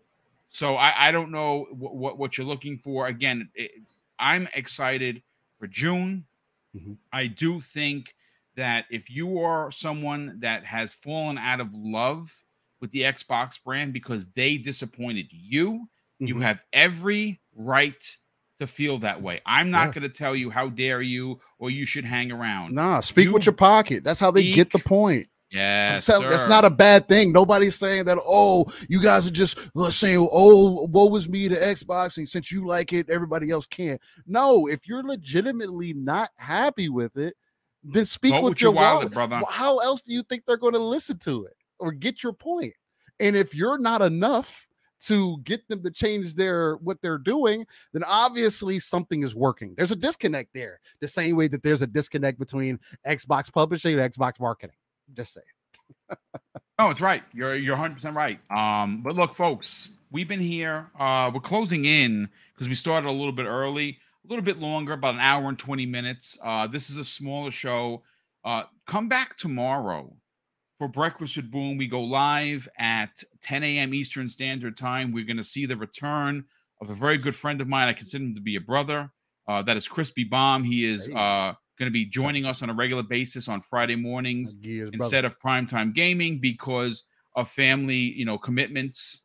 So 0.48 0.76
I, 0.76 1.08
I 1.08 1.12
don't 1.12 1.32
know 1.32 1.66
what, 1.72 1.96
what, 1.96 2.18
what 2.18 2.38
you're 2.38 2.46
looking 2.46 2.78
for. 2.78 3.08
Again, 3.08 3.50
it, 3.54 3.72
I'm 4.18 4.48
excited 4.54 5.22
for 5.58 5.66
June. 5.66 6.24
Mm-hmm. 6.74 6.92
I 7.12 7.26
do 7.26 7.60
think 7.60 8.14
that 8.54 8.86
if 8.90 9.10
you 9.10 9.40
are 9.40 9.70
someone 9.72 10.38
that 10.40 10.64
has 10.64 10.94
fallen 10.94 11.36
out 11.36 11.60
of 11.60 11.74
love 11.74 12.32
with 12.80 12.90
the 12.90 13.02
Xbox 13.02 13.62
brand 13.62 13.92
because 13.92 14.26
they 14.34 14.56
disappointed 14.56 15.26
you, 15.30 15.88
Mm-hmm. 16.20 16.26
You 16.26 16.40
have 16.40 16.60
every 16.72 17.40
right 17.54 18.16
to 18.58 18.66
feel 18.66 18.98
that 18.98 19.22
way. 19.22 19.40
I'm 19.44 19.70
not 19.70 19.88
yeah. 19.88 19.92
going 19.92 20.02
to 20.02 20.08
tell 20.08 20.34
you 20.34 20.50
how 20.50 20.68
dare 20.68 21.02
you 21.02 21.40
or 21.58 21.70
you 21.70 21.84
should 21.84 22.04
hang 22.04 22.32
around. 22.32 22.74
Nah, 22.74 23.00
speak 23.00 23.26
you 23.26 23.32
with 23.32 23.46
your 23.46 23.52
pocket. 23.54 24.02
That's 24.02 24.20
how 24.20 24.30
they 24.30 24.42
speak. 24.42 24.54
get 24.54 24.72
the 24.72 24.78
point. 24.78 25.28
Yeah, 25.50 26.00
that's 26.00 26.48
not 26.48 26.64
a 26.64 26.70
bad 26.70 27.06
thing. 27.06 27.32
Nobody's 27.32 27.76
saying 27.76 28.06
that. 28.06 28.18
Oh, 28.26 28.66
you 28.88 29.00
guys 29.00 29.28
are 29.28 29.30
just 29.30 29.56
uh, 29.76 29.92
saying, 29.92 30.28
"Oh, 30.32 30.86
what 30.88 31.12
was 31.12 31.28
me 31.28 31.48
to 31.48 31.54
Xbox?" 31.54 32.18
And 32.18 32.28
since 32.28 32.50
you 32.50 32.66
like 32.66 32.92
it, 32.92 33.08
everybody 33.08 33.50
else 33.50 33.64
can't. 33.64 34.00
No, 34.26 34.66
if 34.66 34.88
you're 34.88 35.04
legitimately 35.04 35.92
not 35.92 36.30
happy 36.36 36.88
with 36.88 37.16
it, 37.16 37.36
then 37.84 38.06
speak 38.06 38.32
Vote 38.32 38.42
with, 38.42 38.50
with 38.50 38.60
your, 38.60 38.72
your 38.72 38.82
wallet, 38.82 39.12
brother. 39.12 39.40
How 39.48 39.78
else 39.78 40.02
do 40.02 40.12
you 40.12 40.24
think 40.24 40.44
they're 40.44 40.56
going 40.56 40.72
to 40.72 40.80
listen 40.80 41.18
to 41.20 41.44
it 41.44 41.56
or 41.78 41.92
get 41.92 42.24
your 42.24 42.32
point? 42.32 42.74
And 43.20 43.36
if 43.36 43.54
you're 43.54 43.78
not 43.78 44.02
enough, 44.02 44.65
to 45.06 45.38
get 45.38 45.66
them 45.68 45.82
to 45.82 45.90
change 45.90 46.34
their 46.34 46.76
what 46.76 47.00
they're 47.00 47.18
doing, 47.18 47.66
then 47.92 48.02
obviously 48.04 48.78
something 48.80 49.22
is 49.22 49.34
working. 49.34 49.74
There's 49.76 49.92
a 49.92 49.96
disconnect 49.96 50.52
there, 50.52 50.80
the 51.00 51.08
same 51.08 51.36
way 51.36 51.48
that 51.48 51.62
there's 51.62 51.82
a 51.82 51.86
disconnect 51.86 52.38
between 52.38 52.80
Xbox 53.06 53.52
publishing 53.52 53.98
and 53.98 54.12
Xbox 54.12 54.40
marketing. 54.40 54.76
Just 55.14 55.34
saying. 55.34 55.46
no, 56.78 56.90
it's 56.90 57.00
right. 57.00 57.22
You're 57.32 57.54
you're 57.54 57.74
100 57.74 57.94
percent 57.94 58.16
right. 58.16 58.40
Um, 58.50 59.02
but 59.02 59.14
look, 59.14 59.34
folks, 59.34 59.90
we've 60.10 60.28
been 60.28 60.40
here. 60.40 60.90
Uh, 60.98 61.30
we're 61.32 61.40
closing 61.40 61.84
in 61.84 62.28
because 62.54 62.68
we 62.68 62.74
started 62.74 63.08
a 63.08 63.12
little 63.12 63.32
bit 63.32 63.46
early, 63.46 63.98
a 64.24 64.28
little 64.28 64.44
bit 64.44 64.58
longer, 64.58 64.94
about 64.94 65.14
an 65.14 65.20
hour 65.20 65.48
and 65.48 65.58
20 65.58 65.86
minutes. 65.86 66.36
Uh, 66.42 66.66
this 66.66 66.90
is 66.90 66.96
a 66.96 67.04
smaller 67.04 67.52
show. 67.52 68.02
Uh, 68.44 68.64
come 68.86 69.08
back 69.08 69.36
tomorrow 69.36 70.12
for 70.78 70.88
Breakfast 70.88 71.36
with 71.36 71.50
Boom. 71.50 71.76
We 71.76 71.86
go 71.86 72.02
live 72.02 72.68
at 72.78 73.22
10 73.42 73.64
a.m. 73.64 73.94
Eastern 73.94 74.28
Standard 74.28 74.76
Time. 74.76 75.12
We're 75.12 75.24
going 75.24 75.36
to 75.38 75.44
see 75.44 75.66
the 75.66 75.76
return 75.76 76.44
of 76.80 76.90
a 76.90 76.94
very 76.94 77.16
good 77.16 77.34
friend 77.34 77.60
of 77.60 77.68
mine. 77.68 77.88
I 77.88 77.92
consider 77.92 78.24
him 78.24 78.34
to 78.34 78.40
be 78.40 78.56
a 78.56 78.60
brother. 78.60 79.10
Uh, 79.48 79.62
that 79.62 79.76
is 79.76 79.88
Crispy 79.88 80.24
Bomb. 80.24 80.64
He 80.64 80.84
is 80.84 81.08
uh, 81.08 81.54
going 81.78 81.86
to 81.86 81.90
be 81.90 82.04
joining 82.04 82.44
us 82.44 82.62
on 82.62 82.68
a 82.68 82.74
regular 82.74 83.02
basis 83.02 83.48
on 83.48 83.60
Friday 83.60 83.96
mornings 83.96 84.56
instead 84.62 85.22
brother. 85.22 85.26
of 85.28 85.40
primetime 85.40 85.94
gaming 85.94 86.38
because 86.40 87.04
of 87.36 87.48
family, 87.48 87.96
you 87.96 88.24
know, 88.24 88.36
commitments, 88.36 89.22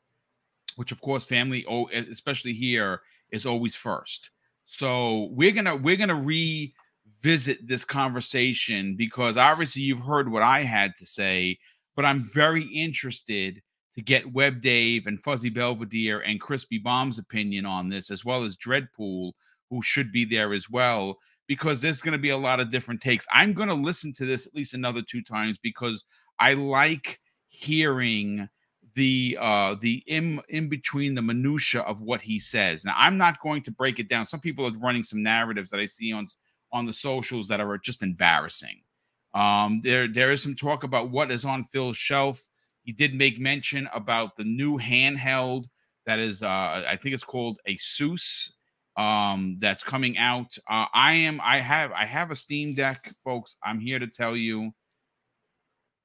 which 0.75 0.91
of 0.91 1.01
course 1.01 1.25
family, 1.25 1.65
oh, 1.69 1.89
especially 1.89 2.53
here, 2.53 3.01
is 3.31 3.45
always 3.45 3.75
first. 3.75 4.29
So 4.63 5.29
we're 5.31 5.51
gonna 5.51 5.75
we're 5.75 5.95
gonna 5.97 6.15
re 6.15 6.73
visit 7.21 7.67
this 7.67 7.85
conversation 7.85 8.95
because 8.95 9.37
obviously 9.37 9.81
you've 9.83 10.03
heard 10.03 10.31
what 10.31 10.43
I 10.43 10.63
had 10.63 10.95
to 10.97 11.05
say, 11.05 11.57
but 11.95 12.05
I'm 12.05 12.19
very 12.33 12.63
interested 12.63 13.61
to 13.95 14.01
get 14.01 14.33
Web 14.33 14.61
Dave 14.61 15.05
and 15.05 15.21
Fuzzy 15.21 15.49
Belvedere 15.49 16.21
and 16.21 16.39
Crispy 16.39 16.77
Bomb's 16.77 17.19
opinion 17.19 17.65
on 17.65 17.89
this, 17.89 18.09
as 18.09 18.23
well 18.23 18.43
as 18.43 18.57
Dreadpool, 18.57 19.33
who 19.69 19.81
should 19.81 20.11
be 20.11 20.25
there 20.25 20.53
as 20.53 20.69
well, 20.69 21.17
because 21.47 21.81
there's 21.81 22.01
going 22.01 22.13
to 22.13 22.17
be 22.17 22.29
a 22.29 22.37
lot 22.37 22.59
of 22.59 22.69
different 22.69 23.01
takes. 23.01 23.27
I'm 23.33 23.53
going 23.53 23.67
to 23.67 23.73
listen 23.73 24.13
to 24.13 24.25
this 24.25 24.47
at 24.47 24.55
least 24.55 24.73
another 24.73 25.01
two 25.01 25.21
times 25.21 25.57
because 25.57 26.05
I 26.39 26.53
like 26.53 27.19
hearing 27.49 28.47
the 28.95 29.37
uh 29.39 29.75
the 29.79 30.03
in 30.07 30.41
in 30.49 30.67
between 30.67 31.15
the 31.15 31.21
minutia 31.21 31.81
of 31.81 32.01
what 32.01 32.21
he 32.21 32.39
says 32.39 32.83
now 32.83 32.93
i'm 32.97 33.17
not 33.17 33.39
going 33.39 33.61
to 33.61 33.71
break 33.71 33.99
it 33.99 34.09
down 34.09 34.25
some 34.25 34.39
people 34.39 34.65
are 34.65 34.77
running 34.79 35.03
some 35.03 35.23
narratives 35.23 35.69
that 35.69 35.79
i 35.79 35.85
see 35.85 36.11
on 36.11 36.27
on 36.71 36.85
the 36.85 36.93
socials 36.93 37.47
that 37.47 37.59
are 37.59 37.77
just 37.77 38.03
embarrassing. 38.03 38.81
Um, 39.33 39.81
there, 39.83 40.07
there 40.07 40.31
is 40.31 40.43
some 40.43 40.55
talk 40.55 40.83
about 40.83 41.09
what 41.09 41.31
is 41.31 41.45
on 41.45 41.63
Phil's 41.65 41.97
shelf. 41.97 42.47
He 42.83 42.91
did 42.91 43.13
make 43.13 43.39
mention 43.39 43.87
about 43.93 44.35
the 44.35 44.43
new 44.43 44.77
handheld 44.77 45.65
that 46.05 46.19
is, 46.19 46.43
uh, 46.43 46.47
I 46.87 46.97
think 47.01 47.13
it's 47.13 47.23
called 47.23 47.59
Asus, 47.67 48.51
um, 48.97 49.57
that's 49.59 49.83
coming 49.83 50.17
out. 50.17 50.57
Uh, 50.69 50.85
I 50.93 51.13
am, 51.13 51.39
I 51.43 51.61
have, 51.61 51.91
I 51.91 52.05
have 52.05 52.31
a 52.31 52.35
Steam 52.35 52.73
Deck, 52.73 53.13
folks. 53.23 53.55
I'm 53.63 53.79
here 53.79 53.99
to 53.99 54.07
tell 54.07 54.35
you, 54.35 54.71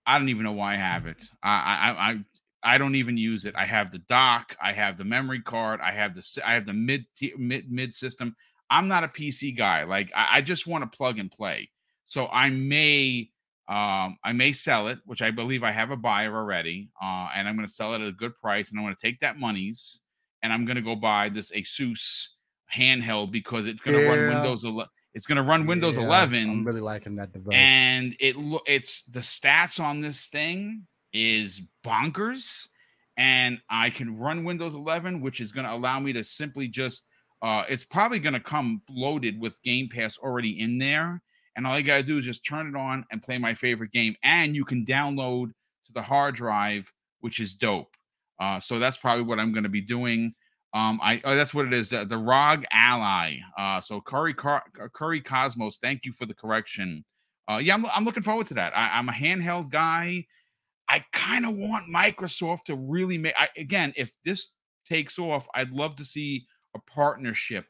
I 0.07 0.19
don't 0.19 0.29
even 0.29 0.45
know 0.45 0.53
why 0.53 0.75
I 0.75 0.77
have 0.77 1.07
it. 1.07 1.25
I, 1.43 1.51
I, 1.51 2.11
I, 2.11 2.75
I 2.75 2.79
don't 2.79 2.95
even 2.95 3.17
use 3.17 3.45
it. 3.45 3.55
I 3.57 3.65
have 3.65 3.91
the 3.91 3.99
dock, 3.99 4.57
I 4.63 4.73
have 4.73 4.97
the 4.97 5.05
memory 5.05 5.41
card, 5.41 5.81
I 5.81 5.93
have 5.93 6.15
the, 6.15 6.43
I 6.45 6.55
have 6.55 6.67
the 6.67 6.73
mid 6.73 7.07
mid 7.37 7.71
mid 7.71 7.95
system. 7.95 8.37
I'm 8.71 8.89
not 8.89 9.05
a 9.05 9.09
PC 9.09 9.57
guy. 9.57 9.85
Like 9.85 10.13
I, 10.15 10.39
I 10.39 10.41
just 10.41 10.67
want 10.67 10.91
to 10.91 10.97
plug 10.97 11.19
and 11.19 11.31
play. 11.31 11.71
So 12.07 12.27
I 12.27 12.51
may 12.51 13.31
um 13.69 14.17
I 14.25 14.33
may 14.33 14.53
sell 14.53 14.89
it, 14.89 14.99
which 15.05 15.23
I 15.23 15.31
believe 15.31 15.63
I 15.63 15.73
have 15.73 15.91
a 15.91 15.97
buyer 15.97 16.35
already. 16.35 16.91
Uh, 17.01 17.29
and 17.35 17.49
I'm 17.49 17.57
gonna 17.57 17.69
sell 17.69 17.95
it 17.95 18.01
at 18.01 18.09
a 18.09 18.13
good 18.13 18.37
price, 18.39 18.71
and 18.71 18.79
I'm 18.79 18.85
gonna 18.85 18.97
take 19.01 19.21
that 19.21 19.39
monies 19.39 20.01
and 20.43 20.53
I'm 20.53 20.65
gonna 20.65 20.83
go 20.83 20.95
buy 20.95 21.29
this 21.29 21.51
Asus 21.51 22.29
handheld 22.75 23.31
because 23.31 23.67
it's 23.67 23.81
gonna 23.81 24.01
yeah. 24.01 24.09
run 24.09 24.35
Windows 24.35 24.65
11. 24.65 24.91
It's 25.15 25.27
gonna 25.27 25.43
run 25.43 25.67
Windows 25.67 25.97
yeah, 25.97 26.05
11. 26.05 26.51
I'm 26.51 26.65
really 26.65 26.81
liking 26.81 27.17
that 27.17 27.33
device. 27.33 27.55
And 27.55 28.15
it 28.21 28.37
it's 28.67 29.03
the 29.05 29.21
stats 29.21 29.83
on 29.83 30.01
this 30.01 30.27
thing 30.27 30.87
is 31.13 31.63
bonkers. 31.85 32.69
And 33.17 33.61
I 33.71 33.91
can 33.91 34.19
run 34.19 34.45
Windows 34.45 34.75
11, 34.75 35.21
which 35.23 35.41
is 35.41 35.51
going 35.51 35.67
to 35.67 35.73
allow 35.73 35.99
me 35.99 36.13
to 36.13 36.23
simply 36.23 36.69
just 36.69 37.07
uh, 37.47 37.63
it's 37.69 37.85
probably 37.85 38.19
going 38.19 38.33
to 38.33 38.41
come 38.41 38.83
loaded 38.91 39.41
with 39.41 39.63
Game 39.63 39.89
Pass 39.89 40.19
already 40.19 40.59
in 40.59 40.79
there. 40.79 41.23
And 41.55 41.65
all 41.65 41.79
you 41.79 41.85
got 41.85 41.99
to 41.99 42.03
do 42.03 42.19
is 42.19 42.25
just 42.25 42.45
turn 42.45 42.67
it 42.67 42.77
on 42.77 43.05
and 43.13 43.23
play 43.23 43.39
my 43.39 43.55
favorite 43.55 43.93
game. 43.93 44.17
And 44.25 44.57
you 44.57 44.65
can 44.65 44.85
download 44.85 45.51
to 45.87 45.93
the 45.95 46.03
hard 46.03 46.35
drive, 46.35 46.93
which 47.21 47.39
is 47.39 47.55
dope. 47.55 47.95
Uh, 48.41 48.59
so 48.59 48.81
that's 48.81 48.97
probably 48.97 49.23
what 49.23 49.39
I'm 49.39 49.53
going 49.53 49.63
to 49.63 49.69
be 49.69 49.81
doing. 49.81 50.33
Um, 50.75 50.99
I 51.01 51.21
oh, 51.23 51.37
that's 51.37 51.55
what 51.55 51.67
it 51.67 51.73
is. 51.73 51.91
The, 51.91 52.19
ROG 52.19 52.65
Ally. 52.73 53.37
Uh, 53.57 53.81
so 53.81 54.01
Curry 54.01 54.35
Car- 54.35 54.65
Curry 54.93 55.21
Cosmos. 55.21 55.79
Thank 55.81 56.05
you 56.05 56.13
for 56.13 56.27
the 56.27 56.35
correction. 56.35 57.05
Uh, 57.49 57.59
yeah, 57.59 57.75
I'm, 57.75 57.87
I'm 57.87 58.05
looking 58.05 58.25
forward 58.25 58.49
to 58.49 58.55
that. 58.55 58.77
I, 58.77 58.99
am 58.99 59.09
a 59.09 59.13
handheld 59.13 59.71
guy. 59.71 60.27
I 60.89 61.05
kind 61.13 61.47
of 61.47 61.55
want 61.55 61.87
Microsoft 61.89 62.65
to 62.65 62.75
really 62.75 63.19
make. 63.19 63.35
I, 63.39 63.49
again, 63.57 63.95
if 63.97 64.17
this 64.25 64.49
takes 64.87 65.17
off, 65.17 65.47
I'd 65.55 65.71
love 65.71 65.95
to 65.97 66.05
see 66.05 66.47
a 66.77 66.91
partnership 66.91 67.67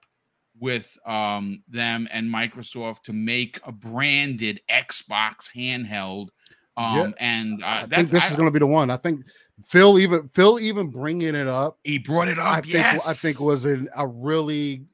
with 0.58 0.96
um, 1.06 1.62
them 1.68 2.08
and 2.12 2.28
Microsoft 2.32 3.02
to 3.04 3.12
make 3.12 3.60
a 3.64 3.72
branded 3.72 4.60
Xbox 4.70 5.50
handheld. 5.54 6.28
Um, 6.78 6.96
yeah. 6.96 7.10
and 7.18 7.64
uh, 7.64 7.66
I 7.66 7.86
think 7.86 8.10
this 8.10 8.24
I, 8.24 8.28
is 8.28 8.36
going 8.36 8.46
to 8.46 8.52
be 8.52 8.58
the 8.58 8.66
one. 8.66 8.90
I 8.90 8.96
think 8.96 9.24
Phil 9.64 9.98
even 9.98 10.28
Phil 10.28 10.60
even 10.60 10.88
bringing 10.88 11.34
it 11.34 11.46
up. 11.46 11.78
He 11.84 11.98
brought 11.98 12.28
it 12.28 12.38
up. 12.38 12.46
I 12.46 12.60
think 12.60 12.74
yes. 12.74 13.08
I 13.08 13.14
think 13.14 13.40
was 13.40 13.64
in 13.64 13.88
a 13.96 14.06
really 14.06 14.84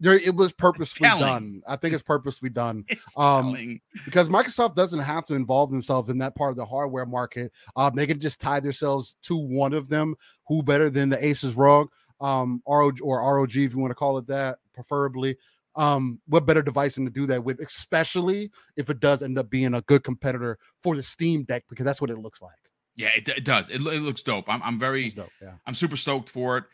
there 0.00 0.14
it 0.14 0.34
was 0.34 0.52
purposefully 0.52 1.10
done. 1.10 1.62
I 1.66 1.76
think 1.76 1.94
it's 1.94 2.02
purposefully 2.02 2.50
done. 2.50 2.84
It's 2.90 3.16
um, 3.16 3.80
because 4.04 4.28
Microsoft 4.28 4.74
doesn't 4.74 5.00
have 5.00 5.26
to 5.26 5.34
involve 5.34 5.70
themselves 5.70 6.08
in 6.08 6.18
that 6.18 6.34
part 6.34 6.50
of 6.50 6.56
the 6.56 6.64
hardware 6.64 7.06
market. 7.06 7.52
Um, 7.76 7.94
they 7.94 8.06
can 8.06 8.20
just 8.20 8.40
tie 8.40 8.60
themselves 8.60 9.16
to 9.22 9.36
one 9.36 9.72
of 9.72 9.88
them. 9.88 10.14
Who 10.48 10.62
better 10.62 10.90
than 10.90 11.08
the 11.08 11.16
Asus 11.18 11.56
ROG? 11.56 11.88
Um, 12.20 12.62
ROG 12.66 12.98
or 13.02 13.20
ROG, 13.20 13.56
if 13.56 13.72
you 13.72 13.78
want 13.78 13.90
to 13.90 13.94
call 13.96 14.18
it 14.18 14.26
that, 14.26 14.58
preferably. 14.74 15.36
Um, 15.76 16.20
what 16.26 16.44
better 16.44 16.62
device 16.62 16.96
than 16.96 17.04
to 17.04 17.10
do 17.10 17.26
that 17.26 17.44
with, 17.44 17.60
especially 17.60 18.50
if 18.76 18.90
it 18.90 18.98
does 18.98 19.22
end 19.22 19.38
up 19.38 19.48
being 19.48 19.74
a 19.74 19.82
good 19.82 20.02
competitor 20.02 20.58
for 20.82 20.96
the 20.96 21.02
Steam 21.02 21.44
Deck, 21.44 21.64
because 21.68 21.84
that's 21.84 22.00
what 22.00 22.10
it 22.10 22.18
looks 22.18 22.42
like. 22.42 22.52
Yeah, 22.96 23.10
it, 23.16 23.28
it 23.28 23.44
does. 23.44 23.70
It, 23.70 23.76
it, 23.76 24.02
looks 24.02 24.22
dope. 24.22 24.46
I'm, 24.48 24.60
I'm 24.64 24.78
very, 24.78 25.08
dope, 25.10 25.30
yeah. 25.40 25.52
I'm 25.66 25.74
super 25.74 25.96
stoked 25.96 26.28
for 26.28 26.58
it. 26.58 26.64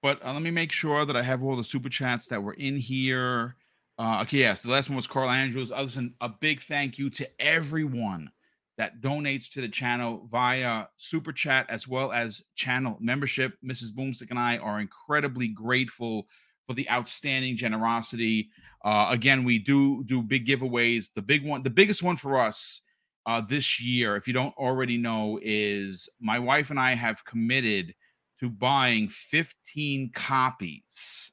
But 0.00 0.24
uh, 0.24 0.32
let 0.32 0.42
me 0.42 0.52
make 0.52 0.70
sure 0.70 1.04
that 1.04 1.16
I 1.16 1.22
have 1.22 1.42
all 1.42 1.56
the 1.56 1.64
super 1.64 1.88
chats 1.88 2.26
that 2.26 2.42
were 2.42 2.54
in 2.54 2.76
here. 2.76 3.56
Uh, 3.98 4.20
okay, 4.22 4.38
yes, 4.38 4.62
the 4.62 4.70
last 4.70 4.88
one 4.88 4.96
was 4.96 5.06
Carl 5.08 5.30
Andrews. 5.30 5.70
Listen, 5.70 6.14
a 6.20 6.28
big 6.28 6.60
thank 6.62 6.98
you 6.98 7.10
to 7.10 7.28
everyone 7.40 8.30
that 8.78 9.00
donates 9.00 9.50
to 9.50 9.60
the 9.60 9.68
channel 9.68 10.28
via 10.30 10.86
super 10.96 11.32
chat 11.32 11.66
as 11.68 11.86
well 11.86 12.12
as 12.12 12.42
channel 12.54 12.96
membership. 13.00 13.54
Mrs. 13.64 13.92
Boomstick 13.92 14.30
and 14.30 14.38
I 14.38 14.56
are 14.58 14.80
incredibly 14.80 15.48
grateful 15.48 16.26
for 16.66 16.74
the 16.74 16.88
outstanding 16.90 17.56
generosity. 17.56 18.48
Uh, 18.84 19.08
again, 19.10 19.44
we 19.44 19.58
do 19.58 20.02
do 20.04 20.22
big 20.22 20.46
giveaways. 20.46 21.06
The 21.14 21.22
big 21.22 21.46
one, 21.46 21.62
the 21.62 21.70
biggest 21.70 22.02
one 22.02 22.16
for 22.16 22.38
us 22.38 22.80
uh, 23.26 23.40
this 23.40 23.80
year, 23.80 24.16
if 24.16 24.26
you 24.26 24.32
don't 24.32 24.56
already 24.56 24.96
know, 24.96 25.38
is 25.42 26.08
my 26.20 26.38
wife 26.38 26.70
and 26.70 26.80
I 26.80 26.94
have 26.94 27.24
committed 27.24 27.94
to 28.40 28.48
buying 28.48 29.08
15 29.08 30.10
copies 30.14 31.32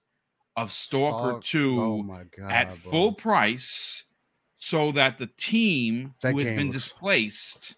of 0.55 0.71
Stalker, 0.71 1.39
2 1.41 1.81
oh 1.81 2.03
God, 2.37 2.51
at 2.51 2.67
bro. 2.67 2.91
full 2.91 3.13
price 3.13 4.03
so 4.59 4.91
that 4.91 5.17
the 5.17 5.27
team 5.37 6.13
That 6.21 6.33
who 6.33 6.39
has 6.39 6.49
been 6.49 6.67
looks- 6.67 6.83
displaced 6.85 7.75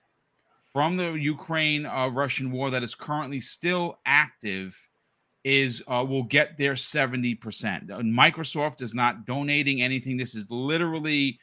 from 0.74 0.98
the 0.98 1.14
Ukraine 1.14 1.86
uh, 1.86 2.08
Russian 2.08 2.52
war 2.52 2.70
that 2.72 2.84
is 2.84 2.96
currently 2.96 3.40
still 3.40 4.00
active 4.06 4.76
is 5.44 5.82
uh, 5.88 6.06
will 6.08 6.24
get 6.24 6.58
their 6.58 6.74
70%. 6.74 7.90
Uh, 7.90 7.98
Microsoft 8.00 8.82
is 8.82 8.94
not 8.94 9.26
donating 9.26 9.82
anything. 9.82 10.18
This 10.18 10.36
is 10.36 10.50
literally 10.52 11.40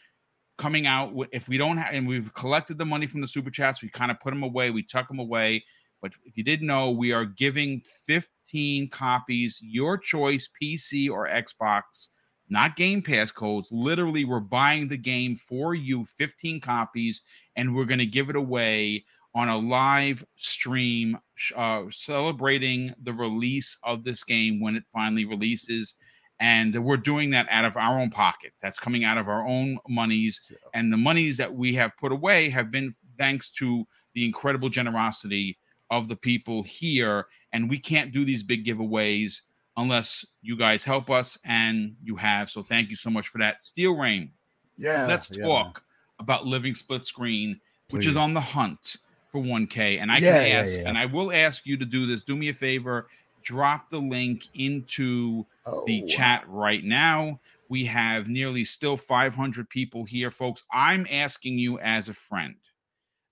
coming 0.56 0.86
out 0.86 1.12
if 1.32 1.48
we 1.48 1.56
don't 1.56 1.76
have 1.76 1.94
and 1.94 2.06
we've 2.06 2.32
collected 2.34 2.78
the 2.78 2.84
money 2.84 3.06
from 3.06 3.20
the 3.20 3.28
super 3.28 3.50
chats, 3.50 3.80
we 3.82 3.88
kind 3.88 4.10
of 4.10 4.18
put 4.20 4.30
them 4.30 4.42
away, 4.42 4.70
we 4.70 4.82
tuck 4.82 5.06
them 5.08 5.18
away. 5.20 5.64
But 6.02 6.12
if 6.24 6.36
you 6.36 6.42
didn't 6.44 6.66
know, 6.66 6.90
we 6.90 7.12
are 7.12 7.24
giving 7.24 7.80
15 8.06 8.88
copies, 8.88 9.60
your 9.62 9.98
choice, 9.98 10.48
PC 10.60 11.10
or 11.10 11.28
Xbox, 11.28 12.08
not 12.50 12.76
Game 12.76 13.02
Pass 13.02 13.30
codes. 13.30 13.70
Literally, 13.70 14.24
we're 14.24 14.40
buying 14.40 14.88
the 14.88 14.96
game 14.96 15.36
for 15.36 15.74
you, 15.74 16.04
15 16.04 16.60
copies, 16.60 17.22
and 17.56 17.74
we're 17.74 17.84
going 17.84 17.98
to 17.98 18.06
give 18.06 18.30
it 18.30 18.36
away 18.36 19.04
on 19.34 19.48
a 19.48 19.56
live 19.56 20.24
stream 20.36 21.18
uh, 21.54 21.82
celebrating 21.90 22.94
the 23.02 23.12
release 23.12 23.76
of 23.84 24.04
this 24.04 24.24
game 24.24 24.60
when 24.60 24.74
it 24.76 24.84
finally 24.92 25.24
releases. 25.24 25.94
And 26.40 26.84
we're 26.84 26.96
doing 26.96 27.30
that 27.30 27.46
out 27.50 27.64
of 27.64 27.76
our 27.76 28.00
own 28.00 28.10
pocket. 28.10 28.52
That's 28.62 28.78
coming 28.78 29.04
out 29.04 29.18
of 29.18 29.28
our 29.28 29.46
own 29.46 29.78
monies. 29.88 30.40
And 30.72 30.92
the 30.92 30.96
monies 30.96 31.36
that 31.36 31.52
we 31.52 31.74
have 31.74 31.96
put 31.98 32.12
away 32.12 32.48
have 32.50 32.70
been 32.70 32.94
thanks 33.18 33.50
to 33.58 33.86
the 34.14 34.24
incredible 34.24 34.68
generosity 34.68 35.58
of 35.90 36.08
the 36.08 36.16
people 36.16 36.62
here. 36.62 37.26
And 37.52 37.68
we 37.68 37.78
can't 37.78 38.12
do 38.12 38.24
these 38.24 38.42
big 38.42 38.64
giveaways 38.64 39.40
unless 39.78 40.26
you 40.42 40.58
guys 40.58 40.84
help 40.84 41.10
us, 41.10 41.38
and 41.46 41.96
you 42.02 42.16
have. 42.16 42.50
So 42.50 42.62
thank 42.62 42.90
you 42.90 42.96
so 42.96 43.10
much 43.10 43.28
for 43.28 43.38
that. 43.38 43.62
Steel 43.62 43.96
Rain, 43.96 44.32
Yeah. 44.76 45.06
let's 45.06 45.28
yeah, 45.30 45.44
talk 45.44 45.84
about 46.18 46.46
Living 46.46 46.74
Split 46.74 47.04
Screen, 47.06 47.60
which 47.90 48.06
is 48.06 48.16
on 48.16 48.34
the 48.34 48.40
hunt 48.40 48.96
for 49.32 49.40
1K. 49.42 49.98
And 49.98 50.12
I 50.12 50.20
Yeah, 50.20 50.40
can 50.40 50.52
ask, 50.52 50.80
yeah. 50.80 50.88
and 50.88 50.98
I 50.98 51.06
will 51.06 51.32
ask 51.32 51.66
you 51.66 51.76
to 51.78 51.84
do 51.86 52.06
this. 52.06 52.24
Do 52.24 52.36
me 52.36 52.48
a 52.50 52.54
favor, 52.54 53.08
drop 53.42 53.90
the 53.90 54.00
link 54.00 54.48
into 54.54 55.46
Oh, 55.66 55.84
the 55.86 56.02
chat 56.02 56.44
right 56.48 56.84
now. 56.84 57.40
We 57.68 57.84
have 57.86 58.28
nearly 58.28 58.64
still 58.64 58.96
500 58.96 59.68
people 59.70 60.04
here, 60.04 60.30
folks. 60.30 60.64
I'm 60.72 61.06
asking 61.10 61.58
you 61.58 61.78
as 61.80 62.08
a 62.08 62.14
friend 62.14 62.56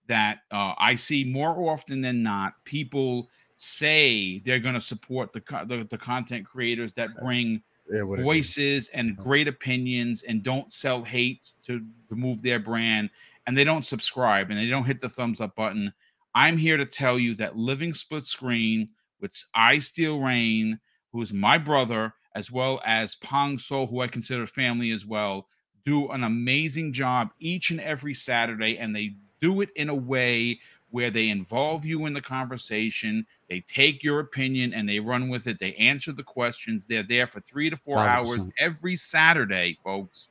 that 0.09 0.41
uh, 0.53 0.75
I 0.79 0.95
see 0.95 1.25
more 1.25 1.71
often 1.71 2.01
than 2.01 2.23
not 2.23 2.55
people 2.65 3.29
say 3.57 4.41
they're 4.41 4.61
going 4.61 4.75
to 4.75 4.81
support 4.81 5.33
the, 5.33 5.41
the 5.67 5.87
the 5.91 5.99
content 5.99 6.47
creators 6.47 6.93
that 6.95 7.09
bring 7.19 7.63
Yeah, 7.91 8.03
what 8.03 8.19
it 8.19 8.23
is. 8.23 8.25
voices 8.25 8.89
and 8.91 9.13
uh-huh. 9.13 9.23
great 9.23 9.49
opinions 9.49 10.23
and 10.23 10.43
don't 10.43 10.73
sell 10.73 11.03
hate 11.03 11.53
to, 11.65 11.83
to 12.09 12.15
move 12.15 12.43
their 12.43 12.59
brand 12.59 13.11
and 13.47 13.57
they 13.57 13.65
don't 13.65 13.85
subscribe 13.85 14.51
and 14.51 14.59
they 14.59 14.69
don't 14.69 14.85
hit 14.85 15.01
the 15.01 15.09
thumbs 15.09 15.41
up 15.41 15.55
button. 15.57 15.93
I'm 16.35 16.57
here 16.57 16.77
to 16.77 16.85
tell 16.85 17.19
you 17.19 17.35
that 17.37 17.57
Living 17.57 17.95
Split 17.95 18.25
Screen 18.25 18.91
with 19.21 19.33
I 19.55 19.79
Steel 19.79 20.21
Rain, 20.21 20.79
who 21.13 21.23
is 21.23 21.33
my 21.33 21.57
brother, 21.57 22.13
as 22.35 22.51
well 22.51 22.83
as 22.85 23.15
Pong 23.15 23.59
So, 23.59 23.87
who 23.87 24.01
I 24.01 24.09
consider 24.09 24.47
family 24.47 24.91
as 24.91 25.07
well, 25.07 25.49
do 25.85 26.09
an 26.09 26.25
amazing 26.25 26.93
job 26.93 27.31
each 27.39 27.71
and 27.71 27.81
every 27.81 28.13
Saturday, 28.13 28.77
and 28.77 28.95
they 28.95 29.15
do 29.41 29.61
it 29.63 29.71
in 29.77 29.89
a 29.89 29.95
way 29.95 30.61
where 30.91 31.11
they 31.11 31.29
involve 31.29 31.85
you 31.85 32.07
in 32.07 32.15
the 32.15 32.21
conversation. 32.21 33.27
They 33.49 33.61
take 33.61 34.03
your 34.03 34.21
opinion 34.21 34.73
and 34.73 34.89
they 34.89 35.01
run 35.01 35.29
with 35.29 35.47
it. 35.47 35.59
They 35.59 35.75
answer 35.75 36.13
the 36.13 36.23
questions. 36.23 36.85
They're 36.85 37.03
there 37.03 37.27
for 37.27 37.41
three 37.41 37.71
to 37.71 37.77
four 37.77 37.99
hours 37.99 38.37
percent. 38.37 38.55
every 38.59 38.97
Saturday, 38.97 39.79
folks. 39.83 40.31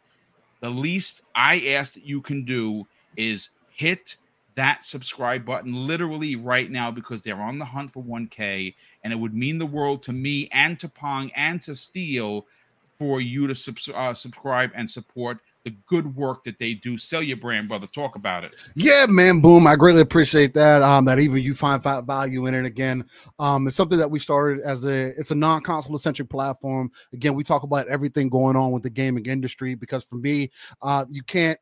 The 0.62 0.70
least 0.70 1.22
I 1.36 1.60
ask 1.68 1.94
that 1.94 2.06
you 2.06 2.22
can 2.22 2.46
do 2.46 2.88
is 3.18 3.50
hit 3.76 4.18
that 4.56 4.86
subscribe 4.86 5.46
button 5.46 5.86
literally 5.86 6.36
right 6.36 6.72
now 6.72 6.90
because 6.90 7.22
they're 7.22 7.42
on 7.42 7.60
the 7.60 7.66
hunt 7.66 7.92
for 7.92 8.02
1K. 8.02 8.74
And 9.04 9.12
it 9.12 9.18
would 9.18 9.34
mean 9.34 9.58
the 9.58 9.66
world 9.66 10.02
to 10.04 10.14
me 10.14 10.48
and 10.52 10.80
to 10.80 10.88
Pong 10.88 11.30
and 11.36 11.62
to 11.64 11.76
Steel 11.76 12.46
for 12.98 13.20
you 13.20 13.48
to 13.48 13.56
subs- 13.56 13.90
uh, 13.94 14.14
subscribe 14.14 14.72
and 14.74 14.90
support 14.90 15.40
the 15.66 15.76
good 15.88 16.16
work 16.16 16.44
that 16.46 16.60
they 16.60 16.76
do. 16.76 16.98
Sell 16.98 17.22
your 17.22 17.38
brand, 17.38 17.68
brother. 17.68 17.88
Talk 17.88 18.16
about 18.16 18.44
it. 18.44 18.56
Yeah, 18.76 19.08
man, 19.10 19.42
boom. 19.42 19.66
I 19.66 19.76
greatly 19.76 20.02
appreciate 20.02 20.54
that. 20.54 20.84
Um, 20.84 21.06
that 21.06 21.20
even 21.20 21.42
you 21.42 21.56
find 21.56 21.82
value 21.84 22.46
in 22.46 22.54
it. 22.54 22.66
Again, 22.66 23.04
um, 23.40 23.68
it's 23.68 23.76
something 23.76 23.98
that 23.98 24.10
we 24.10 24.20
started 24.20 24.64
as 24.64 24.86
a 24.86 25.08
it's 25.20 25.32
a 25.32 25.36
non-console 25.36 25.98
centric 25.98 26.30
platform. 26.30 26.92
Again, 27.14 27.34
we 27.34 27.44
talk 27.44 27.64
about 27.64 27.88
everything 27.88 28.30
going 28.30 28.56
on 28.56 28.72
with 28.72 28.84
the 28.84 28.90
gaming 28.92 29.26
industry 29.26 29.74
because 29.76 30.04
for 30.04 30.16
me, 30.16 30.52
uh, 30.84 31.06
you 31.10 31.24
can't 31.24 31.60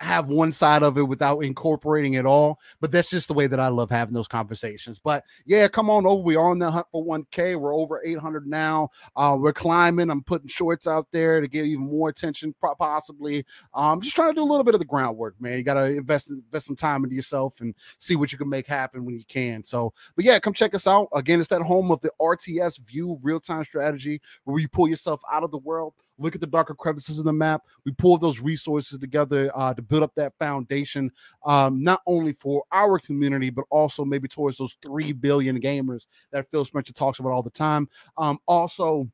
have 0.00 0.28
one 0.28 0.52
side 0.52 0.82
of 0.82 0.96
it 0.96 1.02
without 1.02 1.40
incorporating 1.40 2.14
it 2.14 2.26
all. 2.26 2.60
But 2.80 2.90
that's 2.92 3.10
just 3.10 3.28
the 3.28 3.34
way 3.34 3.46
that 3.46 3.60
I 3.60 3.68
love 3.68 3.90
having 3.90 4.14
those 4.14 4.28
conversations. 4.28 4.98
But 4.98 5.24
yeah, 5.44 5.68
come 5.68 5.90
on 5.90 6.06
over. 6.06 6.22
We 6.22 6.36
are 6.36 6.50
on 6.50 6.58
the 6.58 6.70
hunt 6.70 6.86
for 6.92 7.04
1K. 7.04 7.58
We're 7.58 7.74
over 7.74 8.00
800 8.04 8.46
now. 8.46 8.90
Uh, 9.16 9.36
we're 9.38 9.52
climbing. 9.52 10.10
I'm 10.10 10.22
putting 10.22 10.48
shorts 10.48 10.86
out 10.86 11.08
there 11.12 11.40
to 11.40 11.48
get 11.48 11.66
even 11.66 11.84
more 11.84 12.08
attention, 12.08 12.54
po- 12.60 12.74
possibly. 12.76 13.44
Um, 13.74 14.00
just 14.00 14.14
trying 14.14 14.30
to 14.30 14.34
do 14.34 14.42
a 14.42 14.50
little 14.50 14.64
bit 14.64 14.74
of 14.74 14.80
the 14.80 14.86
groundwork, 14.86 15.34
man. 15.40 15.58
You 15.58 15.64
gotta 15.64 15.96
invest 15.96 16.30
invest 16.30 16.66
some 16.66 16.76
time 16.76 17.04
into 17.04 17.16
yourself 17.16 17.60
and 17.60 17.74
see 17.98 18.16
what 18.16 18.32
you 18.32 18.38
can 18.38 18.48
make 18.48 18.66
happen 18.66 19.04
when 19.04 19.16
you 19.16 19.24
can. 19.26 19.64
So, 19.64 19.92
but 20.14 20.24
yeah, 20.24 20.38
come 20.38 20.52
check 20.52 20.74
us 20.74 20.86
out. 20.86 21.08
Again, 21.14 21.40
it's 21.40 21.48
that 21.48 21.62
home 21.62 21.90
of 21.90 22.00
the 22.00 22.10
RTS 22.20 22.78
View 22.80 23.18
real 23.22 23.40
time 23.40 23.64
strategy 23.64 24.20
where 24.44 24.60
you 24.60 24.68
pull 24.68 24.88
yourself 24.88 25.20
out 25.30 25.42
of 25.42 25.50
the 25.50 25.58
world, 25.58 25.94
look 26.18 26.34
at 26.34 26.40
the 26.40 26.46
darker 26.46 26.74
crevices 26.74 27.18
in 27.18 27.24
the 27.24 27.32
map. 27.32 27.62
We 27.84 27.92
pull 27.92 28.18
those 28.18 28.40
resources 28.40 28.98
together 28.98 29.50
uh, 29.54 29.74
to 29.74 29.82
build 29.82 30.02
up 30.02 30.14
that 30.16 30.34
foundation, 30.38 31.10
um, 31.44 31.82
not 31.82 32.02
only 32.06 32.32
for 32.32 32.64
our 32.72 32.98
community 32.98 33.50
but 33.50 33.64
also 33.70 34.04
maybe 34.04 34.28
towards 34.28 34.58
those 34.58 34.76
three 34.82 35.12
billion 35.12 35.60
gamers 35.60 36.06
that 36.32 36.50
Phil 36.50 36.64
Spencer 36.64 36.92
talks 36.92 37.18
about 37.18 37.32
all 37.32 37.42
the 37.42 37.50
time. 37.50 37.88
Um, 38.16 38.38
also. 38.46 39.08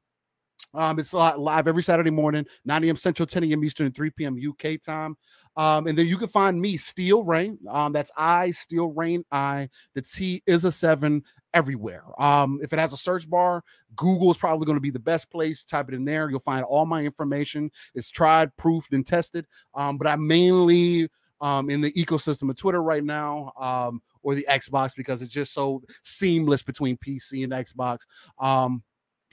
Um, 0.73 0.99
it's 0.99 1.13
live 1.13 1.69
every 1.69 1.83
Saturday 1.83 2.11
morning, 2.11 2.47
9 2.65 2.85
a.m. 2.85 2.97
Central, 2.97 3.27
10 3.27 3.45
a.m. 3.45 3.65
Eastern, 3.65 3.93
3 3.93 4.11
p.m. 4.11 4.37
UK 4.37 4.81
time. 4.81 5.17
Um, 5.57 5.87
and 5.87 5.97
then 5.97 6.07
you 6.07 6.17
can 6.17 6.29
find 6.29 6.61
me, 6.61 6.77
Steel 6.77 7.23
Rain. 7.23 7.59
Um, 7.69 7.93
that's 7.93 8.11
I, 8.17 8.51
Steel 8.51 8.89
Rain, 8.93 9.25
I. 9.31 9.69
The 9.95 10.03
T 10.03 10.43
is 10.47 10.65
a 10.65 10.73
seven 10.73 11.23
everywhere. 11.55 12.05
Um, 12.19 12.61
if 12.63 12.73
it 12.73 12.79
has 12.79 12.93
a 12.93 12.97
search 12.97 13.29
bar, 13.31 13.63
Google 13.97 14.31
is 14.31 14.37
probably 14.37 14.67
going 14.67 14.77
to 14.77 14.83
be 14.83 14.91
the 14.91 14.99
best 14.99 15.31
place. 15.31 15.65
Type 15.65 15.89
it 15.89 15.95
in 15.95 16.05
there. 16.05 16.29
You'll 16.29 16.41
find 16.41 16.65
all 16.65 16.85
my 16.85 17.03
information. 17.05 17.71
It's 17.95 18.11
tried, 18.11 18.55
proofed, 18.57 18.93
and 18.93 19.07
tested. 19.07 19.47
Um, 19.75 19.97
but 19.97 20.07
I'm 20.07 20.27
mainly 20.27 21.09
um 21.41 21.69
in 21.69 21.81
the 21.81 21.93
ecosystem 21.93 22.49
of 22.51 22.57
Twitter 22.57 22.83
right 22.83 23.03
now, 23.03 23.53
um, 23.59 24.03
or 24.23 24.35
the 24.35 24.47
Xbox 24.49 24.95
because 24.95 25.23
it's 25.23 25.33
just 25.33 25.53
so 25.55 25.83
seamless 26.03 26.63
between 26.63 26.97
PC 26.97 27.45
and 27.45 27.53
Xbox. 27.53 28.01
Um, 28.39 28.83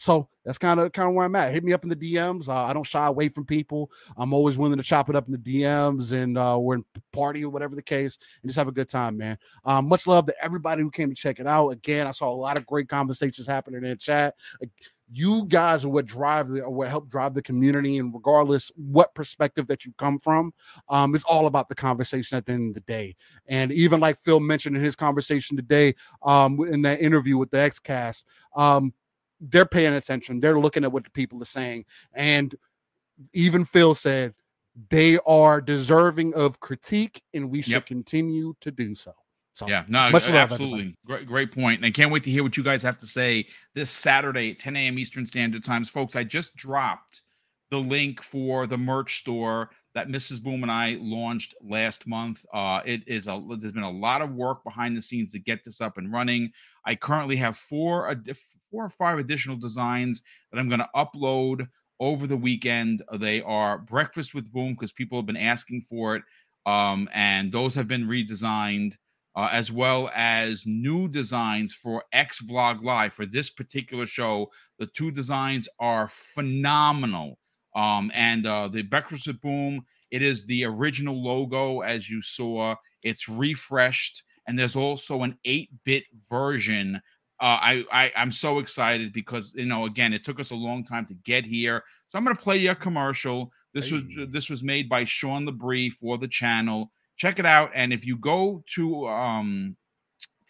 so 0.01 0.27
that's 0.43 0.57
kind 0.57 0.79
of 0.79 0.91
kind 0.93 1.07
of 1.07 1.13
where 1.13 1.25
I'm 1.25 1.35
at. 1.35 1.53
Hit 1.53 1.63
me 1.63 1.73
up 1.73 1.83
in 1.83 1.89
the 1.89 1.95
DMs. 1.95 2.49
Uh, 2.49 2.55
I 2.55 2.73
don't 2.73 2.83
shy 2.83 3.05
away 3.05 3.29
from 3.29 3.45
people. 3.45 3.91
I'm 4.17 4.33
always 4.33 4.57
willing 4.57 4.77
to 4.77 4.83
chop 4.83 5.11
it 5.11 5.15
up 5.15 5.27
in 5.27 5.31
the 5.31 5.37
DMs 5.37 6.11
and 6.11 6.39
uh, 6.39 6.57
we're 6.59 6.73
in 6.73 6.85
party 7.13 7.45
or 7.45 7.51
whatever 7.51 7.75
the 7.75 7.83
case, 7.83 8.17
and 8.41 8.49
just 8.49 8.57
have 8.57 8.67
a 8.67 8.71
good 8.71 8.89
time, 8.89 9.15
man. 9.15 9.37
Um, 9.63 9.87
much 9.87 10.07
love 10.07 10.25
to 10.25 10.33
everybody 10.43 10.81
who 10.81 10.89
came 10.89 11.09
to 11.09 11.15
check 11.15 11.39
it 11.39 11.45
out. 11.45 11.69
Again, 11.69 12.07
I 12.07 12.11
saw 12.11 12.31
a 12.31 12.33
lot 12.33 12.57
of 12.57 12.65
great 12.65 12.89
conversations 12.89 13.45
happening 13.45 13.85
in 13.85 13.95
chat. 13.99 14.33
You 15.13 15.45
guys 15.45 15.85
are 15.85 15.89
what 15.89 16.07
drive 16.07 16.49
the 16.49 16.61
or 16.61 16.71
what 16.71 16.87
help 16.87 17.07
drive 17.07 17.35
the 17.35 17.43
community, 17.43 17.99
and 17.99 18.11
regardless 18.11 18.71
what 18.77 19.13
perspective 19.13 19.67
that 19.67 19.85
you 19.85 19.93
come 19.99 20.17
from, 20.17 20.51
um, 20.89 21.13
it's 21.13 21.25
all 21.25 21.45
about 21.45 21.69
the 21.69 21.75
conversation 21.75 22.39
at 22.39 22.47
the 22.47 22.53
end 22.53 22.69
of 22.69 22.73
the 22.73 22.91
day. 22.91 23.15
And 23.45 23.71
even 23.71 23.99
like 23.99 24.17
Phil 24.23 24.39
mentioned 24.39 24.75
in 24.75 24.81
his 24.81 24.95
conversation 24.95 25.57
today, 25.57 25.93
um, 26.23 26.59
in 26.61 26.81
that 26.83 27.01
interview 27.01 27.37
with 27.37 27.51
the 27.51 27.57
XCast, 27.57 28.23
um, 28.55 28.93
they're 29.41 29.65
paying 29.65 29.93
attention. 29.93 30.39
They're 30.39 30.59
looking 30.59 30.83
at 30.83 30.91
what 30.91 31.03
the 31.03 31.09
people 31.09 31.41
are 31.41 31.45
saying. 31.45 31.85
And 32.13 32.55
even 33.33 33.65
Phil 33.65 33.95
said 33.95 34.33
they 34.89 35.17
are 35.25 35.59
deserving 35.59 36.33
of 36.33 36.59
critique 36.59 37.21
and 37.33 37.49
we 37.49 37.61
should 37.61 37.73
Yep. 37.73 37.85
continue 37.87 38.53
to 38.61 38.71
do 38.71 38.95
so. 38.95 39.13
So 39.53 39.67
Yeah, 39.67 39.83
no, 39.87 40.09
much 40.11 40.27
love, 40.27 40.51
absolutely. 40.51 40.95
Great, 41.05 41.27
great 41.27 41.51
point. 41.51 41.77
And 41.79 41.85
I 41.85 41.91
can't 41.91 42.11
wait 42.11 42.23
to 42.23 42.31
hear 42.31 42.41
what 42.43 42.55
you 42.55 42.63
guys 42.63 42.81
have 42.83 42.97
to 42.99 43.07
say 43.07 43.47
this 43.73 43.91
Saturday 43.91 44.51
at 44.51 44.59
10 44.59 44.75
a.m. 44.77 44.97
Eastern 44.97 45.25
Standard 45.25 45.65
Times. 45.65 45.89
Folks, 45.89 46.15
I 46.15 46.23
just 46.23 46.55
dropped 46.55 47.21
the 47.69 47.79
link 47.79 48.21
for 48.21 48.65
the 48.65 48.77
merch 48.77 49.19
store. 49.19 49.71
That 49.93 50.07
Mrs. 50.07 50.41
Boom 50.41 50.63
and 50.63 50.71
I 50.71 50.97
launched 50.99 51.55
last 51.61 52.07
month. 52.07 52.45
Uh, 52.53 52.81
it 52.85 53.01
is 53.07 53.27
a 53.27 53.41
there's 53.57 53.73
been 53.73 53.83
a 53.83 53.91
lot 53.91 54.21
of 54.21 54.33
work 54.33 54.63
behind 54.63 54.95
the 54.95 55.01
scenes 55.01 55.31
to 55.33 55.39
get 55.39 55.63
this 55.63 55.81
up 55.81 55.97
and 55.97 56.11
running. 56.11 56.51
I 56.85 56.95
currently 56.95 57.35
have 57.37 57.57
four 57.57 58.15
four 58.69 58.85
or 58.85 58.89
five 58.89 59.19
additional 59.19 59.57
designs 59.57 60.21
that 60.51 60.59
I'm 60.59 60.69
going 60.69 60.79
to 60.79 60.89
upload 60.95 61.67
over 61.99 62.25
the 62.25 62.37
weekend. 62.37 63.03
They 63.19 63.41
are 63.41 63.77
Breakfast 63.77 64.33
with 64.33 64.51
Boom 64.51 64.73
because 64.73 64.91
people 64.91 65.17
have 65.17 65.25
been 65.25 65.37
asking 65.37 65.81
for 65.81 66.15
it, 66.15 66.23
um, 66.65 67.09
and 67.13 67.51
those 67.51 67.75
have 67.75 67.87
been 67.87 68.07
redesigned. 68.07 68.95
Uh, 69.33 69.47
as 69.49 69.71
well 69.71 70.11
as 70.13 70.65
new 70.65 71.07
designs 71.07 71.73
for 71.73 72.03
X 72.11 72.41
Vlog 72.41 72.83
Live 72.83 73.13
for 73.13 73.25
this 73.25 73.49
particular 73.49 74.05
show. 74.05 74.51
The 74.77 74.87
two 74.87 75.09
designs 75.09 75.69
are 75.79 76.09
phenomenal. 76.09 77.39
Um, 77.75 78.11
and 78.13 78.45
uh, 78.45 78.67
the 78.67 78.85
with 78.91 79.41
Boom, 79.41 79.85
it 80.09 80.21
is 80.21 80.45
the 80.45 80.65
original 80.65 81.21
logo 81.21 81.81
as 81.81 82.09
you 82.09 82.21
saw. 82.21 82.75
It's 83.03 83.29
refreshed, 83.29 84.23
and 84.47 84.57
there's 84.59 84.75
also 84.75 85.23
an 85.23 85.37
8-bit 85.45 86.03
version. 86.29 87.01
Uh, 87.39 87.57
I, 87.59 87.83
I 87.91 88.11
I'm 88.15 88.31
so 88.31 88.59
excited 88.59 89.13
because 89.13 89.53
you 89.55 89.65
know 89.65 89.85
again 89.85 90.13
it 90.13 90.23
took 90.23 90.39
us 90.39 90.51
a 90.51 90.55
long 90.55 90.83
time 90.83 91.05
to 91.07 91.15
get 91.15 91.45
here. 91.45 91.83
So 92.09 92.17
I'm 92.17 92.25
going 92.25 92.35
to 92.35 92.41
play 92.41 92.57
you 92.57 92.71
a 92.71 92.75
commercial. 92.75 93.51
This 93.73 93.89
hey. 93.89 93.95
was 93.95 94.03
this 94.29 94.49
was 94.49 94.61
made 94.61 94.89
by 94.89 95.05
Sean 95.05 95.47
LeBrie 95.47 95.91
for 95.91 96.17
the 96.17 96.27
channel. 96.27 96.91
Check 97.17 97.39
it 97.39 97.45
out, 97.45 97.71
and 97.73 97.93
if 97.93 98.05
you 98.05 98.17
go 98.17 98.63
to 98.75 99.07
um, 99.07 99.75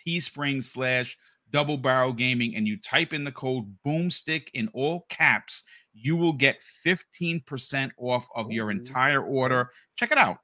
Teespring 0.06 0.64
slash 0.64 1.18
Double 1.52 1.78
Barrel 1.78 2.14
Gaming 2.14 2.56
and 2.56 2.68
you 2.68 2.78
type 2.78 3.14
in 3.14 3.24
the 3.24 3.32
code 3.32 3.76
Boomstick 3.86 4.48
in 4.54 4.70
all 4.74 5.06
caps, 5.10 5.64
you 5.94 6.16
will 6.16 6.34
get 6.34 6.62
15% 6.86 7.92
off 7.98 8.28
of 8.36 8.52
your 8.52 8.72
entire 8.72 9.24
order. 9.24 9.70
Check 9.96 10.12
it 10.12 10.18
out. 10.18 10.38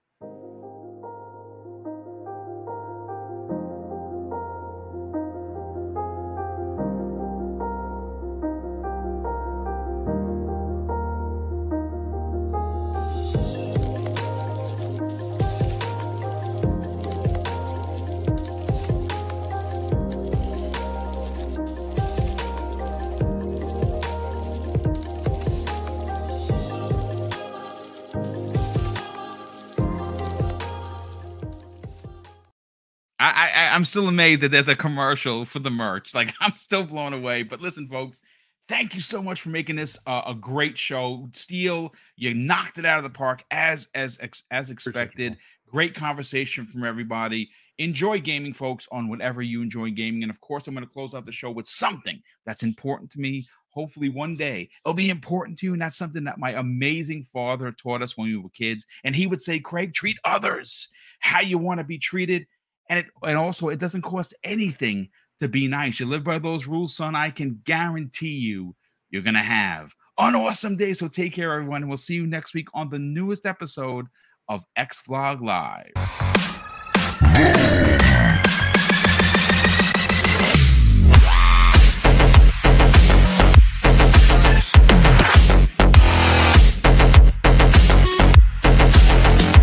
I'm 33.77 33.85
still 33.85 34.07
amazed 34.07 34.41
that 34.41 34.49
there's 34.49 34.69
a 34.69 34.75
commercial 34.75 35.45
for 35.45 35.59
the 35.59 35.69
merch. 35.69 36.15
Like 36.15 36.33
I'm 36.41 36.53
still 36.53 36.83
blown 36.83 37.13
away. 37.13 37.43
But 37.43 37.61
listen, 37.61 37.87
folks, 37.87 38.21
thank 38.67 38.95
you 38.95 39.01
so 39.01 39.21
much 39.21 39.39
for 39.39 39.49
making 39.49 39.75
this 39.75 39.99
uh, 40.07 40.23
a 40.25 40.33
great 40.33 40.79
show. 40.79 41.29
Steel, 41.33 41.93
you 42.15 42.33
knocked 42.33 42.79
it 42.79 42.87
out 42.87 42.97
of 42.97 43.03
the 43.03 43.11
park 43.11 43.43
as 43.51 43.87
as 43.93 44.17
as 44.49 44.71
expected. 44.71 45.37
Great 45.67 45.93
conversation 45.93 46.65
from 46.65 46.85
everybody. 46.85 47.51
Enjoy 47.77 48.19
gaming, 48.19 48.51
folks, 48.51 48.87
on 48.91 49.09
whatever 49.09 49.43
you 49.43 49.61
enjoy 49.61 49.91
gaming. 49.91 50.23
And 50.23 50.31
of 50.31 50.41
course, 50.41 50.67
I'm 50.67 50.73
going 50.73 50.83
to 50.83 50.91
close 50.91 51.13
out 51.13 51.25
the 51.25 51.31
show 51.31 51.51
with 51.51 51.67
something 51.67 52.19
that's 52.47 52.63
important 52.63 53.11
to 53.11 53.19
me. 53.19 53.45
Hopefully, 53.69 54.09
one 54.09 54.35
day 54.35 54.71
it'll 54.83 54.95
be 54.95 55.11
important 55.11 55.59
to 55.59 55.67
you. 55.67 55.73
And 55.73 55.81
that's 55.83 55.97
something 55.97 56.23
that 56.23 56.39
my 56.39 56.53
amazing 56.53 57.25
father 57.25 57.71
taught 57.71 58.01
us 58.01 58.17
when 58.17 58.27
we 58.27 58.37
were 58.37 58.49
kids. 58.49 58.87
And 59.03 59.15
he 59.15 59.27
would 59.27 59.39
say, 59.39 59.59
Craig, 59.59 59.93
treat 59.93 60.17
others 60.25 60.87
how 61.19 61.41
you 61.41 61.59
want 61.59 61.79
to 61.79 61.83
be 61.83 61.99
treated 61.99 62.47
and 62.89 62.99
it 62.99 63.05
and 63.23 63.37
also 63.37 63.69
it 63.69 63.79
doesn't 63.79 64.01
cost 64.01 64.33
anything 64.43 65.09
to 65.39 65.47
be 65.47 65.67
nice. 65.67 65.99
You 65.99 66.05
live 66.05 66.23
by 66.23 66.39
those 66.39 66.67
rules, 66.67 66.95
son. 66.95 67.15
I 67.15 67.29
can 67.29 67.61
guarantee 67.63 68.37
you, 68.37 68.75
you're 69.09 69.21
gonna 69.21 69.43
have 69.43 69.93
an 70.17 70.35
awesome 70.35 70.75
day. 70.75 70.93
So 70.93 71.07
take 71.07 71.33
care, 71.33 71.53
everyone, 71.53 71.83
and 71.83 71.89
we'll 71.89 71.97
see 71.97 72.15
you 72.15 72.27
next 72.27 72.53
week 72.53 72.67
on 72.73 72.89
the 72.89 72.99
newest 72.99 73.45
episode 73.45 74.07
of 74.49 74.63
X 74.75 75.03
Vlog 75.07 75.41
Live. 75.41 75.93